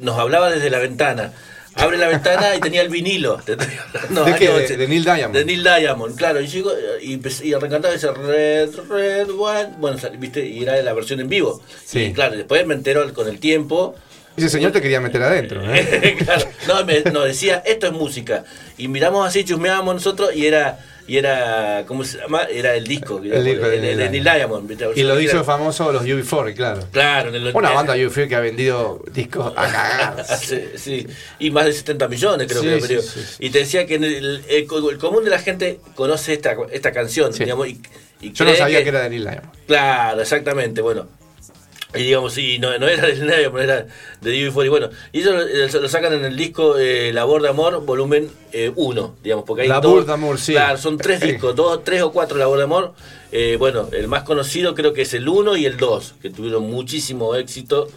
nos 0.00 0.18
hablaba 0.18 0.50
desde 0.50 0.68
la 0.68 0.78
ventana. 0.78 1.32
Abre 1.76 1.96
la 1.98 2.08
ventana 2.08 2.54
y 2.54 2.60
tenía 2.60 2.82
el 2.82 2.88
vinilo. 2.88 3.36
Te 3.44 3.52
estoy 3.52 3.68
hablando, 3.94 4.24
¿De 4.24 4.34
qué? 4.36 4.76
De- 4.76 4.88
Neil 4.88 5.04
Diamond. 5.04 5.34
De 5.34 5.44
Neil 5.44 5.62
Diamond, 5.62 6.16
claro. 6.16 6.40
Y 6.40 6.46
llegó 6.46 6.72
y, 7.00 7.20
y 7.42 7.54
arrancaba 7.54 7.92
ese 7.94 8.12
Red, 8.12 8.70
Red 8.88 9.30
One. 9.30 9.70
Bueno, 9.78 9.96
viste, 10.18 10.46
y 10.46 10.62
era 10.62 10.80
la 10.82 10.92
versión 10.92 11.20
en 11.20 11.28
vivo. 11.28 11.62
Sí. 11.84 12.00
Y 12.00 12.12
claro, 12.12 12.36
después 12.36 12.66
me 12.66 12.74
enteró 12.74 13.12
con 13.14 13.28
el 13.28 13.38
tiempo. 13.38 13.94
Ese 14.36 14.48
señor 14.48 14.72
te 14.72 14.80
quería 14.80 15.00
meter 15.00 15.22
adentro. 15.22 15.62
¿eh? 15.74 16.16
claro, 16.24 16.46
no, 16.66 16.84
me, 16.84 17.00
no, 17.02 17.20
decía, 17.20 17.62
esto 17.66 17.86
es 17.86 17.92
música. 17.92 18.44
Y 18.78 18.88
miramos 18.88 19.26
así, 19.26 19.44
chusmeábamos 19.44 19.94
nosotros 19.94 20.34
y 20.34 20.46
era, 20.46 20.78
y 21.06 21.16
era, 21.16 21.84
¿cómo 21.86 22.04
se 22.04 22.18
llama? 22.18 22.44
Era 22.44 22.74
el 22.74 22.86
disco, 22.86 23.18
El 23.18 23.44
disco 23.44 23.66
de 23.68 23.76
el- 23.76 23.84
el- 23.84 23.96
Neil 23.96 24.00
el 24.00 24.10
Neil 24.12 24.24
Diamond. 24.24 24.70
Y 24.96 25.02
lo 25.02 25.20
hizo 25.20 25.32
Era- 25.36 25.44
famoso 25.44 25.92
los 25.92 26.04
UB40, 26.04 26.54
claro. 26.54 26.86
Claro, 26.92 27.28
en 27.30 27.34
el 27.34 27.54
Una 27.54 27.70
banda 27.70 27.94
UB40 27.96 28.28
que 28.28 28.34
ha 28.36 28.40
vendido 28.40 29.02
discos 29.12 29.52
a 29.56 29.66
cagar. 29.72 30.20
Hace- 30.20 30.78
sí, 30.78 31.06
y 31.38 31.50
más 31.50 31.66
de 31.66 31.72
70 31.72 32.08
millones 32.08 32.46
creo 32.48 32.62
Sí, 32.62 32.86
que 32.88 33.00
sí, 33.02 33.08
sí. 33.20 33.36
Y 33.40 33.50
te 33.50 33.58
decía 33.60 33.86
que 33.86 33.96
en 33.96 34.04
el, 34.04 34.44
el 34.48 34.66
co- 34.66 34.90
el 34.90 34.98
común 34.98 35.24
de 35.24 35.30
la 35.30 35.38
gente 35.38 35.80
conoce 35.94 36.32
esta, 36.34 36.56
esta 36.70 36.92
canción, 36.92 37.32
digamos, 37.32 37.66
y, 37.68 37.80
y 38.20 38.32
Yo 38.32 38.44
no 38.44 38.54
sabía 38.54 38.82
que 38.82 38.88
era 38.90 39.00
de 39.02 39.10
Neil 39.10 39.22
Diamond. 39.24 39.48
Claro, 39.66 40.20
exactamente, 40.22 40.80
bueno. 40.80 41.08
Y 41.94 42.04
digamos, 42.04 42.32
sí, 42.32 42.58
no, 42.58 42.76
no 42.78 42.88
era 42.88 43.06
del 43.06 43.20
Diamond, 43.26 43.62
era 43.62 43.86
de 44.20 44.50
UB40. 44.50 44.66
Y 44.66 44.68
bueno, 44.68 44.90
y 45.12 45.20
eso 45.20 45.32
lo, 45.32 45.42
eh, 45.42 45.68
lo 45.72 45.88
sacan 45.88 46.12
en 46.14 46.24
el 46.24 46.36
disco 46.36 46.78
eh, 46.78 47.12
Labor 47.12 47.42
de 47.42 47.48
Amor, 47.48 47.84
volumen 47.84 48.30
1, 48.76 49.14
digamos, 49.22 49.44
porque 49.44 49.62
hay 49.62 49.68
Labor 49.68 50.04
de 50.04 50.12
Amor, 50.12 50.38
sí. 50.38 50.52
Claro, 50.52 50.78
son 50.78 50.98
tres 50.98 51.20
discos, 51.20 51.56
dos, 51.56 51.82
tres 51.84 52.02
o 52.02 52.12
cuatro 52.12 52.38
Labor 52.38 52.58
de 52.58 52.64
Amor. 52.64 52.94
Eh, 53.34 53.56
bueno, 53.58 53.88
el 53.92 54.08
más 54.08 54.24
conocido 54.24 54.74
creo 54.74 54.92
que 54.92 55.02
es 55.02 55.14
el 55.14 55.26
1 55.26 55.56
y 55.56 55.64
el 55.64 55.78
2, 55.78 56.16
que 56.20 56.28
tuvieron 56.28 56.70
muchísimo 56.70 57.34
éxito, 57.34 57.88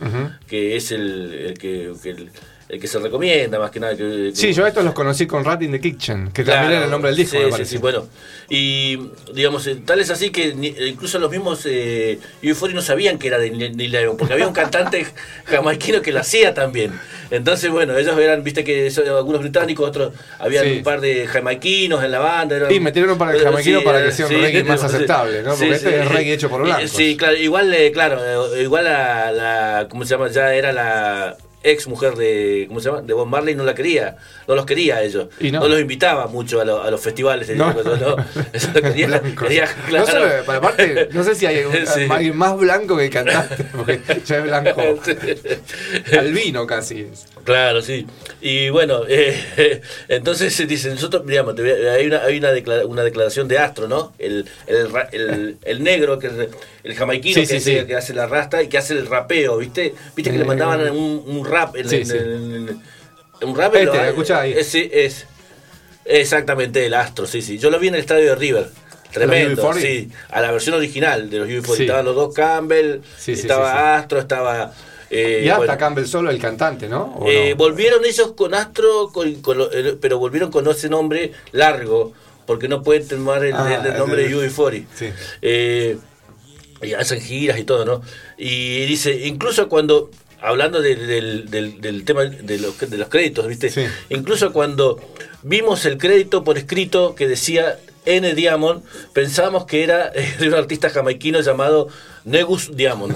que 0.47 0.77
es 0.77 0.91
el, 0.93 1.33
el 1.33 1.57
que, 1.57 1.91
que 2.01 2.09
el, 2.11 2.31
el 2.67 2.79
que 2.79 2.87
se 2.87 2.97
recomienda 2.99 3.59
más 3.59 3.69
que 3.71 3.79
nada. 3.79 3.95
Que, 3.95 4.31
Sí, 4.33 4.51
yo 4.53 4.65
a 4.65 4.67
estos 4.69 4.83
los 4.83 4.93
conocí 4.93 5.27
con 5.27 5.45
Rat 5.45 5.61
in 5.61 5.71
the 5.71 5.79
Kitchen, 5.79 6.31
que 6.31 6.43
también 6.43 6.73
era 6.73 6.85
el 6.85 6.91
nombre 6.91 7.09
del 7.11 7.17
disco, 7.17 7.33
sí, 7.37 7.37
me 7.37 7.45
sí, 7.45 7.51
parece. 7.51 7.71
sí, 7.71 7.77
bueno. 7.77 8.07
Y 8.49 8.99
digamos, 9.33 9.65
eh, 9.67 9.77
tal 9.85 9.99
es 9.99 10.09
así 10.09 10.29
que 10.31 10.53
ni- 10.55 10.67
eh, 10.69 10.87
incluso 10.87 11.19
los 11.19 11.29
mismos 11.31 11.61
eh, 11.65 12.19
Euphoria 12.41 12.75
no 12.75 12.81
sabían 12.81 13.17
que 13.19 13.27
era 13.27 13.37
de 13.37 13.49
Neil 13.51 13.75
Diamond, 13.91 14.17
porque 14.17 14.33
había 14.33 14.47
un 14.47 14.53
cantante 14.53 15.05
jamaiquino 15.45 16.01
que 16.01 16.11
lo 16.11 16.19
hacía 16.19 16.53
también. 16.53 16.91
Entonces, 17.31 17.71
bueno, 17.71 17.97
ellos 17.97 18.17
eran, 18.19 18.43
viste 18.43 18.63
que 18.63 18.89
son 18.91 19.07
algunos 19.07 19.41
británicos, 19.41 19.87
otros, 19.87 20.13
había 20.39 20.61
Sí. 20.61 20.69
un 20.77 20.83
par 20.83 21.01
de 21.01 21.27
jamaiquinos 21.27 22.03
en 22.03 22.11
la 22.11 22.19
banda. 22.19 22.55
eran- 22.55 22.69
Sí, 22.71 22.79
metieron 22.79 23.11
un 23.11 23.17
par 23.17 23.29
de 23.29 23.37
pero 23.37 23.49
jamaiquinos 23.51 23.83
para 23.83 24.01
que 24.01 24.09
eh, 24.09 24.11
sea 24.11 24.27
un 24.27 24.33
reggae 24.41 24.63
más 24.63 24.83
aceptable, 24.83 25.41
¿no? 25.43 25.51
Porque 25.55 25.71
este 25.71 25.99
es 26.01 26.07
reggae 26.09 26.33
hecho 26.33 26.49
por 26.49 26.61
Y- 26.61 26.63
blancos. 26.65 26.91
Sí, 26.91 27.15
claro, 27.17 27.35
igual, 27.35 27.73
eh, 27.73 27.91
claro, 27.91 28.55
eh, 28.55 28.63
igual 28.63 28.83
la, 28.85 29.31
la, 29.31 29.87
¿cómo 29.89 30.03
se 30.03 30.11
llama? 30.11 30.29
Ya 30.29 30.53
era 30.53 30.71
la 30.71 31.35
ex 31.65 31.87
mujer 31.87 32.15
de, 32.15 32.65
¿cómo 32.67 32.79
se 32.79 32.89
llama? 32.89 33.01
De 33.01 33.13
Bob 33.13 33.27
Marley, 33.27 33.55
no 33.55 33.63
la 33.63 33.73
quería, 33.75 34.15
no 34.47 34.55
los 34.55 34.65
quería 34.65 34.97
a 34.97 35.03
ellos. 35.03 35.27
Y 35.39 35.51
no. 35.51 35.67
los 35.67 35.79
invitaba 35.79 36.27
mucho 36.27 36.61
a, 36.61 36.65
lo- 36.65 36.81
a 36.83 36.91
los 36.91 37.01
festivales. 37.01 37.49
No. 37.55 37.73
¿no? 37.73 38.15
Eso 38.53 38.71
quería, 38.73 39.07
No 39.07 39.35
claro. 39.87 40.05
solo, 40.07 40.27
no 41.11 41.23
sé 41.23 41.35
si 41.35 41.45
hay 41.45 41.63
un- 41.65 41.73
Sí. 41.95 42.07
alguien 42.09 42.37
más 42.37 42.57
blanco 42.57 42.97
que 42.97 43.05
el 43.05 43.09
cantante, 43.09 43.63
porque 43.75 43.99
ya 44.25 44.37
es 44.37 44.43
blanco. 44.43 44.81
Albino 46.17 46.65
casi. 46.67 47.01
es. 47.11 47.25
Claro, 47.43 47.81
sí. 47.81 48.05
Y 48.41 48.69
bueno, 48.69 49.01
eh, 49.07 49.81
entonces 50.07 50.53
se 50.55 50.65
dice, 50.65 50.89
nosotros, 50.89 51.25
digamos, 51.25 51.55
hay, 51.59 52.07
una, 52.07 52.23
hay 52.23 52.37
una, 52.37 52.51
declara- 52.51 52.85
una 52.85 53.03
declaración 53.03 53.47
de 53.47 53.57
Astro, 53.59 53.87
¿no? 53.87 54.13
El, 54.17 54.45
el, 54.67 54.87
el, 55.11 55.57
el 55.63 55.83
negro, 55.83 56.17
que 56.19 56.29
el 56.83 56.95
jamaiquino 56.95 57.35
Sí, 57.35 57.41
que, 57.41 57.47
sí, 57.47 57.55
hace, 57.57 57.79
sí. 57.81 57.85
que 57.87 57.95
hace 57.95 58.13
la 58.13 58.27
rasta 58.27 58.61
y 58.63 58.67
que 58.67 58.77
hace 58.77 58.93
el 58.93 59.05
rapeo, 59.07 59.57
¿viste? 59.57 59.93
¿Viste 60.15 60.31
que 60.31 60.37
le 60.37 60.43
Eh, 60.43 60.47
mandaban 60.47 60.89
un, 60.91 61.23
un 61.25 61.45
rap? 61.55 61.75
En, 61.75 61.89
sí, 61.89 61.95
en- 61.97 62.05
sí. 62.05 62.17
en- 62.17 62.67
en- 62.69 63.47
un 63.49 63.55
rap 63.55 63.73
Este, 63.75 63.85
lo- 63.85 64.03
escuchá 64.05 64.41
ahí. 64.41 64.53
Ese 64.53 65.05
es 65.05 65.25
exactamente 66.05 66.85
el 66.85 66.93
Astro, 66.93 67.25
sí, 67.25 67.41
sí. 67.41 67.57
Yo 67.57 67.69
lo 67.69 67.79
vi 67.79 67.87
en 67.89 67.95
el 67.95 68.01
estadio 68.01 68.25
de 68.29 68.35
River. 68.35 68.69
Tremendo, 69.11 69.61
UB40? 69.63 69.81
sí. 69.81 70.09
A 70.29 70.41
la 70.41 70.51
versión 70.51 70.75
original 70.75 71.29
de 71.29 71.39
los 71.39 71.47
UB40. 71.47 71.75
Sí. 71.77 71.83
Estaban 71.83 72.05
los 72.05 72.15
dos 72.15 72.33
Campbell, 72.33 72.99
estaba. 73.27 73.97
Astro, 73.97 74.19
estaba... 74.19 74.73
eh, 75.09 75.41
y 75.45 75.47
hasta 75.47 75.57
bueno. 75.57 75.77
Campbell 75.77 76.05
solo, 76.05 76.29
el 76.31 76.39
cantante, 76.39 76.89
¿no? 76.89 77.15
¿O 77.19 77.29
Eh, 77.29 77.51
no? 77.51 77.55
Volvieron 77.55 78.03
ellos 78.03 78.33
con 78.33 78.53
Astro, 78.53 79.09
con- 79.13 79.35
con 79.41 79.57
pero 80.01 80.19
volvieron 80.19 80.51
con 80.51 80.67
ese 80.67 80.89
nombre 80.89 81.31
largo, 81.53 82.11
porque 82.45 82.67
no 82.67 82.83
pueden 82.83 83.07
tomar 83.07 83.43
el, 83.45 83.53
Ah, 83.55 83.79
el- 83.81 83.91
el 83.93 83.97
nombre 83.97 84.27
de 84.27 84.35
UB40. 84.35 84.85
sí. 84.93 85.07
Eh, 85.41 85.97
y 86.81 86.93
hacen 86.93 87.21
giras 87.21 87.57
y 87.57 87.63
todo, 87.63 87.85
¿no? 87.85 88.01
Y 88.37 88.85
dice, 88.85 89.11
incluso 89.27 89.69
cuando, 89.69 90.11
hablando 90.47 90.81
del, 90.81 91.07
del- 91.07 91.49
del- 91.49 91.81
del 91.81 92.05
tema 92.05 92.25
de 92.25 92.57
los, 92.59 92.77
de 92.79 92.97
los 92.97 93.09
créditos, 93.09 93.47
¿viste? 93.47 93.69
Sí. 93.69 93.85
Incluso 94.09 94.51
cuando 94.53 94.99
vimos 95.43 95.85
el 95.85 95.97
crédito 95.97 96.43
por 96.43 96.57
escrito 96.57 97.15
que 97.15 97.27
decía 97.27 97.77
N. 98.05 98.33
Diamond, 98.35 98.83
pensábamos 99.13 99.65
que 99.65 99.83
era 99.83 100.11
eh, 100.13 100.35
de 100.39 100.47
un 100.47 100.53
artista 100.53 100.89
jamaiquino 100.89 101.41
llamado 101.41 101.87
Negus 102.25 102.75
Diamond. 102.75 103.15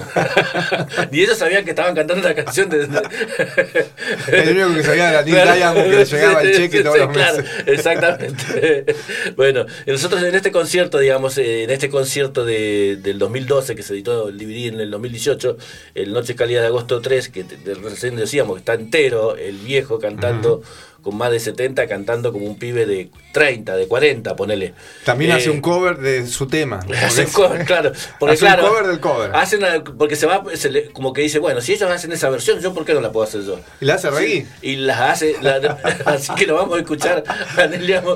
y 1.10 1.20
ellos 1.22 1.36
sabían 1.36 1.64
que 1.64 1.70
estaban 1.70 1.94
cantando 1.94 2.26
la 2.26 2.34
canción 2.34 2.68
de... 2.68 2.88
El 4.28 4.50
único 4.56 4.74
que 4.74 4.82
sabía 4.84 5.10
era 5.10 5.22
Neil 5.22 5.56
Diamond, 5.56 5.84
que 5.90 5.96
le 5.96 6.04
llegaba 6.04 6.42
el 6.42 6.56
cheque 6.56 6.82
todos 6.82 6.94
sí, 6.96 7.02
los 7.02 7.12
claro, 7.12 7.36
meses. 7.38 7.50
exactamente. 7.66 8.86
bueno, 9.36 9.66
nosotros 9.86 10.22
en 10.22 10.34
este 10.34 10.52
concierto, 10.52 10.98
digamos, 10.98 11.36
eh, 11.38 11.64
en 11.64 11.70
este 11.70 11.90
concierto 11.90 12.44
de, 12.44 12.98
del 13.02 13.18
2012, 13.18 13.74
que 13.74 13.82
se 13.82 13.94
editó 13.94 14.28
el 14.28 14.38
DVD 14.38 14.68
en 14.74 14.80
el 14.80 14.90
2018, 14.90 15.56
el 15.96 16.12
Noche 16.12 16.36
Cálida 16.36 16.60
de 16.60 16.68
Agosto 16.68 17.00
3, 17.00 17.28
que 17.30 17.44
recién 17.82 18.14
decíamos 18.16 18.54
que 18.54 18.60
está 18.60 18.74
entero, 18.74 19.36
el 19.36 19.56
viejo 19.58 19.98
cantando 19.98 20.62
con 21.02 21.16
más 21.16 21.30
de 21.30 21.40
70, 21.40 21.86
cantando 21.86 22.32
como 22.32 22.46
un 22.46 22.58
pibe 22.58 22.86
de 22.86 23.10
30, 23.32 23.76
de 23.76 23.88
40, 23.88 24.36
ponele. 24.36 24.74
También 25.04 25.30
Eh, 25.30 25.34
hace 25.34 25.50
un 25.50 25.60
cover 25.60 25.96
de 25.98 26.26
su 26.26 26.46
tema. 26.46 26.80
Hace 27.02 27.24
un 27.24 27.30
cover, 27.30 27.64
claro. 27.64 27.92
Porque 28.18 28.34
Hace 28.34 28.44
un 28.44 28.52
claro, 28.52 28.68
cover 28.68 28.86
del 28.86 28.99
cover. 29.00 29.30
Hacen 29.34 29.60
porque 29.98 30.16
se 30.16 30.26
va, 30.26 30.42
se 30.54 30.70
le- 30.70 30.90
como 30.90 31.12
que 31.12 31.22
dice, 31.22 31.38
bueno, 31.38 31.60
si 31.60 31.72
ellos 31.72 31.90
hacen 31.90 32.12
esa 32.12 32.28
versión, 32.30 32.60
yo 32.60 32.72
por 32.74 32.84
qué 32.84 32.94
no 32.94 33.00
la 33.00 33.10
puedo 33.12 33.24
hacer 33.26 33.42
yo. 33.44 33.58
¿Y 33.80 33.84
la 33.84 33.94
hace 33.94 34.10
reggae? 34.10 34.46
Y 34.62 34.76
las 34.76 35.00
hace, 35.00 35.36
la- 35.42 35.78
así 36.06 36.34
que 36.34 36.46
lo 36.46 36.54
vamos 36.56 36.76
a 36.76 36.80
escuchar 36.80 37.24
a. 37.26 37.64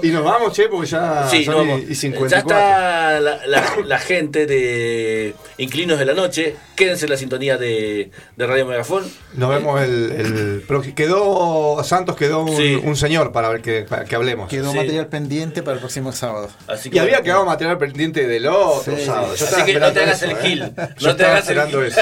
Y 0.02 0.08
nos 0.10 0.24
vamos, 0.24 0.52
che, 0.52 0.68
porque 0.68 0.86
ya 0.88 1.26
Sí, 1.30 1.44
son 1.44 1.54
no, 1.54 1.64
y- 1.64 1.68
vamos. 1.68 1.82
y 1.84 1.88
ya 1.88 1.94
54. 1.94 2.38
está 2.38 3.20
la, 3.20 3.46
la- 3.46 3.76
la 3.84 3.98
gente 3.98 4.46
de 4.46 5.34
Inclinos 5.58 5.98
de 5.98 6.04
la 6.04 6.14
Noche. 6.14 6.56
Quédense 6.76 7.04
en 7.06 7.10
la 7.12 7.16
sintonía 7.16 7.56
de, 7.56 8.10
de 8.36 8.46
Radio 8.46 8.66
Megafón. 8.66 9.04
Nos 9.34 9.48
vemos 9.50 9.80
el, 9.80 10.10
el 10.12 10.64
próximo. 10.66 10.94
Quedó, 10.96 11.84
Santos 11.84 12.16
quedó 12.16 12.40
un, 12.42 12.56
Sí. 12.56 12.80
un 12.82 12.96
señor 12.96 13.30
para 13.30 13.48
ver 13.48 13.62
que, 13.62 13.82
para 13.82 14.04
que 14.04 14.16
hablemos. 14.16 14.48
Quedó 14.48 14.72
Sí. 14.72 14.76
material 14.76 15.06
pendiente 15.06 15.62
para 15.62 15.74
el 15.74 15.80
próximo 15.80 16.10
sábado. 16.12 16.48
Así 16.66 16.90
Y 16.92 16.98
había 16.98 17.22
quedado 17.22 17.44
material 17.44 17.78
pendiente 17.78 18.26
del 18.26 18.46
otro 18.48 18.96
Sí. 18.96 19.04
sábado. 19.04 19.34
Yo 19.36 19.46
Así 19.46 19.62
que 19.64 19.78
no 19.78 19.92
te 19.92 20.00
hagas 20.02 20.20
eso, 20.22 20.32
el 20.32 20.36
¿eh? 20.36 20.40
gil. 20.42 20.73
Yo 20.98 21.08
No 21.08 21.16
te 21.16 21.22
estaba 21.22 21.32
hagas 21.38 21.48
el 21.50 21.58
esperando 21.58 21.84
eso. 21.84 22.00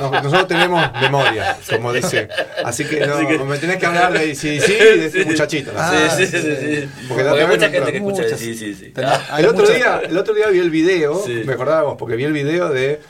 Nos- 0.00 0.22
nosotros 0.24 0.48
tenemos 0.48 0.92
memoria, 1.00 1.56
como 1.70 1.92
dice. 1.92 2.28
Así 2.64 2.84
que, 2.84 3.06
no, 3.06 3.14
Así 3.14 3.26
que- 3.26 3.38
me 3.38 3.58
tenés 3.58 3.76
que 3.78 3.86
hablar 3.86 4.12
de 4.12 4.34
sí, 4.34 4.60
sí, 4.60 4.72
de 4.78 5.06
este 5.06 5.24
muchachito. 5.24 5.72
Ah, 5.76 6.08
sí, 6.16 6.26
sí, 6.26 6.38
sí, 6.38 6.40
sí. 6.40 6.88
Porque 7.08 7.24
Porque, 7.24 7.40
hay 7.42 7.46
mucha 7.46 7.68
gente 7.70 7.92
que 7.92 7.98
entró. 7.98 8.10
escucha. 8.10 8.22
Muchas. 8.22 8.40
Sí, 8.40 8.54
sí, 8.54 8.74
sí. 8.74 8.92
Tenés- 8.94 9.20
hay 9.30 9.42
El 9.44 9.48
otro, 9.50 9.60
muchas- 9.62 9.76
día, 9.76 10.00
el 10.08 10.16
otro 10.18 10.34
día 10.34 10.46
vi 10.48 10.58
el 10.58 10.70
video, 10.70 11.22
Sí. 11.24 11.42
me 11.44 11.52
acordábamos, 11.54 11.96
porque 11.98 12.16
vi 12.16 12.24
el 12.24 12.32
video 12.32 12.68
de. 12.70 13.00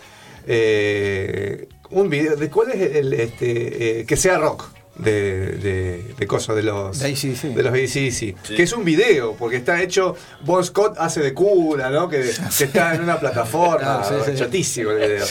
eh, 0.46 1.68
un 1.90 2.08
video. 2.10 2.36
de 2.36 2.48
¿Cuál 2.50 2.70
es 2.72 2.96
el. 2.96 3.12
este 3.14 4.00
eh, 4.00 4.04
Que 4.06 4.16
sea 4.16 4.38
rock? 4.38 4.64
De, 4.98 5.52
de, 5.52 6.14
de 6.18 6.26
cosas 6.26 6.56
de 6.56 6.62
los. 6.64 6.98
De 6.98 7.06
AC/DC. 7.12 7.50
De 7.54 7.62
los 7.62 7.72
ACDC. 7.72 7.88
Sí. 8.12 8.34
Que 8.56 8.64
es 8.64 8.72
un 8.72 8.84
video, 8.84 9.34
porque 9.38 9.56
está 9.56 9.80
hecho. 9.80 10.16
Bon 10.40 10.64
Scott 10.64 10.96
hace 10.98 11.20
de 11.20 11.32
cura, 11.32 11.88
¿no? 11.90 12.08
Que, 12.08 12.18
que 12.58 12.64
está 12.64 12.94
en 12.96 13.02
una 13.02 13.18
plataforma. 13.20 13.78
Claro, 13.78 14.24
sí, 14.24 14.80
el 14.80 14.96
video. 14.96 15.24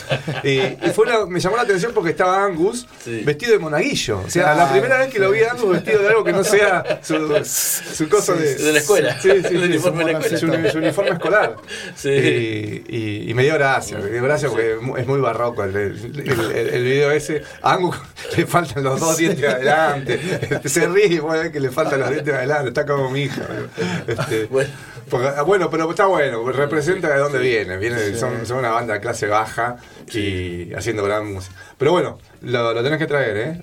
Y, 0.43 0.59
y 0.87 0.91
fue 0.93 1.05
una- 1.05 1.25
me 1.25 1.39
llamó 1.41 1.57
la 1.57 1.63
atención 1.63 1.91
porque 1.93 2.11
estaba 2.11 2.45
Angus 2.45 2.87
Sí. 3.03 3.23
vestido 3.25 3.51
de 3.53 3.59
monaguillo. 3.59 4.19
O 4.25 4.29
sea, 4.29 4.47
la 4.49 4.53
Claro. 4.55 4.71
primera 4.71 4.97
vez 4.99 5.11
que 5.13 5.19
lo 5.19 5.31
vi 5.31 5.43
a 5.43 5.51
Angus 5.51 5.69
vestido 5.71 6.01
de 6.01 6.07
algo 6.07 6.23
que 6.23 6.31
no 6.31 6.43
sea 6.45 7.01
su, 7.03 7.15
su 7.43 8.07
cosa 8.09 8.33
de. 8.35 8.55
De 8.55 8.71
la 8.71 8.79
escuela. 8.79 9.21
Sí, 9.21 9.29
sí, 9.29 9.37
El 9.47 9.47
sí, 9.49 9.55
uniforme 9.57 10.05
de 10.05 10.13
la 10.13 10.21
su- 10.21 10.35
escuela. 10.35 10.63
su- 10.67 10.71
su 10.71 10.77
uniforme 10.77 11.11
escolar. 11.11 11.55
Sí. 11.95 12.09
Y, 12.09 12.83
y- 12.87 13.29
y 13.31 13.33
me 13.33 13.43
dio 13.43 13.55
gracia, 13.55 13.97
me 13.97 14.09
dio 14.09 14.23
gracia 14.23 14.47
porque 14.49 14.75
es 14.75 14.81
mu- 14.81 14.95
es 14.97 15.05
muy 15.05 15.19
barroco 15.19 15.63
el, 15.65 15.75
el, 15.75 16.29
el- 16.55 16.69
el 16.69 16.83
video 16.83 17.11
ese. 17.11 17.43
A 17.61 17.73
Angus 17.73 17.97
le 18.37 18.45
faltan 18.45 18.83
los 18.83 18.99
dos 18.99 19.17
dientes 19.17 19.56
adelante. 19.57 20.19
Se 20.69 20.87
ríe 20.87 21.21
que 21.51 21.59
le 21.59 21.69
faltan 21.71 21.99
los 21.99 22.09
dientes 22.09 22.33
adelante. 22.33 22.69
Está 22.69 22.85
como 22.85 23.09
mi 23.11 23.21
hija. 23.23 23.41
Este, 24.07 24.45
Bueno. 24.49 24.69
porque- 25.09 25.27
ah, 25.27 25.41
bueno, 25.43 25.69
pero 25.69 25.89
está 25.89 26.05
bueno, 26.05 26.49
representa 26.51 27.09
de 27.13 27.19
dónde 27.19 27.39
viene. 27.39 27.77
viene 27.77 28.15
son, 28.15 28.45
son 28.45 28.57
una 28.59 28.69
banda 28.71 28.93
de 28.95 28.99
clase 29.01 29.27
baja 29.27 29.77
y 30.13 30.73
haciendo 30.73 31.03
gran 31.03 31.31
música. 31.33 31.55
Pero 31.77 31.91
bueno, 31.91 32.19
lo, 32.41 32.73
lo 32.73 32.83
tenés 32.83 32.99
que 32.99 33.07
traer, 33.07 33.37
¿eh? 33.37 33.61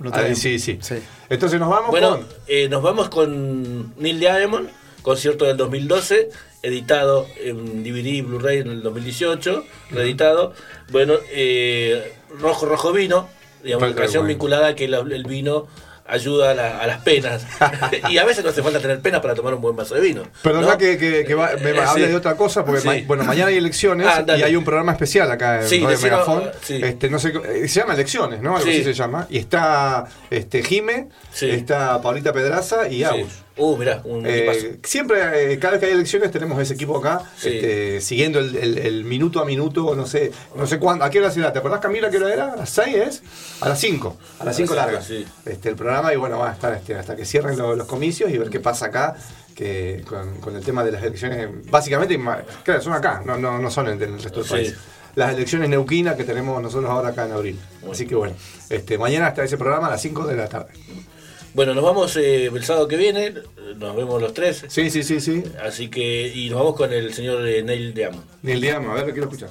Lo 0.00 0.10
Ahí 0.10 0.12
traemos. 0.12 0.38
sí, 0.38 0.58
sí, 0.60 0.78
Sí. 0.80 0.94
Entonces 1.28 1.58
nos 1.58 1.68
vamos 1.68 1.90
Bueno, 1.90 2.10
con. 2.18 2.26
eh, 2.46 2.68
nos 2.68 2.82
vamos 2.82 3.08
con 3.08 3.94
Neil 3.96 4.20
Diamond, 4.20 4.68
concierto 5.02 5.44
del 5.44 5.56
2012, 5.56 6.28
editado 6.62 7.26
en 7.42 7.82
DVD 7.82 8.06
y 8.06 8.22
Blu-ray 8.22 8.58
en 8.58 8.68
el 8.68 8.82
2018, 8.82 9.64
reeditado. 9.90 10.54
Bueno, 10.90 11.14
eh, 11.32 12.12
Rojo 12.40 12.66
Rojo 12.66 12.92
Vino, 12.92 13.28
digamos, 13.62 13.94
Falta 13.94 14.18
una 14.18 14.28
vinculada 14.28 14.68
a 14.68 14.74
que 14.74 14.88
la- 14.88 14.98
el 15.00 15.24
vino 15.24 15.66
ayuda 16.10 16.52
a, 16.52 16.54
la- 16.54 16.78
a 16.78 16.86
las 16.86 17.02
penas. 17.02 17.44
y 18.08 18.16
a 18.16 18.24
veces 18.24 18.42
no 18.42 18.48
hace 18.50 18.62
falta 18.62 18.80
tener 18.80 19.00
penas 19.00 19.20
para 19.20 19.34
tomar 19.34 19.52
un 19.52 19.60
buen 19.60 19.76
vaso 19.76 19.94
de 19.94 20.00
vino. 20.00 20.22
Perdona 20.42 20.68
¿no? 20.68 20.78
que, 20.78 20.96
que- 20.96 21.24
que 21.26 21.34
va- 21.34 21.50
me 21.62 21.70
Eh, 21.70 21.80
hable 21.80 22.04
sí. 22.06 22.10
de 22.10 22.16
otra 22.16 22.34
cosa, 22.34 22.64
porque 22.64 22.80
Sí. 22.80 22.86
ma- 22.88 22.96
bueno, 23.06 23.24
mañana 23.24 23.48
hay 23.48 23.58
elecciones 23.58 24.06
Ah, 24.08 24.24
y 24.38 24.42
hay 24.42 24.56
un 24.56 24.64
programa 24.64 24.92
especial 24.92 25.30
acá 25.30 25.60
en 25.62 25.68
Sí, 25.68 25.80
Radio 25.84 25.98
sí. 26.62 26.80
Este, 26.82 27.10
no 27.10 27.18
sé, 27.18 27.34
eh, 27.44 27.68
se 27.68 27.80
llama 27.80 27.92
Elecciones, 27.92 28.40
¿no? 28.40 28.56
Algo 28.56 28.64
Sí. 28.70 28.76
así 28.76 28.84
se 28.84 28.94
llama. 28.94 29.26
Y 29.28 29.36
está 29.38 30.06
este, 30.30 30.62
Jime, 30.62 31.08
está 31.46 32.00
Paulita 32.00 32.32
Pedraza 32.32 32.88
y. 32.88 33.04
Agus. 33.04 33.42
Uh, 33.58 33.76
mirá, 33.76 34.00
un 34.04 34.24
Eh, 34.26 34.78
siempre, 34.84 35.52
eh, 35.52 35.58
cada 35.58 35.72
vez 35.72 35.80
que 35.80 35.86
hay 35.86 35.92
elecciones, 35.92 36.30
tenemos 36.30 36.60
ese 36.60 36.74
equipo 36.74 36.96
acá, 36.98 37.22
Sí. 37.36 37.48
este, 37.48 38.00
siguiendo 38.00 38.38
el, 38.38 38.54
el- 38.56 38.78
el 38.78 39.04
minuto 39.04 39.40
a 39.40 39.44
minuto, 39.44 39.94
no 39.96 40.06
sé, 40.06 40.30
no 40.54 40.66
sé 40.66 40.78
cuándo. 40.78 41.04
¿A 41.04 41.10
qué 41.10 41.18
hora 41.18 41.30
será? 41.30 41.52
¿Te 41.52 41.58
acordás, 41.58 41.80
Camila, 41.80 42.08
a 42.08 42.10
qué 42.10 42.18
hora 42.18 42.32
era? 42.32 42.52
¿A 42.52 42.56
las 42.56 42.70
6 42.70 42.94
es? 42.96 43.22
A 43.60 43.68
las 43.68 43.80
5. 43.80 44.16
A 44.38 44.44
las 44.44 44.56
5 44.56 44.68
cinco, 44.72 44.74
largas. 44.74 45.04
sí. 45.06 45.26
Este, 45.44 45.68
el 45.68 45.74
programa, 45.76 46.12
y 46.14 46.16
bueno, 46.16 46.38
va 46.38 46.50
a 46.50 46.52
estar 46.52 46.72
este, 46.74 46.94
hasta 46.94 47.16
que 47.16 47.24
cierren 47.24 47.58
lo- 47.58 47.74
los 47.76 47.86
comicios 47.86 48.30
y 48.30 48.38
ver 48.38 48.48
qué 48.50 48.60
pasa 48.60 48.86
acá. 48.86 49.16
Que 49.54 50.04
con, 50.08 50.36
con 50.40 50.54
el 50.54 50.62
tema 50.64 50.84
de 50.84 50.92
las 50.92 51.02
elecciones, 51.02 51.48
básicamente, 51.68 52.16
claro, 52.62 52.80
son 52.80 52.92
acá, 52.92 53.22
no, 53.26 53.36
no, 53.36 53.58
no 53.58 53.70
son 53.72 53.88
en, 53.88 54.00
el 54.00 54.22
resto 54.22 54.38
del 54.38 54.44
Sí. 54.44 54.50
país. 54.54 54.74
Las 55.16 55.34
elecciones 55.34 55.68
neuquinas 55.68 56.14
que 56.14 56.22
tenemos 56.22 56.62
nosotros 56.62 56.88
ahora 56.88 57.08
acá 57.08 57.26
en 57.26 57.32
abril. 57.32 57.58
Así 57.90 58.06
que 58.06 58.14
bueno, 58.14 58.36
este, 58.70 58.96
mañana 58.98 59.26
está 59.26 59.42
ese 59.42 59.56
programa 59.58 59.88
a 59.88 59.90
las 59.90 60.00
5 60.02 60.24
de 60.28 60.36
la 60.36 60.48
tarde. 60.48 60.68
Bueno, 61.54 61.74
nos 61.74 61.82
vamos 61.84 62.16
eh, 62.16 62.46
el 62.46 62.64
sábado 62.64 62.86
que 62.88 62.96
viene, 62.96 63.34
nos 63.76 63.96
vemos 63.96 64.20
los 64.20 64.34
tres. 64.34 64.64
Sí, 64.68 64.90
sí, 64.90 65.02
sí, 65.02 65.20
sí. 65.20 65.42
Así 65.62 65.88
que, 65.88 66.32
y 66.34 66.50
nos 66.50 66.58
vamos 66.60 66.76
con 66.76 66.92
el 66.92 67.12
señor 67.14 67.46
eh, 67.46 67.62
Neil 67.62 67.94
Diamond. 67.94 68.24
El 68.44 68.60
día, 68.60 68.76
a 68.76 68.94
ver, 68.94 69.06
quiero 69.12 69.24
escuchar. 69.24 69.50